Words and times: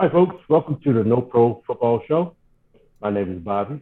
Hi, 0.00 0.08
folks. 0.08 0.36
Welcome 0.48 0.78
to 0.84 0.92
the 0.92 1.02
No 1.02 1.20
Pro 1.20 1.60
Football 1.66 2.02
Show. 2.06 2.36
My 3.00 3.10
name 3.10 3.32
is 3.32 3.42
Bobby. 3.42 3.80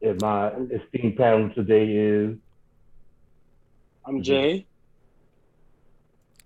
And 0.00 0.20
my 0.20 0.52
esteemed 0.70 1.16
panel 1.16 1.50
today 1.56 1.90
is. 1.90 2.36
I'm 4.06 4.22
Jay. 4.22 4.64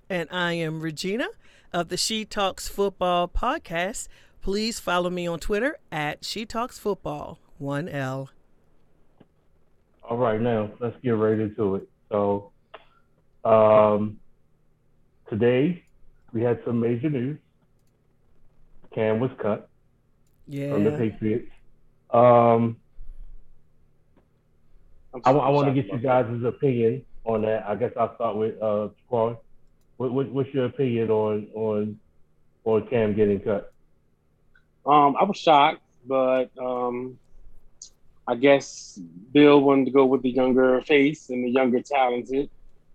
And 0.08 0.26
I 0.32 0.54
am 0.54 0.80
Regina 0.80 1.26
of 1.70 1.90
the 1.90 1.98
She 1.98 2.24
Talks 2.24 2.66
Football 2.66 3.28
podcast. 3.28 4.08
Please 4.40 4.80
follow 4.80 5.10
me 5.10 5.26
on 5.26 5.38
Twitter 5.38 5.76
at 5.92 6.24
She 6.24 6.46
Talks 6.46 6.78
Football, 6.78 7.38
1L. 7.60 8.28
All 10.02 10.16
right, 10.16 10.40
now 10.40 10.70
let's 10.80 10.96
get 11.02 11.10
right 11.10 11.38
into 11.38 11.74
it. 11.74 11.88
So, 12.10 12.52
um, 13.44 14.18
today 15.28 15.84
we 16.32 16.40
had 16.40 16.58
some 16.64 16.80
major 16.80 17.10
news. 17.10 17.36
Cam 18.96 19.20
was 19.20 19.30
cut 19.38 19.68
Yeah. 20.48 20.72
from 20.72 20.84
the 20.84 20.92
Patriots. 20.92 21.50
Um, 22.10 22.78
I'm 25.12 25.20
I, 25.38 25.50
want 25.50 25.68
to 25.68 25.74
get 25.74 25.86
you 25.86 25.98
about 25.98 26.30
guys' 26.30 26.42
opinion 26.42 27.04
on 27.24 27.42
that. 27.42 27.66
I 27.68 27.74
guess 27.74 27.92
I'll 27.96 28.14
start 28.14 28.36
with 28.36 28.60
uh, 28.60 28.88
Quan. 29.08 29.36
What, 29.98 30.12
what, 30.12 30.30
what's 30.30 30.52
your 30.54 30.64
opinion 30.64 31.10
on 31.10 31.46
on 31.54 32.00
on 32.64 32.86
Cam 32.88 33.14
getting 33.14 33.40
cut? 33.40 33.72
Um, 34.86 35.14
I 35.20 35.24
was 35.24 35.36
shocked, 35.36 35.82
but 36.06 36.50
um, 36.58 37.18
I 38.26 38.34
guess 38.34 38.98
Bill 39.32 39.60
wanted 39.60 39.86
to 39.86 39.90
go 39.90 40.06
with 40.06 40.22
the 40.22 40.30
younger 40.30 40.80
face 40.82 41.28
and 41.28 41.44
the 41.44 41.50
younger 41.50 41.82
talented. 41.82 42.48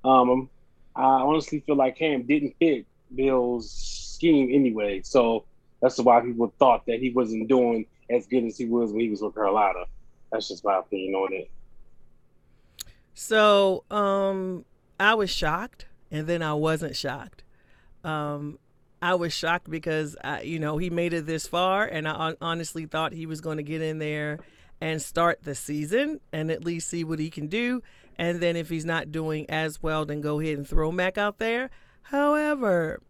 Um, 0.04 0.50
I 0.96 1.04
honestly 1.04 1.60
feel 1.60 1.76
like 1.76 1.98
Cam 1.98 2.24
didn't 2.24 2.56
fit 2.58 2.88
Bill's 3.14 3.72
scheme 3.72 4.50
anyway, 4.52 5.02
so 5.04 5.46
that's 5.82 5.98
why 5.98 6.22
people 6.22 6.54
thought 6.60 6.86
that 6.86 7.00
he 7.00 7.10
wasn't 7.10 7.48
doing 7.48 7.86
as 8.10 8.28
good 8.28 8.44
as 8.44 8.58
he 8.58 8.66
was 8.66 8.92
when 8.92 9.02
he 9.02 9.10
was 9.10 9.22
with 9.22 9.36
Carolina. 9.36 9.86
That's 10.32 10.48
just 10.48 10.64
my 10.64 10.80
opinion 10.80 11.16
on 11.16 11.34
it. 11.34 11.52
So, 13.14 13.84
um, 13.92 14.66
I 15.00 15.16
was 15.16 15.30
shocked, 15.30 15.88
and 16.10 16.28
then 16.28 16.42
I 16.42 16.54
wasn't 16.54 16.96
shocked. 16.96 17.44
Um, 18.04 18.60
I 19.02 19.16
was 19.16 19.34
shocked 19.34 19.70
because 19.70 20.16
I, 20.24 20.42
you 20.42 20.60
know, 20.60 20.78
he 20.78 20.90
made 20.90 21.14
it 21.14 21.26
this 21.26 21.48
far, 21.48 21.86
and 21.86 22.08
I 22.08 22.36
honestly 22.40 22.86
thought 22.86 23.14
he 23.14 23.26
was 23.26 23.42
going 23.42 23.58
to 23.58 23.64
get 23.64 23.82
in 23.82 24.00
there 24.00 24.40
and 24.80 25.02
start 25.02 25.44
the 25.44 25.56
season 25.56 26.20
and 26.32 26.52
at 26.52 26.64
least 26.64 26.90
see 26.90 27.04
what 27.04 27.20
he 27.20 27.30
can 27.30 27.48
do. 27.48 27.82
And 28.18 28.40
then 28.40 28.56
if 28.56 28.70
he's 28.70 28.86
not 28.86 29.12
doing 29.12 29.50
as 29.50 29.82
well, 29.82 30.06
then 30.06 30.22
go 30.22 30.40
ahead 30.40 30.58
and 30.58 30.68
throw 30.68 30.92
Mac 30.92 31.18
out 31.18 31.40
there. 31.40 31.70
However, 32.04 33.02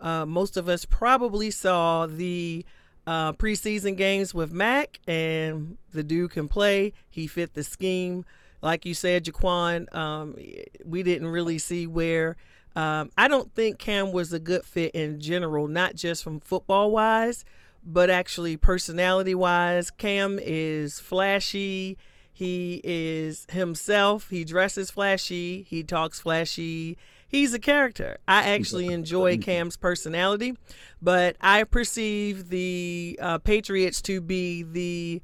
uh, 0.00 0.26
most 0.26 0.56
of 0.56 0.68
us 0.68 0.84
probably 0.84 1.50
saw 1.50 2.06
the 2.06 2.64
uh, 3.06 3.32
preseason 3.32 3.96
games 3.96 4.34
with 4.34 4.52
Mac, 4.52 5.00
and 5.06 5.78
the 5.92 6.02
dude 6.02 6.32
can 6.32 6.48
play. 6.48 6.92
He 7.08 7.26
fit 7.26 7.54
the 7.54 7.64
scheme. 7.64 8.24
Like 8.60 8.84
you 8.84 8.94
said, 8.94 9.24
Jaquan, 9.24 9.92
um, 9.94 10.36
we 10.84 11.02
didn't 11.02 11.28
really 11.28 11.58
see 11.58 11.86
where. 11.86 12.36
Um, 12.76 13.10
I 13.16 13.26
don't 13.26 13.52
think 13.54 13.78
Cam 13.78 14.12
was 14.12 14.32
a 14.32 14.38
good 14.38 14.64
fit 14.64 14.94
in 14.94 15.20
general, 15.20 15.68
not 15.68 15.94
just 15.94 16.22
from 16.22 16.40
football 16.40 16.90
wise, 16.90 17.44
but 17.82 18.10
actually 18.10 18.56
personality 18.56 19.34
wise. 19.34 19.90
Cam 19.90 20.38
is 20.40 21.00
flashy. 21.00 21.96
He 22.30 22.80
is 22.84 23.46
himself. 23.50 24.28
He 24.30 24.44
dresses 24.44 24.90
flashy. 24.90 25.66
He 25.68 25.82
talks 25.82 26.20
flashy. 26.20 26.98
He's 27.28 27.52
a 27.52 27.58
character. 27.58 28.16
I 28.26 28.48
actually 28.54 28.86
enjoy 28.86 29.36
Cam's 29.36 29.76
personality, 29.76 30.56
but 31.02 31.36
I 31.42 31.64
perceive 31.64 32.48
the 32.48 33.18
uh, 33.20 33.38
Patriots 33.38 34.00
to 34.02 34.22
be 34.22 34.62
the 34.62 35.22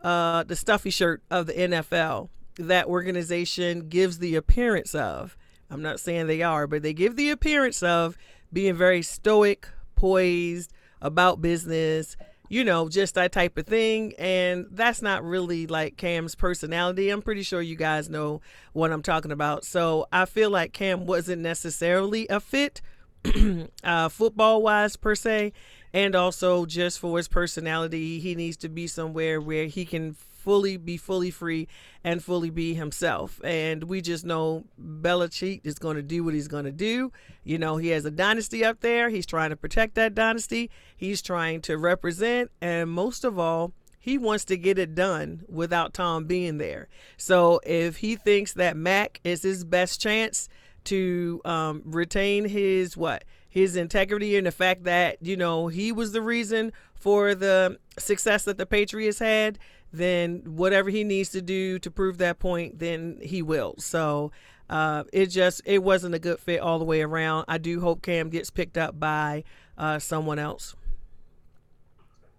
uh, 0.00 0.44
the 0.44 0.56
stuffy 0.56 0.90
shirt 0.90 1.22
of 1.30 1.46
the 1.46 1.52
NFL. 1.52 2.28
That 2.56 2.86
organization 2.86 3.88
gives 3.88 4.18
the 4.18 4.36
appearance 4.36 4.94
of. 4.94 5.36
I'm 5.68 5.82
not 5.82 5.98
saying 5.98 6.28
they 6.28 6.42
are, 6.42 6.66
but 6.66 6.82
they 6.82 6.94
give 6.94 7.16
the 7.16 7.30
appearance 7.30 7.82
of 7.82 8.16
being 8.52 8.74
very 8.74 9.02
stoic, 9.02 9.68
poised, 9.96 10.72
about 11.02 11.40
business, 11.40 12.16
you 12.50 12.64
know, 12.64 12.88
just 12.88 13.14
that 13.14 13.30
type 13.30 13.56
of 13.56 13.66
thing. 13.66 14.12
And 14.18 14.66
that's 14.72 15.00
not 15.00 15.24
really 15.24 15.68
like 15.68 15.96
Cam's 15.96 16.34
personality. 16.34 17.08
I'm 17.08 17.22
pretty 17.22 17.44
sure 17.44 17.62
you 17.62 17.76
guys 17.76 18.10
know 18.10 18.42
what 18.72 18.90
I'm 18.90 19.02
talking 19.02 19.30
about. 19.30 19.64
So 19.64 20.08
I 20.12 20.24
feel 20.24 20.50
like 20.50 20.72
Cam 20.72 21.06
wasn't 21.06 21.42
necessarily 21.42 22.26
a 22.28 22.40
fit 22.40 22.82
uh, 23.84 24.08
football 24.08 24.62
wise 24.62 24.96
per 24.96 25.14
se. 25.14 25.52
And 25.92 26.16
also 26.16 26.66
just 26.66 26.98
for 26.98 27.16
his 27.16 27.28
personality, 27.28 28.18
he 28.18 28.34
needs 28.34 28.56
to 28.58 28.68
be 28.68 28.88
somewhere 28.88 29.40
where 29.40 29.66
he 29.66 29.84
can 29.84 30.16
fully 30.40 30.76
be 30.76 30.96
fully 30.96 31.30
free 31.30 31.68
and 32.02 32.22
fully 32.22 32.50
be 32.50 32.74
himself. 32.74 33.40
And 33.44 33.84
we 33.84 34.00
just 34.00 34.24
know 34.24 34.64
Belichick 34.80 35.60
is 35.64 35.78
going 35.78 35.96
to 35.96 36.02
do 36.02 36.24
what 36.24 36.34
he's 36.34 36.48
going 36.48 36.64
to 36.64 36.72
do. 36.72 37.12
You 37.44 37.58
know, 37.58 37.76
he 37.76 37.88
has 37.88 38.04
a 38.04 38.10
dynasty 38.10 38.64
up 38.64 38.80
there. 38.80 39.10
He's 39.10 39.26
trying 39.26 39.50
to 39.50 39.56
protect 39.56 39.94
that 39.96 40.14
dynasty. 40.14 40.70
He's 40.96 41.22
trying 41.22 41.60
to 41.62 41.76
represent, 41.76 42.50
and 42.60 42.90
most 42.90 43.24
of 43.24 43.38
all, 43.38 43.72
he 44.02 44.16
wants 44.16 44.46
to 44.46 44.56
get 44.56 44.78
it 44.78 44.94
done 44.94 45.42
without 45.46 45.92
Tom 45.92 46.24
being 46.24 46.56
there. 46.56 46.88
So 47.18 47.60
if 47.64 47.98
he 47.98 48.16
thinks 48.16 48.54
that 48.54 48.76
Mac 48.76 49.20
is 49.24 49.42
his 49.42 49.62
best 49.62 50.00
chance 50.00 50.48
to 50.84 51.42
um, 51.44 51.82
retain 51.84 52.46
his 52.46 52.96
what 52.96 53.24
his 53.50 53.76
integrity 53.76 54.36
and 54.36 54.46
the 54.46 54.52
fact 54.52 54.84
that 54.84 55.18
you 55.20 55.36
know 55.36 55.66
he 55.66 55.92
was 55.92 56.12
the 56.12 56.22
reason 56.22 56.72
for 56.94 57.34
the 57.34 57.78
success 57.98 58.44
that 58.44 58.58
the 58.58 58.66
Patriots 58.66 59.18
had, 59.18 59.58
then 59.92 60.42
whatever 60.44 60.90
he 60.90 61.04
needs 61.04 61.30
to 61.30 61.42
do 61.42 61.78
to 61.80 61.90
prove 61.90 62.18
that 62.18 62.38
point, 62.38 62.78
then 62.78 63.18
he 63.22 63.42
will. 63.42 63.74
So 63.78 64.32
uh, 64.68 65.04
it 65.12 65.26
just 65.26 65.62
it 65.64 65.82
wasn't 65.82 66.14
a 66.14 66.18
good 66.18 66.38
fit 66.38 66.60
all 66.60 66.78
the 66.78 66.84
way 66.84 67.02
around. 67.02 67.44
I 67.48 67.58
do 67.58 67.80
hope 67.80 68.02
Cam 68.02 68.28
gets 68.28 68.50
picked 68.50 68.78
up 68.78 68.98
by 68.98 69.44
uh, 69.76 69.98
someone 69.98 70.38
else. 70.38 70.76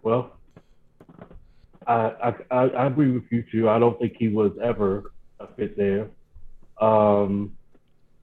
Well, 0.02 0.32
I, 1.86 2.34
I 2.50 2.56
I 2.56 2.86
agree 2.88 3.12
with 3.12 3.24
you 3.32 3.44
too. 3.52 3.70
I 3.70 3.80
don't 3.80 4.00
think 4.00 4.16
he 4.18 4.30
was 4.30 4.52
ever 4.64 5.12
a 5.40 5.48
fit 5.48 5.76
there. 5.78 6.10
Um, 6.80 7.58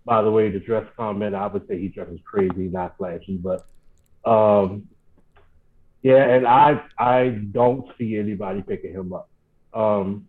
by 0.04 0.22
the 0.22 0.30
way, 0.30 0.50
the 0.50 0.58
dress 0.58 0.86
comment, 0.96 1.34
I 1.34 1.46
would 1.46 1.68
say 1.68 1.78
he 1.78 1.88
dresses 1.88 2.18
crazy, 2.24 2.68
not 2.68 2.96
flashy, 2.96 3.36
but 3.36 3.66
um, 4.24 4.88
yeah, 6.02 6.22
and 6.22 6.46
I 6.46 6.82
I 6.98 7.28
don't 7.28 7.86
see 7.98 8.16
anybody 8.16 8.62
picking 8.62 8.92
him 8.92 9.12
up. 9.12 9.28
Um, 9.74 10.26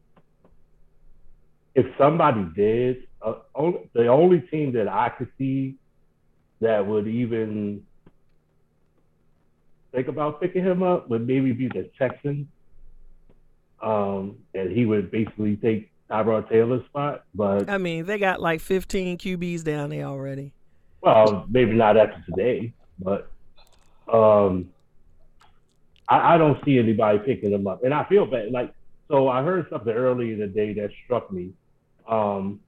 if 1.76 1.86
somebody 1.98 2.46
did, 2.56 3.08
uh, 3.22 3.36
only, 3.56 3.90
the 3.94 4.08
only 4.08 4.42
team 4.42 4.74
that 4.74 4.88
I 4.88 5.10
could 5.10 5.30
see 5.38 5.76
that 6.62 6.86
would 6.86 7.08
even 7.08 7.84
think 9.92 10.08
about 10.08 10.42
picking 10.42 10.64
him 10.64 10.84
up 10.84 11.10
would 11.10 11.26
maybe 11.26 11.52
be 11.52 11.68
the 11.68 11.90
Texans. 11.98 12.48
Um, 13.82 14.40
and 14.54 14.72
he 14.72 14.86
would 14.86 15.10
basically 15.10 15.56
take 15.56 15.90
Tyrod 16.10 16.50
Taylor's 16.50 16.86
spot, 16.86 17.24
but 17.34 17.70
I 17.70 17.78
mean, 17.78 18.06
they 18.06 18.18
got 18.18 18.42
like 18.42 18.62
15 18.62 19.18
QBs 19.18 19.64
down 19.64 19.92
there 19.92 20.06
already. 20.06 20.52
well, 21.02 21.46
maybe 21.50 21.74
not 21.74 21.96
after 21.96 22.22
today, 22.30 22.74
but 22.98 23.32
um, 24.12 24.70
I, 26.10 26.36
I 26.36 26.38
don't 26.38 26.64
see 26.66 26.80
anybody 26.80 27.20
picking 27.20 27.52
him 27.52 27.68
up, 27.68 27.84
and 27.84 27.94
I 27.94 28.06
feel 28.06 28.26
bad. 28.26 28.52
Like, 28.52 28.74
so 29.08 29.28
I 29.28 29.44
heard 29.44 29.68
something 29.70 29.94
earlier 29.94 30.46
day 30.48 30.74
that 30.74 30.90
struck 31.06 31.32
me. 31.32 31.52
Um, 32.08 32.60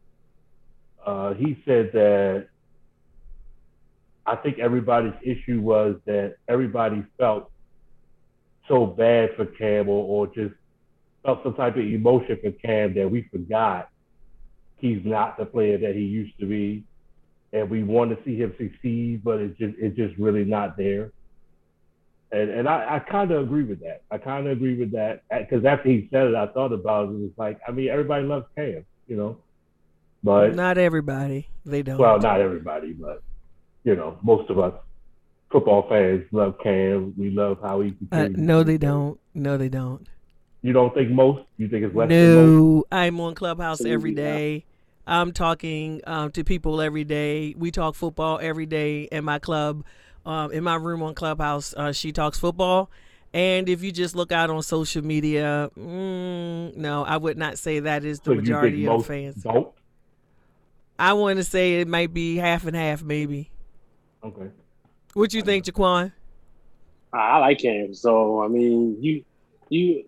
uh, 1.05 1.33
he 1.33 1.61
said 1.65 1.91
that 1.93 2.47
I 4.25 4.35
think 4.35 4.59
everybody's 4.59 5.13
issue 5.23 5.61
was 5.61 5.95
that 6.05 6.35
everybody 6.47 7.03
felt 7.17 7.51
so 8.67 8.85
bad 8.85 9.31
for 9.35 9.45
Cam 9.45 9.89
or, 9.89 10.03
or 10.05 10.27
just 10.27 10.53
felt 11.23 11.43
some 11.43 11.55
type 11.55 11.75
of 11.75 11.83
emotion 11.83 12.37
for 12.41 12.51
Cam 12.51 12.93
that 12.95 13.09
we 13.09 13.27
forgot 13.31 13.89
he's 14.77 15.01
not 15.05 15.37
the 15.37 15.45
player 15.45 15.77
that 15.77 15.95
he 15.95 16.01
used 16.01 16.37
to 16.39 16.45
be 16.45 16.83
and 17.53 17.69
we 17.69 17.83
want 17.83 18.11
to 18.11 18.23
see 18.23 18.37
him 18.37 18.53
succeed, 18.57 19.23
but 19.23 19.39
it's 19.39 19.57
just 19.57 19.75
it's 19.77 19.95
just 19.95 20.17
really 20.17 20.45
not 20.45 20.77
there. 20.77 21.11
And 22.31 22.49
and 22.49 22.67
I, 22.67 22.95
I 22.95 22.99
kind 22.99 23.31
of 23.31 23.43
agree 23.43 23.63
with 23.63 23.81
that. 23.81 24.03
I 24.09 24.17
kind 24.17 24.47
of 24.47 24.53
agree 24.53 24.77
with 24.77 24.91
that 24.93 25.23
because 25.29 25.65
after 25.65 25.89
he 25.89 26.07
said 26.11 26.27
it, 26.27 26.35
I 26.35 26.47
thought 26.47 26.71
about 26.71 27.09
it. 27.09 27.13
It 27.13 27.21
was 27.21 27.31
like 27.37 27.59
I 27.67 27.71
mean 27.71 27.89
everybody 27.89 28.25
loves 28.25 28.45
Cam, 28.55 28.85
you 29.07 29.17
know, 29.17 29.37
but 30.23 30.55
Not 30.55 30.77
everybody. 30.77 31.49
They 31.65 31.81
don't. 31.81 31.97
well, 31.97 32.19
not 32.19 32.39
everybody, 32.39 32.93
but 32.93 33.21
you 33.83 33.95
know, 33.95 34.17
most 34.23 34.49
of 34.49 34.59
us 34.59 34.73
football 35.51 35.87
fans 35.89 36.23
love 36.31 36.55
Cam. 36.63 37.13
We 37.17 37.29
love 37.31 37.57
how 37.61 37.81
he. 37.81 37.93
Uh, 38.11 38.29
no, 38.31 38.63
they 38.63 38.77
don't. 38.77 39.19
No, 39.33 39.57
they 39.57 39.69
don't. 39.69 40.07
You 40.61 40.73
don't 40.73 40.93
think 40.93 41.09
most? 41.09 41.41
You 41.57 41.67
think 41.67 41.83
it's 41.83 41.95
less 41.95 42.09
than? 42.09 42.35
No, 42.35 42.85
I'm 42.91 43.19
on 43.19 43.35
Clubhouse 43.35 43.83
every 43.83 44.13
day. 44.13 44.65
I'm 45.07 45.33
talking 45.33 46.01
um, 46.05 46.31
to 46.31 46.43
people 46.43 46.79
every 46.79 47.03
day. 47.03 47.55
We 47.57 47.71
talk 47.71 47.95
football 47.95 48.39
every 48.41 48.67
day 48.67 49.03
in 49.11 49.25
my 49.25 49.39
club 49.39 49.83
um, 50.25 50.51
in 50.51 50.63
my 50.63 50.75
room 50.75 51.01
on 51.03 51.13
Clubhouse. 51.13 51.73
Uh, 51.75 51.91
she 51.91 52.11
talks 52.11 52.39
football. 52.39 52.89
And 53.33 53.69
if 53.69 53.81
you 53.81 53.91
just 53.91 54.15
look 54.15 54.31
out 54.31 54.49
on 54.49 54.61
social 54.61 55.03
media, 55.03 55.69
mm, 55.77 56.75
no, 56.75 57.05
I 57.05 57.15
would 57.15 57.37
not 57.37 57.57
say 57.57 57.79
that 57.79 58.03
is 58.03 58.19
the 58.19 58.25
So 58.25 58.31
you 58.31 58.37
think 58.37 58.47
majority 58.49 58.85
of 58.85 58.93
most 58.93 59.07
fans. 59.07 59.43
Don't. 59.43 59.73
I 60.99 61.13
want 61.13 61.37
to 61.37 61.43
say 61.43 61.79
it 61.79 61.87
might 61.87 62.13
be 62.13 62.35
half 62.35 62.65
and 62.65 62.75
half, 62.75 63.01
maybe. 63.03 63.49
Okay. 64.23 64.49
What 65.13 65.33
you 65.33 65.41
think, 65.41 65.65
Jaquan? 65.65 66.11
I, 67.13 67.17
I 67.17 67.37
like 67.37 67.63
him. 67.63 67.93
So 67.93 68.43
I 68.43 68.47
mean, 68.47 69.01
you 69.01 69.23
you 69.69 70.03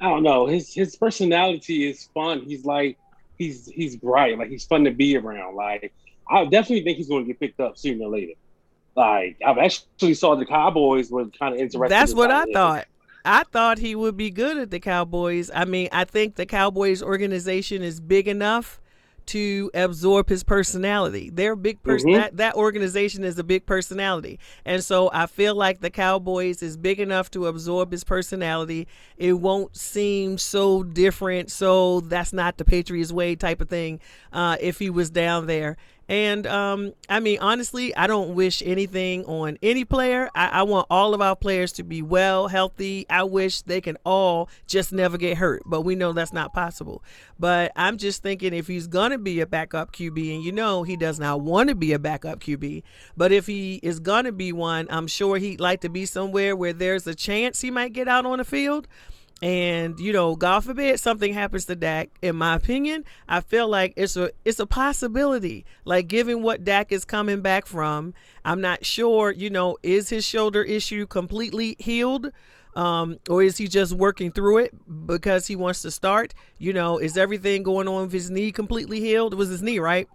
I 0.00 0.08
don't 0.08 0.22
know. 0.22 0.46
His 0.46 0.72
his 0.74 0.96
personality 0.96 1.88
is 1.88 2.08
fun. 2.14 2.42
He's 2.46 2.64
like 2.64 2.98
he's 3.38 3.66
he's 3.66 3.96
bright. 3.96 4.38
Like 4.38 4.48
he's 4.48 4.64
fun 4.64 4.84
to 4.84 4.90
be 4.90 5.16
around. 5.16 5.54
Like 5.54 5.92
I 6.28 6.44
definitely 6.44 6.82
think 6.82 6.96
he's 6.98 7.08
going 7.08 7.24
to 7.24 7.28
get 7.28 7.38
picked 7.38 7.60
up 7.60 7.78
sooner 7.78 8.06
or 8.06 8.10
later. 8.10 8.32
Like 8.94 9.38
I've 9.44 9.58
actually 9.58 10.14
saw 10.14 10.34
the 10.34 10.46
Cowboys 10.46 11.10
were 11.10 11.26
kind 11.26 11.54
of 11.54 11.60
interested. 11.60 11.90
That's 11.90 12.14
what 12.14 12.30
I 12.30 12.44
thought. 12.52 12.86
I 13.24 13.44
thought 13.44 13.78
he 13.78 13.94
would 13.94 14.16
be 14.16 14.30
good 14.30 14.58
at 14.58 14.70
the 14.70 14.80
Cowboys. 14.80 15.50
I 15.54 15.64
mean, 15.64 15.88
I 15.92 16.04
think 16.04 16.34
the 16.34 16.46
Cowboys 16.46 17.02
organization 17.02 17.82
is 17.82 18.00
big 18.00 18.26
enough 18.26 18.80
to 19.24 19.70
absorb 19.74 20.28
his 20.28 20.42
personality. 20.42 21.30
They're 21.32 21.54
big 21.54 21.80
person. 21.84 22.10
Mhm. 22.10 22.16
That 22.16 22.36
that 22.38 22.54
organization 22.56 23.22
is 23.22 23.38
a 23.38 23.44
big 23.44 23.64
personality, 23.66 24.40
and 24.64 24.82
so 24.82 25.10
I 25.14 25.26
feel 25.26 25.54
like 25.54 25.80
the 25.80 25.90
Cowboys 25.90 26.60
is 26.60 26.76
big 26.76 26.98
enough 26.98 27.30
to 27.30 27.46
absorb 27.46 27.92
his 27.92 28.02
personality. 28.02 28.88
It 29.16 29.34
won't 29.34 29.76
seem 29.76 30.38
so 30.38 30.82
different. 30.82 31.52
So 31.52 32.00
that's 32.00 32.32
not 32.32 32.58
the 32.58 32.64
Patriots 32.64 33.12
way 33.12 33.36
type 33.36 33.60
of 33.60 33.68
thing. 33.68 34.00
Uh, 34.32 34.56
if 34.60 34.80
he 34.80 34.90
was 34.90 35.08
down 35.10 35.46
there. 35.46 35.76
And 36.08 36.46
um, 36.46 36.92
I 37.08 37.20
mean, 37.20 37.38
honestly, 37.40 37.94
I 37.94 38.06
don't 38.06 38.34
wish 38.34 38.62
anything 38.64 39.24
on 39.24 39.58
any 39.62 39.84
player. 39.84 40.28
I, 40.34 40.48
I 40.48 40.62
want 40.64 40.86
all 40.90 41.14
of 41.14 41.20
our 41.20 41.36
players 41.36 41.72
to 41.72 41.82
be 41.82 42.02
well, 42.02 42.48
healthy. 42.48 43.06
I 43.08 43.22
wish 43.22 43.62
they 43.62 43.80
can 43.80 43.96
all 44.04 44.48
just 44.66 44.92
never 44.92 45.16
get 45.16 45.38
hurt, 45.38 45.62
but 45.64 45.82
we 45.82 45.94
know 45.94 46.12
that's 46.12 46.32
not 46.32 46.52
possible. 46.52 47.02
But 47.38 47.72
I'm 47.76 47.98
just 47.98 48.22
thinking 48.22 48.52
if 48.52 48.66
he's 48.66 48.86
going 48.86 49.12
to 49.12 49.18
be 49.18 49.40
a 49.40 49.46
backup 49.46 49.92
QB, 49.92 50.34
and 50.34 50.44
you 50.44 50.52
know 50.52 50.82
he 50.82 50.96
does 50.96 51.18
not 51.18 51.40
want 51.40 51.68
to 51.68 51.74
be 51.74 51.92
a 51.92 51.98
backup 51.98 52.40
QB, 52.40 52.82
but 53.16 53.32
if 53.32 53.46
he 53.46 53.76
is 53.82 54.00
going 54.00 54.24
to 54.24 54.32
be 54.32 54.52
one, 54.52 54.86
I'm 54.90 55.06
sure 55.06 55.38
he'd 55.38 55.60
like 55.60 55.80
to 55.82 55.88
be 55.88 56.06
somewhere 56.06 56.54
where 56.56 56.72
there's 56.72 57.06
a 57.06 57.14
chance 57.14 57.60
he 57.60 57.70
might 57.70 57.92
get 57.92 58.08
out 58.08 58.26
on 58.26 58.38
the 58.38 58.44
field. 58.44 58.88
And 59.42 59.98
you 59.98 60.12
know, 60.12 60.36
God 60.36 60.60
forbid 60.60 61.00
something 61.00 61.34
happens 61.34 61.64
to 61.64 61.74
Dak. 61.74 62.10
In 62.22 62.36
my 62.36 62.54
opinion, 62.54 63.04
I 63.28 63.40
feel 63.40 63.66
like 63.66 63.92
it's 63.96 64.16
a 64.16 64.30
it's 64.44 64.60
a 64.60 64.66
possibility. 64.66 65.64
Like 65.84 66.06
given 66.06 66.42
what 66.42 66.62
Dak 66.62 66.92
is 66.92 67.04
coming 67.04 67.40
back 67.40 67.66
from, 67.66 68.14
I'm 68.44 68.60
not 68.60 68.86
sure. 68.86 69.32
You 69.32 69.50
know, 69.50 69.78
is 69.82 70.08
his 70.10 70.24
shoulder 70.24 70.62
issue 70.62 71.06
completely 71.08 71.74
healed, 71.80 72.30
um, 72.76 73.18
or 73.28 73.42
is 73.42 73.56
he 73.56 73.66
just 73.66 73.92
working 73.94 74.30
through 74.30 74.58
it 74.58 75.06
because 75.06 75.48
he 75.48 75.56
wants 75.56 75.82
to 75.82 75.90
start? 75.90 76.34
You 76.58 76.72
know, 76.72 76.98
is 76.98 77.16
everything 77.16 77.64
going 77.64 77.88
on 77.88 78.02
with 78.02 78.12
his 78.12 78.30
knee 78.30 78.52
completely 78.52 79.00
healed? 79.00 79.32
It 79.32 79.36
was 79.36 79.48
his 79.48 79.60
knee, 79.60 79.80
right? 79.80 80.06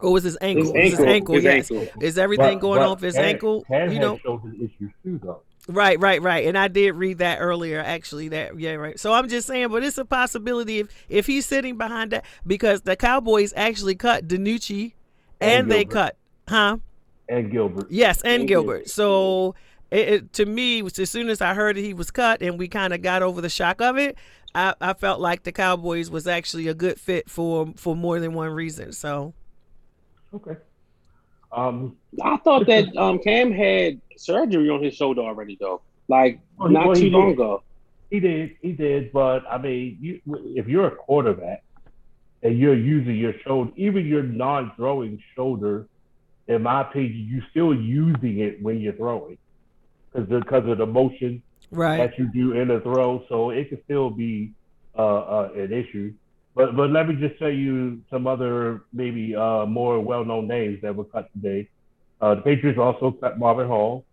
Or 0.00 0.12
was 0.12 0.24
his 0.24 0.36
ankle? 0.42 0.74
His 0.74 0.90
was 0.92 0.98
his 0.98 1.08
ankle, 1.08 1.34
his 1.36 1.44
yes. 1.44 1.70
ankle. 1.70 1.88
Is 2.02 2.18
everything 2.18 2.58
But- 2.58 2.60
going 2.60 2.80
but 2.80 2.84
on 2.84 2.90
with 2.96 3.00
his 3.02 3.16
ankle? 3.16 3.62
Cam 3.62 3.92
you 3.92 3.98
know, 3.98 4.18
shoulder 4.18 4.52
issues 4.56 4.90
too, 5.02 5.18
though. 5.22 5.42
Right, 5.68 5.98
right, 6.00 6.20
right. 6.20 6.46
And 6.46 6.58
I 6.58 6.68
did 6.68 6.92
read 6.92 7.18
that 7.18 7.38
earlier, 7.38 7.80
actually. 7.80 8.28
That 8.28 8.58
yeah, 8.58 8.72
right. 8.72 8.98
So 8.98 9.12
I'm 9.12 9.28
just 9.28 9.46
saying, 9.46 9.68
but 9.68 9.84
it's 9.84 9.98
a 9.98 10.04
possibility 10.04 10.80
if 10.80 10.88
if 11.08 11.26
he's 11.26 11.46
sitting 11.46 11.78
behind 11.78 12.10
that 12.10 12.24
because 12.46 12.82
the 12.82 12.96
Cowboys 12.96 13.52
actually 13.56 13.94
cut 13.94 14.26
DiNucci 14.26 14.92
and, 15.40 15.62
And 15.62 15.70
they 15.70 15.84
cut, 15.84 16.16
huh? 16.48 16.78
And 17.28 17.50
Gilbert. 17.50 17.86
Yes, 17.90 18.22
and 18.22 18.40
And 18.40 18.48
Gilbert. 18.48 18.72
Gilbert. 18.72 18.90
So 18.90 19.54
it, 19.90 20.08
it, 20.08 20.32
to 20.34 20.46
me, 20.46 20.82
as 20.82 21.10
soon 21.10 21.28
as 21.28 21.40
I 21.40 21.54
heard 21.54 21.76
that 21.76 21.80
he 21.80 21.94
was 21.94 22.10
cut 22.10 22.42
and 22.42 22.58
we 22.58 22.66
kind 22.66 22.92
of 22.92 23.02
got 23.02 23.22
over 23.22 23.40
the 23.40 23.48
shock 23.48 23.80
of 23.80 23.98
it, 23.98 24.16
I, 24.54 24.74
I 24.80 24.94
felt 24.94 25.20
like 25.20 25.44
the 25.44 25.52
Cowboys 25.52 26.10
was 26.10 26.26
actually 26.26 26.68
a 26.68 26.74
good 26.74 26.98
fit 26.98 27.30
for 27.30 27.72
for 27.76 27.94
more 27.94 28.18
than 28.18 28.34
one 28.34 28.50
reason. 28.50 28.92
So 28.92 29.32
Okay. 30.34 30.56
Um. 31.52 31.96
I 32.22 32.36
thought 32.38 32.66
that 32.66 32.94
um, 32.96 33.18
Cam 33.18 33.52
had 33.52 34.00
surgery 34.22 34.68
on 34.70 34.82
his 34.82 34.94
shoulder 34.94 35.22
already, 35.22 35.56
though. 35.60 35.82
Like 36.08 36.40
Well, 36.58 36.68
not 36.68 36.86
well, 36.86 36.96
too 36.96 37.10
long 37.10 37.28
did. 37.28 37.34
ago. 37.34 37.62
He 38.10 38.20
did, 38.20 38.56
he 38.60 38.72
did, 38.72 39.12
but 39.12 39.40
I 39.50 39.56
mean, 39.58 39.98
you, 40.00 40.20
if 40.54 40.68
you're 40.68 40.86
a 40.86 40.96
quarterback 40.96 41.64
and 42.42 42.58
you're 42.58 42.76
using 42.76 43.16
your 43.16 43.34
shoulder, 43.44 43.72
even 43.76 44.04
your 44.06 44.22
non-throwing 44.22 45.22
shoulder, 45.34 45.86
in 46.46 46.62
my 46.62 46.82
opinion, 46.82 47.26
you're 47.30 47.46
still 47.50 47.74
using 47.74 48.40
it 48.40 48.62
when 48.62 48.80
you're 48.80 48.92
throwing, 48.94 49.38
because 50.12 50.28
because 50.28 50.68
of 50.68 50.78
the 50.78 50.86
motion 50.86 51.42
right, 51.70 51.96
that 51.96 52.18
you 52.18 52.26
do 52.32 52.52
in 52.52 52.70
a 52.70 52.80
throw, 52.80 53.24
so 53.28 53.50
it 53.50 53.70
can 53.70 53.82
still 53.84 54.10
be 54.10 54.52
uh, 54.98 55.20
uh, 55.36 55.50
an 55.56 55.72
issue. 55.72 56.12
But 56.54 56.76
but 56.76 56.90
let 56.90 57.08
me 57.08 57.14
just 57.14 57.38
tell 57.38 57.50
you 57.50 58.02
some 58.10 58.26
other 58.26 58.82
maybe 58.92 59.34
uh, 59.34 59.64
more 59.64 60.00
well-known 60.00 60.48
names 60.48 60.82
that 60.82 60.94
were 60.94 61.04
cut 61.04 61.32
today. 61.32 61.68
Uh, 62.20 62.34
the 62.34 62.42
Patriots 62.42 62.78
also 62.78 63.12
cut 63.12 63.38
Marvin 63.38 63.68
Hall, 63.68 64.04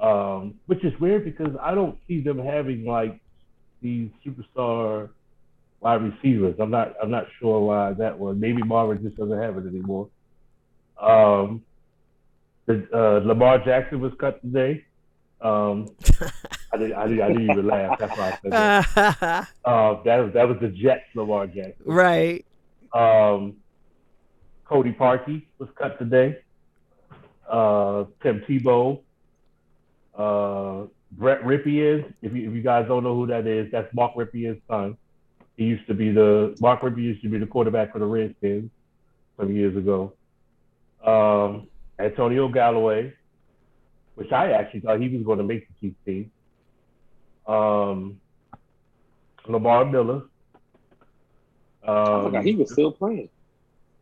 um, 0.00 0.54
which 0.66 0.84
is 0.84 0.98
weird 1.00 1.24
because 1.24 1.54
I 1.60 1.74
don't 1.74 1.98
see 2.06 2.20
them 2.20 2.38
having 2.38 2.84
like 2.84 3.20
these 3.82 4.10
superstar 4.24 5.10
wide 5.80 6.02
receivers. 6.02 6.56
I'm 6.58 6.70
not 6.70 6.94
I'm 7.02 7.10
not 7.10 7.26
sure 7.38 7.60
why 7.60 7.92
that 7.94 8.18
was. 8.18 8.36
Maybe 8.38 8.62
Marvin 8.62 9.02
just 9.02 9.16
doesn't 9.16 9.40
have 9.40 9.56
it 9.56 9.66
anymore. 9.66 10.08
Um, 11.00 11.62
the, 12.66 12.86
uh, 12.92 13.26
Lamar 13.26 13.64
Jackson 13.64 14.00
was 14.00 14.12
cut 14.18 14.40
today. 14.42 14.84
Um, 15.40 15.88
I 16.72 16.78
didn't, 16.78 16.94
I 16.94 17.06
didn't, 17.06 17.22
I 17.22 17.28
didn't 17.28 17.50
even 17.50 17.66
laugh. 17.66 17.98
That's 17.98 18.18
why 18.18 18.30
I 18.30 18.38
said 18.42 18.52
that. 18.52 19.48
Uh, 19.64 20.02
that 20.04 20.16
was 20.18 20.32
that 20.34 20.48
was 20.48 20.58
the 20.60 20.68
Jets, 20.68 21.04
Lamar 21.14 21.46
Jackson. 21.46 21.84
right. 21.84 22.44
Um, 22.92 23.56
Cody 24.64 24.92
Parkey 24.92 25.44
was 25.58 25.68
cut 25.76 25.98
today. 25.98 26.38
Uh, 27.48 28.04
Tim 28.22 28.42
Tebow. 28.48 29.00
Uh, 30.16 30.86
Brett 31.12 31.42
Rypien. 31.42 32.12
If 32.22 32.32
you, 32.34 32.48
if 32.48 32.54
you 32.54 32.62
guys 32.62 32.86
don't 32.88 33.04
know 33.04 33.14
who 33.14 33.26
that 33.28 33.46
is, 33.46 33.70
that's 33.70 33.92
Mark 33.94 34.14
Rypien's 34.14 34.60
son. 34.68 34.96
He 35.56 35.64
used 35.64 35.86
to 35.86 35.94
be 35.94 36.12
the 36.12 36.56
Mark 36.60 36.80
Rypien 36.80 37.02
used 37.02 37.22
to 37.22 37.28
be 37.28 37.38
the 37.38 37.46
quarterback 37.46 37.92
for 37.92 37.98
the 37.98 38.06
Redskins 38.06 38.70
some 39.38 39.54
years 39.54 39.76
ago. 39.76 40.12
Um, 41.04 41.68
Antonio 41.98 42.52
Callaway, 42.52 43.14
which 44.16 44.32
I 44.32 44.52
actually 44.52 44.80
thought 44.80 45.00
he 45.00 45.08
was 45.08 45.24
going 45.24 45.38
to 45.38 45.44
make 45.44 45.66
the 45.68 45.74
Chiefs 45.80 45.96
team. 46.04 46.30
Um, 47.46 48.20
Lamar 49.46 49.84
Miller. 49.84 50.22
Um, 51.86 52.24
forgot 52.24 52.44
he 52.44 52.54
was 52.54 52.72
still 52.72 52.90
playing. 52.90 53.28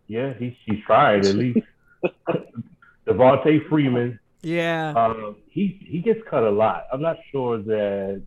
yeah, 0.06 0.32
he, 0.34 0.56
he's 0.64 0.82
trying 0.84 1.26
at 1.26 1.34
least. 1.34 1.60
Devonta 3.06 3.68
Freeman, 3.68 4.18
Yeah. 4.44 4.92
um, 4.96 5.36
he 5.48 5.80
he 5.86 6.00
gets 6.00 6.20
cut 6.28 6.42
a 6.42 6.50
lot. 6.50 6.84
I'm 6.92 7.00
not 7.02 7.16
sure 7.32 7.58
that 7.58 8.22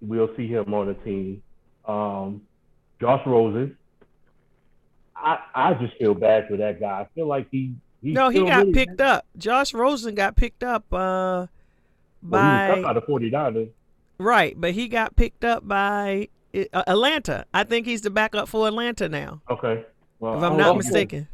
we'll 0.00 0.30
see 0.36 0.46
him 0.48 0.72
on 0.74 0.86
the 0.86 0.94
team. 0.94 1.42
Um, 1.86 2.42
Josh 3.00 3.20
Rosen, 3.26 3.76
I 5.16 5.38
I 5.54 5.74
just 5.74 5.96
feel 5.98 6.14
bad 6.14 6.48
for 6.48 6.56
that 6.58 6.80
guy. 6.80 7.00
I 7.00 7.06
feel 7.14 7.26
like 7.26 7.48
he 7.50 7.74
he 8.02 8.12
no, 8.12 8.28
he 8.28 8.40
got 8.40 8.58
really- 8.60 8.72
picked 8.72 9.00
up. 9.00 9.26
Josh 9.36 9.74
Rosen 9.74 10.14
got 10.14 10.36
picked 10.36 10.62
up 10.62 10.84
uh, 10.92 10.96
Well, 10.96 11.48
by 12.22 12.70
cut 12.74 12.82
by 12.82 12.92
the 12.94 13.00
49ers. 13.02 13.68
right, 14.18 14.54
but 14.60 14.72
he 14.72 14.88
got 14.88 15.16
picked 15.16 15.44
up 15.44 15.66
by 15.66 16.28
uh, 16.54 16.82
Atlanta. 16.86 17.44
I 17.54 17.64
think 17.64 17.86
he's 17.86 18.02
the 18.02 18.10
backup 18.10 18.48
for 18.48 18.66
Atlanta 18.68 19.08
now, 19.08 19.42
Okay, 19.50 19.84
well, 20.20 20.36
if 20.36 20.42
I'm 20.42 20.56
not 20.56 20.76
mistaken. 20.76 21.28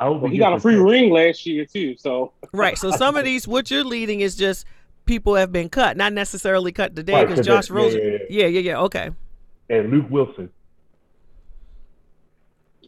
I 0.00 0.04
hope 0.06 0.22
Well, 0.22 0.30
he 0.30 0.38
got 0.38 0.52
a 0.52 0.60
free 0.60 0.74
chance. 0.76 0.90
ring 0.90 1.10
last 1.10 1.44
year 1.46 1.64
too. 1.64 1.96
So 1.96 2.32
Right. 2.52 2.78
So 2.78 2.90
some 2.92 3.16
of 3.16 3.24
these, 3.24 3.48
what 3.48 3.70
you're 3.70 3.84
leading 3.84 4.20
is 4.20 4.36
just 4.36 4.64
people 5.06 5.34
have 5.34 5.50
been 5.52 5.68
cut, 5.68 5.96
not 5.96 6.12
necessarily 6.12 6.70
cut 6.70 6.94
today 6.94 7.24
Right, 7.24 7.42
Josh 7.42 7.66
that- 7.68 7.74
Rosen. 7.74 8.00
yeah, 8.00 8.10
yeah, 8.10 8.18
Yeah, 8.28 8.46
yeah, 8.46 8.60
yeah. 8.60 8.80
Okay. 8.82 9.10
and 9.70 9.90
Luke 9.90 10.06
Wilson. 10.08 10.50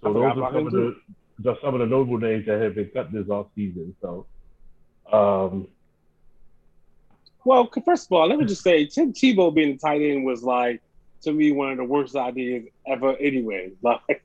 So 0.02 0.12
forgot 0.12 0.34
those 0.36 0.44
are 0.44 0.52
some 0.52 0.66
of 0.66 0.72
the 0.72 0.96
just 1.42 1.60
some 1.62 1.74
of 1.74 1.80
the 1.80 1.86
notable 1.86 2.18
names 2.18 2.46
that 2.46 2.60
have 2.60 2.74
been 2.74 2.90
cut 2.94 3.10
this 3.12 3.28
off 3.28 3.46
season. 3.54 3.94
So, 4.02 4.26
um, 5.10 5.66
well, 7.44 7.70
first 7.84 8.06
of 8.06 8.12
all, 8.12 8.28
let 8.28 8.38
me 8.38 8.44
just 8.44 8.62
say 8.62 8.86
Tim 8.86 9.12
Tebow 9.12 9.52
being 9.54 9.72
the 9.72 9.78
tight 9.78 10.02
end 10.02 10.24
was 10.24 10.42
like 10.42 10.82
to 11.22 11.32
me 11.32 11.52
one 11.52 11.72
of 11.72 11.78
the 11.78 11.84
worst 11.84 12.14
ideas 12.14 12.66
ever. 12.86 13.16
Anyway, 13.16 13.72
like 13.82 14.22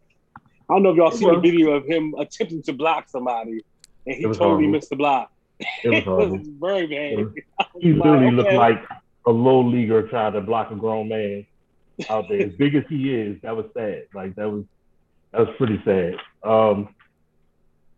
I 0.69 0.74
don't 0.74 0.84
know 0.84 0.89
if 0.91 0.98
y'all 0.98 1.12
seen 1.12 1.31
the 1.34 1.39
video 1.39 1.72
of 1.72 1.86
him 1.86 2.13
attempting 2.17 2.62
to 2.63 2.74
block 2.74 3.07
somebody 3.10 3.63
and 4.07 4.15
he 4.15 4.24
totally 4.24 4.38
horrible. 4.38 4.67
missed 4.69 4.89
the 4.89 4.95
block. 4.95 5.31
it 5.84 5.89
was 5.89 6.03
It 6.27 6.31
was 6.31 6.48
very 6.60 6.88
bad. 6.88 7.17
Was- 7.57 7.67
He 7.81 7.93
literally 7.93 8.25
like, 8.27 8.34
looked 8.36 8.48
okay. 8.50 8.57
like 8.57 8.84
a 9.27 9.31
low 9.31 9.62
leaguer 9.67 10.07
trying 10.07 10.34
to 10.34 10.41
block 10.41 10.72
a 10.72 10.75
grown 10.75 11.07
man 11.10 11.45
out 12.10 12.27
there. 12.29 12.41
as 12.41 12.53
big 12.53 12.75
as 12.75 12.84
he 12.89 13.13
is, 13.13 13.41
that 13.41 13.55
was 13.55 13.65
sad. 13.74 14.03
Like 14.13 14.36
that 14.36 14.50
was 14.50 14.65
that 15.31 15.41
was 15.48 15.55
pretty 15.57 15.81
sad. 15.86 16.15
Um, 16.43 16.89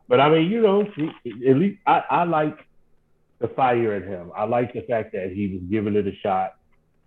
But 0.07 0.19
I 0.21 0.29
mean, 0.29 0.49
you 0.51 0.61
know, 0.61 0.81
at 0.81 1.57
least 1.57 1.79
I, 1.85 2.03
I 2.09 2.23
like 2.23 2.57
the 3.39 3.47
fire 3.49 3.95
in 3.95 4.03
him. 4.03 4.31
I 4.35 4.45
like 4.45 4.73
the 4.73 4.81
fact 4.81 5.11
that 5.13 5.31
he 5.31 5.47
was 5.53 5.61
giving 5.69 5.95
it 5.95 6.07
a 6.07 6.15
shot, 6.15 6.55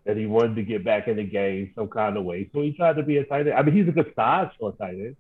that 0.05 0.17
he 0.17 0.26
wanted 0.26 0.57
to 0.57 0.62
get 0.62 0.85
back 0.85 1.09
in 1.09 1.17
the 1.17 1.25
game 1.25 1.73
some 1.75 1.88
kind 1.88 2.17
of 2.17 2.25
way. 2.25 2.49
So 2.52 2.61
he 2.62 2.73
tried 2.73 2.97
to 2.97 3.02
be 3.02 3.17
a 3.19 3.25
tight 3.25 3.47
end. 3.47 3.55
I 3.55 3.62
mean, 3.62 3.75
he's 3.75 3.88
a 3.88 3.93
good 3.93 4.12
size 4.14 4.50
for 4.59 4.71
a 4.71 4.73
tight 4.73 4.95
end. 4.95 5.17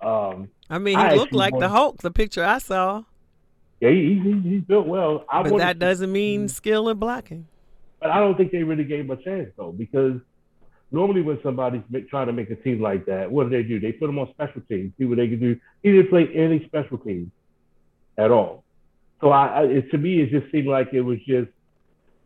Um, 0.00 0.48
I 0.68 0.78
mean, 0.78 0.98
he 0.98 1.04
I 1.04 1.14
looked 1.14 1.32
like 1.32 1.58
the 1.58 1.68
Hulk. 1.68 1.98
The 2.02 2.10
picture 2.10 2.44
I 2.44 2.58
saw, 2.58 3.04
yeah, 3.80 3.90
he, 3.90 4.20
he, 4.22 4.48
he's 4.48 4.62
built 4.62 4.86
well. 4.86 5.24
I 5.30 5.42
but 5.42 5.58
that 5.58 5.78
doesn't 5.78 6.10
mean 6.10 6.48
skill 6.48 6.88
in 6.88 6.98
blocking. 6.98 7.46
But 8.00 8.10
I 8.10 8.20
don't 8.20 8.36
think 8.36 8.52
they 8.52 8.62
really 8.62 8.84
gave 8.84 9.00
him 9.00 9.10
a 9.10 9.16
chance 9.16 9.50
though, 9.56 9.72
because 9.72 10.20
normally 10.90 11.22
when 11.22 11.38
somebody's 11.42 11.82
trying 12.08 12.26
to 12.26 12.32
make 12.32 12.50
a 12.50 12.56
team 12.56 12.80
like 12.80 13.06
that, 13.06 13.30
what 13.30 13.44
do 13.44 13.50
they 13.50 13.62
do? 13.62 13.80
They 13.80 13.92
put 13.92 14.08
him 14.08 14.18
on 14.18 14.30
special 14.32 14.62
teams, 14.68 14.92
see 14.98 15.04
what 15.04 15.16
they 15.16 15.28
can 15.28 15.40
do. 15.40 15.58
He 15.82 15.92
didn't 15.92 16.10
play 16.10 16.28
any 16.34 16.64
special 16.66 16.98
teams 16.98 17.30
at 18.18 18.30
all. 18.30 18.64
So 19.20 19.30
I, 19.30 19.46
I 19.46 19.62
it, 19.64 19.90
to 19.90 19.98
me, 19.98 20.20
it 20.20 20.30
just 20.30 20.50
seemed 20.52 20.68
like 20.68 20.92
it 20.92 21.00
was 21.00 21.18
just, 21.26 21.48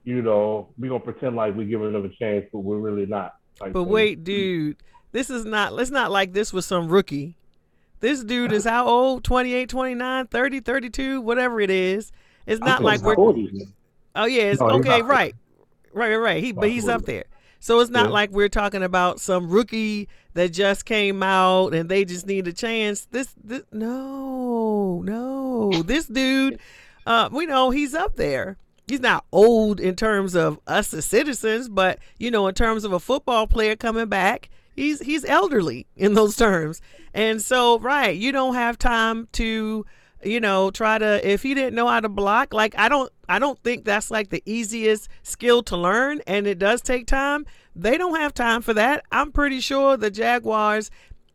you 0.05 0.23
know, 0.23 0.69
we're 0.79 0.89
gonna 0.89 1.00
pretend 1.00 1.37
like 1.37 1.55
we're 1.55 1.67
giving 1.67 1.93
them 1.93 2.05
a 2.05 2.09
chance, 2.09 2.47
but 2.53 2.61
we're 2.61 2.79
really 2.79 3.07
not. 3.07 3.37
type 3.59 3.73
But 3.73 3.85
wait, 3.85 4.25
dude, 4.25 4.77
this 5.12 5.31
is 5.31 5.45
not. 5.45 5.73
Let's 5.73 5.91
not 5.91 6.11
like 6.11 6.33
this 6.33 6.53
was 6.53 6.67
some 6.67 6.89
rookie. 6.89 7.37
This 8.00 8.25
dude 8.25 8.52
is 8.52 8.64
how 8.64 8.87
old? 8.87 9.25
28, 9.25 9.69
29, 9.69 10.26
30, 10.26 10.61
32, 10.61 11.21
whatever 11.21 11.61
it 11.61 11.71
is. 11.71 12.11
It's 12.47 12.61
not 12.61 12.83
like 12.83 13.02
we're. 13.02 13.14
40. 13.14 13.69
Oh 14.16 14.25
yeah, 14.25 14.42
it's 14.45 14.61
No, 14.61 14.71
okay, 14.71 15.02
right, 15.02 15.35
right, 15.92 16.09
right, 16.11 16.16
right. 16.16 16.42
He, 16.42 16.52
but 16.52 16.69
he's 16.71 16.85
40. 16.85 16.95
up 16.95 17.02
there. 17.07 17.25
So 17.61 17.78
it's 17.80 17.90
not 17.90 18.07
Yeah. 18.07 18.12
like 18.12 18.30
we're 18.30 18.49
talking 18.49 18.83
about 18.83 19.21
some 19.21 19.50
rookie 19.50 20.09
that 20.35 20.49
just 20.52 20.85
came 20.87 21.23
out 21.23 21.75
and 21.75 21.88
they 21.90 22.04
just 22.04 22.26
need 22.26 22.49
a 22.49 22.52
chance. 22.52 23.07
This, 23.11 23.35
this 23.45 23.62
no, 23.71 25.02
no. 25.04 25.71
This 25.83 26.07
dude, 26.07 26.59
uh, 27.07 27.28
we 27.30 27.47
know 27.47 27.71
he's 27.71 27.95
up 27.95 28.16
there. 28.16 28.57
He's 28.88 29.00
not 29.00 29.25
old 29.30 29.78
in 29.78 29.95
terms 29.95 30.35
of 30.35 30.59
us 30.66 30.92
as 30.92 31.04
citizens, 31.04 31.69
but 31.69 32.00
you 32.19 32.30
know, 32.30 32.49
in 32.49 32.54
terms 32.54 32.83
of 32.85 32.92
a 32.92 32.99
football 32.99 33.47
player 33.47 33.76
coming 33.76 34.07
back, 34.09 34.50
he's 34.75 35.00
he's 35.00 35.25
elderly 35.25 35.87
in 35.97 36.15
those 36.15 36.37
terms. 36.37 36.81
And 37.12 37.43
so, 37.43 37.79
right, 37.79 38.17
you 38.17 38.33
don't 38.33 38.55
have 38.55 38.79
time 38.79 39.29
to 39.33 39.85
you 40.23 40.41
know 40.41 40.71
try 40.71 40.99
to 40.99 41.29
if 41.29 41.43
he 41.43 41.55
didn't 41.55 41.75
know 41.75 41.89
how 41.89 42.00
to 42.00 42.09
block 42.09 42.53
like 42.53 42.75
i 42.77 42.89
don't 42.89 43.11
i 43.29 43.39
don't 43.39 43.59
think 43.62 43.85
that's 43.85 44.11
like 44.11 44.29
the 44.29 44.43
easiest 44.45 45.09
skill 45.23 45.62
to 45.62 45.77
learn 45.77 46.21
and 46.27 46.47
it 46.47 46.59
does 46.59 46.83
take 46.83 47.07
time 47.07 47.47
they 47.75 47.97
don't 47.97 48.17
have 48.17 48.35
time 48.35 48.61
for 48.61 48.75
that 48.75 49.03
i'm 49.11 49.33
pretty 49.33 49.61
sure 49.61 49.97
the 49.97 50.11
jaguars 50.11 50.91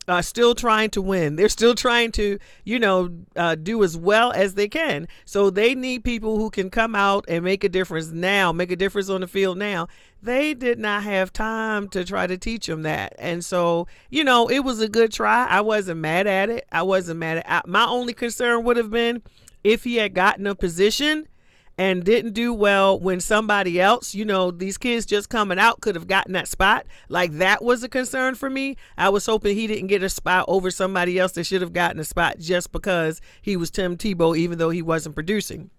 are 0.08 0.24
still 0.24 0.56
trying 0.56 0.90
to 0.92 1.02
win. 1.02 1.36
They're 1.36 1.50
still 1.50 1.76
trying 1.76 2.12
to 2.14 2.40
you 2.64 2.80
know 2.80 3.10
uh, 3.36 3.56
do 3.56 3.84
as 3.84 3.98
well 3.98 4.32
as 4.32 4.54
they 4.54 4.68
can. 4.68 5.08
So 5.26 5.50
they 5.50 5.76
need 5.76 6.04
people 6.04 6.38
who 6.38 6.50
can 6.50 6.70
come 6.70 6.96
out 6.96 7.26
and 7.28 7.44
make 7.44 7.64
a 7.64 7.70
difference 7.70 8.12
now 8.12 8.52
make 8.52 8.72
a 8.72 8.76
difference 8.76 9.10
on 9.10 9.22
the 9.22 9.28
field 9.28 9.58
now. 9.58 9.88
They 10.22 10.54
did 10.54 10.80
not 10.80 11.04
have 11.04 11.32
time 11.32 11.88
to 11.90 12.04
try 12.04 12.26
to 12.28 12.38
teach 12.38 12.66
them 12.68 12.84
that. 12.84 13.16
And 13.20 13.44
so 13.44 13.88
you 14.10 14.24
know 14.24 14.50
it 14.50 14.60
was 14.60 14.82
a 14.82 14.90
good 14.90 15.12
try. 15.12 15.46
I 15.48 15.62
wasn't 15.62 16.02
mad 16.02 16.28
at 16.28 16.50
it. 16.50 16.66
I 16.72 16.84
wasn't 16.84 17.20
mad 17.20 17.38
at 17.38 17.46
I, 17.48 17.62
my 17.66 17.86
only 17.86 18.14
concern 18.14 18.64
would 18.64 18.78
have 18.78 18.92
been 18.92 19.22
if 19.64 19.84
he 19.84 19.96
had 19.96 20.14
gotten 20.14 20.46
a 20.46 20.56
position 20.56 21.28
and 21.78 22.04
didn't 22.04 22.34
do 22.34 22.54
well 22.54 22.98
when 22.98 23.20
somebody 23.20 23.82
else, 23.82 24.16
you 24.16 24.24
know, 24.24 24.50
these 24.50 24.78
kids 24.78 25.06
just 25.06 25.30
coming 25.30 25.60
out 25.60 25.82
could 25.82 25.96
have 25.96 26.08
gotten 26.08 26.34
that 26.34 26.48
spot. 26.48 26.86
Like 27.10 27.34
that 27.34 27.64
was 27.64 27.84
a 27.84 27.90
concern 27.90 28.36
for 28.36 28.50
me. 28.50 28.78
I 28.98 29.10
was 29.10 29.26
hoping 29.26 29.56
he 29.56 29.68
didn't 29.68 29.88
get 29.88 30.04
a 30.04 30.10
spot 30.10 30.46
over 30.48 30.72
somebody 30.72 31.20
else 31.20 31.34
that 31.34 31.44
should 31.44 31.62
have 31.62 31.74
gotten 31.74 32.00
a 32.00 32.06
spot 32.06 32.40
just 32.40 32.72
because 32.72 33.20
he 33.42 33.58
was 33.58 33.72
Tim 33.72 33.98
Tebow, 33.98 34.38
even 34.38 34.58
though 34.58 34.70
he 34.70 34.82
wasn't 34.82 35.16
producing. 35.16 35.70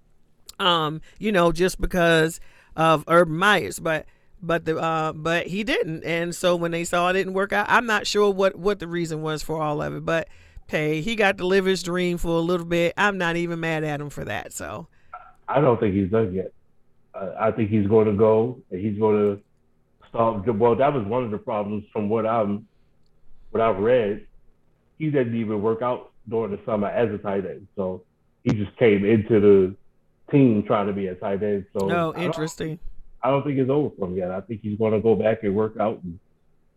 Um, 0.58 1.00
you 1.18 1.32
know, 1.32 1.52
just 1.52 1.80
because 1.80 2.40
of 2.76 3.04
Urban 3.08 3.36
Meyers, 3.36 3.78
but 3.78 4.06
but 4.42 4.66
the 4.66 4.76
uh 4.76 5.12
but 5.12 5.46
he 5.46 5.64
didn't. 5.64 6.04
And 6.04 6.34
so 6.34 6.56
when 6.56 6.70
they 6.70 6.84
saw 6.84 7.08
it 7.08 7.14
didn't 7.14 7.32
work 7.32 7.52
out, 7.52 7.66
I'm 7.68 7.86
not 7.86 8.06
sure 8.06 8.30
what 8.30 8.56
what 8.56 8.78
the 8.78 8.88
reason 8.88 9.22
was 9.22 9.42
for 9.42 9.62
all 9.62 9.80
of 9.80 9.94
it, 9.94 10.04
but 10.04 10.28
hey, 10.66 11.00
he 11.00 11.14
got 11.14 11.38
to 11.38 11.46
live 11.46 11.64
his 11.64 11.82
dream 11.82 12.18
for 12.18 12.36
a 12.36 12.40
little 12.40 12.66
bit. 12.66 12.92
I'm 12.96 13.18
not 13.18 13.36
even 13.36 13.60
mad 13.60 13.84
at 13.84 14.00
him 14.00 14.10
for 14.10 14.24
that. 14.24 14.52
So 14.52 14.88
I 15.48 15.60
don't 15.60 15.78
think 15.78 15.94
he's 15.94 16.10
done 16.10 16.32
yet. 16.34 16.52
Uh, 17.14 17.32
I 17.38 17.50
think 17.52 17.70
he's 17.70 17.86
going 17.86 18.06
to 18.06 18.12
go 18.12 18.60
and 18.70 18.80
he's 18.80 18.98
going 18.98 19.16
to 19.16 19.42
start. 20.08 20.46
Well, 20.54 20.74
that 20.76 20.92
was 20.92 21.06
one 21.06 21.24
of 21.24 21.30
the 21.30 21.38
problems 21.38 21.84
from 21.92 22.08
what 22.08 22.26
I'm, 22.26 22.66
what 23.50 23.60
I've 23.60 23.78
read. 23.78 24.26
He 24.98 25.10
didn't 25.10 25.36
even 25.36 25.62
work 25.62 25.82
out 25.82 26.10
during 26.28 26.50
the 26.52 26.60
summer 26.66 26.88
as 26.88 27.12
a 27.12 27.18
tight 27.18 27.46
end, 27.46 27.68
so 27.76 28.02
he 28.44 28.52
just 28.52 28.76
came 28.76 29.04
into 29.04 29.40
the 29.40 29.74
team 30.32 30.62
trying 30.64 30.86
to 30.88 30.92
be 30.92 31.06
a 31.06 31.14
tight 31.14 31.42
end. 31.42 31.66
So 31.78 31.90
Oh, 31.90 32.10
I 32.10 32.12
don't- 32.14 32.24
interesting. 32.24 32.78
I 33.22 33.30
don't 33.30 33.44
think 33.44 33.58
it's 33.58 33.70
over 33.70 33.94
for 33.98 34.06
him 34.06 34.16
yet. 34.16 34.30
I 34.30 34.40
think 34.40 34.60
he's 34.62 34.78
going 34.78 34.92
to 34.92 35.00
go 35.00 35.14
back 35.14 35.42
and 35.42 35.54
work 35.54 35.76
out 35.80 36.00
and 36.04 36.18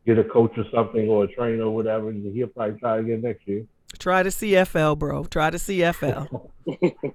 get 0.05 0.17
a 0.17 0.23
coach 0.23 0.51
or 0.57 0.65
something 0.73 1.07
or 1.07 1.25
a 1.25 1.27
trainer 1.27 1.63
or 1.63 1.75
whatever, 1.75 2.09
and 2.09 2.33
he'll 2.33 2.47
probably 2.47 2.79
try 2.79 2.97
again 2.99 3.21
next 3.21 3.47
year. 3.47 3.65
Try 3.98 4.24
the 4.24 4.29
CFL, 4.29 4.98
bro. 4.98 5.25
Try 5.25 5.50
the 5.50 5.58
CFL. 5.58 6.31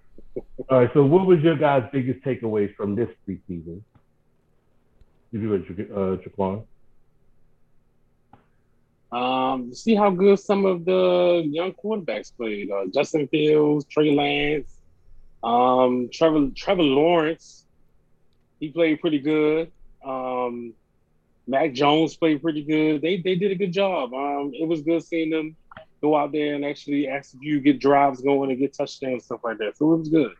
All 0.70 0.78
right. 0.78 0.90
So, 0.92 1.04
what 1.04 1.26
was 1.26 1.40
your 1.40 1.56
guys' 1.56 1.88
biggest 1.92 2.24
takeaways 2.24 2.74
from 2.74 2.94
this 2.94 3.08
preseason? 3.26 3.80
You 5.32 5.40
do 5.40 5.54
it, 5.54 5.90
uh, 5.90 6.16
Jaquan. 6.22 6.64
Um, 9.12 9.72
see 9.72 9.94
how 9.94 10.10
good 10.10 10.40
some 10.40 10.66
of 10.66 10.84
the 10.84 11.42
young 11.46 11.72
quarterbacks 11.72 12.36
played. 12.36 12.70
Uh, 12.70 12.86
Justin 12.92 13.28
Fields, 13.28 13.84
Trey 13.84 14.12
Lance, 14.12 14.80
um, 15.44 16.08
Trevor 16.12 16.48
Trevor 16.56 16.82
Lawrence. 16.82 17.66
He 18.58 18.70
played 18.70 19.00
pretty 19.00 19.20
good. 19.20 19.70
Um, 20.04 20.74
Mac 21.46 21.74
Jones 21.74 22.16
played 22.16 22.42
pretty 22.42 22.64
good. 22.64 23.02
They 23.02 23.18
they 23.18 23.36
did 23.36 23.52
a 23.52 23.54
good 23.54 23.72
job. 23.72 24.12
Um, 24.12 24.52
it 24.54 24.66
was 24.66 24.82
good 24.82 25.04
seeing 25.04 25.30
them 25.30 25.56
go 26.04 26.16
out 26.16 26.32
there 26.32 26.54
and 26.54 26.64
actually 26.64 27.08
execute, 27.08 27.64
get 27.64 27.80
drives 27.80 28.20
going, 28.20 28.50
and 28.50 28.58
get 28.58 28.74
touchdowns 28.74 29.24
stuff 29.24 29.40
like 29.42 29.58
that. 29.58 29.76
So 29.76 29.94
it 29.94 29.98
was 29.98 30.08
good. 30.08 30.32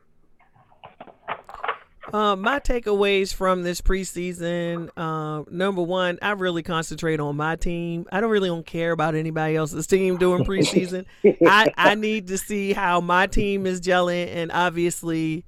Uh, 2.12 2.36
my 2.36 2.60
takeaways 2.60 3.32
from 3.32 3.62
this 3.62 3.80
preseason, 3.80 4.90
uh, 4.96 5.42
number 5.50 5.82
one, 5.82 6.18
I 6.20 6.32
really 6.32 6.62
concentrate 6.62 7.18
on 7.18 7.36
my 7.36 7.56
team. 7.56 8.06
I 8.12 8.20
don't 8.20 8.30
really 8.30 8.50
don't 8.50 8.66
care 8.66 8.92
about 8.92 9.14
anybody 9.14 9.56
else's 9.56 9.86
team 9.86 10.18
during 10.18 10.44
preseason. 10.46 11.06
I, 11.46 11.72
I 11.76 11.94
need 11.94 12.28
to 12.28 12.36
see 12.36 12.74
how 12.74 13.00
my 13.00 13.26
team 13.26 13.66
is 13.66 13.80
gelling, 13.80 14.28
and 14.34 14.52
obviously, 14.52 15.46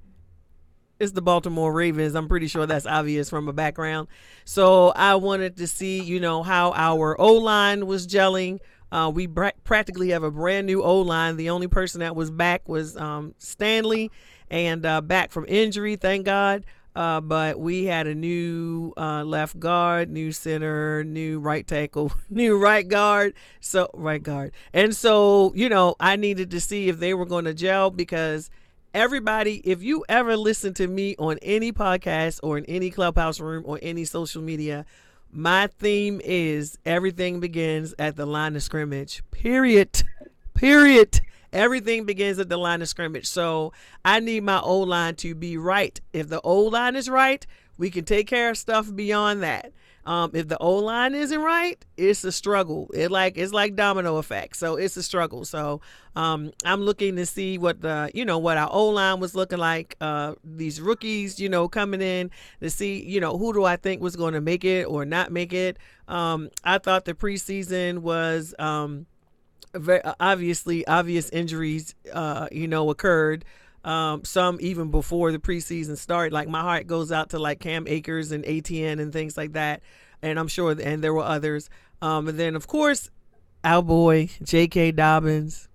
it's 0.99 1.11
the 1.11 1.21
Baltimore 1.21 1.71
Ravens. 1.71 2.15
I'm 2.15 2.27
pretty 2.27 2.47
sure 2.47 2.65
that's 2.65 2.87
obvious 2.87 3.29
from 3.29 3.47
a 3.47 3.53
background. 3.53 4.07
So 4.43 4.89
I 4.89 5.15
wanted 5.15 5.57
to 5.57 5.67
see, 5.67 6.01
you 6.01 6.19
know, 6.19 6.41
how 6.41 6.73
our 6.73 7.19
O 7.21 7.33
line 7.33 7.85
was 7.85 8.07
gelling. 8.07 8.59
Uh, 8.91 9.11
we 9.13 9.27
practically 9.27 10.09
have 10.09 10.23
a 10.23 10.31
brand 10.31 10.67
new 10.67 10.81
O 10.81 11.01
line. 11.01 11.37
The 11.37 11.49
only 11.49 11.67
person 11.67 11.99
that 11.99 12.15
was 12.15 12.31
back 12.31 12.67
was 12.67 12.95
um, 12.97 13.35
Stanley, 13.37 14.11
and 14.49 14.85
uh, 14.85 15.01
back 15.01 15.31
from 15.31 15.45
injury, 15.47 15.95
thank 15.95 16.25
God. 16.25 16.65
Uh, 16.95 17.21
but 17.21 17.59
we 17.59 17.85
had 17.85 18.07
a 18.07 18.15
new 18.15 18.91
uh, 18.97 19.23
left 19.23 19.59
guard, 19.59 20.09
new 20.09 20.31
center, 20.31 21.03
new 21.03 21.39
right 21.39 21.67
tackle, 21.67 22.11
new 22.29 22.57
right 22.57 22.87
guard, 22.87 23.35
so 23.59 23.87
right 23.93 24.23
guard, 24.23 24.51
and 24.73 24.95
so 24.95 25.53
you 25.53 25.69
know 25.69 25.95
I 25.99 26.15
needed 26.15 26.49
to 26.51 26.59
see 26.59 26.89
if 26.89 26.97
they 26.97 27.13
were 27.13 27.27
going 27.27 27.45
to 27.45 27.53
gel 27.53 27.91
because 27.91 28.49
everybody, 28.95 29.61
if 29.63 29.83
you 29.83 30.03
ever 30.09 30.35
listen 30.35 30.73
to 30.73 30.87
me 30.87 31.15
on 31.19 31.37
any 31.43 31.71
podcast 31.71 32.39
or 32.41 32.57
in 32.57 32.65
any 32.65 32.89
clubhouse 32.89 33.39
room 33.39 33.61
or 33.67 33.77
any 33.83 34.03
social 34.03 34.41
media, 34.41 34.83
my 35.31 35.67
theme 35.67 36.21
is 36.23 36.77
everything 36.85 37.39
begins 37.39 37.93
at 37.99 38.15
the 38.15 38.25
line 38.25 38.55
of 38.55 38.63
scrimmage. 38.63 39.21
Period. 39.31 40.03
Period. 40.53 41.21
Everything 41.53 42.05
begins 42.05 42.39
at 42.39 42.49
the 42.49 42.57
line 42.57 42.81
of 42.81 42.89
scrimmage. 42.89 43.27
So 43.27 43.73
I 44.03 44.19
need 44.19 44.43
my 44.43 44.59
O 44.59 44.79
line 44.79 45.15
to 45.17 45.35
be 45.35 45.57
right. 45.57 45.99
If 46.13 46.29
the 46.29 46.41
O 46.41 46.61
line 46.63 46.95
is 46.95 47.09
right, 47.09 47.45
we 47.77 47.89
can 47.89 48.05
take 48.05 48.27
care 48.27 48.49
of 48.49 48.57
stuff 48.57 48.93
beyond 48.93 49.43
that. 49.43 49.71
Um, 50.07 50.31
if 50.33 50.47
the 50.47 50.57
O 50.59 50.77
line 50.77 51.13
isn't 51.13 51.41
right, 51.41 51.83
it's 51.97 52.23
a 52.23 52.31
struggle. 52.31 52.89
It 52.93 53.11
like 53.11 53.37
it's 53.37 53.51
like 53.51 53.75
domino 53.75 54.15
effect. 54.15 54.55
So 54.55 54.77
it's 54.77 54.95
a 54.95 55.03
struggle. 55.03 55.43
So 55.43 55.81
um, 56.15 56.53
I'm 56.63 56.81
looking 56.81 57.17
to 57.17 57.25
see 57.25 57.57
what 57.57 57.81
the 57.81 58.09
you 58.13 58.23
know 58.23 58.37
what 58.37 58.57
our 58.57 58.69
O 58.71 58.87
line 58.87 59.19
was 59.19 59.35
looking 59.35 59.59
like. 59.59 59.97
Uh, 59.99 60.35
these 60.45 60.79
rookies, 60.79 61.41
you 61.41 61.49
know, 61.49 61.67
coming 61.67 61.99
in 61.99 62.31
to 62.61 62.69
see 62.69 63.03
you 63.03 63.19
know 63.19 63.37
who 63.37 63.51
do 63.51 63.65
I 63.65 63.75
think 63.75 64.01
was 64.01 64.15
going 64.15 64.33
to 64.33 64.39
make 64.39 64.63
it 64.63 64.85
or 64.85 65.03
not 65.03 65.29
make 65.29 65.51
it. 65.51 65.77
Um, 66.07 66.51
I 66.63 66.77
thought 66.77 67.03
the 67.05 67.13
preseason 67.13 67.99
was. 67.99 68.55
Um, 68.57 69.07
very 69.73 70.01
obviously 70.19 70.87
obvious 70.87 71.29
injuries 71.29 71.93
uh 72.11 72.47
you 72.51 72.67
know 72.67 72.89
occurred 72.89 73.43
um 73.83 74.23
some 74.23 74.57
even 74.61 74.89
before 74.91 75.31
the 75.31 75.39
preseason 75.39 75.97
started 75.97 76.33
like 76.33 76.47
my 76.47 76.61
heart 76.61 76.87
goes 76.87 77.11
out 77.11 77.29
to 77.29 77.39
like 77.39 77.59
Cam 77.59 77.87
Akers 77.87 78.31
and 78.31 78.43
ATN 78.43 78.99
and 78.99 79.13
things 79.13 79.37
like 79.37 79.53
that 79.53 79.81
and 80.21 80.39
I'm 80.39 80.47
sure 80.47 80.71
and 80.71 81.03
there 81.03 81.13
were 81.13 81.23
others 81.23 81.69
um 82.01 82.27
and 82.27 82.39
then 82.39 82.55
of 82.55 82.67
course 82.67 83.09
our 83.63 83.83
boy 83.83 84.29
J.K. 84.43 84.91
Dobbins 84.93 85.67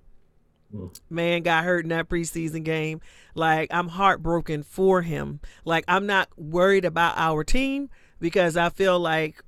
man 1.11 1.43
got 1.43 1.65
hurt 1.65 1.85
in 1.85 1.91
that 1.91 2.09
preseason 2.09 2.65
game. 2.65 3.01
Like 3.35 3.69
I'm 3.73 3.89
heartbroken 3.89 4.63
for 4.63 5.03
him. 5.03 5.41
Like 5.65 5.85
I'm 5.89 6.07
not 6.07 6.29
worried 6.37 6.85
about 6.85 7.17
our 7.17 7.45
team 7.45 7.91
because 8.21 8.57
I 8.57 8.71
feel 8.71 8.99
like 8.99 9.43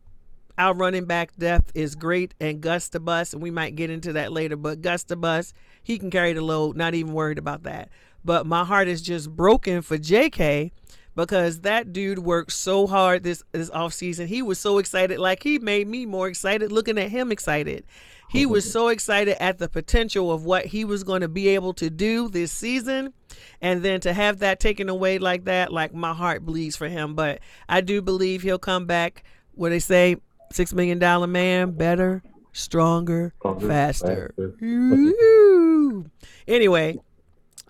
our 0.57 0.75
running 0.75 1.05
back 1.05 1.35
depth 1.37 1.73
is 1.75 1.95
great 1.95 2.35
and 2.41 2.61
Gus 2.61 2.89
the 2.89 3.01
Bus, 3.01 3.33
and 3.33 3.43
we 3.43 3.51
might 3.51 3.75
get 3.75 3.91
into 3.91 4.13
that 4.13 4.33
later, 4.33 4.57
but 4.57 4.83
Gus 4.83 5.03
the 5.03 5.17
Bus, 5.17 5.53
he 5.83 5.99
can 5.99 6.11
carry 6.11 6.33
the 6.33 6.43
load, 6.43 6.77
not 6.77 6.95
even 6.95 7.13
worried 7.13 7.39
about 7.39 7.65
that. 7.65 7.89
But 8.25 8.47
my 8.47 8.65
heart 8.65 8.89
is 8.89 9.03
just 9.03 9.31
broken 9.35 9.83
for 9.83 9.99
JK 9.99 10.71
because 11.15 11.61
that 11.61 11.93
dude 11.93 12.19
worked 12.19 12.53
so 12.53 12.87
hard 12.87 13.23
this 13.23 13.43
this 13.53 13.71
off 13.71 13.93
season. 13.93 14.27
He 14.27 14.43
was 14.43 14.59
so 14.59 14.79
excited, 14.79 15.19
like 15.19 15.43
he 15.43 15.59
made 15.59 15.87
me 15.89 16.07
more 16.07 16.29
excited 16.29 16.73
looking 16.73 16.99
at 16.99 17.11
him 17.11 17.31
excited. 17.31 17.85
He 18.31 18.47
oh, 18.47 18.49
was 18.49 18.71
so 18.71 18.89
excited 18.89 19.41
at 19.41 19.59
the 19.59 19.69
potential 19.69 20.33
of 20.33 20.45
what 20.45 20.67
he 20.67 20.85
was 20.85 21.05
going 21.05 21.21
to 21.21 21.29
be 21.29 21.49
able 21.49 21.73
to 21.75 21.91
do 21.91 22.29
this 22.29 22.51
season. 22.51 23.13
And 23.61 23.83
then 23.83 24.01
to 24.01 24.13
have 24.13 24.41
that 24.41 24.59
taken 24.61 24.89
away 24.89 25.19
like 25.19 25.45
that, 25.45 25.73
like 25.73 25.95
my 25.95 26.13
heart 26.13 26.45
bleeds 26.45 26.75
for 26.75 26.89
him. 26.89 27.15
But 27.15 27.41
I 27.69 27.81
do 27.81 28.03
believe 28.03 28.43
he'll 28.43 28.59
come 28.59 28.87
back. 28.87 29.25
What 29.55 29.69
they 29.69 29.79
say, 29.79 30.17
six 30.53 30.73
million 30.73 30.99
dollar 30.99 31.27
man, 31.27 31.73
better, 31.73 32.23
stronger, 32.53 33.35
Stronger, 33.39 33.69
faster. 33.69 34.35
faster. 34.37 36.11
Anyway, 36.49 36.99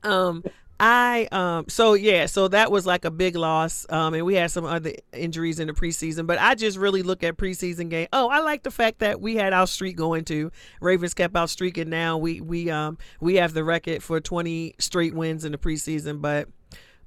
um, 0.05 0.43
I 0.81 1.29
um 1.31 1.67
so 1.69 1.95
yeah, 1.95 2.27
so 2.27 2.49
that 2.49 2.71
was 2.71 2.85
like 2.85 3.05
a 3.05 3.11
big 3.11 3.37
loss. 3.37 3.87
Um 3.91 4.15
and 4.15 4.27
we 4.27 4.35
had 4.35 4.51
some 4.51 4.65
other 4.65 4.93
injuries 5.13 5.61
in 5.61 5.69
the 5.69 5.73
preseason, 5.73 6.27
but 6.27 6.39
I 6.39 6.55
just 6.55 6.79
really 6.79 7.03
look 7.03 7.23
at 7.23 7.37
preseason 7.37 7.89
game. 7.89 8.09
Oh, 8.13 8.29
I 8.29 8.41
like 8.41 8.65
the 8.65 8.71
fact 8.71 8.99
that 8.99 9.21
we 9.21 9.37
had 9.37 9.53
our 9.53 9.67
streak 9.67 9.97
going 9.97 10.25
to 10.27 10.51
Ravens 10.81 11.15
kept 11.15 11.37
our 11.37 11.47
streak 11.49 11.79
and 11.79 11.91
now 11.91 12.19
we 12.19 12.41
we 12.41 12.71
um 12.71 12.99
we 13.21 13.37
have 13.37 13.55
the 13.55 13.63
record 13.63 14.03
for 14.03 14.21
20 14.21 14.75
straight 14.79 15.15
wins 15.15 15.45
in 15.45 15.53
the 15.53 15.59
preseason, 15.59 16.21
but 16.21 16.49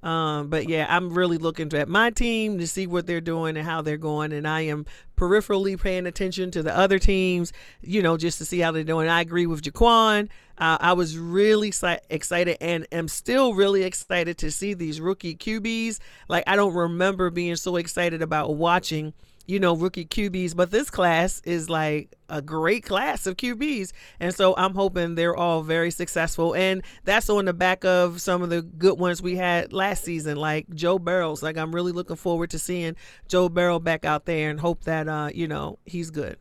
um, 0.04 0.50
but 0.50 0.70
yeah, 0.70 0.86
I'm 0.90 1.14
really 1.14 1.38
looking 1.38 1.74
at 1.74 1.90
my 1.90 2.12
team 2.12 2.60
to 2.60 2.68
see 2.68 2.88
what 2.88 3.08
they're 3.08 3.22
doing 3.22 3.58
and 3.58 3.66
how 3.66 3.82
they're 3.82 3.98
going, 3.98 4.32
and 4.32 4.48
I 4.48 4.62
am 4.62 4.86
peripherally 5.18 5.80
paying 5.80 6.06
attention 6.06 6.52
to 6.52 6.64
the 6.64 6.76
other 6.76 7.00
teams, 7.00 7.52
you 7.82 8.02
know, 8.02 8.18
just 8.18 8.38
to 8.38 8.46
see 8.46 8.60
how 8.60 8.72
they're 8.72 8.84
doing. 8.84 9.10
I 9.10 9.22
agree 9.22 9.48
with 9.48 9.64
Jaquan. 9.64 10.30
Uh, 10.58 10.78
I 10.80 10.94
was 10.94 11.18
really 11.18 11.72
excited 12.10 12.58
and 12.62 12.88
am 12.92 13.08
still 13.08 13.54
really 13.54 13.84
excited 13.84 14.38
to 14.40 14.52
see 14.52 14.74
these 14.74 15.00
rookie 15.00 15.36
QBs. 15.36 16.00
Like 16.30 16.44
I 16.48 16.56
don't 16.56 16.74
remember 16.74 17.30
being 17.30 17.56
so 17.56 17.76
excited 17.76 18.22
about 18.22 18.56
watching 18.56 19.14
you 19.48 19.60
know, 19.60 19.76
rookie 19.76 20.06
QBs, 20.06 20.56
but 20.56 20.72
this 20.72 20.90
class 20.90 21.42
is 21.46 21.70
like 21.70 22.14
a 22.30 22.42
great 22.42 22.84
class 22.84 23.26
of 23.26 23.38
QBs. 23.38 23.94
And 24.20 24.36
so 24.36 24.54
I'm 24.58 24.74
hoping 24.76 25.16
they're 25.16 25.36
all 25.36 25.64
very 25.64 25.90
successful. 25.90 26.54
And 26.54 26.84
that's 27.06 27.30
on 27.30 27.46
the 27.46 27.54
back 27.54 27.86
of 27.86 28.22
some 28.22 28.42
of 28.42 28.50
the 28.50 28.62
good 28.62 29.00
ones 29.00 29.22
we 29.22 29.38
had 29.38 29.72
last 29.72 30.04
season, 30.04 30.36
like 30.36 30.70
Joe 30.76 31.00
Burrows. 31.00 31.42
Like 31.42 31.58
I'm 31.58 31.74
really 31.74 31.94
looking 31.94 32.18
forward 32.18 32.50
to 32.52 32.60
seeing 32.60 32.98
Joe 33.30 33.48
Burrow 33.48 33.80
back 33.80 34.04
out 34.04 34.26
there 34.26 34.50
and 34.50 34.60
hope 34.60 34.84
that, 34.84 35.08
uh, 35.08 35.30
you 35.34 35.48
know, 35.48 35.80
he's 35.86 36.12
good. 36.12 36.38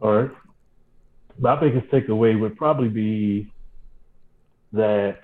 All 0.00 0.12
right. 0.12 0.30
My 1.38 1.58
biggest 1.58 1.90
takeaway 1.90 2.38
would 2.38 2.56
probably 2.56 2.88
be 2.88 3.52
that 4.72 5.18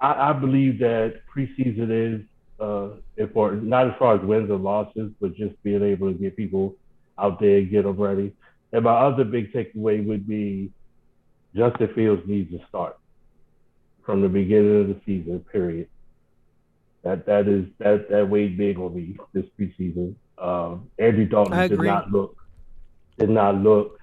I 0.00 0.32
believe 0.32 0.78
that 0.80 1.22
preseason 1.34 1.90
is 1.90 2.26
uh, 2.60 2.88
important, 3.16 3.64
not 3.64 3.88
as 3.88 3.94
far 3.98 4.16
as 4.16 4.22
wins 4.22 4.50
or 4.50 4.58
losses, 4.58 5.12
but 5.20 5.34
just 5.34 5.60
being 5.62 5.82
able 5.82 6.12
to 6.12 6.18
get 6.18 6.36
people 6.36 6.74
out 7.18 7.40
there 7.40 7.58
and 7.58 7.70
get 7.70 7.84
them 7.84 7.96
ready. 7.96 8.32
And 8.72 8.84
my 8.84 8.94
other 8.94 9.24
big 9.24 9.52
takeaway 9.52 10.04
would 10.04 10.26
be 10.26 10.70
Justin 11.54 11.88
Fields 11.94 12.22
needs 12.26 12.50
to 12.50 12.60
start 12.68 12.98
from 14.04 14.22
the 14.22 14.28
beginning 14.28 14.82
of 14.82 14.88
the 14.88 15.00
season. 15.06 15.40
Period. 15.52 15.88
That 17.02 17.26
that 17.26 17.48
is 17.48 17.66
that 17.78 18.08
that 18.10 18.28
weighed 18.28 18.56
big 18.56 18.78
on 18.78 18.94
me 18.94 19.16
this 19.32 19.44
preseason. 19.58 20.14
Um, 20.38 20.90
Andy 20.98 21.24
Dalton 21.24 21.68
did 21.68 21.80
not 21.80 22.10
look 22.10 22.36
did 23.18 23.30
not 23.30 23.56
look 23.56 24.00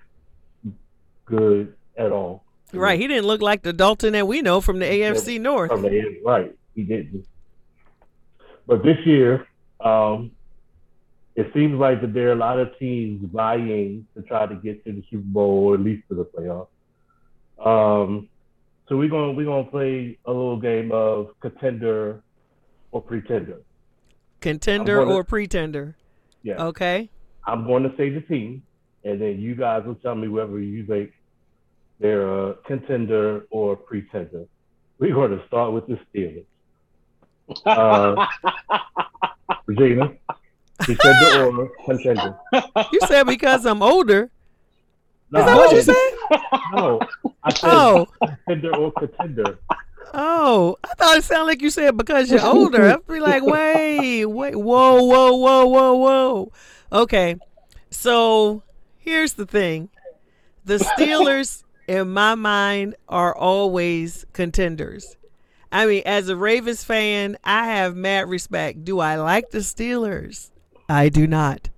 good 1.25 1.75
at 1.97 2.11
all. 2.11 2.43
Right. 2.71 2.99
He 2.99 3.07
didn't 3.07 3.25
look 3.25 3.41
like 3.41 3.61
the 3.61 3.73
Dalton 3.73 4.13
that 4.13 4.27
we 4.27 4.41
know 4.41 4.59
from 4.61 4.79
the 4.79 4.85
AFC 4.85 5.39
North. 5.39 5.69
From 5.69 5.83
the 5.83 6.21
right. 6.25 6.55
He 6.75 6.83
didn't. 6.83 7.27
But 8.67 8.83
this 8.83 8.97
year, 9.05 9.47
um, 9.81 10.31
it 11.35 11.51
seems 11.53 11.79
like 11.79 12.01
that 12.01 12.13
there 12.13 12.29
are 12.29 12.33
a 12.33 12.35
lot 12.37 12.59
of 12.59 12.77
teams 12.77 13.27
vying 13.31 14.05
to 14.15 14.21
try 14.23 14.45
to 14.45 14.55
get 14.55 14.83
to 14.85 14.91
the 14.93 15.03
Super 15.09 15.23
Bowl 15.25 15.67
or 15.69 15.73
at 15.75 15.81
least 15.81 16.03
to 16.09 16.15
the 16.15 16.25
playoffs. 16.25 16.67
Um, 17.59 18.29
so 18.87 18.97
we're 18.97 19.09
gonna 19.09 19.31
we're 19.31 19.45
gonna 19.45 19.63
play 19.69 20.17
a 20.25 20.31
little 20.31 20.59
game 20.59 20.91
of 20.91 21.29
contender 21.39 22.21
or 22.91 23.01
pretender. 23.01 23.61
Contender 24.41 24.97
gonna- 24.97 25.13
or 25.13 25.23
pretender. 25.23 25.95
Yeah, 26.43 26.61
Okay. 26.65 27.09
I'm 27.47 27.65
going 27.65 27.83
to 27.83 27.95
say 27.97 28.09
the 28.09 28.21
team, 28.21 28.63
and 29.05 29.21
then 29.21 29.39
you 29.39 29.55
guys 29.55 29.83
will 29.85 29.95
tell 29.95 30.15
me 30.15 30.27
whether 30.27 30.59
you 30.59 30.85
think 30.85 31.11
they're 31.99 32.49
a 32.49 32.53
contender 32.65 33.45
or 33.49 33.75
pretender. 33.77 34.45
We're 34.99 35.13
going 35.13 35.31
to 35.37 35.45
start 35.47 35.71
with 35.73 35.87
the 35.87 35.97
Steelers. 36.13 36.45
Uh, 37.65 38.25
Regina, 39.65 40.11
contender 40.81 41.45
or 41.45 41.71
contender? 41.85 42.37
You 42.91 42.99
said 43.07 43.23
because 43.27 43.65
I'm 43.65 43.81
older. 43.83 44.29
No, 45.31 45.39
Is 45.39 45.45
that 45.45 45.55
what 45.55 45.71
you 45.71 45.81
said? 45.81 46.11
No, 46.73 46.99
I 47.43 47.53
said 47.53 47.69
Oh. 47.69 48.07
contender 48.25 48.75
or 48.75 48.91
contender. 48.93 49.57
Oh, 50.13 50.77
I 50.83 50.93
thought 50.93 51.17
it 51.17 51.23
sounded 51.23 51.45
like 51.45 51.61
you 51.61 51.69
said 51.71 51.97
because 51.97 52.29
you're 52.29 52.45
older. 52.45 52.83
I'd 52.91 53.07
be 53.07 53.19
like, 53.19 53.43
wait, 53.43 54.25
wait, 54.25 54.55
whoa, 54.55 55.03
whoa, 55.03 55.33
whoa, 55.35 55.65
whoa, 55.65 55.95
whoa. 55.95 56.51
Okay, 56.91 57.35
so 57.89 58.61
here's 58.99 59.33
the 59.33 59.45
thing: 59.47 59.89
the 60.65 60.75
Steelers, 60.77 61.63
in 61.87 62.11
my 62.11 62.35
mind, 62.35 62.95
are 63.09 63.35
always 63.35 64.25
contenders. 64.33 65.15
I 65.73 65.87
mean, 65.87 66.03
as 66.05 66.29
a 66.29 66.35
Ravens 66.35 66.83
fan, 66.83 67.35
I 67.43 67.65
have 67.65 67.95
mad 67.95 68.29
respect. 68.29 68.85
Do 68.85 68.99
I 68.99 69.15
like 69.15 69.49
the 69.49 69.57
Steelers? 69.57 70.51
I 70.87 71.09
do 71.09 71.25
not. 71.25 71.69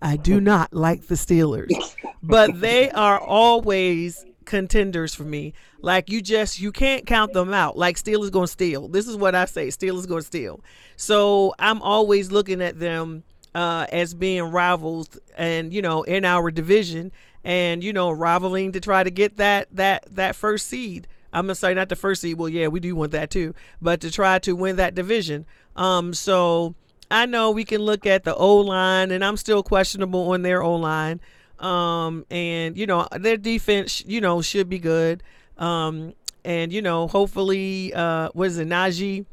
I 0.00 0.16
do 0.16 0.40
not 0.40 0.72
like 0.72 1.06
the 1.06 1.14
Steelers, 1.14 1.94
but 2.22 2.60
they 2.60 2.90
are 2.90 3.20
always 3.20 4.24
contenders 4.46 5.14
for 5.14 5.24
me. 5.24 5.52
Like 5.82 6.10
you 6.10 6.22
just 6.22 6.60
you 6.60 6.72
can't 6.72 7.06
count 7.06 7.34
them 7.34 7.52
out. 7.52 7.76
Like 7.76 7.96
Steelers 7.96 8.32
to 8.32 8.46
steal. 8.46 8.88
This 8.88 9.06
is 9.06 9.16
what 9.16 9.34
I 9.34 9.44
say. 9.44 9.68
Steelers 9.68 10.08
to 10.08 10.22
steal. 10.22 10.60
So 10.96 11.54
I'm 11.58 11.82
always 11.82 12.32
looking 12.32 12.62
at 12.62 12.78
them 12.78 13.22
uh, 13.54 13.86
as 13.92 14.14
being 14.14 14.44
rivals, 14.44 15.10
and 15.36 15.74
you 15.74 15.82
know, 15.82 16.04
in 16.04 16.24
our 16.24 16.50
division, 16.50 17.12
and 17.44 17.84
you 17.84 17.92
know, 17.92 18.10
rivaling 18.10 18.72
to 18.72 18.80
try 18.80 19.04
to 19.04 19.10
get 19.10 19.36
that 19.36 19.68
that 19.72 20.06
that 20.16 20.34
first 20.36 20.68
seed. 20.68 21.06
I'm 21.32 21.44
gonna 21.46 21.54
say 21.54 21.74
not 21.74 21.88
the 21.88 21.96
first 21.96 22.20
seed. 22.20 22.38
Well, 22.38 22.48
yeah, 22.48 22.68
we 22.68 22.80
do 22.80 22.94
want 22.94 23.12
that 23.12 23.30
too, 23.30 23.54
but 23.80 24.00
to 24.02 24.10
try 24.10 24.38
to 24.40 24.54
win 24.54 24.76
that 24.76 24.94
division. 24.94 25.46
Um, 25.76 26.12
so 26.14 26.74
I 27.10 27.26
know 27.26 27.50
we 27.50 27.64
can 27.64 27.82
look 27.82 28.06
at 28.06 28.24
the 28.24 28.34
O 28.34 28.56
line, 28.56 29.10
and 29.10 29.24
I'm 29.24 29.36
still 29.36 29.62
questionable 29.62 30.30
on 30.32 30.42
their 30.42 30.62
O 30.62 30.74
line. 30.76 31.20
Um, 31.58 32.26
and 32.30 32.76
you 32.76 32.86
know 32.86 33.06
their 33.12 33.36
defense, 33.36 34.02
you 34.06 34.20
know, 34.20 34.42
should 34.42 34.68
be 34.68 34.78
good. 34.78 35.22
Um, 35.58 36.14
and 36.44 36.72
you 36.72 36.82
know, 36.82 37.06
hopefully, 37.06 37.94
uh, 37.94 38.30
was 38.34 38.58
it 38.58 38.68
Najee 38.68 39.26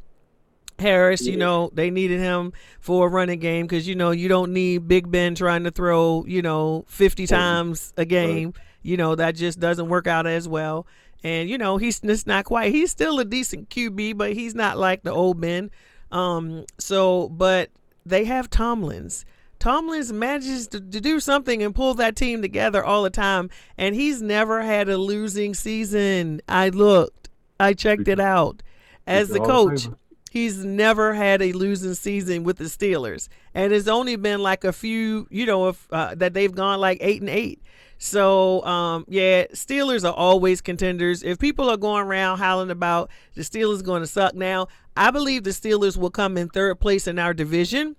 Harris? 0.78 1.26
You 1.26 1.38
know, 1.38 1.72
they 1.74 1.90
needed 1.90 2.20
him 2.20 2.54
for 2.80 3.08
a 3.08 3.10
running 3.10 3.40
game 3.40 3.66
because 3.66 3.88
you 3.88 3.96
know 3.96 4.12
you 4.12 4.28
don't 4.28 4.54
need 4.54 4.88
Big 4.88 5.10
Ben 5.10 5.34
trying 5.36 5.64
to 5.64 5.72
throw 5.72 6.24
you 6.28 6.42
know 6.42 6.86
50 6.88 7.28
times 7.28 7.94
a 7.98 8.06
game. 8.06 8.54
You 8.84 8.98
know 8.98 9.16
that 9.16 9.36
just 9.36 9.60
doesn't 9.60 9.90
work 9.90 10.06
out 10.08 10.28
as 10.28 10.48
well. 10.48 10.86
And 11.24 11.50
you 11.50 11.58
know 11.58 11.78
he's 11.78 12.00
just 12.00 12.28
not 12.28 12.46
quite. 12.46 12.72
He's 12.74 12.92
still 12.92 13.20
a 13.20 13.26
decent 13.26 13.70
QB, 13.70 14.18
but 14.18 14.34
he's 14.34 14.56
not 14.56 14.78
like 14.78 15.04
the 15.04 15.12
old 15.12 15.42
Ben. 15.42 15.70
Um, 16.12 16.66
so, 16.80 17.30
but 17.30 17.70
they 18.06 18.26
have 18.26 18.50
Tomlins. 18.50 19.26
Tomlins 19.60 20.14
manages 20.14 20.68
to, 20.70 20.80
to 20.80 21.02
do 21.02 21.20
something 21.20 21.62
and 21.62 21.76
pull 21.76 21.94
that 21.96 22.16
team 22.16 22.42
together 22.42 22.84
all 22.84 23.04
the 23.04 23.10
time, 23.10 23.50
and 23.78 23.94
he's 23.94 24.22
never 24.22 24.62
had 24.62 24.88
a 24.88 24.98
losing 24.98 25.54
season. 25.54 26.42
I 26.48 26.70
looked, 26.70 27.30
I 27.60 27.74
checked 27.74 28.08
it 28.08 28.20
out. 28.20 28.64
As 29.06 29.30
the 29.30 29.42
a 29.42 29.46
coach, 29.46 29.90
he's 30.32 30.64
never 30.64 31.14
had 31.14 31.42
a 31.42 31.52
losing 31.52 31.96
season 31.96 32.44
with 32.44 32.58
the 32.58 32.66
Steelers, 32.66 33.28
and 33.54 33.74
it's 33.74 33.88
only 33.88 34.16
been 34.16 34.42
like 34.42 34.64
a 34.64 34.72
few, 34.72 35.28
you 35.30 35.46
know, 35.46 35.68
if 35.68 35.88
uh, 35.92 36.16
that 36.16 36.34
they've 36.34 36.56
gone 36.56 36.80
like 36.80 37.00
eight 37.02 37.22
and 37.22 37.30
eight. 37.30 37.62
So, 38.02 38.64
um, 38.64 39.04
yeah, 39.10 39.48
Steelers 39.48 40.08
are 40.08 40.14
always 40.14 40.62
contenders. 40.62 41.22
If 41.22 41.38
people 41.38 41.70
are 41.70 41.76
going 41.76 42.02
around 42.02 42.38
howling 42.38 42.72
about 42.72 43.12
the 43.36 43.42
Steelers 43.42 43.84
going 43.84 44.02
to 44.02 44.08
suck 44.08 44.34
now, 44.34 44.70
I 44.96 45.12
believe 45.12 45.44
the 45.44 45.50
Steelers 45.50 45.98
will 45.98 46.10
come 46.10 46.38
in 46.38 46.48
third 46.48 46.80
place 46.80 47.08
in 47.08 47.20
our 47.20 47.34
division. 47.34 47.98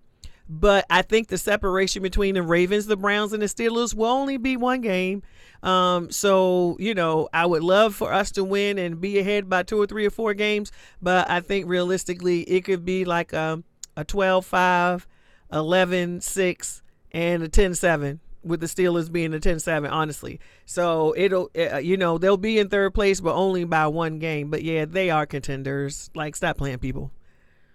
But 0.48 0.86
I 0.88 1.02
think 1.02 1.28
the 1.28 1.36
separation 1.36 2.02
between 2.02 2.34
the 2.34 2.42
Ravens, 2.42 2.86
the 2.86 2.96
Browns, 2.96 3.34
and 3.34 3.42
the 3.42 3.46
Steelers 3.46 3.94
will 3.94 4.06
only 4.06 4.38
be 4.38 4.56
one 4.56 4.80
game. 4.80 5.22
Um, 5.62 6.10
so, 6.10 6.78
you 6.80 6.94
know, 6.94 7.28
I 7.34 7.44
would 7.44 7.62
love 7.62 7.94
for 7.94 8.10
us 8.10 8.30
to 8.32 8.42
win 8.42 8.78
and 8.78 9.02
be 9.02 9.18
ahead 9.18 9.50
by 9.50 9.64
two 9.64 9.78
or 9.78 9.86
three 9.86 10.06
or 10.06 10.10
four 10.10 10.32
games. 10.32 10.72
But 11.02 11.28
I 11.28 11.40
think 11.40 11.68
realistically, 11.68 12.40
it 12.44 12.64
could 12.64 12.86
be 12.86 13.04
like 13.04 13.34
a, 13.34 13.62
a 13.98 14.04
12 14.04 14.46
5, 14.46 15.06
11 15.52 16.22
6, 16.22 16.82
and 17.12 17.42
a 17.42 17.48
10 17.48 17.74
7 17.74 18.20
with 18.42 18.60
the 18.60 18.66
Steelers 18.66 19.10
being 19.10 19.34
a 19.34 19.38
10-7 19.38 19.90
honestly. 19.90 20.40
So 20.66 21.14
it'll 21.16 21.50
uh, 21.56 21.78
you 21.78 21.96
know, 21.96 22.18
they'll 22.18 22.36
be 22.36 22.58
in 22.58 22.68
third 22.68 22.94
place 22.94 23.20
but 23.20 23.34
only 23.34 23.64
by 23.64 23.86
one 23.86 24.18
game. 24.18 24.50
But 24.50 24.62
yeah, 24.62 24.84
they 24.84 25.10
are 25.10 25.26
contenders. 25.26 26.10
Like 26.14 26.36
stop 26.36 26.56
playing 26.58 26.78
people. 26.78 27.10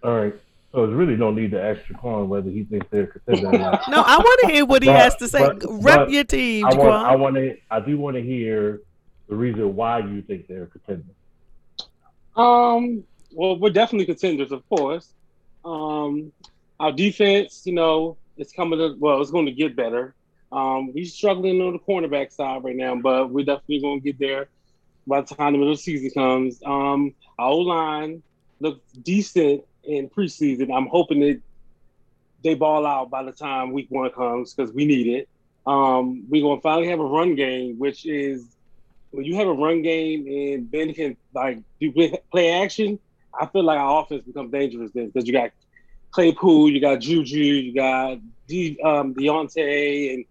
All 0.02 0.16
right. 0.16 0.34
So 0.72 0.86
there's 0.86 0.96
really 0.96 1.16
no 1.16 1.30
need 1.30 1.52
to 1.52 1.62
ask 1.62 1.80
Jaquan 1.82 2.26
whether 2.26 2.50
he 2.50 2.64
thinks 2.64 2.86
they're 2.90 3.06
contender 3.06 3.48
or 3.48 3.58
not. 3.58 3.82
no, 3.88 4.02
I 4.02 4.18
want 4.18 4.40
to 4.42 4.52
hear 4.52 4.66
what 4.66 4.82
he 4.82 4.88
But- 4.88 4.96
has 5.00 5.16
to 5.16 5.28
say. 5.28 5.38
but- 5.38 5.62
Rep 5.82 5.96
but 5.96 6.10
your 6.10 6.24
team, 6.24 6.66
I 6.66 6.74
want, 6.74 7.06
I 7.06 7.16
want 7.16 7.36
to, 7.36 7.56
I 7.70 7.80
do 7.80 7.96
want 7.98 8.16
to 8.16 8.22
hear 8.22 8.82
the 9.28 9.34
reason 9.36 9.74
why 9.74 10.00
you 10.00 10.22
think 10.22 10.46
they're 10.48 10.64
a 10.64 10.66
contender. 10.66 11.04
Um, 12.36 13.04
well, 13.32 13.58
we're 13.58 13.70
definitely 13.70 14.06
contenders, 14.06 14.52
of 14.52 14.68
course. 14.68 15.12
Um, 15.64 16.32
our 16.78 16.92
defense, 16.92 17.62
you 17.64 17.72
know, 17.72 18.16
it's 18.36 18.52
coming 18.52 18.78
to 18.78 18.96
well, 18.98 19.20
it's 19.22 19.30
going 19.30 19.46
to 19.46 19.52
get 19.52 19.74
better. 19.76 20.14
Um, 20.52 20.92
we're 20.92 21.04
struggling 21.04 21.60
on 21.60 21.72
the 21.72 21.78
cornerback 21.78 22.32
side 22.32 22.64
right 22.64 22.76
now, 22.76 22.94
but 22.94 23.30
we're 23.30 23.44
definitely 23.44 23.80
going 23.80 24.00
to 24.00 24.12
get 24.12 24.18
there 24.18 24.48
by 25.06 25.20
the 25.20 25.34
time 25.34 25.52
the 25.52 25.58
middle 25.58 25.72
of 25.72 25.78
the 25.78 25.82
season 25.82 26.10
comes. 26.10 26.60
Um, 26.64 27.14
our 27.38 27.54
line 27.54 28.22
looks 28.60 28.80
decent 28.92 29.64
in 29.84 30.08
preseason. 30.08 30.74
I'm 30.74 30.86
hoping 30.86 31.20
that 31.20 31.40
they 32.42 32.54
ball 32.54 32.86
out 32.86 33.10
by 33.10 33.22
the 33.22 33.32
time 33.32 33.72
week 33.72 33.86
one 33.90 34.10
comes 34.10 34.54
because 34.54 34.72
we 34.72 34.84
need 34.84 35.06
it. 35.08 35.28
Um, 35.66 36.24
we're 36.28 36.42
going 36.42 36.58
to 36.58 36.62
finally 36.62 36.88
have 36.88 37.00
a 37.00 37.04
run 37.04 37.34
game, 37.34 37.78
which 37.78 38.06
is 38.06 38.56
when 39.10 39.24
you 39.24 39.34
have 39.36 39.48
a 39.48 39.52
run 39.52 39.82
game 39.82 40.26
and 40.26 40.70
Ben 40.70 40.94
can 40.94 41.16
like 41.34 41.58
do 41.80 41.90
play- 41.92 42.18
play 42.30 42.52
action, 42.52 42.98
I 43.38 43.46
feel 43.46 43.64
like 43.64 43.78
our 43.78 44.02
offense 44.02 44.24
becomes 44.24 44.52
dangerous 44.52 44.90
then 44.94 45.06
because 45.06 45.26
you 45.26 45.32
got 45.32 45.50
Claypool, 46.10 46.70
you 46.70 46.80
got 46.80 47.00
Juju, 47.00 47.38
you 47.38 47.74
got 47.74 48.18
De, 48.46 48.78
um, 48.80 49.14
Diontae, 49.14 50.14
and 50.14 50.24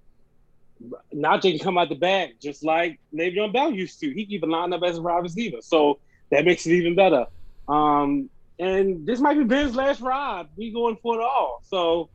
Najee 1.13 1.51
can 1.51 1.59
come 1.59 1.77
out 1.77 1.89
the 1.89 1.95
back 1.95 2.31
just 2.41 2.63
like 2.63 2.99
Le'Veon 3.13 3.53
Bell 3.53 3.71
used 3.71 3.99
to. 3.99 4.07
He 4.07 4.25
can 4.25 4.33
even 4.33 4.49
line 4.49 4.73
up 4.73 4.83
as 4.83 4.97
a 4.97 5.01
wide 5.01 5.23
receiver, 5.23 5.57
so 5.61 5.99
that 6.31 6.45
makes 6.45 6.65
it 6.65 6.73
even 6.73 6.95
better. 6.95 7.25
Um, 7.67 8.29
and 8.59 9.05
this 9.05 9.19
might 9.19 9.37
be 9.37 9.43
Ben's 9.43 9.75
last 9.75 10.01
ride. 10.01 10.47
We 10.55 10.71
going 10.71 10.97
for 11.01 11.19
it 11.19 11.23
all, 11.23 11.61
so 11.63 12.09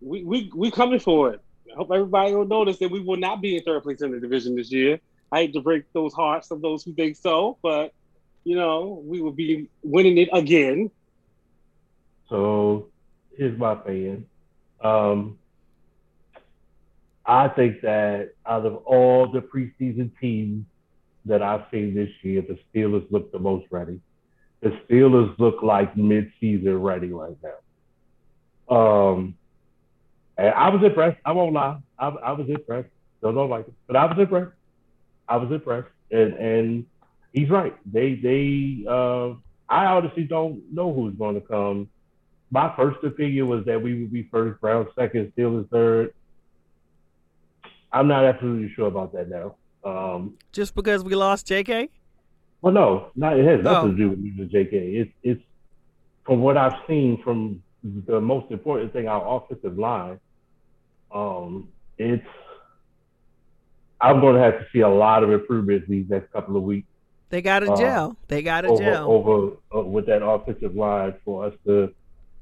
we 0.00 0.24
we 0.24 0.50
we 0.54 0.70
coming 0.70 1.00
for 1.00 1.32
it. 1.32 1.40
I 1.72 1.76
hope 1.76 1.90
everybody 1.92 2.34
will 2.34 2.46
notice 2.46 2.78
that 2.78 2.90
we 2.90 3.00
will 3.00 3.16
not 3.16 3.40
be 3.40 3.56
in 3.56 3.62
third 3.62 3.82
place 3.82 4.02
in 4.02 4.10
the 4.10 4.20
division 4.20 4.56
this 4.56 4.72
year. 4.72 5.00
I 5.30 5.42
hate 5.42 5.52
to 5.54 5.60
break 5.60 5.84
those 5.92 6.12
hearts 6.12 6.50
of 6.50 6.62
those 6.62 6.82
who 6.82 6.92
think 6.94 7.16
so, 7.16 7.58
but 7.62 7.92
you 8.44 8.56
know, 8.56 9.02
we 9.04 9.20
will 9.20 9.32
be 9.32 9.68
winning 9.82 10.18
it 10.18 10.28
again. 10.32 10.90
So 12.28 12.88
here's 13.36 13.58
my 13.58 13.72
opinion. 13.72 14.26
Um, 14.80 15.38
I 17.30 17.46
think 17.46 17.82
that 17.82 18.32
out 18.44 18.66
of 18.66 18.74
all 18.86 19.30
the 19.30 19.38
preseason 19.38 20.10
teams 20.20 20.64
that 21.26 21.42
I've 21.42 21.62
seen 21.70 21.94
this 21.94 22.08
year, 22.22 22.42
the 22.42 22.58
Steelers 22.74 23.08
look 23.12 23.30
the 23.30 23.38
most 23.38 23.66
ready. 23.70 24.00
The 24.62 24.70
Steelers 24.84 25.38
look 25.38 25.62
like 25.62 25.96
mid-season 25.96 26.82
ready 26.82 27.12
right 27.12 27.36
now. 27.40 28.76
Um, 28.76 29.36
and 30.36 30.48
I 30.48 30.70
was 30.70 30.82
impressed. 30.84 31.18
I 31.24 31.30
won't 31.30 31.54
lie. 31.54 31.78
I, 32.00 32.08
I 32.08 32.32
was 32.32 32.48
impressed. 32.48 32.88
Don't 33.22 33.36
know 33.36 33.46
like 33.46 33.68
it, 33.68 33.74
but 33.86 33.94
I 33.94 34.06
was 34.06 34.16
impressed. 34.18 34.56
I 35.28 35.36
was 35.36 35.52
impressed, 35.52 35.88
and 36.10 36.32
and 36.34 36.86
he's 37.32 37.48
right. 37.48 37.76
They 37.90 38.14
they 38.16 38.84
uh, 38.88 39.34
I 39.68 39.84
honestly 39.86 40.24
don't 40.24 40.62
know 40.72 40.92
who's 40.92 41.14
going 41.14 41.34
to 41.34 41.46
come. 41.46 41.90
My 42.50 42.74
first 42.76 43.04
opinion 43.04 43.46
was 43.48 43.64
that 43.66 43.80
we 43.80 44.00
would 44.00 44.12
be 44.12 44.28
first, 44.32 44.60
Brown 44.60 44.88
second, 44.96 45.32
Steelers 45.36 45.68
third. 45.68 46.12
I'm 47.92 48.08
not 48.08 48.24
absolutely 48.24 48.72
sure 48.74 48.86
about 48.86 49.12
that 49.14 49.28
now. 49.28 49.56
Um, 49.84 50.34
Just 50.52 50.74
because 50.74 51.02
we 51.04 51.14
lost 51.14 51.46
JK? 51.48 51.88
well, 52.62 52.72
no, 52.72 53.10
not 53.16 53.38
it 53.38 53.44
has 53.46 53.64
nothing 53.64 53.90
Oh. 53.90 53.92
to 53.92 53.96
do 53.96 54.10
with 54.10 54.18
losing 54.20 54.48
JK. 54.48 54.72
It's 55.00 55.12
it's 55.22 55.42
from 56.24 56.40
what 56.42 56.56
I've 56.56 56.74
seen 56.86 57.20
from 57.22 57.62
the 57.82 58.20
most 58.20 58.50
important 58.50 58.92
thing, 58.92 59.08
our 59.08 59.36
offensive 59.42 59.78
line. 59.78 60.20
Um, 61.12 61.68
it's 61.98 62.26
I'm 64.00 64.20
going 64.20 64.34
to 64.36 64.40
have 64.42 64.58
to 64.60 64.66
see 64.72 64.80
a 64.80 64.88
lot 64.88 65.22
of 65.24 65.30
improvements 65.30 65.86
these 65.88 66.08
next 66.08 66.32
couple 66.32 66.56
of 66.56 66.62
weeks 66.62 66.86
They 67.30 67.42
got 67.42 67.62
a 67.62 67.72
Uh. 67.72 68.12
They 68.28 68.42
got 68.42 68.64
a 68.64 68.68
over 68.68 68.82
gel. 68.82 69.10
over 69.10 69.52
uh, 69.74 69.82
with 69.82 70.06
that 70.06 70.22
offensive 70.24 70.74
line 70.76 71.14
for 71.24 71.46
us 71.46 71.54
to 71.66 71.92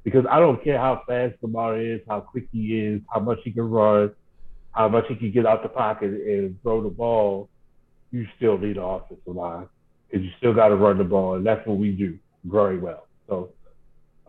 because 0.05 0.25
I 0.31 0.39
don't 0.41 0.63
care 0.63 0.79
how 0.79 1.03
fast 1.07 1.35
Lamar 1.43 1.79
is, 1.81 2.01
how 2.09 2.21
quick 2.21 2.49
he 2.53 2.79
is, 2.81 3.03
how 3.13 3.21
much 3.21 3.39
he 3.45 3.51
can 3.53 3.69
run, 3.69 4.13
how 4.79 4.89
much 4.89 5.05
he 5.09 5.17
can 5.17 5.33
get 5.33 5.45
out 5.45 5.65
the 5.65 5.69
pocket 5.69 6.11
and 6.11 6.61
throw 6.63 6.81
the 6.81 6.89
ball. 6.89 7.49
You 8.13 8.27
still 8.37 8.57
need 8.57 8.77
an 8.77 8.85
offensive 8.85 9.27
line 9.27 9.67
because 10.07 10.25
you 10.25 10.31
still 10.39 10.55
got 10.55 10.69
to 10.69 10.77
run 10.77 10.99
the 10.99 11.05
ball, 11.05 11.35
and 11.35 11.45
that's 11.45 11.67
what 11.67 11.79
we 11.79 11.91
do 11.91 12.17
very 12.45 12.79
well. 12.79 13.09
So, 13.29 13.51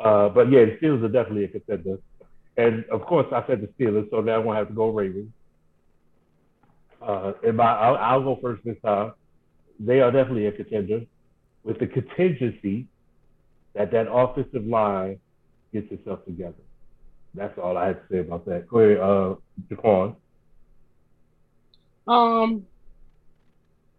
uh, 0.03 0.29
but 0.29 0.51
yeah, 0.51 0.65
the 0.65 0.77
Steelers 0.81 1.03
are 1.03 1.07
definitely 1.07 1.45
a 1.45 1.49
contender, 1.49 1.99
and 2.57 2.83
of 2.85 3.01
course 3.03 3.27
I 3.31 3.45
said 3.47 3.61
the 3.61 3.67
Steelers, 3.79 4.09
so 4.09 4.21
now 4.21 4.39
I'm 4.39 4.45
gonna 4.45 4.57
have 4.57 4.69
to 4.69 4.73
go 4.73 4.89
Ravens. 4.89 5.31
Uh, 6.99 7.33
and 7.45 7.55
my, 7.55 7.71
I'll, 7.71 7.95
I'll 7.95 8.23
go 8.23 8.39
first 8.41 8.65
this 8.65 8.75
time 8.83 9.13
they 9.79 10.01
are 10.01 10.11
definitely 10.11 10.47
a 10.47 10.51
contender 10.51 11.01
with 11.63 11.79
the 11.79 11.87
contingency 11.87 12.87
that 13.75 13.91
that 13.91 14.11
offensive 14.11 14.65
line 14.65 15.19
gets 15.71 15.89
itself 15.91 16.25
together. 16.25 16.63
That's 17.33 17.57
all 17.57 17.77
I 17.77 17.87
have 17.87 17.95
to 17.95 18.03
say 18.11 18.19
about 18.19 18.45
that. 18.47 18.67
Go 18.67 18.79
ahead, 18.79 18.97
uh, 18.97 19.35
Jaquan. 19.69 20.15
Um, 22.09 22.65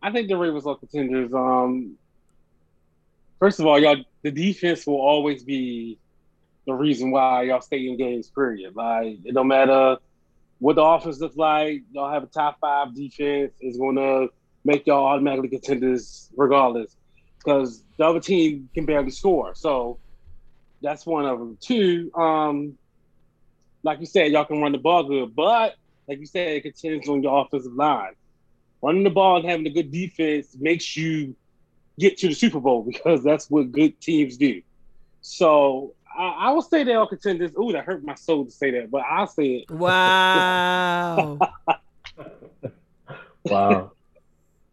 I 0.03 0.11
think 0.11 0.29
the 0.29 0.37
Ravens 0.37 0.67
are 0.67 0.77
contenders. 0.77 1.33
Um, 1.33 1.97
first 3.39 3.61
of 3.61 3.67
all, 3.67 3.79
y'all, 3.79 4.03
the 4.23 4.33
defense 4.33 4.85
will 4.85 5.01
always 5.01 5.45
be 5.45 5.99
the 6.67 6.75
reason 6.75 7.13
why 7.13 7.45
y'all 7.45 7.61
stay 7.61 7.87
in 7.87 7.97
games. 7.97 8.29
Period. 8.29 8.75
Like 8.75 9.19
it 9.25 9.33
don't 9.33 9.47
matter 9.47 9.99
what 10.59 10.75
the 10.75 10.83
offense 10.83 11.21
looks 11.21 11.37
like. 11.37 11.83
Y'all 11.93 12.13
have 12.13 12.25
a 12.25 12.27
top 12.27 12.59
five 12.61 12.95
defense. 12.95 13.53
is 13.61 13.79
going 13.79 13.97
to 13.97 14.29
make 14.65 14.87
y'all 14.87 15.07
automatically 15.07 15.49
contenders 15.49 16.31
regardless, 16.37 16.97
because 17.39 17.85
the 17.97 18.05
other 18.05 18.21
team 18.21 18.69
can 18.75 18.87
barely 18.87 19.11
score. 19.11 19.55
So 19.55 19.99
that's 20.83 21.07
one 21.07 21.27
of 21.27 21.39
them. 21.39 21.59
Two, 21.61 22.11
um, 22.15 22.77
like 23.85 24.01
you 24.01 24.07
said, 24.07 24.33
y'all 24.33 24.45
can 24.45 24.61
run 24.61 24.73
the 24.73 24.79
ball 24.79 25.05
good, 25.05 25.35
but 25.35 25.77
like 26.11 26.19
you 26.19 26.27
said, 26.27 26.49
it 26.49 26.63
continues 26.63 27.09
on 27.09 27.23
your 27.23 27.41
offensive 27.41 27.73
line. 27.73 28.15
Running 28.83 29.05
the 29.05 29.11
ball 29.11 29.37
and 29.37 29.49
having 29.49 29.65
a 29.67 29.71
good 29.71 29.93
defense 29.93 30.57
makes 30.59 30.97
you 30.97 31.37
get 32.01 32.19
to 32.19 32.29
the 32.29 32.35
Super 32.35 32.59
Bowl 32.59 32.83
because 32.83 33.23
that's 33.23 33.49
what 33.49 33.71
good 33.71 34.01
teams 34.01 34.37
do. 34.37 34.61
So 35.21 35.95
I, 36.19 36.29
I 36.29 36.51
will 36.51 36.63
say 36.63 36.83
they 36.83 36.95
are 36.95 37.07
contenders. 37.07 37.53
Ooh, 37.57 37.71
that 37.73 37.85
hurt 37.85 38.05
my 38.05 38.17
soul 38.17 38.45
to 38.45 38.51
say 38.51 38.73
that, 38.73 38.91
but 38.91 39.03
I'll 39.03 39.29
say 39.29 39.65
it. 39.69 39.71
Wow. 39.71 41.39
Wow. 43.47 43.93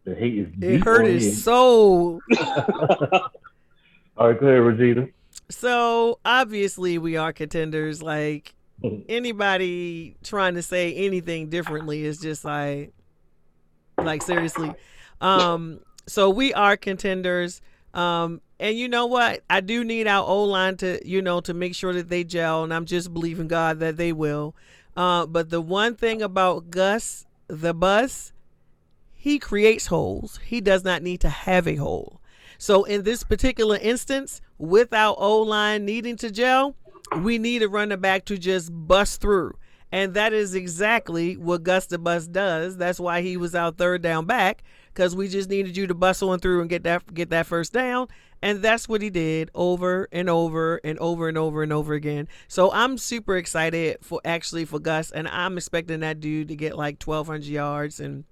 the 0.03 0.13
hate 0.13 0.39
is 0.39 0.47
deep. 0.51 0.63
it 0.71 0.83
hurt 0.83 1.05
his 1.05 1.25
you. 1.25 1.31
soul. 1.31 2.19
All 4.17 4.27
right, 4.27 4.37
go 4.37 4.45
ahead, 4.45 4.61
Regina. 4.61 5.07
So 5.49 6.19
obviously 6.25 6.97
we 6.97 7.15
are 7.15 7.31
contenders. 7.31 8.03
Like 8.03 8.53
anybody 9.09 10.15
trying 10.23 10.55
to 10.55 10.61
say 10.61 10.93
anything 10.93 11.49
differently 11.49 12.03
is 12.03 12.19
just 12.19 12.45
like 12.45 12.93
like 13.97 14.21
seriously. 14.21 14.73
Um 15.21 15.79
so 16.07 16.29
we 16.29 16.53
are 16.53 16.77
contenders. 16.77 17.61
Um 17.93 18.41
and 18.59 18.77
you 18.77 18.87
know 18.87 19.05
what? 19.05 19.43
I 19.49 19.61
do 19.61 19.83
need 19.83 20.07
our 20.07 20.25
O 20.25 20.43
line 20.43 20.77
to, 20.77 20.99
you 21.07 21.21
know, 21.21 21.41
to 21.41 21.53
make 21.53 21.75
sure 21.75 21.93
that 21.93 22.09
they 22.09 22.23
gel 22.23 22.63
and 22.63 22.73
I'm 22.73 22.85
just 22.85 23.13
believing 23.13 23.47
God 23.47 23.79
that 23.79 23.97
they 23.97 24.13
will. 24.13 24.55
Uh 24.95 25.25
but 25.25 25.49
the 25.49 25.61
one 25.61 25.95
thing 25.95 26.21
about 26.21 26.69
Gus 26.69 27.25
the 27.47 27.73
bus, 27.73 28.33
he 29.13 29.39
creates 29.39 29.87
holes. 29.87 30.39
He 30.45 30.61
does 30.61 30.83
not 30.83 31.01
need 31.01 31.21
to 31.21 31.29
have 31.29 31.67
a 31.67 31.75
hole. 31.75 32.21
So 32.57 32.83
in 32.83 33.03
this 33.03 33.23
particular 33.23 33.77
instance, 33.77 34.41
with 34.57 34.93
our 34.93 35.15
O 35.17 35.41
line 35.41 35.85
needing 35.85 36.15
to 36.17 36.31
gel, 36.31 36.75
we 37.21 37.37
need 37.37 37.63
a 37.63 37.69
running 37.69 37.99
back 37.99 38.25
to 38.25 38.37
just 38.37 38.69
bust 38.73 39.21
through. 39.21 39.53
And 39.91 40.13
that 40.15 40.33
is 40.33 40.53
exactly 40.53 41.37
what 41.37 41.63
Gus 41.63 41.85
the 41.85 41.97
Bus 41.97 42.27
does. 42.27 42.75
That's 42.75 42.99
why 42.99 43.21
he 43.21 43.37
was 43.37 43.55
our 43.55 43.71
third 43.71 44.01
down 44.01 44.25
back 44.25 44.63
because 44.93 45.15
we 45.15 45.29
just 45.29 45.49
needed 45.49 45.77
you 45.77 45.87
to 45.87 45.93
bust 45.93 46.21
on 46.21 46.39
through 46.39 46.59
and 46.59 46.69
get 46.69 46.83
that 46.83 47.13
get 47.13 47.29
that 47.29 47.45
first 47.45 47.71
down. 47.71 48.07
And 48.41 48.61
that's 48.61 48.89
what 48.89 49.01
he 49.01 49.09
did 49.09 49.49
over 49.55 50.09
and 50.11 50.29
over 50.29 50.77
and 50.83 50.99
over 50.99 51.29
and 51.29 51.37
over 51.37 51.63
and 51.63 51.71
over 51.71 51.93
again. 51.93 52.27
So 52.49 52.71
I'm 52.71 52.97
super 52.97 53.37
excited 53.37 53.99
for 54.01 54.19
actually 54.25 54.65
for 54.65 54.79
Gus, 54.79 55.09
and 55.09 55.27
I'm 55.27 55.57
expecting 55.57 56.01
that 56.01 56.19
dude 56.19 56.49
to 56.49 56.55
get 56.55 56.77
like 56.77 57.01
1,200 57.01 57.45
yards 57.45 57.99
and 57.99 58.25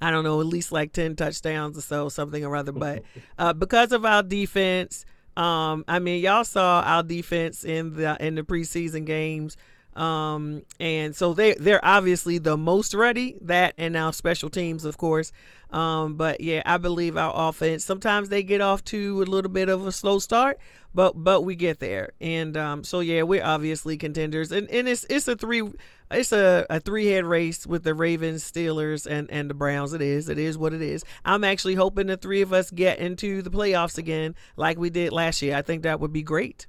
I 0.00 0.10
don't 0.10 0.24
know, 0.24 0.40
at 0.40 0.46
least 0.46 0.72
like 0.72 0.92
10 0.92 1.16
touchdowns 1.16 1.78
or 1.78 1.80
so, 1.80 2.08
something 2.08 2.44
or 2.44 2.56
other. 2.56 2.72
But 2.72 3.02
uh, 3.38 3.52
because 3.52 3.92
of 3.92 4.04
our 4.04 4.22
defense, 4.22 5.04
um, 5.36 5.84
I 5.88 5.98
mean, 5.98 6.22
y'all 6.22 6.44
saw 6.44 6.82
our 6.82 7.02
defense 7.02 7.64
in 7.64 7.96
the 7.96 8.16
in 8.20 8.34
the 8.36 8.42
preseason 8.42 9.04
games. 9.04 9.56
Um, 9.96 10.62
and 10.80 11.14
so 11.14 11.34
they 11.34 11.54
they're 11.54 11.84
obviously 11.84 12.38
the 12.38 12.56
most 12.56 12.94
ready. 12.94 13.36
That 13.40 13.74
and 13.78 13.94
now 13.94 14.10
special 14.10 14.50
teams, 14.50 14.84
of 14.84 14.98
course. 14.98 15.32
Um, 15.70 16.14
but 16.14 16.40
yeah, 16.40 16.62
I 16.66 16.78
believe 16.78 17.16
our 17.16 17.32
offense. 17.48 17.84
Sometimes 17.84 18.28
they 18.28 18.42
get 18.42 18.60
off 18.60 18.84
to 18.86 19.22
a 19.22 19.24
little 19.24 19.50
bit 19.50 19.68
of 19.68 19.86
a 19.86 19.92
slow 19.92 20.18
start, 20.18 20.58
but 20.94 21.12
but 21.22 21.42
we 21.42 21.54
get 21.56 21.80
there. 21.80 22.10
And 22.20 22.56
um, 22.56 22.84
so 22.84 23.00
yeah, 23.00 23.22
we're 23.22 23.44
obviously 23.44 23.96
contenders. 23.96 24.52
And 24.52 24.68
and 24.70 24.88
it's 24.88 25.04
it's 25.08 25.28
a 25.28 25.36
three 25.36 25.62
it's 26.10 26.32
a, 26.32 26.66
a 26.70 26.80
three 26.80 27.06
head 27.06 27.24
race 27.24 27.66
with 27.66 27.82
the 27.82 27.94
Ravens, 27.94 28.50
Steelers, 28.50 29.06
and 29.06 29.30
and 29.30 29.48
the 29.48 29.54
Browns. 29.54 29.92
It 29.92 30.02
is 30.02 30.28
it 30.28 30.38
is 30.38 30.58
what 30.58 30.72
it 30.72 30.82
is. 30.82 31.04
I'm 31.24 31.44
actually 31.44 31.74
hoping 31.74 32.06
the 32.06 32.16
three 32.16 32.42
of 32.42 32.52
us 32.52 32.70
get 32.70 32.98
into 32.98 33.42
the 33.42 33.50
playoffs 33.50 33.98
again, 33.98 34.34
like 34.56 34.78
we 34.78 34.90
did 34.90 35.12
last 35.12 35.42
year. 35.42 35.56
I 35.56 35.62
think 35.62 35.82
that 35.82 36.00
would 36.00 36.12
be 36.12 36.22
great. 36.22 36.66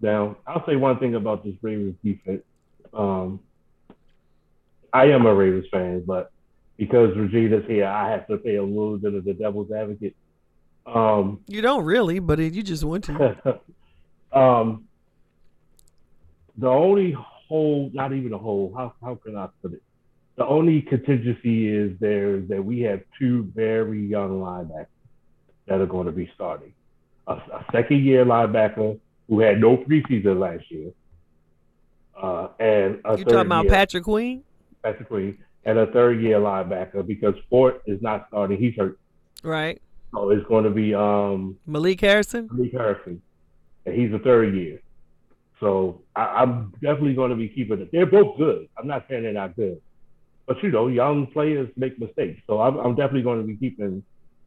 Now, 0.00 0.36
I'll 0.46 0.64
say 0.66 0.76
one 0.76 0.98
thing 0.98 1.14
about 1.14 1.44
this 1.44 1.54
Ravens 1.62 1.96
defense. 2.02 2.42
Um, 2.92 3.40
I 4.92 5.06
am 5.06 5.26
a 5.26 5.34
Ravens 5.34 5.66
fan, 5.70 6.02
but 6.06 6.32
because 6.76 7.14
Regina's 7.16 7.66
here, 7.66 7.86
I 7.86 8.10
have 8.10 8.26
to 8.28 8.38
play 8.38 8.56
a 8.56 8.62
little 8.62 8.96
bit 8.96 9.14
of 9.14 9.24
the 9.24 9.34
devil's 9.34 9.70
advocate. 9.70 10.16
Um, 10.86 11.40
you 11.46 11.60
don't 11.60 11.84
really, 11.84 12.18
but 12.18 12.38
you 12.38 12.62
just 12.62 12.82
want 12.82 13.04
to. 13.04 13.60
um, 14.32 14.88
the 16.56 16.68
only 16.68 17.16
hole, 17.50 17.90
not 17.92 18.12
even 18.12 18.32
a 18.32 18.38
whole, 18.38 18.72
how, 18.76 18.94
how 19.02 19.16
can 19.16 19.36
I 19.36 19.48
put 19.60 19.72
it? 19.72 19.82
The 20.36 20.46
only 20.46 20.80
contingency 20.82 21.68
is 21.68 21.98
there 21.98 22.36
is 22.36 22.48
that 22.48 22.64
we 22.64 22.80
have 22.82 23.00
two 23.18 23.50
very 23.54 24.06
young 24.06 24.40
linebackers 24.40 24.86
that 25.66 25.80
are 25.80 25.86
going 25.86 26.06
to 26.06 26.12
be 26.12 26.30
starting. 26.34 26.72
A, 27.26 27.34
a 27.34 27.66
second 27.72 28.04
year 28.04 28.24
linebacker 28.24 28.98
who 29.28 29.40
had 29.40 29.60
no 29.60 29.76
preseason 29.76 30.38
last 30.38 30.64
year. 30.70 30.92
Uh, 32.20 32.48
and 32.60 33.00
a 33.04 33.18
you 33.18 33.24
talking 33.24 33.40
about 33.40 33.64
year, 33.64 33.72
Patrick 33.72 34.04
Queen? 34.04 34.44
Patrick 34.82 35.08
Queen 35.08 35.36
and 35.64 35.78
a 35.78 35.86
third 35.88 36.20
year 36.22 36.38
linebacker 36.38 37.06
because 37.06 37.34
Fort 37.48 37.82
is 37.86 38.00
not 38.00 38.26
starting; 38.28 38.58
he's 38.58 38.74
hurt. 38.76 38.98
Right. 39.42 39.80
So 40.14 40.30
it's 40.30 40.46
going 40.46 40.64
to 40.64 40.70
be 40.70 40.94
um, 40.94 41.56
Malik 41.66 42.00
Harrison. 42.00 42.48
Malik 42.52 42.72
Harrison, 42.72 43.20
and 43.84 43.94
he's 43.94 44.12
a 44.12 44.18
third 44.18 44.54
year. 44.54 44.80
So 45.60 46.00
I, 46.16 46.42
am 46.42 46.72
definitely 46.80 47.14
going 47.14 47.30
to 47.30 47.36
be 47.36 47.48
keeping 47.48 47.80
it. 47.80 47.92
They're 47.92 48.06
both 48.06 48.38
good. 48.38 48.68
I'm 48.78 48.86
not 48.86 49.04
saying 49.08 49.22
they're 49.22 49.32
not 49.32 49.54
good, 49.54 49.80
but 50.46 50.62
you 50.62 50.70
know, 50.70 50.88
young 50.88 51.26
players 51.26 51.68
make 51.76 51.98
mistakes. 52.00 52.40
So 52.46 52.60
I'm, 52.60 52.78
I'm 52.78 52.94
definitely 52.94 53.22
going 53.22 53.42
to 53.42 53.46
be 53.46 53.56
keeping 53.56 53.84
an 53.86 54.02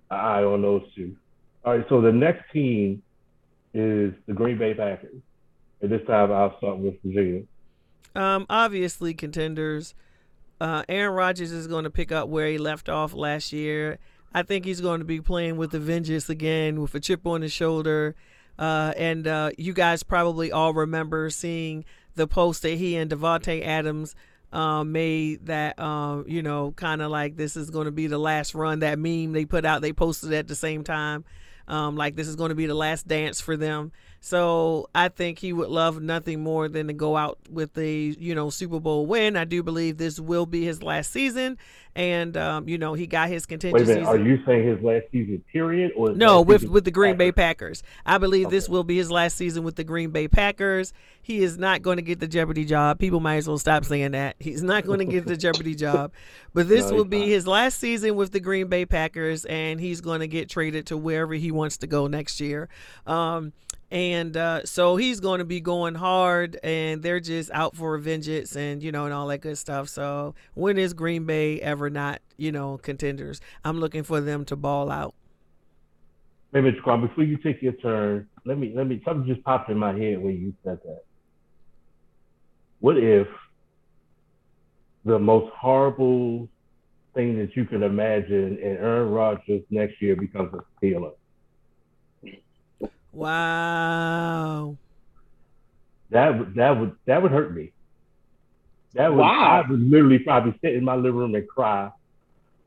eye 0.10 0.44
on 0.44 0.64
those 0.64 0.84
two. 0.96 1.16
All 1.64 1.78
right. 1.78 1.86
So 1.88 2.02
the 2.02 2.12
next 2.12 2.52
team 2.52 3.04
is 3.74 4.14
the 4.26 4.34
Green 4.34 4.58
Bay 4.58 4.74
Packers. 4.74 5.22
And 5.82 5.92
this 5.92 6.02
time 6.08 6.32
I'll 6.32 6.58
start 6.58 6.78
with 6.78 6.96
Virginia. 7.04 7.44
Um, 8.16 8.46
obviously 8.50 9.14
contenders. 9.14 9.94
Uh, 10.60 10.84
Aaron 10.88 11.14
Rodgers 11.14 11.52
is 11.52 11.68
going 11.68 11.84
to 11.84 11.90
pick 11.90 12.12
up 12.12 12.30
where 12.30 12.48
he 12.48 12.58
left 12.58 12.90
off 12.90 13.14
last 13.14 13.52
year. 13.54 14.00
I 14.34 14.44
think 14.44 14.66
he's 14.66 14.82
going 14.82 15.00
to 15.00 15.06
be 15.06 15.22
playing 15.22 15.58
with 15.58 15.72
the 15.72 15.80
vengeance 15.80 16.30
again, 16.30 16.82
with 16.82 16.96
a 16.96 17.00
chip 17.00 17.28
on 17.28 17.42
his 17.42 17.52
shoulder. 17.52 18.16
Uh, 18.58 18.94
and 18.98 19.28
uh, 19.28 19.52
you 19.58 19.74
guys 19.74 20.04
probably 20.04 20.52
all 20.52 20.74
remember 20.74 21.30
seeing 21.30 21.86
the 22.16 22.28
post 22.28 22.62
that 22.62 22.76
he 22.76 22.96
and 22.96 23.10
Davante 23.10 23.66
Adams 23.66 24.16
uh, 24.52 24.84
made 24.84 25.48
that, 25.48 25.80
um, 25.80 26.26
you 26.28 26.44
know, 26.44 26.72
kind 26.72 27.02
of 27.02 27.10
like 27.10 27.36
this 27.36 27.58
is 27.58 27.72
going 27.72 27.86
to 27.86 27.92
be 27.92 28.08
the 28.08 28.20
last 28.20 28.54
run. 28.54 28.80
That 28.80 29.00
meme 29.00 29.34
they 29.34 29.46
put 29.46 29.66
out, 29.66 29.82
they 29.82 29.94
posted 29.94 30.32
at 30.34 30.48
the 30.48 30.56
same 30.56 30.84
time. 30.84 31.26
Um, 31.68 31.96
like 31.96 32.16
this 32.16 32.28
is 32.28 32.36
going 32.36 32.50
to 32.50 32.56
be 32.56 32.68
the 32.68 32.76
last 32.76 33.08
dance 33.08 33.42
for 33.42 33.58
them. 33.58 33.92
So 34.26 34.88
I 34.96 35.10
think 35.10 35.38
he 35.38 35.52
would 35.52 35.68
love 35.68 36.02
nothing 36.02 36.42
more 36.42 36.70
than 36.70 36.88
to 36.88 36.94
go 36.94 37.18
out 37.18 37.40
with 37.50 37.78
a 37.78 37.94
you 37.94 38.34
know 38.34 38.50
Super 38.50 38.80
Bowl 38.80 39.06
win. 39.06 39.36
I 39.36 39.44
do 39.44 39.62
believe 39.64 39.98
this 39.98 40.18
will 40.18 40.46
be 40.46 40.64
his 40.64 40.82
last 40.82 41.12
season, 41.12 41.58
and 41.94 42.38
um, 42.38 42.70
you 42.70 42.78
know 42.78 42.94
he 42.94 43.06
got 43.06 43.28
his 43.28 43.46
contingency. 43.46 43.86
Wait 43.86 43.98
a 43.98 44.00
minute, 44.00 44.08
are 44.08 44.26
you 44.26 44.42
saying 44.46 44.66
his 44.66 44.82
last 44.82 45.08
season 45.12 45.44
period 45.52 45.92
or 45.98 46.14
no 46.14 46.42
with 46.42 46.64
with 46.64 46.86
the 46.86 46.90
Green 46.90 47.16
Packers? 47.16 47.18
Bay 47.18 47.32
Packers? 47.34 47.84
I 48.06 48.18
believe 48.18 48.46
okay. 48.46 48.56
this 48.56 48.70
will 48.70 48.86
be 48.86 48.96
his 48.96 49.12
last 49.12 49.36
season 49.36 49.66
with 49.66 49.76
the 49.76 49.84
Green 49.84 50.12
Bay 50.12 50.30
Packers. 50.30 50.94
He 51.22 51.44
is 51.44 51.58
not 51.58 51.82
going 51.82 51.98
to 51.98 52.02
get 52.02 52.22
the 52.22 52.28
Jeopardy 52.28 52.64
job. 52.64 53.00
People 53.00 53.20
might 53.20 53.36
as 53.36 53.48
well 53.50 53.58
stop 53.58 53.84
saying 53.84 54.12
that. 54.12 54.38
He's 54.40 54.64
not 54.64 54.86
going 54.86 55.00
to 55.00 55.06
get 55.06 55.26
the 55.26 55.36
Jeopardy 55.36 55.76
job, 55.86 56.14
but 56.54 56.70
this 56.70 56.90
no, 56.90 56.96
will 56.96 57.06
be 57.06 57.20
not. 57.20 57.28
his 57.28 57.46
last 57.46 57.78
season 57.78 58.16
with 58.16 58.32
the 58.32 58.40
Green 58.40 58.68
Bay 58.68 58.86
Packers, 58.86 59.44
and 59.44 59.82
he's 59.82 60.00
going 60.00 60.22
to 60.22 60.28
get 60.30 60.50
traded 60.50 60.86
to 60.86 60.96
wherever 60.96 61.34
he 61.34 61.52
wants 61.52 61.76
to 61.80 61.88
go 61.88 62.08
next 62.08 62.40
year. 62.40 62.70
Um, 63.06 63.52
and 63.94 64.36
uh, 64.36 64.66
so 64.66 64.96
he's 64.96 65.20
going 65.20 65.38
to 65.38 65.46
be 65.46 65.62
going 65.62 65.94
hard, 65.94 66.60
and 66.64 67.04
they're 67.04 67.20
just 67.20 67.52
out 67.52 67.76
for 67.76 67.96
vengeance, 68.00 68.56
and 68.56 68.82
you 68.82 68.92
know, 68.92 69.06
and 69.06 69.14
all 69.14 69.28
that 69.28 69.42
good 69.42 69.58
stuff. 69.58 69.88
So 69.88 70.34
when 70.56 70.80
is 70.80 70.96
Green 70.96 71.26
Bay 71.26 71.62
ever 71.62 71.92
not, 71.92 72.20
you 72.36 72.52
know, 72.52 72.80
contenders? 72.80 73.40
I'm 73.64 73.80
looking 73.80 74.02
for 74.02 74.20
them 74.20 74.46
to 74.46 74.56
ball 74.56 74.90
out. 74.90 75.14
Maybe 76.54 76.72
Jaquan, 76.72 77.08
before 77.08 77.24
you 77.24 77.38
take 77.38 77.62
your 77.62 77.74
turn, 77.74 78.28
let 78.46 78.58
me 78.58 78.74
let 78.76 78.88
me 78.88 79.00
something 79.06 79.32
just 79.32 79.46
popped 79.46 79.70
in 79.70 79.78
my 79.78 79.96
head 79.96 80.20
when 80.20 80.42
you 80.42 80.56
said 80.64 80.80
that. 80.86 81.04
What 82.80 82.98
if 82.98 83.28
the 85.06 85.20
most 85.20 85.54
horrible 85.54 86.50
thing 87.14 87.38
that 87.38 87.56
you 87.56 87.66
can 87.66 87.84
imagine 87.84 88.58
and 88.58 88.78
Aaron 88.80 89.12
Rodgers 89.12 89.62
next 89.70 90.02
year 90.02 90.16
becomes 90.16 90.52
a 90.56 90.64
Steeler? 90.84 91.14
Wow. 93.14 94.78
That 96.10 96.38
would 96.38 96.56
that 96.56 96.80
would 96.80 96.96
that 97.06 97.22
would 97.22 97.32
hurt 97.32 97.56
me. 97.56 97.72
That 98.94 99.12
would 99.12 99.20
wow. 99.20 99.64
I 99.64 99.70
would 99.70 99.80
literally 99.80 100.20
probably 100.20 100.58
sit 100.62 100.74
in 100.76 100.84
my 100.84 100.96
living 100.96 101.16
room 101.16 101.36
and 101.36 101.48
cry 101.48 101.92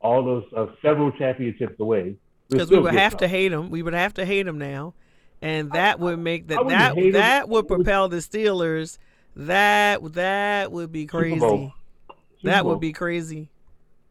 all 0.01 0.23
those 0.23 0.43
uh, 0.55 0.67
several 0.81 1.11
championships 1.11 1.79
away. 1.79 2.15
Because 2.49 2.69
we 2.69 2.79
would 2.79 2.93
have 2.93 3.13
them. 3.13 3.19
to 3.19 3.27
hate 3.27 3.49
them. 3.49 3.69
We 3.69 3.81
would 3.83 3.93
have 3.93 4.13
to 4.15 4.25
hate 4.25 4.43
them 4.43 4.57
now, 4.57 4.93
and 5.41 5.71
that 5.73 5.99
I, 5.99 6.01
would 6.01 6.19
make 6.19 6.47
that 6.47 6.65
that 6.67 6.95
that 6.95 7.41
them. 7.41 7.49
would 7.49 7.67
propel 7.67 8.07
the 8.07 8.17
Steelers. 8.17 8.97
That 9.35 10.13
that 10.13 10.71
would 10.71 10.91
be 10.91 11.05
crazy. 11.05 11.73
That 12.43 12.65
would 12.65 12.79
be 12.79 12.93
crazy. 12.93 13.49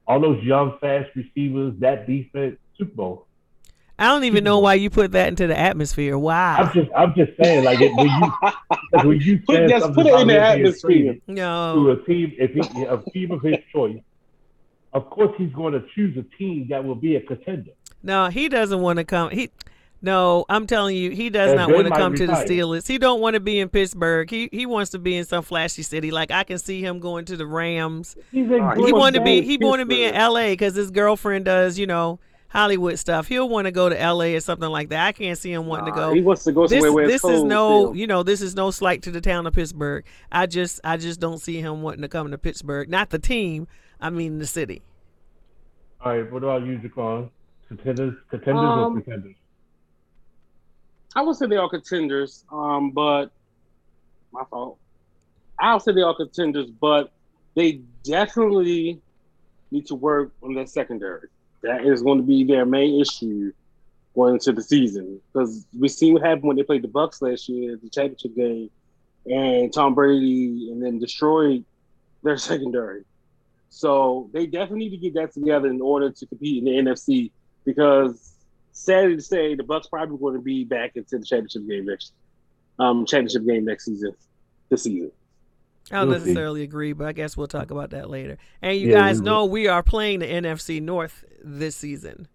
All 0.07 0.21
those 0.21 0.43
young, 0.45 0.79
fast 0.81 1.11
receivers, 1.17 1.75
that 1.81 2.07
defense, 2.07 2.59
Super 2.79 2.95
Bowl. 2.95 3.26
I 3.99 4.07
don't 4.07 4.25
even 4.25 4.45
know 4.45 4.59
why 4.59 4.75
you 4.75 4.91
put 4.91 5.13
that 5.13 5.29
into 5.29 5.47
the 5.47 5.59
atmosphere. 5.59 6.19
Wow. 6.19 6.57
I'm 6.57 6.73
just, 6.75 6.91
I'm 6.95 7.15
just 7.15 7.33
saying, 7.43 7.65
like, 7.65 7.81
it, 7.81 7.95
when 7.95 8.09
you, 8.09 8.33
when 9.09 9.21
you 9.21 9.39
put, 9.47 9.69
just 9.69 9.95
put 9.95 10.07
it 10.07 10.21
in 10.21 10.29
the 10.29 10.39
atmosphere. 10.39 11.17
No. 11.27 11.75
To 11.75 11.91
a 11.93 12.05
team, 12.05 12.35
if 12.39 12.53
he, 12.53 12.83
a 12.83 12.99
team 13.11 13.31
of 13.31 13.41
his 13.43 13.57
choice, 13.73 13.99
of 14.93 15.09
course 15.09 15.35
he's 15.39 15.53
going 15.53 15.73
to 15.73 15.83
choose 15.95 16.17
a 16.19 16.23
team 16.37 16.67
that 16.69 16.85
will 16.85 16.95
be 16.95 17.17
a 17.17 17.21
contender. 17.23 17.71
No, 18.03 18.29
he 18.29 18.51
doesn't 18.51 18.81
want 18.81 18.99
to 18.99 19.05
come. 19.05 19.31
He, 19.31 19.51
no, 20.03 20.45
I'm 20.51 20.67
telling 20.67 20.95
you, 20.95 21.11
he 21.11 21.31
does 21.31 21.53
and 21.53 21.59
not 21.59 21.71
want 21.71 21.87
to 21.87 21.95
come 21.95 22.15
to 22.17 22.27
the 22.27 22.35
Steelers. 22.35 22.87
He 22.87 22.99
don't 22.99 23.21
want 23.21 23.35
to 23.35 23.41
be 23.41 23.59
in 23.59 23.71
Pittsburgh. 23.71 24.31
He 24.31 24.51
he 24.53 24.67
wants 24.67 24.91
to 24.91 24.99
be 24.99 25.17
in 25.17 25.25
some 25.25 25.43
flashy 25.43 25.83
city. 25.83 26.11
Like 26.11 26.31
I 26.31 26.45
can 26.45 26.59
see 26.59 26.85
him 26.85 27.01
going 27.01 27.25
to 27.25 27.37
the 27.37 27.47
Rams. 27.47 28.15
He's 28.31 28.47
he 28.47 28.93
wanted 28.93 29.19
to 29.19 29.25
be. 29.25 29.41
He 29.41 29.57
wanted 29.57 29.85
to 29.85 29.89
be 29.89 30.05
in 30.05 30.15
L.A. 30.15 30.53
because 30.53 30.75
his 30.75 30.91
girlfriend 30.91 31.47
does. 31.47 31.79
You 31.79 31.87
know 31.87 32.21
Hollywood 32.49 32.99
stuff. 32.99 33.27
He'll 33.27 33.49
want 33.49 33.67
to 33.67 33.71
go 33.71 33.89
to 33.89 34.01
L.A. 34.01 34.35
or 34.35 34.41
something 34.41 34.69
like 34.69 34.91
that. 34.91 35.07
I 35.07 35.13
can't 35.13 35.39
see 35.39 35.53
him 35.53 35.67
wanting 35.67 35.87
nah, 35.87 35.95
to 35.95 36.01
go. 36.01 36.15
He 36.15 36.21
wants 36.21 36.45
to 36.45 36.53
go 36.53 36.67
somewhere 36.67 36.91
this, 36.91 36.95
where 36.95 37.07
this 37.07 37.25
is 37.25 37.43
no, 37.43 37.93
you 37.93 38.07
know, 38.07 38.23
this 38.23 38.41
is 38.41 38.55
no 38.55 38.71
slight 38.71 39.03
to 39.03 39.11
the 39.11 39.21
town 39.21 39.47
of 39.47 39.55
Pittsburgh. 39.55 40.05
I 40.31 40.47
just, 40.47 40.81
I 40.85 40.97
just 40.97 41.21
don't 41.21 41.39
see 41.39 41.61
him 41.61 41.83
wanting 41.83 42.03
to 42.03 42.09
come 42.09 42.31
to 42.31 42.39
Pittsburgh. 42.39 42.89
Not 42.89 43.11
the 43.11 43.19
team. 43.19 43.67
I 44.01 44.11
mean 44.11 44.39
the 44.39 44.47
city. 44.47 44.83
All 46.01 46.17
right. 46.17 46.31
What 46.31 46.43
about 46.43 46.67
you, 46.67 46.79
Jaquan? 46.79 47.31
Contenders, 47.69 48.15
contenders, 48.31 48.65
um, 48.65 48.79
or 48.79 49.01
contenders? 49.01 49.35
I 51.17 51.23
would 51.23 51.37
say 51.37 51.47
they 51.47 51.57
are 51.57 51.69
contenders. 51.69 52.45
Um, 52.53 52.91
but 52.91 53.31
my 54.33 54.45
fault. 54.51 54.79
I'll 55.59 55.81
say 55.81 55.93
they 55.93 56.03
are 56.03 56.15
contenders, 56.15 56.71
but 56.71 57.11
they 57.55 57.81
definitely 58.05 59.01
need 59.71 59.87
to 59.87 59.95
work 59.95 60.33
on 60.43 60.55
their 60.55 60.67
secondary 60.67 61.29
that 61.67 61.85
is 61.85 62.03
going 62.03 62.19
to 62.19 62.25
be 62.25 62.45
their 62.45 62.65
main 62.65 63.01
issue 63.01 63.53
going 64.15 64.35
into 64.35 64.53
the 64.53 64.63
season 64.63 65.21
because 65.33 65.67
we 65.79 65.89
see 65.89 66.13
what 66.13 66.23
happened 66.23 66.45
when 66.45 66.57
they 66.57 66.63
played 66.63 66.83
the 66.83 66.89
Bucs 66.89 67.21
last 67.21 67.49
year, 67.49 67.79
the 67.83 67.91
championship 67.91 68.35
game, 68.35 68.71
and 69.27 69.73
Tom 69.73 69.95
Brady 69.95 70.71
and 70.73 70.83
then 70.83 70.99
destroyed 70.99 71.65
their 72.23 72.37
secondary. 72.39 73.05
So 73.69 74.31
they 74.33 74.47
definitely 74.47 74.89
need 74.89 74.91
to 74.91 74.97
get 74.97 75.15
that 75.15 75.33
together 75.33 75.69
in 75.69 75.83
order 75.83 76.11
to 76.11 76.27
compete 76.27 76.59
in 76.59 76.65
the 76.65 76.91
NFC 76.91 77.31
because 77.65 78.33
sad 78.73 79.09
to 79.09 79.21
say, 79.21 79.55
the 79.55 79.65
Bucs 79.65 79.91
probably 79.91 80.17
going 80.19 80.35
to 80.35 80.41
be 80.41 80.65
back 80.65 80.93
into 80.95 81.19
the 81.19 81.25
championship 81.25 81.69
game 81.69 81.87
next, 81.87 82.13
um, 82.79 83.05
championship 83.05 83.47
game 83.47 83.65
next 83.65 83.87
season, 83.87 84.15
this 84.71 84.85
season. 84.85 85.11
I 85.91 85.97
don't 86.01 86.09
We'll 86.09 86.19
see. 86.19 86.25
necessarily 86.27 86.63
agree, 86.63 86.93
but 86.93 87.07
I 87.07 87.13
guess 87.13 87.37
we'll 87.37 87.47
talk 87.47 87.71
about 87.71 87.91
that 87.91 88.11
later. 88.11 88.39
And 88.63 88.77
you 88.79 88.89
Yeah, 88.89 88.95
guys 88.95 89.21
we 89.21 89.25
know 89.27 89.45
we 89.45 89.69
are 89.69 89.83
playing 89.83 90.19
the 90.21 90.27
NFC 90.27 90.81
North 90.83 91.25
this 91.45 91.77
season. 91.77 92.27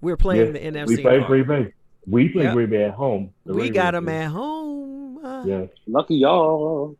We're 0.00 0.16
playing 0.16 0.46
Yeah, 0.56 0.70
the 0.72 0.78
NFC 0.80 0.88
we 0.88 0.96
play 1.02 1.16
North. 1.18 1.26
Green 1.28 1.46
Bay. 1.46 1.72
We 2.08 2.28
play 2.30 2.42
Yep. 2.44 2.54
Green 2.54 2.70
Bay 2.70 2.84
at 2.84 2.94
home. 2.94 3.30
The 3.46 3.52
we 3.52 3.62
Ravens 3.62 3.74
got 3.76 3.90
them 3.92 4.08
at 4.08 4.30
home. 4.30 5.24
Uh, 5.24 5.44
Yeah. 5.46 5.66
Lucky 5.86 6.16
y'all. 6.16 6.96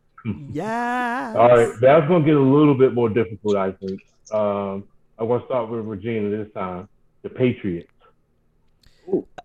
yeah. 0.53 1.33
All 1.35 1.49
right, 1.49 1.73
that's 1.81 2.07
gonna 2.07 2.23
get 2.23 2.35
a 2.35 2.39
little 2.39 2.75
bit 2.75 2.93
more 2.93 3.09
difficult, 3.09 3.57
I 3.57 3.71
think. 3.73 3.99
Um, 4.31 4.85
I 5.19 5.23
want 5.23 5.43
to 5.43 5.47
start 5.47 5.69
with 5.69 5.85
Regina 5.85 6.29
this 6.29 6.51
time. 6.53 6.87
The 7.23 7.29
Patriots. 7.29 7.89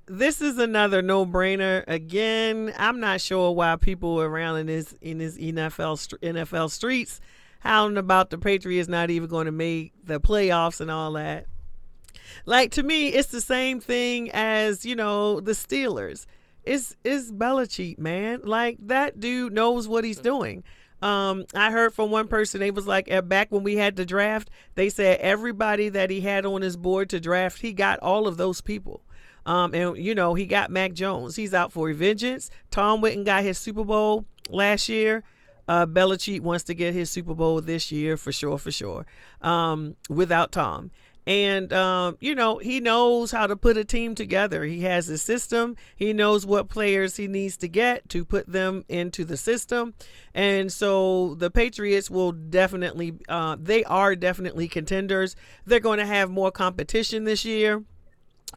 This 0.09 0.40
is 0.40 0.59
another 0.59 1.03
no-brainer. 1.03 1.85
Again, 1.87 2.73
I'm 2.79 2.99
not 2.99 3.21
sure 3.21 3.53
why 3.53 3.77
people 3.77 4.21
around 4.21 4.59
in 4.59 4.66
this 4.66 4.94
in 5.03 5.18
this 5.18 5.37
NFL 5.37 6.18
NFL 6.21 6.71
streets 6.71 7.21
howling 7.61 7.97
about 7.97 8.31
the 8.31 8.38
Patriots 8.38 8.88
not 8.88 9.11
even 9.11 9.29
going 9.29 9.47
to 9.47 9.53
make 9.53 9.92
the 10.05 10.21
playoffs 10.21 10.81
and 10.81 10.90
all 10.90 11.12
that. 11.12 11.47
Like 12.47 12.73
to 12.73 12.83
me, 12.83 13.09
it's 13.09 13.31
the 13.31 13.40
same 13.40 13.81
thing 13.81 14.31
as 14.33 14.85
you 14.85 14.97
know 14.97 15.40
the 15.40 15.53
Steelers. 15.53 16.27
It's 16.64 16.97
it's 17.05 17.31
Belichick, 17.31 17.99
man. 17.99 18.40
Like 18.44 18.79
that 18.87 19.21
dude 19.21 19.53
knows 19.53 19.88
what 19.88 20.05
he's 20.05 20.18
doing. 20.18 20.64
Um, 21.01 21.44
I 21.55 21.71
heard 21.71 21.94
from 21.94 22.11
one 22.11 22.27
person 22.27 22.61
they 22.61 22.71
was 22.71 22.87
like 22.87 23.09
back 23.29 23.53
when 23.53 23.62
we 23.62 23.77
had 23.77 23.97
the 23.97 24.05
draft, 24.05 24.51
they 24.75 24.88
said 24.88 25.21
everybody 25.21 25.88
that 25.90 26.11
he 26.11 26.21
had 26.23 26.44
on 26.44 26.62
his 26.62 26.77
board 26.77 27.11
to 27.11 27.21
draft, 27.21 27.61
he 27.61 27.73
got 27.73 28.01
all 28.01 28.27
of 28.27 28.37
those 28.37 28.61
people. 28.61 29.03
Um, 29.46 29.74
and 29.74 29.96
you 29.96 30.14
know 30.14 30.35
he 30.35 30.46
got 30.46 30.70
Mac 30.70 30.92
Jones. 30.92 31.37
He's 31.37 31.55
out 31.55 31.72
for 31.72 31.92
vengeance. 31.92 32.51
Tom 32.70 33.01
Witten 33.01 33.24
got 33.24 33.42
his 33.42 33.59
Super 33.59 33.85
Bowl 33.85 34.24
last 34.51 34.88
year. 34.88 35.24
Uh, 35.66 35.85
Belichick 35.85 36.40
wants 36.40 36.64
to 36.64 36.74
get 36.74 36.94
his 36.94 37.11
Super 37.11 37.35
Bowl 37.35 37.61
this 37.61 37.92
year 37.92 38.16
for 38.16 38.33
sure, 38.33 38.57
for 38.59 38.70
sure. 38.70 39.07
Um, 39.42 39.96
without 40.09 40.51
Tom. 40.51 40.90
And 41.27 41.74
um, 41.74 42.16
you 42.20 42.35
know 42.35 42.57
he 42.57 42.81
knows 42.81 43.31
how 43.31 43.46
to 43.46 43.55
put 43.55 43.77
a 43.77 43.85
team 43.85 44.14
together. 44.14 44.64
He 44.64 44.81
has 44.81 45.11
a 45.11 45.18
system. 45.18 45.77
He 45.94 46.14
knows 46.14 46.46
what 46.46 46.70
players 46.70 47.16
he 47.16 47.29
needs 47.29 47.59
to 47.59 47.68
get 47.68 48.09
to 48.09 48.24
put 48.24 48.51
them 48.51 48.87
into 48.88 49.27
the 49.27 49.37
system. 49.37 49.92
And 50.33 50.72
so 50.72 51.35
the 51.35 51.51
Patriots 51.51 52.11
will 52.11 52.33
definitely, 52.33 53.12
uh, 53.29 53.59
they 53.61 53.85
are 53.85 54.16
definitely 54.16 54.68
contenders. 54.68 55.37
They're 55.66 55.81
going 55.81 55.98
to 55.98 56.07
have 56.07 56.31
more 56.31 56.51
competition 56.51 57.24
this 57.24 57.44
year. 57.44 57.85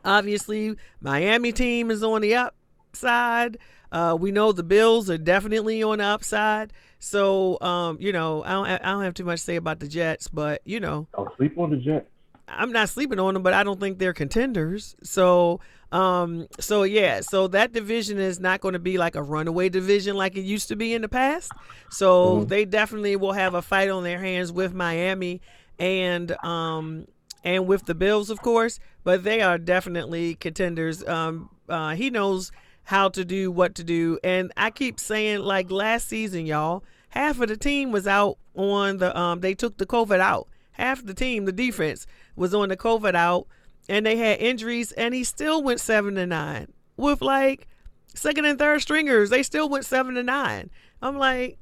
Obviously, 0.03 0.75
Miami 1.01 1.51
team 1.51 1.91
is 1.91 2.03
on 2.03 2.21
the 2.21 2.35
upside. 2.35 3.57
Uh, 3.91 4.15
we 4.19 4.31
know 4.31 4.51
the 4.51 4.63
Bills 4.63 5.09
are 5.09 5.17
definitely 5.17 5.83
on 5.83 5.97
the 5.99 6.05
upside. 6.05 6.71
So, 6.99 7.59
um, 7.61 7.97
you 7.99 8.13
know, 8.13 8.43
I 8.43 8.51
don't, 8.51 8.67
I 8.67 8.91
don't 8.91 9.03
have 9.03 9.13
too 9.13 9.25
much 9.25 9.39
to 9.39 9.45
say 9.45 9.55
about 9.57 9.79
the 9.79 9.87
Jets, 9.87 10.27
but 10.27 10.61
you 10.65 10.79
know, 10.79 11.07
I'll 11.17 11.33
sleep 11.35 11.57
on 11.57 11.71
the 11.71 11.77
Jets. 11.77 12.07
I'm 12.47 12.71
not 12.71 12.89
sleeping 12.89 13.19
on 13.19 13.33
them, 13.33 13.43
but 13.43 13.53
I 13.53 13.63
don't 13.63 13.79
think 13.79 13.97
they're 13.97 14.13
contenders. 14.13 14.95
So, 15.03 15.61
um, 15.91 16.47
so 16.59 16.83
yeah, 16.83 17.21
so 17.21 17.47
that 17.47 17.71
division 17.71 18.17
is 18.19 18.39
not 18.39 18.59
going 18.61 18.73
to 18.73 18.79
be 18.79 18.97
like 18.97 19.15
a 19.15 19.23
runaway 19.23 19.69
division 19.69 20.15
like 20.15 20.35
it 20.35 20.41
used 20.41 20.67
to 20.69 20.75
be 20.75 20.93
in 20.93 21.01
the 21.01 21.09
past. 21.09 21.51
So 21.89 22.41
Mhm. 22.41 22.47
they 22.49 22.65
definitely 22.65 23.15
will 23.15 23.33
have 23.33 23.53
a 23.53 23.61
fight 23.61 23.89
on 23.89 24.03
their 24.03 24.19
hands 24.19 24.51
with 24.51 24.73
Miami 24.73 25.41
and 25.79 26.31
um 26.43 27.07
and 27.43 27.67
with 27.67 27.85
the 27.85 27.95
Bills, 27.95 28.29
of 28.29 28.41
course. 28.41 28.79
But 29.03 29.23
they 29.23 29.41
are 29.41 29.57
definitely 29.57 30.35
contenders. 30.35 31.03
Um, 31.07 31.49
uh, 31.67 31.95
he 31.95 32.09
knows 32.09 32.51
how 32.83 33.09
to 33.09 33.23
do 33.23 33.51
what 33.51 33.75
to 33.75 33.83
do, 33.83 34.19
and 34.23 34.51
I 34.57 34.71
keep 34.71 34.99
saying 34.99 35.39
like 35.39 35.71
last 35.71 36.07
season, 36.07 36.45
y'all, 36.45 36.83
half 37.09 37.39
of 37.39 37.47
the 37.47 37.57
team 37.57 37.91
was 37.91 38.07
out 38.07 38.37
on 38.55 38.97
the 38.97 39.17
um. 39.17 39.41
They 39.41 39.53
took 39.53 39.77
the 39.77 39.85
COVID 39.85 40.19
out. 40.19 40.47
Half 40.73 41.05
the 41.05 41.13
team, 41.13 41.45
the 41.45 41.51
defense, 41.51 42.07
was 42.35 42.53
on 42.53 42.69
the 42.69 42.77
COVID 42.77 43.13
out, 43.13 43.47
and 43.89 44.05
they 44.05 44.17
had 44.17 44.39
injuries, 44.39 44.91
and 44.93 45.13
he 45.13 45.23
still 45.23 45.61
went 45.61 45.79
seven 45.79 46.15
to 46.15 46.25
nine 46.25 46.71
with 46.97 47.21
like 47.21 47.67
second 48.13 48.45
and 48.45 48.57
third 48.57 48.81
stringers. 48.81 49.29
They 49.29 49.43
still 49.43 49.69
went 49.69 49.85
seven 49.85 50.15
to 50.15 50.23
nine. 50.23 50.69
I'm 51.01 51.17
like, 51.17 51.57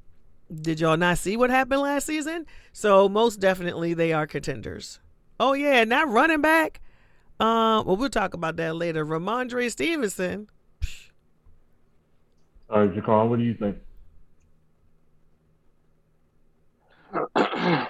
did 0.61 0.79
y'all 0.79 0.97
not 0.97 1.17
see 1.17 1.37
what 1.37 1.49
happened 1.49 1.81
last 1.81 2.05
season? 2.05 2.45
So 2.73 3.07
most 3.09 3.39
definitely 3.39 3.93
they 3.93 4.13
are 4.13 4.27
contenders. 4.27 4.99
Oh 5.39 5.53
yeah, 5.53 5.81
and 5.81 5.91
that 5.91 6.07
running 6.07 6.41
back. 6.41 6.81
Um, 7.39 7.85
well, 7.85 7.95
we'll 7.95 8.09
talk 8.09 8.33
about 8.33 8.57
that 8.57 8.75
later. 8.75 9.05
Rhamondre 9.05 9.71
Stevenson. 9.71 10.49
All 12.69 12.85
right, 12.85 12.93
Jaquan, 12.93 13.29
what 13.29 13.39
do 13.39 13.45
you 13.45 13.53
think? 13.55 13.77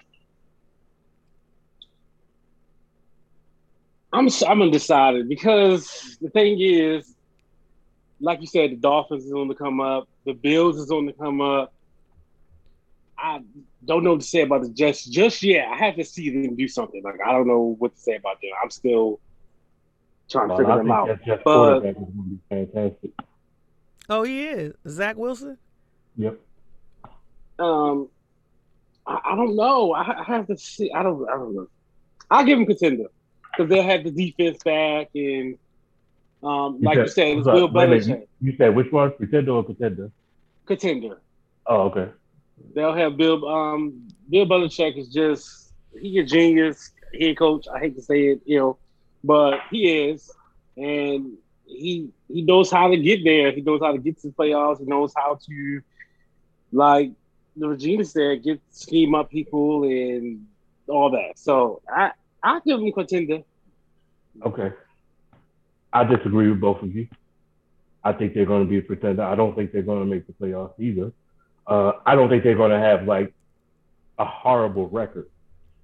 I'm 4.14 4.28
s- 4.28 4.44
I'm 4.44 4.62
undecided 4.62 5.28
because 5.30 6.18
the 6.22 6.30
thing 6.30 6.58
is, 6.60 7.16
like 8.22 8.42
you 8.42 8.48
said, 8.48 8.72
the 8.72 8.76
Dolphins 8.76 9.26
is 9.26 9.34
on 9.34 9.48
the 9.48 9.56
come 9.56 9.80
up, 9.80 10.08
the 10.26 10.34
Bills 10.34 10.78
is 10.78 10.92
on 10.92 11.06
the 11.06 11.14
come 11.14 11.42
up. 11.42 11.74
I 13.18 13.42
don't 13.86 14.04
know 14.04 14.12
what 14.12 14.22
to 14.22 14.28
say 14.28 14.42
about 14.42 14.64
the 14.64 14.70
Jets 14.70 15.06
just 15.06 15.42
yet. 15.44 15.68
I 15.70 15.78
have 15.78 15.96
to 15.96 16.04
see 16.04 16.30
them 16.30 16.56
do 16.56 16.68
something. 16.68 17.02
Like 17.04 17.20
I 17.26 17.32
don't 17.32 17.48
know 17.48 17.76
what 17.80 17.96
to 17.96 18.02
say 18.02 18.16
about 18.16 18.42
them. 18.42 18.52
I'm 18.62 18.70
still 18.70 19.20
trying 20.30 20.50
to 20.50 20.58
figure 20.58 20.72
I 20.72 20.78
them 20.78 20.92
out. 20.92 21.08
that 21.26 21.44
But- 21.44 21.78
is 21.86 21.94
going 21.96 21.96
to 21.96 22.12
be 22.12 22.40
fantastic. 22.50 23.12
Oh, 24.12 24.24
he 24.24 24.48
is 24.48 24.74
Zach 24.88 25.18
Wilson. 25.18 25.58
Yep. 26.18 26.40
Um, 27.60 28.10
I, 29.06 29.20
I 29.24 29.36
don't 29.36 29.56
know. 29.56 29.94
I, 29.94 30.20
I 30.22 30.24
have 30.24 30.48
to 30.48 30.58
see. 30.58 30.92
I 30.92 31.04
don't. 31.04 31.28
I 31.30 31.34
don't 31.34 31.56
know. 31.56 31.68
I'll 32.32 32.44
give 32.44 32.58
them 32.58 32.66
contender 32.66 33.06
because 33.52 33.70
they'll 33.70 33.84
have 33.84 34.04
the 34.04 34.12
defense 34.12 34.62
back 34.64 35.10
and, 35.16 35.58
um, 36.44 36.80
like 36.82 36.98
you 36.98 37.08
said, 37.08 37.38
it's 37.38 37.46
sorry, 37.46 37.60
Bill 37.60 37.72
wait 37.72 37.90
a 37.90 37.96
Belichick 37.96 38.28
You 38.42 38.56
said 38.56 38.76
which 38.76 38.92
one? 38.92 39.12
Pretender 39.14 39.52
or 39.52 39.64
contender? 39.64 40.12
contender. 40.66 41.20
Oh, 41.66 41.82
okay. 41.84 42.10
They'll 42.74 42.94
have 42.94 43.18
Bill. 43.18 43.48
Um, 43.48 44.08
Bill 44.30 44.46
Belichick 44.46 44.98
is 44.98 45.08
just 45.10 45.74
he 46.00 46.20
a 46.20 46.24
genius 46.24 46.92
head 47.20 47.38
coach. 47.38 47.68
I 47.74 47.80
hate 47.80 47.96
to 47.96 48.02
say 48.02 48.28
it, 48.28 48.42
you 48.46 48.60
know, 48.60 48.78
but 49.24 49.60
he 49.72 50.10
is, 50.10 50.32
and 50.78 51.38
he 51.66 52.10
he 52.28 52.42
knows 52.42 52.72
how 52.72 52.90
to 52.90 52.98
get 52.98 53.24
there. 53.24 53.52
He 53.52 53.62
knows 53.62 53.82
how 53.82 53.92
to 53.92 53.98
get 53.98 54.20
to 54.22 54.28
the 54.28 54.34
playoffs. 54.34 54.80
He 54.80 54.86
knows 54.86 55.14
how 55.16 55.40
to, 55.48 55.82
like 56.72 57.12
the 57.56 57.68
Regina 57.68 58.06
said, 58.06 58.44
get 58.44 58.62
scheme 58.72 59.16
up 59.16 59.30
people 59.30 59.84
and 59.84 60.46
all 60.88 61.12
that. 61.12 61.38
So 61.38 61.82
I 61.90 62.12
I 62.42 62.60
give 62.66 62.80
him 62.80 62.92
contender. 62.92 63.44
Okay. 64.46 64.72
I 65.92 66.04
disagree 66.04 66.50
with 66.50 66.62
both 66.62 66.82
of 66.84 66.96
you. 66.96 67.08
I 68.04 68.14
think 68.14 68.34
they're 68.34 68.46
going 68.46 68.64
to 68.64 68.70
be 68.70 68.78
a 68.78 68.82
pretender. 68.82 69.24
I 69.24 69.36
don't 69.36 69.56
think 69.56 69.72
they're 69.72 69.82
going 69.82 70.00
to 70.00 70.06
make 70.06 70.28
the 70.28 70.34
playoffs 70.34 70.80
either. 70.80 71.12
Uh, 71.68 71.94
I 72.06 72.16
don't 72.16 72.30
think 72.30 72.44
they're 72.44 72.56
going 72.56 72.72
to 72.72 72.80
have 72.80 73.08
like 73.08 73.34
a 74.18 74.26
horrible 74.26 74.88
record, 74.90 75.30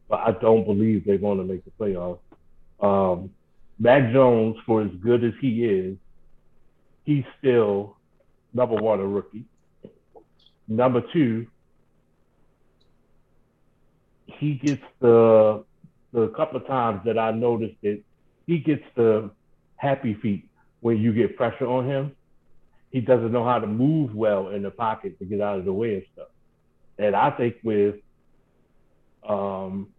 but 0.10 0.20
I 0.20 0.32
don't 0.32 0.66
believe 0.66 1.06
they're 1.06 1.18
going 1.18 1.38
to 1.38 1.44
make 1.44 1.64
the 1.66 1.72
playoffs. 1.80 2.20
Um, 2.80 3.32
Mac 3.80 4.12
Jones, 4.12 4.58
for 4.66 4.82
as 4.82 4.92
good 5.02 5.24
as 5.24 5.34
he 5.42 5.66
is, 5.66 5.98
he's 7.04 7.24
still 7.40 7.98
number 8.54 8.76
one 8.76 9.00
a 9.00 9.06
rookie. 9.06 9.46
Number 10.68 11.02
two, 11.14 11.48
he 14.26 14.56
gets 14.56 14.82
the 15.00 15.64
the 16.12 16.30
couple 16.30 16.58
of 16.58 16.66
times 16.66 17.02
that 17.06 17.18
I 17.18 17.32
noticed 17.32 17.76
it, 17.82 18.04
he 18.48 18.60
gets 18.60 18.84
the 18.96 19.30
happy 19.76 20.14
feet 20.22 20.48
when 20.80 20.98
you 20.98 21.14
get 21.14 21.36
pressure 21.36 21.68
on 21.68 21.86
him. 21.86 22.16
He 22.96 23.02
doesn't 23.02 23.34
know 23.34 23.44
how 23.44 23.60
to 23.60 23.68
move 23.68 24.16
well 24.16 24.48
in 24.48 24.62
the 24.62 24.72
pocket 24.72 25.20
to 25.20 25.26
get 25.26 25.42
out 25.42 25.60
of 25.60 25.66
the 25.66 25.74
way 25.74 25.98
of 25.98 26.04
stuff. 26.14 26.30
And 26.98 27.14
I 27.14 27.30
think 27.30 27.58
with 27.62 27.96
um 29.28 29.90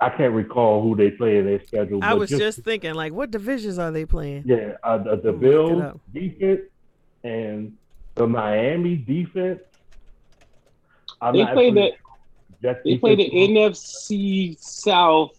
I 0.00 0.08
can't 0.08 0.32
recall 0.32 0.82
who 0.82 0.96
they 0.96 1.10
play 1.10 1.36
in 1.36 1.44
their 1.44 1.62
schedule. 1.66 2.02
I 2.02 2.12
but 2.12 2.20
was 2.20 2.30
just 2.30 2.60
thinking, 2.60 2.94
like, 2.94 3.12
what 3.12 3.30
divisions 3.30 3.78
are 3.78 3.90
they 3.90 4.06
playing? 4.06 4.44
yeah, 4.46 4.76
uh, 4.82 4.96
the, 4.96 5.16
the 5.16 5.32
Bills 5.34 6.00
defense 6.10 6.62
and 7.22 7.76
the 8.14 8.26
Miami 8.26 8.96
defense. 8.96 9.60
I'm 11.20 11.34
They 11.34 11.44
play 11.44 11.70
the 11.70 11.90
Jets 12.62 12.80
they 12.82 12.96
play 12.96 13.16
the 13.16 13.28
defense- 13.28 14.08
NFC 14.08 14.58
South, 14.58 15.36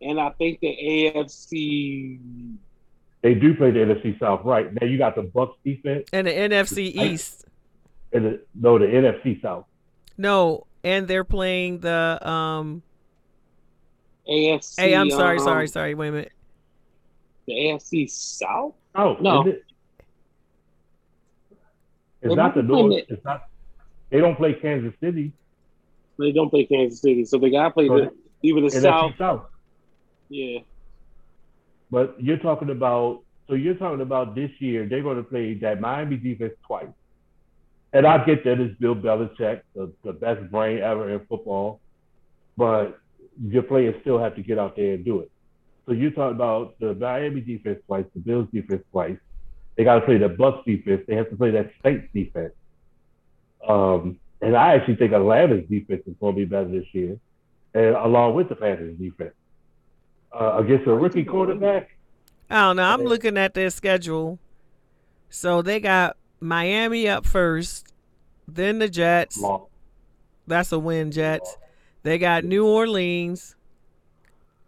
and 0.00 0.20
I 0.20 0.30
think 0.30 0.60
the 0.60 0.78
AFC. 1.12 2.20
They 3.24 3.32
do 3.32 3.54
play 3.54 3.70
the 3.70 3.78
NFC 3.78 4.18
South, 4.20 4.42
right? 4.44 4.70
Now 4.78 4.86
you 4.86 4.98
got 4.98 5.14
the 5.14 5.22
Bucs 5.22 5.54
defense 5.64 6.06
And 6.12 6.26
the 6.26 6.30
NFC 6.30 6.94
I- 6.98 7.04
East. 7.06 7.46
and 8.12 8.26
the, 8.26 8.40
no, 8.54 8.78
the 8.78 8.84
NFC 8.84 9.40
South. 9.40 9.64
No, 10.18 10.66
and 10.84 11.08
they're 11.08 11.24
playing 11.24 11.78
the 11.80 12.18
um. 12.28 12.82
AFC. 14.30 14.78
Hey, 14.78 14.94
I'm 14.94 15.08
sorry, 15.10 15.38
um, 15.38 15.44
sorry, 15.44 15.68
sorry. 15.68 15.94
Wait 15.94 16.08
a 16.08 16.12
minute. 16.12 16.32
The 17.46 17.54
AFC 17.54 18.10
South? 18.10 18.74
Oh 18.94 19.16
No. 19.20 19.46
It? 19.48 19.64
It's 21.50 22.28
They 22.30 22.34
not 22.34 22.54
the 22.54 22.62
might 22.62 22.68
North. 22.68 22.92
it- 22.92 23.06
It's 23.08 23.24
not. 23.24 23.48
They 24.10 24.18
don't 24.20 24.36
play 24.36 24.52
Kansas 24.52 24.92
City. 25.00 25.32
They 26.18 26.30
don't 26.30 26.50
play 26.50 26.66
Kansas 26.66 27.00
City, 27.00 27.24
so 27.24 27.38
they 27.38 27.50
got 27.50 27.64
to 27.64 27.70
play 27.70 27.88
So 27.88 27.96
the, 27.96 28.12
either 28.42 28.60
the 28.60 28.70
South. 28.70 29.12
South. 29.18 29.46
Yeah. 30.28 30.58
But 31.94 32.20
you're 32.20 32.38
talking 32.38 32.70
about 32.70 33.20
so 33.46 33.54
you're 33.54 33.76
talking 33.76 34.00
about 34.00 34.34
this 34.34 34.50
year 34.58 34.84
they're 34.84 35.04
going 35.04 35.16
to 35.16 35.22
play 35.22 35.54
that 35.58 35.80
Miami 35.80 36.16
defense 36.16 36.54
twice, 36.66 36.88
and 37.92 38.04
I 38.04 38.24
get 38.24 38.42
that 38.42 38.58
it's 38.58 38.76
Bill 38.80 38.96
Belichick, 38.96 39.60
the, 39.76 39.92
the 40.02 40.12
best 40.12 40.50
brain 40.50 40.78
ever 40.82 41.08
in 41.08 41.20
football, 41.26 41.78
but 42.56 42.98
your 43.40 43.62
players 43.62 43.94
still 44.00 44.18
have 44.18 44.34
to 44.34 44.42
get 44.42 44.58
out 44.58 44.74
there 44.74 44.94
and 44.94 45.04
do 45.04 45.20
it. 45.20 45.30
So 45.86 45.92
you're 45.92 46.10
talking 46.10 46.34
about 46.34 46.76
the 46.80 46.94
Miami 46.94 47.40
defense 47.40 47.78
twice, 47.86 48.06
the 48.12 48.18
Bills 48.18 48.48
defense 48.52 48.82
twice. 48.90 49.18
They 49.76 49.84
got 49.84 50.00
to 50.00 50.00
play 50.00 50.18
the 50.18 50.30
Bucs 50.30 50.64
defense. 50.64 51.02
They 51.06 51.14
have 51.14 51.30
to 51.30 51.36
play 51.36 51.52
that 51.52 51.70
Saints 51.84 52.08
defense. 52.12 52.54
Um, 53.68 54.18
and 54.40 54.56
I 54.56 54.74
actually 54.74 54.96
think 54.96 55.12
Atlanta's 55.12 55.68
defense 55.70 56.02
is 56.08 56.16
going 56.20 56.34
to 56.34 56.40
be 56.40 56.44
better 56.44 56.68
this 56.68 56.86
year, 56.90 57.20
and 57.72 57.94
along 57.94 58.34
with 58.34 58.48
the 58.48 58.56
Panthers 58.56 58.98
defense 58.98 59.34
uh, 60.38 60.56
against 60.58 60.86
a 60.86 60.94
rookie 60.94 61.24
quarterback. 61.24 61.96
I 62.50 62.62
don't 62.62 62.76
know. 62.76 62.82
I'm 62.82 63.02
looking 63.02 63.38
at 63.38 63.54
their 63.54 63.70
schedule. 63.70 64.38
So 65.28 65.62
they 65.62 65.80
got 65.80 66.16
Miami 66.40 67.08
up 67.08 67.26
first, 67.26 67.92
then 68.46 68.78
the 68.78 68.88
Jets. 68.88 69.38
Long. 69.38 69.66
That's 70.46 70.72
a 70.72 70.78
win, 70.78 71.10
Jets. 71.10 71.56
They 72.02 72.18
got 72.18 72.44
New 72.44 72.66
Orleans. 72.66 73.56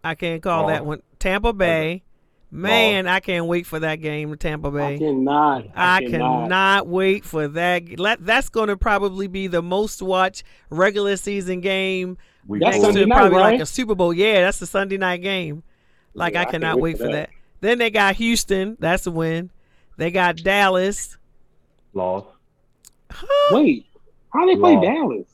I 0.02 0.14
can't 0.14 0.42
call 0.42 0.62
Long. 0.62 0.70
that 0.70 0.86
one. 0.86 1.02
Tampa 1.18 1.52
Bay. 1.52 2.02
Man, 2.50 3.06
I 3.06 3.20
can't 3.20 3.46
wait 3.46 3.66
for 3.66 3.80
that 3.80 3.96
game 3.96 4.30
with 4.30 4.38
Tampa 4.38 4.68
I 4.68 4.70
Bay. 4.70 4.98
cannot. 4.98 5.66
I 5.74 6.00
cannot. 6.00 6.42
cannot 6.44 6.86
wait 6.86 7.24
for 7.24 7.48
that. 7.48 7.98
Let, 7.98 8.24
that's 8.24 8.48
going 8.48 8.68
to 8.68 8.76
probably 8.76 9.26
be 9.26 9.46
the 9.48 9.62
most 9.62 10.00
watched 10.00 10.44
regular 10.70 11.16
season 11.16 11.60
game 11.60 12.16
Week 12.46 12.62
That's 12.62 12.76
next 12.76 12.84
four. 12.84 12.92
Sunday 12.92 13.06
night, 13.06 13.16
probably 13.16 13.38
like 13.40 13.60
a 13.60 13.66
Super 13.66 13.94
Bowl. 13.96 14.14
Yeah, 14.14 14.42
that's 14.42 14.60
the 14.60 14.66
Sunday 14.66 14.96
night 14.96 15.22
game. 15.22 15.64
Like 16.14 16.34
Yeah, 16.34 16.38
I 16.38 16.42
I 16.42 16.44
can't 16.44 16.62
cannot 16.62 16.80
wait 16.80 16.96
for 16.98 17.08
that. 17.10 17.30
Then 17.60 17.78
they 17.78 17.90
got 17.90 18.14
Houston. 18.16 18.76
That's 18.78 19.06
a 19.06 19.10
win. 19.10 19.50
They 19.96 20.10
got 20.12 20.36
Dallas. 20.36 21.18
loss. 21.94 22.24
Huh? 23.10 23.54
Wait, 23.56 23.86
how 24.32 24.46
they 24.46 24.56
play 24.56 24.80
Dallas? 24.80 25.26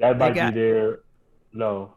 That 0.00 0.18
might 0.18 0.34
got- 0.34 0.54
be 0.54 0.60
their 0.60 1.00
no. 1.52 1.94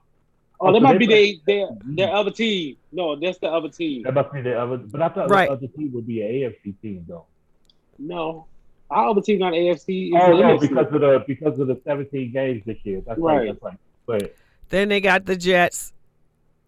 Oh, 0.59 0.71
that 0.73 0.79
so 0.79 0.83
might 0.83 0.93
they 0.93 0.97
be 0.99 1.07
play- 1.07 1.41
their, 1.45 1.67
their 1.85 2.07
their 2.07 2.15
other 2.15 2.31
team. 2.31 2.77
No, 2.91 3.15
that's 3.15 3.37
the 3.37 3.47
other 3.47 3.69
team. 3.69 4.03
That 4.03 4.13
must 4.15 4.33
be 4.33 4.41
their 4.41 4.59
other. 4.59 4.77
But 4.77 5.01
I 5.01 5.09
thought 5.09 5.29
Right. 5.29 5.47
the 5.49 5.53
other 5.53 5.67
team 5.67 5.91
would 5.93 6.07
be 6.07 6.21
an 6.21 6.27
AFC 6.29 6.73
team 6.81 7.05
though. 7.07 7.25
No, 7.99 8.45
our 8.89 9.09
other 9.09 9.21
team 9.21 9.39
not 9.39 9.53
AFC. 9.53 10.07
It's 10.07 10.15
Oh 10.15 10.31
no, 10.37 10.57
NFC. 10.57 10.61
because 10.69 10.93
of 10.93 11.01
the 11.01 11.23
because 11.27 11.59
of 11.59 11.67
the 11.67 11.79
17 11.85 12.31
games 12.31 12.63
this 12.65 12.77
year. 12.83 13.01
That's 13.05 13.19
right. 13.19 13.37
Right. 13.37 13.47
That's 13.47 13.61
right. 13.63 13.77
But 14.07 14.35
Then 14.69 14.89
they 14.89 14.99
got 15.01 15.25
the 15.25 15.35
Jets. 15.35 15.93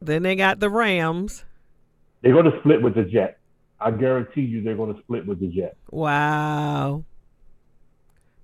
Then 0.02 0.24
they 0.24 0.36
got 0.36 0.60
the 0.60 0.70
Rams. 0.70 1.44
they're 2.22 2.34
going 2.34 2.50
to 2.52 2.58
split 2.60 2.82
with 2.82 2.96
the 2.96 3.04
Jets. 3.04 3.38
I 3.82 3.92
guarantee 3.92 4.42
you, 4.42 4.62
they're 4.62 4.76
going 4.76 4.94
to 4.94 5.00
split 5.02 5.26
with 5.26 5.40
the 5.40 5.48
Jets. 5.48 5.78
Wow. 5.90 7.06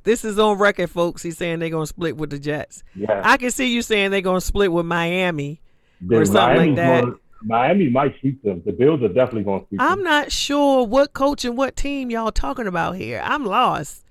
This 0.05 0.23
is 0.23 0.39
on 0.39 0.57
record, 0.57 0.89
folks. 0.89 1.23
He's 1.23 1.37
saying 1.37 1.59
they're 1.59 1.69
gonna 1.69 1.87
split 1.87 2.15
with 2.15 2.29
the 2.29 2.39
Jets. 2.39 2.83
Yeah. 2.95 3.21
I 3.23 3.37
can 3.37 3.51
see 3.51 3.73
you 3.73 3.81
saying 3.81 4.11
they're 4.11 4.21
gonna 4.21 4.39
split 4.39 4.71
with 4.71 4.85
Miami. 4.85 5.61
Then 5.99 6.21
or 6.21 6.25
something 6.25 6.67
like 6.67 6.75
that. 6.75 7.03
Gonna, 7.03 7.15
Miami 7.43 7.89
might 7.89 8.19
sweep 8.19 8.41
them. 8.43 8.61
The 8.65 8.71
Bills 8.71 9.01
are 9.01 9.07
definitely 9.07 9.43
going 9.43 9.61
to 9.61 9.67
sweep 9.67 9.81
I'm 9.81 9.99
them. 9.99 10.03
not 10.03 10.31
sure 10.31 10.85
what 10.85 11.13
coach 11.13 11.45
and 11.45 11.57
what 11.57 11.75
team 11.75 12.09
y'all 12.09 12.31
talking 12.31 12.67
about 12.67 12.95
here. 12.95 13.21
I'm 13.23 13.45
lost. 13.45 14.03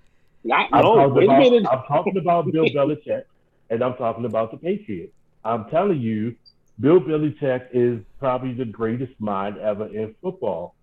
Not, 0.45 0.69
I'm, 0.73 0.83
no, 0.83 0.95
talking 0.95 1.15
wait 1.15 1.23
a 1.25 1.27
about, 1.27 1.39
minute. 1.41 1.67
I'm 1.71 1.83
talking 1.89 2.17
about 2.17 2.53
Bill 2.53 2.67
Belichick, 2.67 3.25
and 3.71 3.83
I'm 3.83 3.95
talking 3.95 4.25
about 4.25 4.51
the 4.51 4.57
Patriots. 4.57 5.13
I'm 5.45 5.69
telling 5.71 6.01
you, 6.01 6.37
Bill 6.81 7.01
Belichick 7.01 7.69
is 7.73 8.01
probably 8.19 8.53
the 8.53 8.65
greatest 8.65 9.13
mind 9.19 9.59
ever 9.59 9.87
in 9.87 10.15
football. 10.23 10.75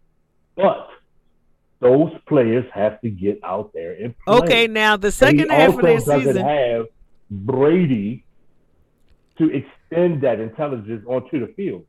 But 0.55 0.89
those 1.82 2.12
players 2.28 2.64
have 2.74 3.02
to 3.02 3.10
get 3.10 3.40
out 3.44 3.74
there 3.74 3.94
and 3.94 4.16
play. 4.20 4.38
Okay, 4.38 4.68
now 4.68 4.96
the 4.96 5.12
second 5.12 5.50
half 5.50 5.76
of 5.76 5.82
their 5.82 6.00
season. 6.00 6.38
have 6.38 6.86
Brady 7.30 8.24
to 9.40 9.50
extend 9.50 10.22
that 10.22 10.40
intelligence 10.40 11.04
onto 11.08 11.46
the 11.46 11.52
field. 11.54 11.86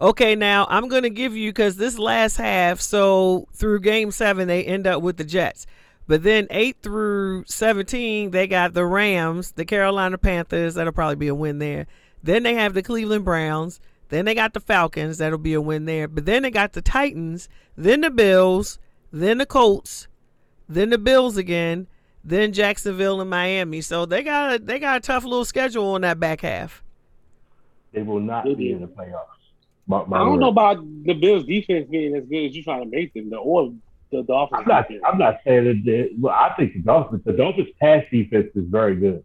Okay, 0.00 0.34
now 0.34 0.66
I'm 0.68 0.88
going 0.88 1.04
to 1.04 1.10
give 1.10 1.34
you 1.34 1.50
because 1.50 1.76
this 1.76 1.98
last 1.98 2.36
half, 2.36 2.80
so 2.80 3.46
through 3.54 3.80
game 3.80 4.10
seven, 4.10 4.46
they 4.48 4.64
end 4.64 4.86
up 4.86 5.00
with 5.00 5.16
the 5.16 5.24
Jets. 5.24 5.66
But 6.08 6.22
then 6.22 6.46
8 6.50 6.76
through 6.82 7.44
17, 7.46 8.30
they 8.30 8.46
got 8.46 8.74
the 8.74 8.84
Rams, 8.84 9.52
the 9.52 9.64
Carolina 9.64 10.18
Panthers. 10.18 10.74
That'll 10.74 10.92
probably 10.92 11.16
be 11.16 11.28
a 11.28 11.34
win 11.34 11.58
there. 11.58 11.86
Then 12.22 12.42
they 12.42 12.54
have 12.54 12.74
the 12.74 12.82
Cleveland 12.82 13.24
Browns. 13.24 13.80
Then 14.08 14.24
they 14.24 14.34
got 14.34 14.52
the 14.54 14.60
Falcons. 14.60 15.18
That'll 15.18 15.38
be 15.38 15.54
a 15.54 15.60
win 15.60 15.84
there. 15.84 16.06
But 16.08 16.26
then 16.26 16.42
they 16.42 16.50
got 16.50 16.72
the 16.74 16.82
Titans. 16.82 17.48
Then 17.76 18.02
the 18.02 18.10
Bills. 18.10 18.78
Then 19.12 19.38
the 19.38 19.46
Colts. 19.46 20.08
Then 20.68 20.90
the 20.90 20.98
Bills 20.98 21.36
again. 21.36 21.86
Then 22.24 22.52
Jacksonville 22.52 23.20
and 23.20 23.30
Miami. 23.30 23.80
So 23.80 24.06
they 24.06 24.22
got 24.22 24.54
a, 24.54 24.58
they 24.58 24.78
got 24.78 24.96
a 24.96 25.00
tough 25.00 25.24
little 25.24 25.44
schedule 25.44 25.86
on 25.94 26.00
that 26.02 26.18
back 26.20 26.40
half. 26.40 26.82
They 27.92 28.02
will 28.02 28.20
not 28.20 28.44
They 28.44 28.54
be 28.54 28.72
in 28.72 28.80
the 28.80 28.88
playoffs. 28.88 29.26
My- 29.86 30.04
my 30.04 30.16
I 30.16 30.20
don't 30.20 30.32
word. 30.32 30.40
know 30.40 30.48
about 30.48 30.78
the 31.04 31.14
Bills 31.14 31.44
defense 31.44 31.88
being 31.88 32.14
as 32.16 32.24
good 32.24 32.46
as 32.46 32.54
you're 32.56 32.64
trying 32.64 32.82
to 32.84 32.90
make 32.90 33.14
them. 33.14 33.30
The 33.30 33.36
or 33.36 33.72
the 34.10 34.22
Dolphins. 34.22 34.62
I'm 34.62 34.68
not. 34.68 34.88
defense. 34.88 35.02
I'm 35.06 35.18
not 35.18 35.38
saying 35.44 35.64
that. 35.64 35.82
They, 35.84 36.10
well, 36.20 36.34
I 36.34 36.52
think 36.56 36.72
the 36.74 36.80
Dolphins. 36.80 37.22
The 37.24 37.32
Dolphins' 37.32 37.68
pass 37.80 38.04
defense 38.10 38.50
is 38.56 38.64
very 38.68 38.96
good. 38.96 39.22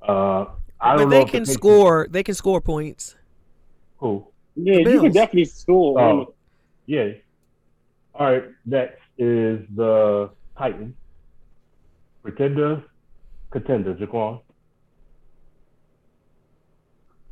Uh, 0.00 0.46
I 0.80 0.96
don't 0.96 1.10
know 1.10 1.18
they 1.18 1.24
can 1.24 1.26
Patriots- 1.40 1.52
score. 1.52 2.06
They 2.10 2.22
can 2.22 2.34
score 2.34 2.60
points. 2.60 3.16
Who? 4.00 4.26
Yeah, 4.56 4.82
The 4.82 4.90
you 4.90 5.00
can 5.00 5.12
definitely 5.12 5.44
score. 5.44 6.00
Oh, 6.00 6.34
yeah. 6.86 7.12
All 8.14 8.32
right. 8.32 8.44
Next 8.66 9.00
is 9.18 9.60
the 9.74 10.30
Titans. 10.58 10.94
Pretender, 12.22 12.82
contender, 13.50 13.94
Jaquan. 13.94 14.42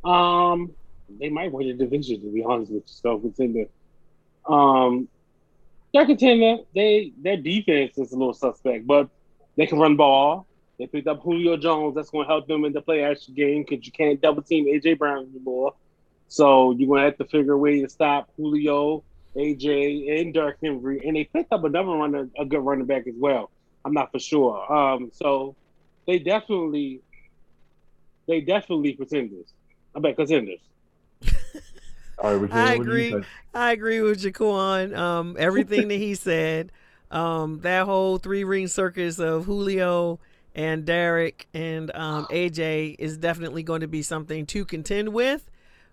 Um, 0.03 0.71
they 1.19 1.29
might 1.29 1.51
win 1.51 1.67
the 1.67 1.73
division 1.73 2.21
to 2.21 2.31
be 2.31 2.43
honest 2.43 2.71
with 2.71 2.83
you. 2.83 2.93
So 2.93 3.19
contender. 3.19 3.65
Um, 4.47 5.07
they're 5.93 6.05
contender. 6.05 6.63
They 6.73 7.11
their 7.21 7.37
defense 7.37 7.97
is 7.97 8.11
a 8.13 8.17
little 8.17 8.33
suspect, 8.33 8.87
but 8.87 9.09
they 9.57 9.67
can 9.67 9.79
run 9.79 9.95
ball. 9.95 10.47
They 10.77 10.87
picked 10.87 11.07
up 11.07 11.21
Julio 11.21 11.57
Jones. 11.57 11.95
That's 11.95 12.09
going 12.09 12.25
to 12.25 12.31
help 12.31 12.47
them 12.47 12.63
in 12.63 12.71
the 12.73 12.81
play 12.81 13.03
action 13.03 13.33
game 13.33 13.65
because 13.67 13.85
you 13.85 13.91
can't 13.91 14.21
double 14.21 14.41
team 14.41 14.65
AJ 14.65 14.97
Brown 14.97 15.29
anymore. 15.29 15.73
So 16.29 16.71
you're 16.71 16.87
going 16.87 16.99
to 16.99 17.05
have 17.05 17.17
to 17.17 17.25
figure 17.25 17.53
a 17.53 17.57
way 17.57 17.81
to 17.81 17.89
stop 17.89 18.29
Julio, 18.37 19.03
AJ, 19.35 20.21
and 20.21 20.33
Derrick 20.33 20.57
Henry. 20.61 21.01
And 21.05 21.15
they 21.15 21.25
picked 21.25 21.51
up 21.51 21.63
another 21.63 21.89
runner, 21.89 22.29
a 22.37 22.45
good 22.45 22.59
running 22.59 22.85
back 22.85 23.07
as 23.07 23.15
well. 23.17 23.49
I'm 23.83 23.93
not 23.93 24.11
for 24.11 24.19
sure. 24.19 24.71
Um, 24.71 25.11
so 25.13 25.55
they 26.05 26.19
definitely, 26.19 27.01
they 28.27 28.41
definitely 28.41 28.93
contenders. 28.93 29.47
I 29.95 29.99
bet 29.99 30.15
contenders. 30.15 30.59
All 32.19 32.35
right, 32.35 32.51
I 32.51 32.77
what 32.77 32.85
do 32.85 32.95
you 32.95 33.17
agree. 33.17 33.27
I 33.53 33.71
agree 33.71 34.01
with 34.01 34.21
Jaquan. 34.21 34.95
Um, 34.95 35.35
everything 35.39 35.87
that 35.87 35.97
he 35.97 36.15
said. 36.15 36.71
Um, 37.11 37.61
that 37.61 37.85
whole 37.85 38.19
three 38.19 38.43
ring 38.43 38.67
circus 38.67 39.17
of 39.17 39.45
Julio 39.45 40.19
and 40.53 40.85
Derrick 40.85 41.47
and 41.55 41.89
um, 41.95 42.27
AJ 42.27 42.97
is 42.99 43.17
definitely 43.17 43.63
going 43.63 43.81
to 43.81 43.87
be 43.87 44.03
something 44.03 44.45
to 44.47 44.63
contend 44.63 45.09
with. 45.09 45.49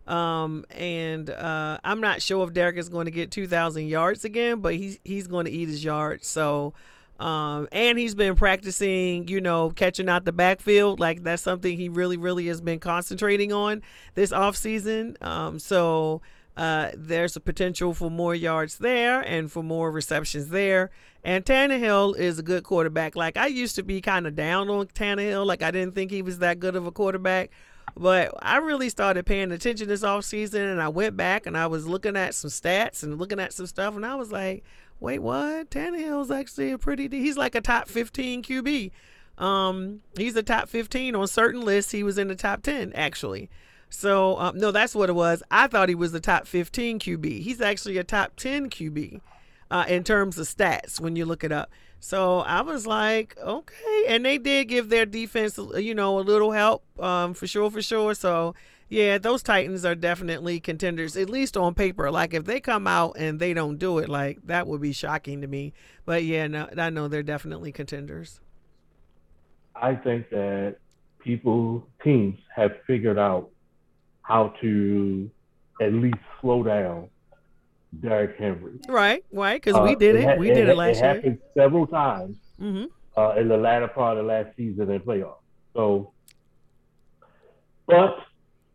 Um, 0.07 0.65
and 0.71 1.29
uh, 1.31 1.79
I'm 1.83 2.01
not 2.01 2.23
sure 2.23 2.47
if 2.47 2.53
Derrick 2.55 2.77
is 2.77 2.89
going 2.89 3.07
to 3.07 3.11
get 3.11 3.31
2,000 3.31 3.87
yards 3.89 4.25
again, 4.25 4.61
but 4.61 4.75
he's 4.75 4.99
he's 5.05 5.27
going 5.27 5.47
to 5.47 5.51
eat 5.51 5.69
his 5.69 5.83
yards. 5.83 6.27
So, 6.29 6.75
um, 7.19 7.67
and 7.73 7.99
he's 7.99 8.15
been 8.15 8.37
practicing, 8.37 9.27
you 9.27 9.41
know, 9.41 9.71
catching 9.71 10.09
out 10.09 10.25
the 10.25 10.33
backfield. 10.33 11.01
Like 11.01 11.25
that's 11.25 11.43
something 11.43 11.77
he 11.77 11.89
really, 11.89 12.17
really 12.17 12.47
has 12.47 12.61
been 12.61 12.79
concentrating 12.79 13.53
on 13.53 13.83
this 14.15 14.31
offseason. 14.31 15.21
Um, 15.25 15.59
so 15.59 16.23
uh, 16.57 16.91
there's 16.97 17.37
a 17.37 17.41
potential 17.41 17.93
for 17.93 18.11
more 18.11 18.35
yards 18.35 18.79
there 18.79 19.21
and 19.21 19.51
for 19.51 19.63
more 19.63 19.91
receptions 19.91 20.49
there. 20.49 20.91
And 21.25 21.45
Tannehill 21.45 22.17
is 22.17 22.39
a 22.39 22.43
good 22.43 22.63
quarterback. 22.63 23.17
Like 23.17 23.37
I 23.37 23.49
used 23.49 23.75
to 23.77 23.83
be 23.83 24.01
kind 24.01 24.27
of 24.27 24.37
down 24.37 24.71
on 24.71 24.87
Tannehill. 24.87 25.45
Like 25.45 25.63
I 25.63 25.73
didn't 25.73 25.95
think 25.97 26.13
he 26.13 26.23
was 26.23 26.39
that 26.39 26.61
good 26.61 26.77
of 26.77 26.87
a 26.87 26.93
quarterback. 26.93 27.51
But 27.97 28.35
I 28.43 28.59
really 28.59 28.91
started 28.91 29.25
paying 29.25 29.51
attention 29.53 29.89
this 29.89 30.03
offseason 30.03 30.71
and 30.71 30.83
I 30.83 30.89
went 30.89 31.17
back 31.17 31.47
and 31.47 31.57
I 31.57 31.67
was 31.67 31.89
looking 31.89 32.15
at 32.15 32.35
some 32.35 32.51
stats 32.51 33.03
and 33.03 33.19
looking 33.19 33.41
at 33.41 33.55
some 33.55 33.67
stuff 33.67 33.97
and 33.97 34.05
I 34.05 34.15
was 34.17 34.31
like, 34.31 34.65
wait, 35.01 35.21
what? 35.21 35.71
Tannehill's 35.71 36.31
actually 36.31 36.73
a 36.73 36.79
pretty 36.79 37.09
he's 37.09 37.39
like 37.39 37.55
a 37.55 37.63
top 37.63 37.89
15 37.89 38.43
QB. 38.43 38.91
Um, 39.39 40.03
he's 40.17 40.37
a 40.37 40.43
top 40.43 40.69
15 40.69 41.15
on 41.15 41.27
certain 41.27 41.63
lists. 41.63 41.93
He 41.93 42.03
was 42.03 42.19
in 42.19 42.29
the 42.29 42.35
top 42.35 42.63
10 42.63 42.93
actually. 42.93 43.49
So 43.89 44.39
um, 44.39 44.59
no, 44.59 44.73
that's 44.73 44.95
what 44.95 45.09
it 45.09 45.15
was. 45.15 45.43
I 45.51 45.67
thought 45.67 45.89
he 45.89 45.95
was 45.95 46.13
the 46.13 46.21
top 46.21 46.47
15 46.47 46.99
QB. 46.99 47.41
He's 47.41 47.63
actually 47.63 47.97
a 47.97 48.05
top 48.05 48.37
10 48.37 48.69
QB 48.69 49.23
uh, 49.71 49.87
in 49.89 50.05
terms 50.05 50.39
of 50.39 50.47
stats 50.47 51.01
when 51.01 51.17
you 51.17 51.25
look 51.25 51.43
it 51.45 51.53
up. 51.53 51.71
So 51.99 52.41
I 52.41 52.61
was 52.61 52.87
like, 52.87 53.37
okay, 53.39 54.05
and 54.09 54.25
they 54.25 54.39
did 54.39 54.69
give 54.69 54.89
their 54.89 55.07
defense, 55.07 55.59
you 55.77 55.95
know, 55.95 56.19
a 56.19 56.21
little 56.21 56.53
help 56.53 56.85
um, 57.01 57.35
for 57.35 57.47
sure, 57.47 57.71
for 57.71 57.83
sure. 57.83 58.15
So 58.15 58.55
yeah, 58.89 59.19
those 59.19 59.43
Titans 59.43 59.85
are 59.85 59.97
definitely 59.97 60.61
contenders, 60.61 61.17
at 61.17 61.29
least 61.29 61.57
on 61.57 61.75
paper. 61.75 62.11
Like 62.11 62.35
if 62.35 62.45
they 62.45 62.61
come 62.61 62.87
out 62.87 63.17
and 63.19 63.41
they 63.41 63.53
don't 63.53 63.79
do 63.79 63.99
it, 63.99 64.09
like 64.09 64.39
that 64.47 64.67
would 64.67 64.81
be 64.81 64.93
shocking 64.93 65.41
to 65.41 65.47
me. 65.47 65.73
But 66.05 66.23
yeah, 66.23 66.47
no, 66.47 66.69
I 66.77 66.91
know 66.91 67.09
they're 67.09 67.23
definitely 67.23 67.73
contenders. 67.73 68.41
I 69.75 69.95
think 69.97 70.31
that 70.31 70.77
people, 71.19 71.87
teams 72.05 72.39
have 72.55 72.73
figured 72.87 73.19
out 73.19 73.51
how 74.23 74.55
to 74.61 75.31
at 75.81 75.93
least 75.93 76.19
slow 76.41 76.63
down 76.63 77.09
Derrick 78.01 78.37
Henry. 78.39 78.79
Right, 78.89 79.25
right, 79.33 79.61
because 79.61 79.79
uh, 79.79 79.85
we 79.85 79.95
did 79.95 80.17
it. 80.17 80.25
it 80.25 80.39
we 80.39 80.49
did 80.49 80.69
it, 80.69 80.71
it 80.71 80.77
last 80.77 80.97
year. 80.97 81.11
It 81.11 81.17
happened 81.17 81.39
several 81.55 81.87
times 81.87 82.37
mm-hmm. 82.61 82.85
uh, 83.17 83.35
in 83.35 83.49
the 83.49 83.57
latter 83.57 83.89
part 83.89 84.19
of 84.19 84.27
last 84.27 84.57
season 84.57 84.91
and 84.91 85.01
playoffs. 85.01 85.37
So, 85.75 86.13
but 87.87 88.19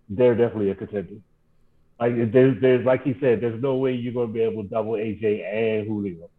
they're 0.09 0.35
definitely 0.35 0.71
a 0.71 0.75
contender. 0.75 1.15
Like 1.99 2.31
there's, 2.31 2.59
there's 2.61 2.85
like 2.85 3.03
he 3.03 3.15
said, 3.19 3.41
there's 3.41 3.61
no 3.61 3.75
way 3.75 3.93
you're 3.93 4.13
going 4.13 4.27
to 4.27 4.33
be 4.33 4.41
able 4.41 4.63
to 4.63 4.69
double 4.69 4.93
AJ 4.93 5.45
and 5.45 5.87
Julio. 5.87 6.29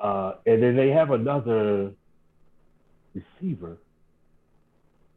Uh, 0.00 0.34
and 0.46 0.62
then 0.62 0.76
they 0.76 0.90
have 0.90 1.10
another 1.10 1.92
receiver 3.14 3.78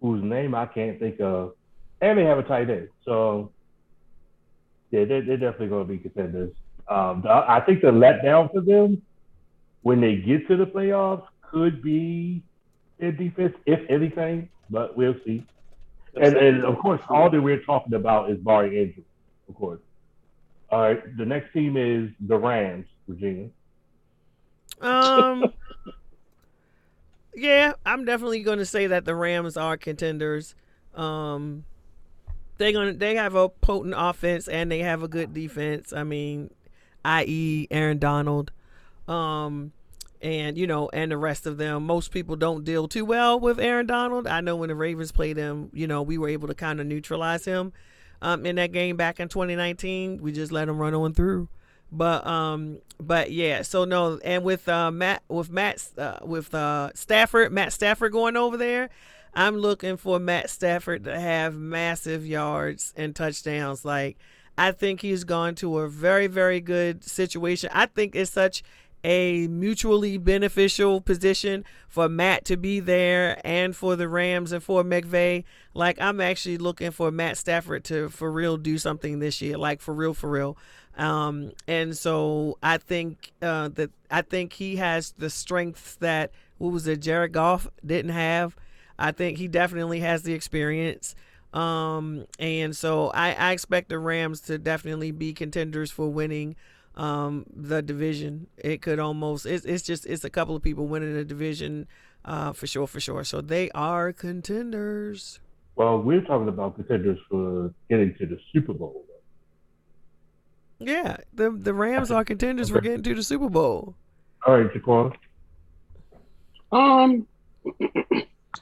whose 0.02 0.24
name 0.24 0.56
I 0.56 0.66
can't 0.66 1.00
think 1.00 1.20
of, 1.20 1.54
and 2.02 2.18
they 2.18 2.24
have 2.24 2.38
a 2.38 2.44
tight 2.44 2.70
end. 2.70 2.90
So 3.04 3.52
yeah, 4.92 5.06
they're, 5.06 5.22
they're 5.22 5.38
definitely 5.38 5.68
going 5.68 5.88
to 5.88 5.94
be 5.94 6.00
contenders. 6.00 6.52
Um, 6.90 7.24
I 7.28 7.60
think 7.62 7.82
the 7.82 7.92
letdown 7.92 8.52
for 8.52 8.62
them 8.62 9.02
when 9.84 10.02
they 10.02 10.16
get 10.16 10.48
to 10.48 10.58
the 10.58 10.66
playoffs 10.66 11.26
could 11.42 11.82
be 11.82 12.44
their 13.00 13.12
defense, 13.12 13.56
if 13.66 13.80
anything, 13.90 14.50
but 14.70 14.98
we'll 14.98 15.16
see. 15.26 15.46
And, 16.16 16.36
and 16.36 16.66
of 16.66 16.80
course, 16.80 17.02
all 17.08 17.30
that 17.30 17.42
we're 17.42 17.62
talking 17.64 17.94
about 17.94 18.32
is 18.32 18.40
barring 18.40 18.74
injury, 18.74 19.06
of 19.48 19.56
course. 19.56 19.80
All 20.72 20.82
right, 20.82 21.18
the 21.18 21.26
next 21.26 21.54
team 21.54 21.78
is 21.78 22.10
the 22.28 22.38
Rams, 22.38 22.88
Virginia. 23.08 23.50
Um, 24.82 25.54
yeah, 27.36 27.74
I'm 27.86 28.06
definitely 28.06 28.42
going 28.42 28.60
to 28.60 28.66
say 28.66 28.88
that 28.88 29.06
the 29.06 29.16
Rams 29.16 29.58
are 29.58 29.78
contenders. 29.78 30.56
Um, 30.96 31.66
they're 32.58 32.74
gonna 32.74 32.94
they 32.94 33.16
have 33.16 33.36
a 33.36 33.48
potent 33.48 33.96
offense 33.98 34.48
and 34.48 34.70
they 34.72 34.80
have 34.80 35.02
a 35.02 35.08
good 35.08 35.34
defense. 35.34 35.94
I 35.94 36.04
mean, 36.04 36.52
i.e., 37.06 37.68
Aaron 37.72 38.00
Donald. 38.00 38.52
Um, 39.08 39.72
and 40.22 40.58
you 40.58 40.68
know, 40.68 40.90
and 40.92 41.12
the 41.12 41.18
rest 41.18 41.46
of 41.46 41.58
them. 41.58 41.86
Most 41.86 42.12
people 42.12 42.36
don't 42.36 42.64
deal 42.64 42.88
too 42.88 43.06
well 43.06 43.40
with 43.40 43.60
Aaron 43.60 43.86
Donald. 43.86 44.28
I 44.28 44.42
know 44.42 44.56
when 44.56 44.70
the 44.70 44.76
Ravens 44.76 45.12
played 45.12 45.38
him, 45.38 45.70
you 45.74 45.88
know, 45.88 46.02
we 46.02 46.18
were 46.18 46.30
able 46.30 46.48
to 46.48 46.54
kind 46.54 46.80
of 46.80 46.88
neutralize 46.88 47.46
him 47.46 47.74
um, 48.22 48.46
in 48.46 48.58
that 48.58 48.72
game 48.72 48.98
back 48.98 49.20
in 49.20 49.30
2019. 49.30 50.22
We 50.22 50.32
just 50.32 50.52
let 50.52 50.68
him 50.68 50.78
run 50.78 50.94
on 50.94 51.14
through. 51.14 51.48
But 51.92 52.26
um, 52.28 52.80
but 53.00 53.32
yeah, 53.32 53.64
so 53.64 53.84
no, 53.86 54.20
and 54.24 54.44
with 54.44 54.70
uh, 54.70 54.92
Matt, 54.92 55.24
with 55.28 55.50
Matt, 55.50 55.88
uh, 55.98 56.20
with 56.22 56.54
uh, 56.54 56.92
Stafford, 56.94 57.52
Matt 57.52 57.74
Stafford 57.74 58.12
going 58.12 58.38
over 58.38 58.58
there, 58.58 58.90
I'm 59.34 59.58
looking 59.58 59.98
for 59.98 60.20
Matt 60.20 60.50
Stafford 60.52 61.06
to 61.06 61.20
have 61.20 61.56
massive 61.56 62.28
yards 62.28 62.94
and 62.96 63.16
touchdowns. 63.16 63.86
Like 63.86 64.18
I 64.60 64.72
think 64.74 65.02
he's 65.02 65.24
gone 65.24 65.56
to 65.56 65.80
a 65.80 65.90
very 65.90 66.28
very 66.28 66.60
good 66.60 67.04
situation. 67.04 67.70
I 67.74 67.86
think 67.86 68.16
it's 68.16 68.32
such 68.32 68.62
a 69.04 69.48
mutually 69.48 70.18
beneficial 70.18 71.00
position 71.00 71.64
for 71.88 72.10
Matt 72.10 72.44
to 72.46 72.58
be 72.58 72.82
there 72.82 73.40
and 73.46 73.76
for 73.76 73.96
the 73.96 74.10
Rams 74.10 74.52
and 74.52 74.62
for 74.62 74.84
McVay. 74.84 75.46
Like 75.74 76.00
I'm 76.02 76.20
actually 76.20 76.58
looking 76.58 76.92
for 76.92 77.10
Matt 77.12 77.38
Stafford 77.38 77.86
to 77.86 78.10
for 78.10 78.32
real 78.32 78.58
do 78.58 78.78
something 78.78 79.20
this 79.20 79.42
year, 79.42 79.58
like 79.58 79.82
for 79.82 79.94
real, 79.94 80.14
for 80.14 80.30
real. 80.30 80.58
Um, 80.98 81.54
and 81.66 81.98
so 81.98 82.58
I 82.62 82.78
think 82.78 83.32
uh, 83.42 83.70
that 83.70 83.92
I 84.12 84.22
think 84.22 84.54
he 84.54 84.76
has 84.76 85.14
the 85.18 85.30
strengths 85.30 85.96
that 85.96 86.32
what 86.58 86.74
was 86.74 86.86
it, 86.88 87.00
Jared 87.00 87.32
Goff 87.32 87.70
didn't 87.86 88.12
have. 88.12 88.58
I 88.98 89.14
think 89.14 89.38
he 89.38 89.48
definitely 89.48 90.02
has 90.02 90.24
the 90.24 90.34
experience. 90.34 91.16
Um, 91.54 92.26
and 92.38 92.76
so 92.76 93.10
I, 93.10 93.34
I 93.34 93.52
expect 93.52 93.90
the 93.90 94.00
Rams 94.00 94.42
to 94.42 94.58
definitely 94.58 95.12
be 95.12 95.34
contenders 95.34 95.90
for 95.90 96.08
winning 96.10 96.56
um, 96.96 97.46
the 97.54 97.82
division. 97.82 98.48
It 98.58 98.82
could 98.82 99.00
almost 99.00 99.46
it's, 99.46 99.66
it's 99.66 99.84
just 99.84 100.06
it's 100.06 100.24
a 100.24 100.30
couple 100.30 100.56
of 100.56 100.62
people 100.62 100.88
winning 100.88 101.14
the 101.14 101.26
division 101.26 101.88
uh, 102.26 102.54
for 102.54 102.68
sure, 102.68 102.88
for 102.88 103.00
sure. 103.00 103.24
So 103.24 103.42
they 103.42 103.72
are 103.72 104.14
contenders. 104.14 105.40
Well, 105.76 106.02
we're 106.02 106.22
talking 106.22 106.50
about 106.50 106.76
contenders 106.76 107.20
for 107.30 107.74
getting 107.90 108.14
to 108.16 108.26
the 108.26 108.38
Super 108.52 108.74
Bowl. 108.74 109.06
Yeah, 110.80 111.18
the 111.34 111.52
the 111.52 111.74
Rams 111.74 112.12
are 112.12 112.24
contenders 112.24 112.70
for 112.70 112.82
getting 112.82 113.04
to 113.04 113.16
the 113.16 113.24
Super 113.24 113.50
Bowl. 113.50 113.96
All 114.46 114.60
right, 114.60 114.72
Jaquan. 114.72 115.14
Um, 116.72 117.28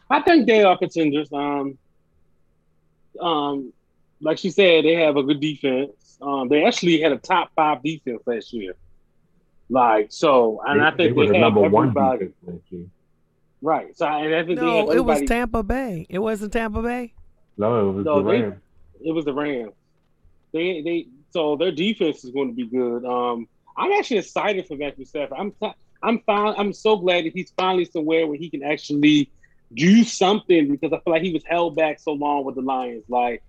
I 0.10 0.22
think 0.22 0.48
they 0.48 0.64
are 0.64 0.78
contenders. 0.78 1.32
Um, 1.34 1.78
um, 3.22 3.74
like 4.22 4.38
she 4.38 4.50
said, 4.50 4.86
they 4.86 4.96
have 4.96 5.18
a 5.18 5.24
good 5.24 5.40
defense. 5.40 6.18
Um, 6.22 6.48
they 6.48 6.66
actually 6.66 7.00
had 7.02 7.12
a 7.12 7.18
top 7.18 7.52
five 7.56 7.84
defense 7.84 8.22
last 8.26 8.52
year. 8.54 8.74
Like 9.70 10.08
so, 10.12 10.62
and 10.66 10.80
they, 10.80 10.86
I 10.86 10.90
think 10.92 11.16
they, 11.16 11.26
they, 11.26 11.32
they 11.32 11.40
have 11.40 11.54
number 11.54 11.66
everybody. 11.66 12.32
one 12.42 12.56
last 12.56 12.64
year. 12.70 12.86
Right. 13.62 13.98
So 13.98 14.06
and 14.06 14.34
I 14.34 14.44
think 14.46 14.60
no, 14.60 14.92
it 14.92 15.04
was 15.04 15.22
Tampa 15.24 15.64
Bay. 15.64 16.06
It 16.10 16.20
wasn't 16.20 16.54
Tampa 16.54 16.82
Bay. 16.82 17.14
No, 17.58 17.90
it 17.90 17.94
was 17.94 18.06
no, 18.06 18.24
the 18.24 18.30
they, 18.30 18.42
Rams. 18.42 18.62
It 19.04 19.12
was 19.12 19.26
the 19.26 19.34
Rams. 19.34 19.74
They 20.54 20.82
they 20.82 21.08
so 21.32 21.56
their 21.56 21.72
defense 21.72 22.24
is 22.24 22.32
going 22.32 22.50
to 22.50 22.56
be 22.56 22.66
good. 22.66 23.04
Um, 23.06 23.48
I'm 23.76 23.92
actually 23.92 24.18
excited 24.18 24.68
for 24.68 24.78
Matthew 24.78 25.06
Stafford. 25.06 25.38
I'm 25.38 25.54
I'm 26.02 26.20
fine. 26.20 26.56
I'm 26.58 26.74
so 26.74 26.96
glad 26.96 27.26
that 27.26 27.34
he's 27.34 27.52
finally 27.58 27.86
somewhere 27.86 28.28
where 28.28 28.38
he 28.38 28.50
can 28.50 28.64
actually 28.64 29.30
do 29.74 30.04
something 30.04 30.72
because 30.72 30.94
I 30.94 31.00
feel 31.00 31.14
like 31.14 31.22
he 31.22 31.34
was 31.34 31.44
held 31.46 31.76
back 31.76 32.00
so 32.00 32.14
long 32.14 32.46
with 32.46 32.56
the 32.56 32.62
Lions. 32.62 33.04
Like 33.08 33.44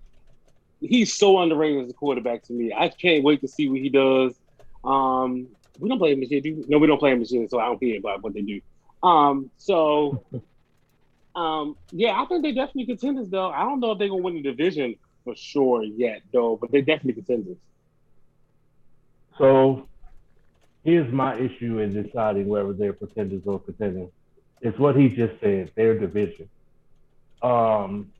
he's 0.81 1.13
so 1.13 1.39
underrated 1.39 1.85
as 1.85 1.89
a 1.89 1.93
quarterback 1.93 2.43
to 2.43 2.53
me. 2.53 2.73
I 2.73 2.89
can't 2.89 3.23
wait 3.23 3.41
to 3.41 3.47
see 3.47 3.69
what 3.69 3.79
he 3.79 3.89
does. 3.89 4.33
Um, 4.83 5.47
we 5.79 5.89
don't 5.89 5.97
play 5.97 6.13
him 6.13 6.19
this 6.19 6.31
year. 6.31 6.41
No, 6.67 6.77
we 6.77 6.87
don't 6.87 6.99
play 6.99 7.11
him 7.11 7.19
this 7.19 7.31
year, 7.31 7.47
so 7.49 7.59
I 7.59 7.65
don't 7.65 7.79
care 7.79 7.97
about 7.97 8.21
what 8.21 8.33
they 8.33 8.41
do. 8.41 8.61
Um, 9.01 9.49
so, 9.57 10.23
um, 11.35 11.77
yeah, 11.91 12.21
I 12.21 12.25
think 12.25 12.43
they 12.43 12.51
definitely 12.51 12.85
contenders 12.85 13.29
though. 13.29 13.49
I 13.49 13.61
don't 13.61 13.79
know 13.79 13.91
if 13.93 13.99
they're 13.99 14.09
gonna 14.09 14.21
win 14.21 14.35
the 14.35 14.41
division 14.41 14.95
for 15.23 15.35
sure 15.35 15.83
yet 15.83 16.21
though, 16.33 16.57
but 16.59 16.71
they're 16.71 16.81
definitely 16.81 17.21
contenders. 17.21 17.57
So, 19.37 19.87
here's 20.83 21.11
my 21.13 21.37
issue 21.37 21.79
in 21.79 21.93
deciding 21.93 22.47
whether 22.47 22.73
they're 22.73 22.93
pretenders 22.93 23.43
or 23.45 23.59
contenders. 23.59 24.09
It's 24.61 24.77
what 24.77 24.95
he 24.95 25.09
just 25.09 25.39
said. 25.41 25.71
Their 25.75 25.97
division. 25.97 26.49
Um, 27.41 28.11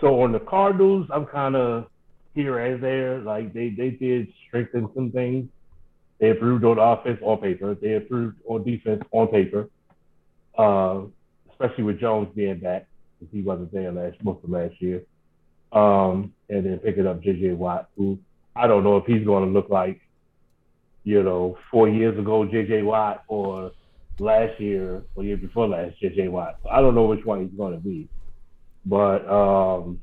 so 0.00 0.22
on 0.22 0.32
the 0.32 0.40
Cardinals, 0.40 1.08
I'm 1.12 1.26
kind 1.26 1.56
of 1.56 1.86
here 2.34 2.58
and 2.58 2.82
there. 2.82 3.18
Like 3.18 3.52
they 3.52 3.70
they 3.70 3.90
did 3.90 4.28
strengthen 4.46 4.88
some 4.94 5.10
things. 5.10 5.48
They 6.18 6.30
improved 6.30 6.64
on 6.64 6.78
offense 6.78 7.18
on 7.22 7.38
paper. 7.38 7.74
They 7.74 7.94
improved 7.94 8.38
on 8.46 8.64
defense 8.64 9.02
on 9.10 9.28
paper. 9.28 9.68
Uh, 10.56 11.02
especially 11.50 11.84
with 11.84 12.00
Jones 12.00 12.28
being 12.34 12.58
back, 12.58 12.86
because 13.18 13.32
he 13.32 13.42
wasn't 13.42 13.72
there 13.72 13.92
last 13.92 14.16
most 14.22 14.44
of 14.44 14.50
last 14.50 14.80
year. 14.80 15.02
Um, 15.72 16.32
and 16.48 16.64
then 16.64 16.78
picking 16.78 17.06
up 17.06 17.20
JJ 17.20 17.56
Watt, 17.56 17.88
who 17.96 18.18
I 18.54 18.66
don't 18.66 18.84
know 18.84 18.96
if 18.96 19.04
he's 19.06 19.24
going 19.24 19.44
to 19.44 19.50
look 19.50 19.68
like, 19.68 20.00
you 21.04 21.22
know, 21.22 21.58
four 21.70 21.88
years 21.88 22.18
ago 22.18 22.46
JJ 22.46 22.84
Watt 22.84 23.24
or 23.28 23.72
last 24.18 24.60
year 24.60 25.02
or 25.14 25.24
year 25.24 25.36
before 25.36 25.68
last 25.68 25.96
JJ 26.02 26.30
Watt. 26.30 26.58
So 26.62 26.70
I 26.70 26.80
don't 26.80 26.94
know 26.94 27.04
which 27.04 27.24
one 27.24 27.42
he's 27.42 27.56
going 27.56 27.74
to 27.74 27.80
be. 27.80 28.08
But 28.84 29.28
um, 29.28 30.00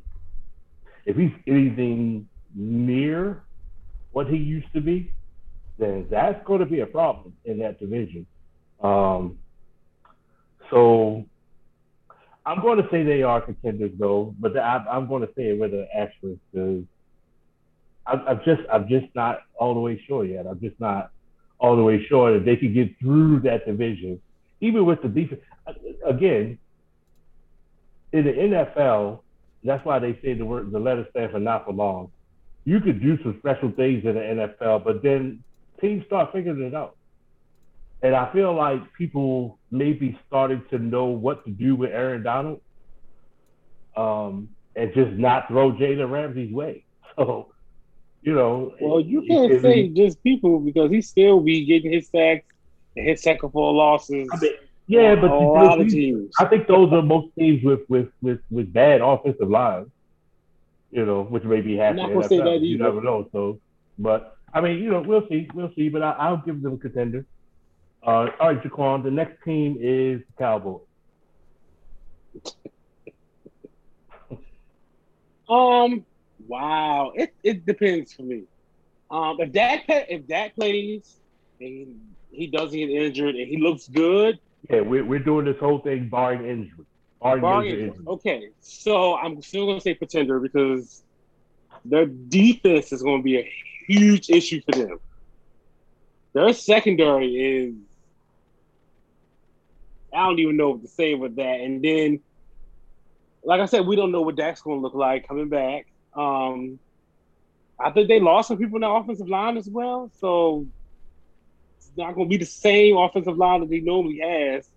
if 1.05 1.15
he's 1.15 1.31
anything 1.47 2.27
near 2.53 3.43
what 4.11 4.27
he 4.27 4.37
used 4.37 4.71
to 4.73 4.81
be, 4.81 5.11
then 5.79 6.07
that's 6.09 6.45
going 6.45 6.59
to 6.59 6.65
be 6.65 6.81
a 6.81 6.85
problem 6.85 7.33
in 7.45 7.59
that 7.59 7.79
division. 7.79 8.25
Um, 8.81 9.39
so 10.69 11.25
I'm 12.45 12.61
going 12.61 12.77
to 12.77 12.87
say 12.91 13.03
they 13.03 13.23
are 13.23 13.41
contenders, 13.41 13.91
though, 13.97 14.35
but 14.39 14.55
I, 14.57 14.83
am 14.91 15.07
going 15.07 15.21
to 15.21 15.33
say 15.35 15.49
it 15.49 15.59
with 15.59 15.73
an 15.73 15.87
asterisk 15.95 16.41
because 16.51 16.83
I'm 18.05 18.41
just 18.43 18.61
I'm 18.71 18.87
just 18.89 19.05
not 19.15 19.39
all 19.55 19.73
the 19.73 19.79
way 19.79 20.01
sure 20.07 20.25
yet. 20.25 20.45
I'm 20.45 20.59
just 20.59 20.77
not 20.79 21.11
all 21.59 21.75
the 21.75 21.83
way 21.83 22.05
sure 22.07 22.33
that 22.33 22.45
they 22.45 22.55
could 22.55 22.73
get 22.73 22.97
through 22.99 23.39
that 23.41 23.65
division, 23.65 24.21
even 24.61 24.85
with 24.85 25.01
the 25.01 25.07
defense. 25.07 25.41
Again, 26.05 26.57
in 28.11 28.25
the 28.25 28.31
NFL, 28.31 29.19
that's 29.63 29.83
why 29.85 29.99
they 29.99 30.19
say 30.21 30.33
the 30.33 30.45
word 30.45 30.71
the 30.71 30.79
letter 30.79 31.07
stands 31.11 31.31
for 31.31 31.39
not 31.39 31.65
for 31.65 31.73
long. 31.73 32.11
You 32.65 32.79
could 32.79 33.01
do 33.01 33.17
some 33.23 33.35
special 33.39 33.71
things 33.71 34.05
in 34.05 34.13
the 34.15 34.47
NFL, 34.61 34.83
but 34.83 35.03
then 35.03 35.43
teams 35.81 36.05
start 36.05 36.31
figuring 36.31 36.61
it 36.61 36.75
out. 36.75 36.95
And 38.01 38.15
I 38.15 38.31
feel 38.33 38.53
like 38.53 38.81
people 38.97 39.57
maybe 39.71 40.19
started 40.27 40.69
to 40.69 40.77
know 40.77 41.05
what 41.05 41.45
to 41.45 41.51
do 41.51 41.75
with 41.75 41.91
Aaron 41.91 42.23
Donald, 42.23 42.61
um, 43.95 44.49
and 44.75 44.93
just 44.93 45.11
not 45.13 45.47
throw 45.47 45.71
Jalen 45.71 46.11
Ramsey's 46.11 46.53
way. 46.53 46.85
So, 47.15 47.52
you 48.23 48.33
know, 48.33 48.73
Well, 48.81 48.99
you 49.01 49.21
can't 49.27 49.61
say 49.61 49.89
just 49.89 50.21
people 50.23 50.59
because 50.59 50.91
he 50.91 51.01
still 51.01 51.39
be 51.41 51.65
getting 51.65 51.91
his 51.93 52.09
sacks 52.09 52.45
and 52.95 53.07
his 53.07 53.21
second 53.21 53.51
for 53.51 53.73
losses. 53.73 54.27
I 54.33 54.39
mean, 54.39 54.53
yeah, 54.87 55.15
but 55.15 55.31
a 55.31 55.39
you- 55.39 55.47
lot 55.47 55.81
of 55.81 55.89
teams. 55.89 56.31
I 56.39 56.45
think 56.45 56.67
those 56.67 56.91
are 56.93 57.01
most 57.01 57.27
teams 57.37 57.63
with 57.63 57.81
with 57.89 58.09
with 58.21 58.39
with 58.49 58.71
bad 58.73 59.01
offensive 59.01 59.49
lines. 59.49 59.87
You 60.91 61.05
know, 61.05 61.23
which 61.23 61.43
may 61.43 61.61
be 61.61 61.73
I'm 61.81 61.97
happening. 61.97 62.03
not 62.07 62.13
gonna 62.13 62.27
say 62.29 62.37
that 62.37 62.59
You 62.61 62.77
never 62.77 63.01
know. 63.01 63.27
So, 63.31 63.59
but 63.97 64.37
I 64.53 64.61
mean, 64.61 64.77
you 64.83 64.89
know, 64.91 65.01
we'll 65.01 65.27
see, 65.27 65.47
we'll 65.53 65.71
see. 65.75 65.89
But 65.89 66.03
I, 66.03 66.11
I'll 66.11 66.37
give 66.45 66.61
them 66.61 66.73
a 66.73 66.77
contender. 66.77 67.25
Uh, 68.05 68.27
all 68.39 68.53
right, 68.53 68.61
Jaquan. 68.61 69.03
The 69.03 69.11
next 69.11 69.43
team 69.43 69.77
is 69.79 70.19
the 70.19 70.33
Cowboys. 70.37 70.81
Um, 75.49 76.05
wow. 76.47 77.11
It 77.15 77.31
it 77.43 77.65
depends 77.65 78.13
for 78.13 78.23
me. 78.23 78.43
Um, 79.09 79.37
if 79.39 79.51
Dak 79.51 79.83
if 79.87 80.27
Dak 80.27 80.55
plays 80.55 81.19
and 81.59 81.99
he 82.31 82.47
doesn't 82.47 82.77
get 82.77 82.89
injured 82.89 83.35
and 83.35 83.47
he 83.47 83.57
looks 83.57 83.87
good, 83.87 84.39
Yeah, 84.69 84.81
we're 84.81 85.05
we're 85.05 85.19
doing 85.19 85.45
this 85.45 85.59
whole 85.59 85.79
thing 85.79 86.09
barring 86.09 86.45
injury, 86.45 86.85
barring, 87.21 87.41
barring 87.41 87.69
injury, 87.69 87.87
injury. 87.87 88.05
okay. 88.07 88.49
So 88.59 89.15
I'm 89.15 89.41
still 89.41 89.67
gonna 89.67 89.81
say 89.81 89.93
pretender 89.95 90.39
because 90.39 91.03
their 91.85 92.05
defense 92.05 92.91
is 92.91 93.01
gonna 93.03 93.21
be 93.23 93.37
a 93.39 93.51
huge 93.87 94.29
issue 94.29 94.61
for 94.65 94.71
them. 94.73 94.99
Their 96.33 96.53
secondary 96.53 97.35
is 97.35 97.75
I 100.13 100.25
don't 100.25 100.39
even 100.39 100.57
know 100.57 100.71
what 100.71 100.81
to 100.81 100.87
say 100.87 101.15
with 101.15 101.35
that. 101.37 101.59
And 101.61 101.83
then, 101.83 102.19
like 103.43 103.61
I 103.61 103.65
said, 103.65 103.85
we 103.85 103.95
don't 103.95 104.11
know 104.11 104.21
what 104.21 104.35
Dak's 104.35 104.61
going 104.61 104.77
to 104.79 104.81
look 104.81 104.93
like 104.93 105.27
coming 105.27 105.49
back. 105.49 105.87
Um, 106.15 106.79
I 107.79 107.91
think 107.91 108.07
they 108.07 108.19
lost 108.19 108.47
some 108.47 108.57
people 108.57 108.77
in 108.77 108.81
the 108.81 108.89
offensive 108.89 109.27
line 109.27 109.57
as 109.57 109.67
well, 109.67 110.09
so 110.19 110.65
it's 111.77 111.91
not 111.97 112.15
going 112.15 112.27
to 112.27 112.29
be 112.29 112.37
the 112.37 112.45
same 112.45 112.97
offensive 112.97 113.37
line 113.37 113.61
that 113.61 113.69
they 113.69 113.79
normally 113.79 114.19
has. 114.19 114.69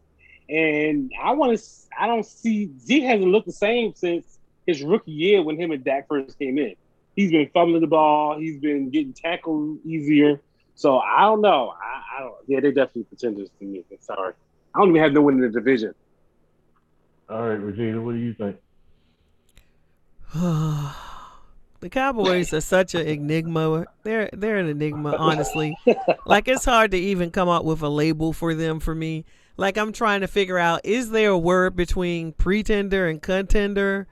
And 0.48 1.12
I 1.20 1.32
want 1.32 1.58
to, 1.58 1.64
I 1.98 2.06
don't 2.06 2.24
see 2.24 2.70
Zeke 2.78 3.04
hasn't 3.04 3.30
looked 3.30 3.46
the 3.46 3.52
same 3.52 3.94
since 3.94 4.38
his 4.66 4.82
rookie 4.82 5.12
year 5.12 5.42
when 5.42 5.60
him 5.60 5.70
and 5.70 5.84
Dak 5.84 6.08
first 6.08 6.38
came 6.38 6.58
in. 6.58 6.74
He's 7.14 7.30
been 7.30 7.48
fumbling 7.52 7.80
the 7.80 7.86
ball. 7.86 8.38
He's 8.38 8.58
been 8.60 8.90
getting 8.90 9.12
tackled 9.12 9.78
easier. 9.84 10.40
So 10.74 10.98
I 10.98 11.22
don't 11.22 11.40
know. 11.40 11.72
I, 11.80 12.16
I 12.16 12.20
don't. 12.22 12.34
Yeah, 12.46 12.60
they're 12.60 12.72
definitely 12.72 13.04
pretenders 13.04 13.48
to 13.58 13.64
me. 13.64 13.82
Sorry, 14.00 14.34
I 14.74 14.78
don't 14.78 14.90
even 14.90 15.02
have 15.02 15.12
no 15.12 15.22
win 15.22 15.36
in 15.36 15.40
the 15.40 15.48
division. 15.48 15.94
All 17.28 17.48
right, 17.48 17.58
Regina, 17.58 18.00
what 18.00 18.12
do 18.12 18.18
you 18.18 18.34
think? 18.34 18.56
the 21.86 21.90
Cowboys 21.90 22.52
are 22.52 22.60
such 22.60 22.96
an 22.96 23.06
enigma. 23.06 23.86
They're 24.02 24.28
they're 24.32 24.56
an 24.56 24.68
enigma, 24.68 25.14
honestly. 25.16 25.76
like 26.26 26.48
it's 26.48 26.64
hard 26.64 26.90
to 26.90 26.96
even 26.96 27.30
come 27.30 27.48
up 27.48 27.64
with 27.64 27.80
a 27.80 27.88
label 27.88 28.32
for 28.32 28.54
them 28.54 28.80
for 28.80 28.92
me. 28.92 29.24
Like 29.56 29.78
I'm 29.78 29.92
trying 29.92 30.22
to 30.22 30.26
figure 30.26 30.58
out 30.58 30.80
is 30.82 31.10
there 31.10 31.30
a 31.30 31.38
word 31.38 31.76
between 31.76 32.32
pretender 32.32 33.06
and 33.06 33.22
contender? 33.22 34.08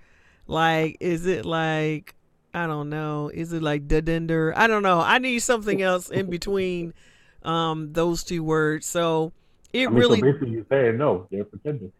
Like 0.47 0.99
is 1.01 1.27
it 1.27 1.45
like 1.45 2.15
I 2.55 2.69
don't 2.69 2.91
know. 2.91 3.29
Is 3.35 3.53
it 3.53 3.61
like 3.61 3.89
dedender? 3.89 4.53
I 4.55 4.69
don't 4.69 4.85
know. 4.85 5.01
I 5.01 5.19
need 5.19 5.41
something 5.41 5.83
else 5.83 6.11
in 6.11 6.31
between 6.31 6.95
um 7.43 7.93
those 7.93 8.23
two 8.23 8.45
words. 8.45 8.87
So 8.87 9.33
it 9.73 9.89
I 9.89 9.91
mean, 9.91 9.99
really 9.99 10.21
so 10.21 10.27
basically 10.27 10.51
you're 10.51 10.67
saying 10.71 10.97
no, 10.97 11.27
they're 11.29 11.43
pretenders. 11.43 11.91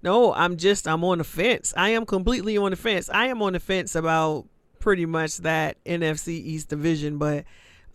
no, 0.00 0.32
I'm 0.32 0.58
just 0.58 0.86
I'm 0.86 1.02
on 1.02 1.18
the 1.18 1.24
fence. 1.24 1.74
I 1.76 1.88
am 1.88 2.06
completely 2.06 2.56
on 2.56 2.70
the 2.70 2.76
fence. 2.76 3.10
I 3.12 3.26
am 3.26 3.42
on 3.42 3.54
the 3.54 3.60
fence 3.60 3.96
about 3.96 4.46
pretty 4.84 5.06
much 5.06 5.38
that 5.38 5.82
NFC 5.84 6.28
East 6.28 6.68
division, 6.68 7.16
but 7.16 7.44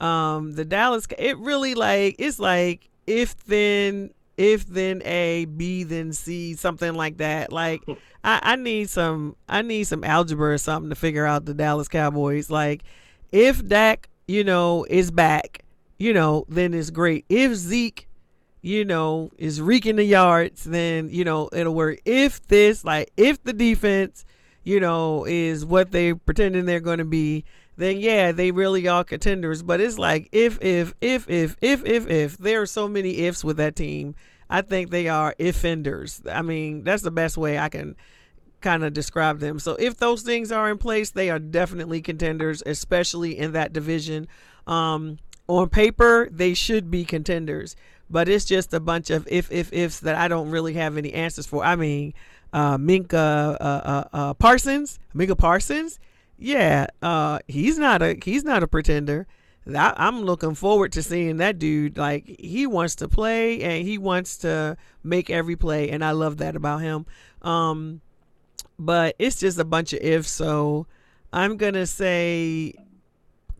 um 0.01 0.53
the 0.53 0.65
Dallas 0.65 1.05
it 1.19 1.37
really 1.37 1.75
like 1.75 2.15
it's 2.17 2.39
like 2.39 2.89
if 3.05 3.37
then 3.45 4.09
if 4.37 4.65
then 4.65 5.03
A, 5.05 5.45
B 5.45 5.83
then 5.83 6.13
C, 6.13 6.55
something 6.55 6.95
like 6.95 7.17
that. 7.17 7.53
Like 7.53 7.83
I, 8.23 8.39
I 8.41 8.55
need 8.55 8.89
some 8.89 9.35
I 9.47 9.61
need 9.61 9.83
some 9.83 10.03
algebra 10.03 10.53
or 10.53 10.57
something 10.57 10.89
to 10.89 10.95
figure 10.95 11.27
out 11.27 11.45
the 11.45 11.53
Dallas 11.53 11.87
Cowboys. 11.87 12.49
Like 12.49 12.83
if 13.31 13.65
Dak, 13.65 14.09
you 14.27 14.43
know, 14.43 14.83
is 14.89 15.11
back, 15.11 15.63
you 15.99 16.11
know, 16.11 16.45
then 16.49 16.73
it's 16.73 16.89
great. 16.89 17.23
If 17.29 17.53
Zeke 17.53 18.09
you 18.61 18.83
know, 18.83 19.31
is 19.37 19.61
reeking 19.61 19.95
the 19.95 20.03
yards, 20.03 20.65
then, 20.65 21.07
you 21.09 21.23
know, 21.23 21.49
it'll 21.53 21.73
work. 21.73 21.97
If 22.03 22.45
this, 22.47 22.83
like, 22.83 23.09
if 23.15 23.41
the 23.43 23.53
defense, 23.53 24.25
you 24.69 24.79
know, 24.79 25.25
is 25.25 25.65
what 25.65 25.91
they 25.91 26.13
pretending 26.13 26.65
they're 26.65 26.79
going 26.79 26.99
to 26.99 27.05
be, 27.05 27.43
then 27.77 27.97
yeah, 27.97 28.31
they 28.31 28.51
really 28.51 28.87
are 28.87 29.03
contenders. 29.03 29.63
But 29.63 29.81
it's 29.81 29.97
like, 29.97 30.29
if, 30.31 30.61
if, 30.61 30.93
if, 31.01 31.27
if, 31.27 31.57
if, 31.61 31.85
if, 31.85 32.07
if, 32.07 32.37
there 32.37 32.61
are 32.61 32.67
so 32.67 32.87
many 32.87 33.17
ifs 33.19 33.43
with 33.43 33.57
that 33.57 33.75
team. 33.75 34.15
I 34.51 34.61
think 34.61 34.89
they 34.89 35.07
are 35.07 35.35
offenders. 35.39 36.23
I 36.31 36.41
mean, 36.41 36.83
that's 36.83 37.03
the 37.03 37.11
best 37.11 37.37
way 37.37 37.59
I 37.59 37.69
can 37.69 37.95
kind 38.61 38.83
of 38.83 38.93
describe 38.93 39.39
them. 39.39 39.59
So 39.59 39.75
if 39.75 39.97
those 39.97 40.23
things 40.23 40.51
are 40.51 40.69
in 40.69 40.79
place, 40.79 41.11
they 41.11 41.29
are 41.29 41.37
definitely 41.37 42.01
contenders, 42.01 42.63
especially 42.65 43.37
in 43.37 43.51
that 43.51 43.73
division. 43.73 44.27
Um, 44.65 45.17
on 45.47 45.69
paper, 45.69 46.29
they 46.31 46.55
should 46.55 46.89
be 46.89 47.05
contenders, 47.05 47.75
but 48.09 48.27
it's 48.27 48.45
just 48.45 48.73
a 48.73 48.79
bunch 48.79 49.09
of 49.09 49.27
if 49.29 49.51
if 49.51 49.71
ifs 49.71 49.99
that 50.01 50.15
I 50.15 50.27
don't 50.27 50.49
really 50.49 50.73
have 50.73 50.97
any 50.97 51.13
answers 51.13 51.45
for. 51.45 51.63
I 51.63 51.75
mean, 51.75 52.13
uh, 52.53 52.77
Micah 52.77 53.57
uh, 53.59 53.63
uh, 53.63 54.03
uh, 54.13 54.33
Parsons, 54.33 54.99
Micah 55.13 55.35
Parsons, 55.35 55.99
yeah, 56.37 56.87
uh, 57.01 57.39
he's 57.47 57.77
not 57.77 58.01
a 58.01 58.17
he's 58.23 58.43
not 58.43 58.63
a 58.63 58.67
pretender. 58.67 59.27
I, 59.67 59.93
I'm 59.97 60.21
looking 60.21 60.55
forward 60.55 60.91
to 60.93 61.03
seeing 61.03 61.37
that 61.37 61.59
dude. 61.59 61.97
Like 61.97 62.27
he 62.39 62.65
wants 62.65 62.95
to 62.95 63.07
play 63.07 63.61
and 63.61 63.85
he 63.85 63.97
wants 63.97 64.37
to 64.39 64.77
make 65.03 65.29
every 65.29 65.55
play, 65.55 65.89
and 65.89 66.03
I 66.03 66.11
love 66.11 66.37
that 66.37 66.55
about 66.55 66.81
him. 66.81 67.05
Um, 67.41 68.01
but 68.77 69.15
it's 69.19 69.39
just 69.39 69.59
a 69.59 69.65
bunch 69.65 69.93
of 69.93 69.99
ifs. 70.01 70.29
So 70.29 70.87
I'm 71.31 71.57
gonna 71.57 71.85
say 71.85 72.73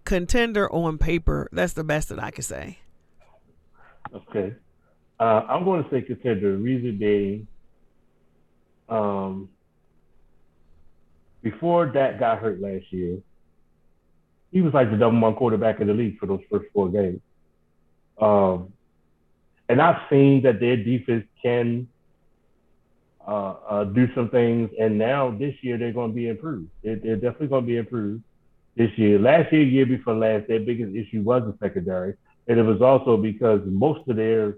contender 0.06 0.72
on 0.74 0.98
paper. 0.98 1.48
That's 1.52 1.74
the 1.74 1.84
best 1.84 2.10
that 2.10 2.22
I 2.24 2.32
can 2.32 2.44
say. 2.44 2.80
Okay. 4.14 4.56
I'm 5.20 5.66
going 5.66 5.84
to 5.84 5.90
say 5.90 6.02
contender. 6.02 6.56
Reason 6.56 6.98
being, 6.98 7.48
um, 8.90 9.50
before 11.42 11.86
Dak 11.86 12.20
got 12.20 12.40
hurt 12.40 12.60
last 12.60 12.92
year, 12.92 13.20
he 14.52 14.62
was 14.62 14.74
like 14.74 14.90
the 14.90 14.98
number 14.98 15.20
one 15.20 15.36
quarterback 15.36 15.80
in 15.80 15.88
the 15.88 15.94
league 15.94 16.18
for 16.18 16.26
those 16.26 16.42
first 16.52 16.66
four 16.74 16.90
games. 16.90 17.22
Um, 18.20 18.74
and 19.70 19.82
I've 19.82 20.10
seen 20.10 20.42
that 20.44 20.60
their 20.60 20.76
defense 20.76 21.26
can 21.42 21.88
uh, 23.26 23.54
uh, 23.70 23.84
do 23.84 24.08
some 24.16 24.30
things, 24.30 24.72
and 24.80 24.98
now 24.98 25.30
this 25.30 25.54
year 25.62 25.78
they're 25.78 25.94
going 25.94 26.10
to 26.10 26.16
be 26.16 26.28
improved. 26.28 26.70
They're, 26.84 26.96
they're 26.96 27.16
definitely 27.16 27.48
going 27.48 27.64
to 27.64 27.68
be 27.68 27.78
improved 27.78 28.24
this 28.76 28.90
year. 28.98 29.20
Last 29.20 29.54
year, 29.54 29.62
year 29.62 29.86
before 29.86 30.16
last, 30.16 30.48
their 30.48 30.60
biggest 30.60 30.96
issue 30.96 31.22
was 31.22 31.44
the 31.44 31.56
secondary, 31.64 32.16
and 32.48 32.58
it 32.58 32.64
was 32.64 32.82
also 32.82 33.16
because 33.18 33.62
most 33.66 34.08
of 34.10 34.16
their 34.16 34.56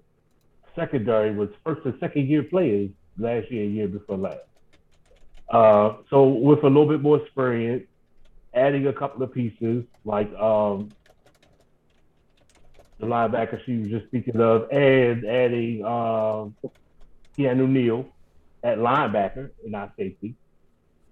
secondary 0.76 1.36
was 1.36 1.50
first 1.66 1.82
and 1.86 1.94
second 2.00 2.30
year 2.30 2.44
players 2.44 2.90
last 3.22 3.52
year 3.52 3.66
year 3.66 3.88
before 3.88 4.18
last. 4.18 4.40
Uh, 5.50 5.98
so 6.10 6.28
with 6.28 6.64
a 6.64 6.68
little 6.68 6.88
bit 6.88 7.02
more 7.02 7.22
experience, 7.22 7.86
adding 8.54 8.88
a 8.88 8.94
couple 8.94 9.22
of 9.24 9.34
pieces 9.34 9.84
like 10.06 10.34
um, 10.36 10.92
the 13.00 13.06
linebacker 13.06 13.64
she 13.66 13.78
was 13.78 13.90
just 13.92 14.06
speaking 14.08 14.40
of, 14.40 14.70
and 14.72 15.26
adding 15.26 15.84
um, 15.84 16.56
Keanu 17.38 17.68
Neal 17.68 18.06
at 18.64 18.78
linebacker 18.78 19.52
and 19.64 19.72
not 19.72 19.94
safety. 19.98 20.36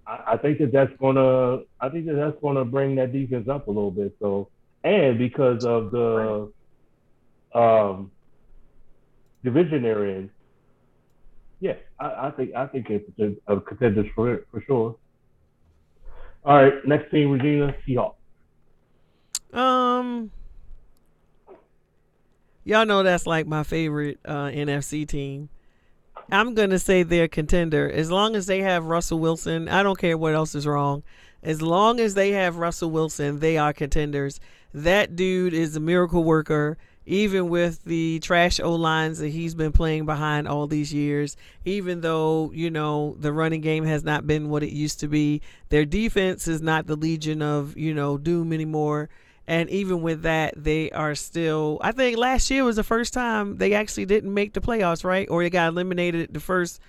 I, 0.06 0.32
I 0.32 0.36
think 0.36 0.58
that 0.58 0.72
that's 0.72 0.92
gonna. 1.00 1.62
I 1.80 1.88
think 1.88 2.06
that 2.06 2.14
that's 2.14 2.36
gonna 2.40 2.64
bring 2.64 2.96
that 2.96 3.12
defense 3.12 3.48
up 3.48 3.66
a 3.66 3.70
little 3.70 3.90
bit. 3.90 4.16
So, 4.20 4.48
and 4.84 5.18
because 5.18 5.64
of 5.64 5.90
the 5.90 6.52
um, 7.54 8.10
division 9.44 9.82
they're 9.82 10.06
in, 10.06 10.30
yeah, 11.60 11.74
I, 11.98 12.28
I 12.28 12.30
think 12.30 12.54
I 12.54 12.66
think 12.66 12.88
it's 12.88 13.38
a, 13.46 13.54
a 13.54 13.60
contenders 13.60 14.06
for 14.14 14.44
for 14.50 14.62
sure. 14.62 14.96
All 16.44 16.56
right, 16.56 16.72
next 16.86 17.10
team, 17.10 17.30
Regina 17.30 17.74
Seahawks. 17.86 18.14
Um, 19.52 20.30
y'all 22.64 22.86
know 22.86 23.02
that's 23.02 23.26
like 23.26 23.46
my 23.46 23.62
favorite 23.62 24.18
uh, 24.24 24.46
NFC 24.46 25.06
team. 25.06 25.50
I'm 26.32 26.54
gonna 26.54 26.78
say 26.78 27.02
they're 27.02 27.28
contender 27.28 27.90
as 27.90 28.10
long 28.10 28.36
as 28.36 28.46
they 28.46 28.60
have 28.60 28.86
Russell 28.86 29.18
Wilson. 29.18 29.68
I 29.68 29.82
don't 29.82 29.98
care 29.98 30.16
what 30.16 30.34
else 30.34 30.54
is 30.54 30.66
wrong. 30.66 31.02
As 31.42 31.60
long 31.60 32.00
as 32.00 32.14
they 32.14 32.30
have 32.32 32.56
Russell 32.56 32.90
Wilson, 32.90 33.40
they 33.40 33.58
are 33.58 33.72
contenders. 33.72 34.40
That 34.72 35.16
dude 35.16 35.52
is 35.52 35.74
a 35.74 35.80
miracle 35.80 36.22
worker 36.22 36.78
even 37.10 37.48
with 37.48 37.82
the 37.82 38.20
trash 38.20 38.60
O 38.60 38.72
lines 38.76 39.18
that 39.18 39.30
he's 39.30 39.56
been 39.56 39.72
playing 39.72 40.06
behind 40.06 40.46
all 40.46 40.68
these 40.68 40.94
years, 40.94 41.36
even 41.64 42.02
though, 42.02 42.52
you 42.54 42.70
know, 42.70 43.16
the 43.18 43.32
running 43.32 43.60
game 43.60 43.84
has 43.84 44.04
not 44.04 44.28
been 44.28 44.48
what 44.48 44.62
it 44.62 44.70
used 44.70 45.00
to 45.00 45.08
be, 45.08 45.42
their 45.70 45.84
defense 45.84 46.46
is 46.46 46.62
not 46.62 46.86
the 46.86 46.94
Legion 46.94 47.42
of, 47.42 47.76
you 47.76 47.92
know, 47.92 48.16
Doom 48.16 48.52
anymore. 48.52 49.08
And 49.48 49.68
even 49.70 50.02
with 50.02 50.22
that, 50.22 50.54
they 50.56 50.92
are 50.92 51.16
still. 51.16 51.78
I 51.80 51.90
think 51.90 52.16
last 52.16 52.48
year 52.48 52.62
was 52.62 52.76
the 52.76 52.84
first 52.84 53.12
time 53.12 53.56
they 53.56 53.74
actually 53.74 54.06
didn't 54.06 54.32
make 54.32 54.52
the 54.52 54.60
playoffs, 54.60 55.02
right? 55.02 55.28
Or 55.28 55.42
they 55.42 55.50
got 55.50 55.70
eliminated 55.70 56.32
the 56.32 56.38
first, 56.38 56.80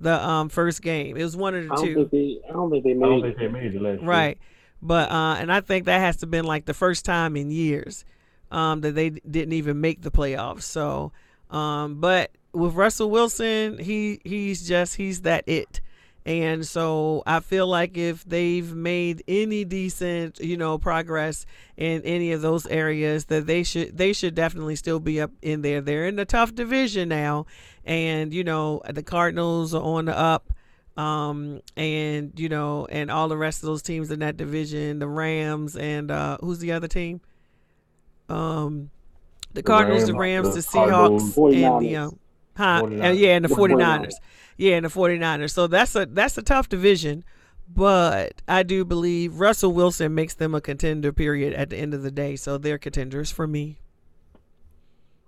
the 0.00 0.24
um 0.24 0.48
first 0.48 0.80
game. 0.80 1.16
It 1.16 1.24
was 1.24 1.36
one 1.36 1.56
of 1.56 1.64
the 1.64 1.72
I 1.72 1.74
don't 1.74 1.84
two. 1.86 1.94
think 1.94 2.10
they. 2.12 2.38
I 2.48 2.52
don't 2.52 2.70
think 2.70 2.84
they 2.84 2.90
I 2.92 2.94
don't 2.94 3.20
think 3.20 3.34
it. 3.34 3.38
they 3.40 3.48
made 3.48 3.74
it 3.74 3.82
last 3.82 4.00
year. 4.00 4.08
Right. 4.08 4.38
But 4.80 5.10
uh 5.10 5.36
and 5.40 5.50
I 5.50 5.60
think 5.60 5.86
that 5.86 5.98
has 5.98 6.18
to 6.18 6.26
been 6.26 6.44
like 6.44 6.66
the 6.66 6.74
first 6.74 7.04
time 7.04 7.34
in 7.36 7.50
years 7.50 8.04
um 8.50 8.80
that 8.80 8.94
they 8.94 9.10
didn't 9.10 9.52
even 9.52 9.80
make 9.80 10.02
the 10.02 10.10
playoffs. 10.10 10.62
So 10.62 11.12
um 11.50 12.00
but 12.00 12.30
with 12.52 12.74
Russell 12.74 13.10
Wilson, 13.10 13.78
he 13.78 14.20
he's 14.24 14.66
just 14.66 14.96
he's 14.96 15.22
that 15.22 15.44
it. 15.46 15.80
And 16.24 16.66
so 16.66 17.22
I 17.24 17.38
feel 17.38 17.68
like 17.68 17.96
if 17.96 18.24
they've 18.24 18.74
made 18.74 19.22
any 19.28 19.64
decent, 19.64 20.40
you 20.40 20.56
know, 20.56 20.76
progress 20.76 21.46
in 21.76 22.02
any 22.02 22.32
of 22.32 22.42
those 22.42 22.66
areas 22.66 23.26
that 23.26 23.46
they 23.46 23.62
should 23.62 23.96
they 23.96 24.12
should 24.12 24.34
definitely 24.34 24.74
still 24.74 24.98
be 24.98 25.20
up 25.20 25.30
in 25.40 25.62
there. 25.62 25.80
They're 25.80 26.06
in 26.06 26.18
a 26.18 26.24
tough 26.24 26.54
division 26.54 27.08
now 27.08 27.46
and 27.84 28.34
you 28.34 28.42
know, 28.42 28.82
the 28.88 29.02
Cardinals 29.02 29.72
are 29.72 29.82
on 29.82 30.06
the 30.06 30.18
up 30.18 30.52
um, 30.96 31.60
and 31.76 32.32
you 32.38 32.48
know, 32.48 32.86
and 32.86 33.10
all 33.10 33.28
the 33.28 33.36
rest 33.36 33.62
of 33.62 33.66
those 33.66 33.82
teams 33.82 34.10
in 34.10 34.20
that 34.20 34.36
division, 34.36 34.98
the 34.98 35.08
Rams 35.08 35.76
and 35.76 36.10
uh, 36.10 36.38
who's 36.40 36.58
the 36.58 36.72
other 36.72 36.88
team? 36.88 37.20
Um, 38.28 38.90
the, 39.52 39.60
The 39.60 39.62
Cardinals, 39.62 40.06
the 40.06 40.14
Rams, 40.14 40.48
Rams, 40.48 40.54
the, 40.54 40.60
the 40.60 40.66
Seahawks, 40.66 41.34
Cardinals. 41.34 41.36
and 41.36 41.80
the 41.80 41.86
49ers. 41.94 42.06
um, 42.06 42.18
huh, 42.56 42.86
and 42.86 43.18
yeah, 43.18 43.36
and 43.36 43.44
the 43.44 43.48
The 43.48 43.54
49ers. 43.54 43.78
49ers. 44.06 44.12
Yeah, 44.58 44.76
and 44.76 44.84
the 44.86 44.90
49ers. 44.90 45.50
So 45.50 45.66
that's 45.66 45.94
a 45.96 46.06
that's 46.06 46.38
a 46.38 46.42
tough 46.42 46.68
division, 46.68 47.24
but 47.68 48.40
I 48.48 48.62
do 48.62 48.84
believe 48.84 49.38
Russell 49.40 49.72
Wilson 49.72 50.14
makes 50.14 50.34
them 50.34 50.54
a 50.54 50.60
contender. 50.60 51.12
Period. 51.12 51.52
At 51.54 51.70
the 51.70 51.76
end 51.76 51.94
of 51.94 52.02
the 52.02 52.10
day, 52.10 52.36
so 52.36 52.56
they're 52.58 52.78
contenders 52.78 53.30
for 53.30 53.46
me. 53.46 53.78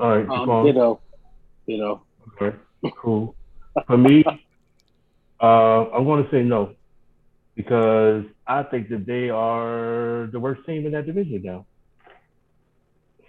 All 0.00 0.10
right, 0.16 0.28
Um, 0.28 0.46
know, 0.46 1.00
you 1.66 1.76
know, 1.78 2.02
Okay, 2.40 2.56
cool. 2.96 3.34
For 3.86 3.98
me, 3.98 4.24
uh, 5.40 5.44
I'm 5.44 6.04
going 6.04 6.24
to 6.24 6.30
say 6.30 6.42
no 6.42 6.74
because 7.56 8.24
I 8.46 8.62
think 8.62 8.88
that 8.90 9.06
they 9.06 9.28
are 9.30 10.28
the 10.32 10.38
worst 10.38 10.64
team 10.66 10.86
in 10.86 10.92
that 10.92 11.04
division 11.06 11.42
now. 11.44 11.66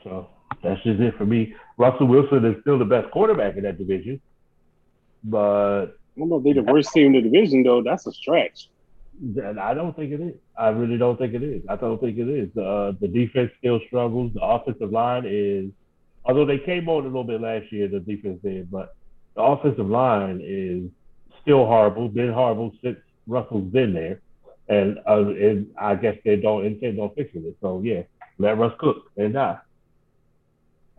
So 0.10 0.28
that's 0.64 0.82
just 0.84 1.00
it 1.00 1.16
for 1.18 1.26
me. 1.26 1.54
Russell 1.78 2.08
Wilson 2.08 2.44
is 2.46 2.60
still 2.62 2.80
the 2.80 2.86
best 2.86 3.12
quarterback 3.12 3.56
in 3.56 3.64
that 3.64 3.78
division, 3.78 4.20
but 5.24 5.86
I 5.86 6.20
don't 6.20 6.30
know 6.30 6.38
if 6.38 6.44
they're 6.44 6.56
the 6.56 6.64
worst 6.64 6.92
team 6.92 7.08
in 7.08 7.24
the 7.24 7.30
division 7.30 7.64
though. 7.64 7.84
That's 7.84 8.06
a 8.08 8.12
stretch. 8.12 8.70
I 9.38 9.74
don't 9.74 9.96
think 9.96 10.14
it 10.14 10.22
is. 10.22 10.34
I 10.58 10.70
really 10.70 10.98
don't 10.98 11.18
think 11.18 11.34
it 11.34 11.44
is. 11.44 11.62
I 11.70 11.76
don't 11.76 12.00
think 12.00 12.18
it 12.18 12.30
is. 12.30 12.58
Uh, 12.58 12.94
the 13.00 13.08
defense 13.08 13.52
still 13.60 13.80
struggles. 13.88 14.34
The 14.34 14.42
offensive 14.42 14.92
line 14.92 15.26
is, 15.28 15.72
although 16.24 16.46
they 16.46 16.58
came 16.58 16.88
on 16.88 17.04
a 17.04 17.08
little 17.08 17.26
bit 17.26 17.42
last 17.42 17.72
year, 17.72 17.90
the 17.90 18.00
defense 18.00 18.40
did, 18.42 18.72
but 18.72 18.96
the 19.36 19.42
offensive 19.42 19.88
line 19.88 20.42
is 20.42 20.90
still 21.42 21.66
horrible. 21.66 22.08
Been 22.08 22.32
horrible 22.32 22.74
since 22.82 22.98
Russell's 23.28 23.72
been 23.72 23.94
there, 23.94 24.22
and 24.70 25.00
uh, 25.08 25.28
and 25.28 25.68
I 25.78 25.96
guess 25.96 26.18
they 26.24 26.38
don't 26.38 26.66
intend 26.66 27.00
on 27.00 27.14
fixing 27.14 27.46
it. 27.46 27.58
So 27.62 27.82
yeah, 27.84 28.04
let 28.38 28.58
Russ 28.58 28.74
cook 28.80 29.12
and 29.18 29.34
die. 29.34 29.60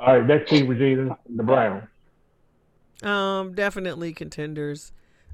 All 0.00 0.18
right, 0.18 0.26
next 0.26 0.50
team, 0.50 0.66
Regina, 0.66 1.16
the 1.28 1.42
Browns. 1.42 1.84
Um, 3.02 3.54
definitely 3.54 4.12
contenders. 4.12 4.92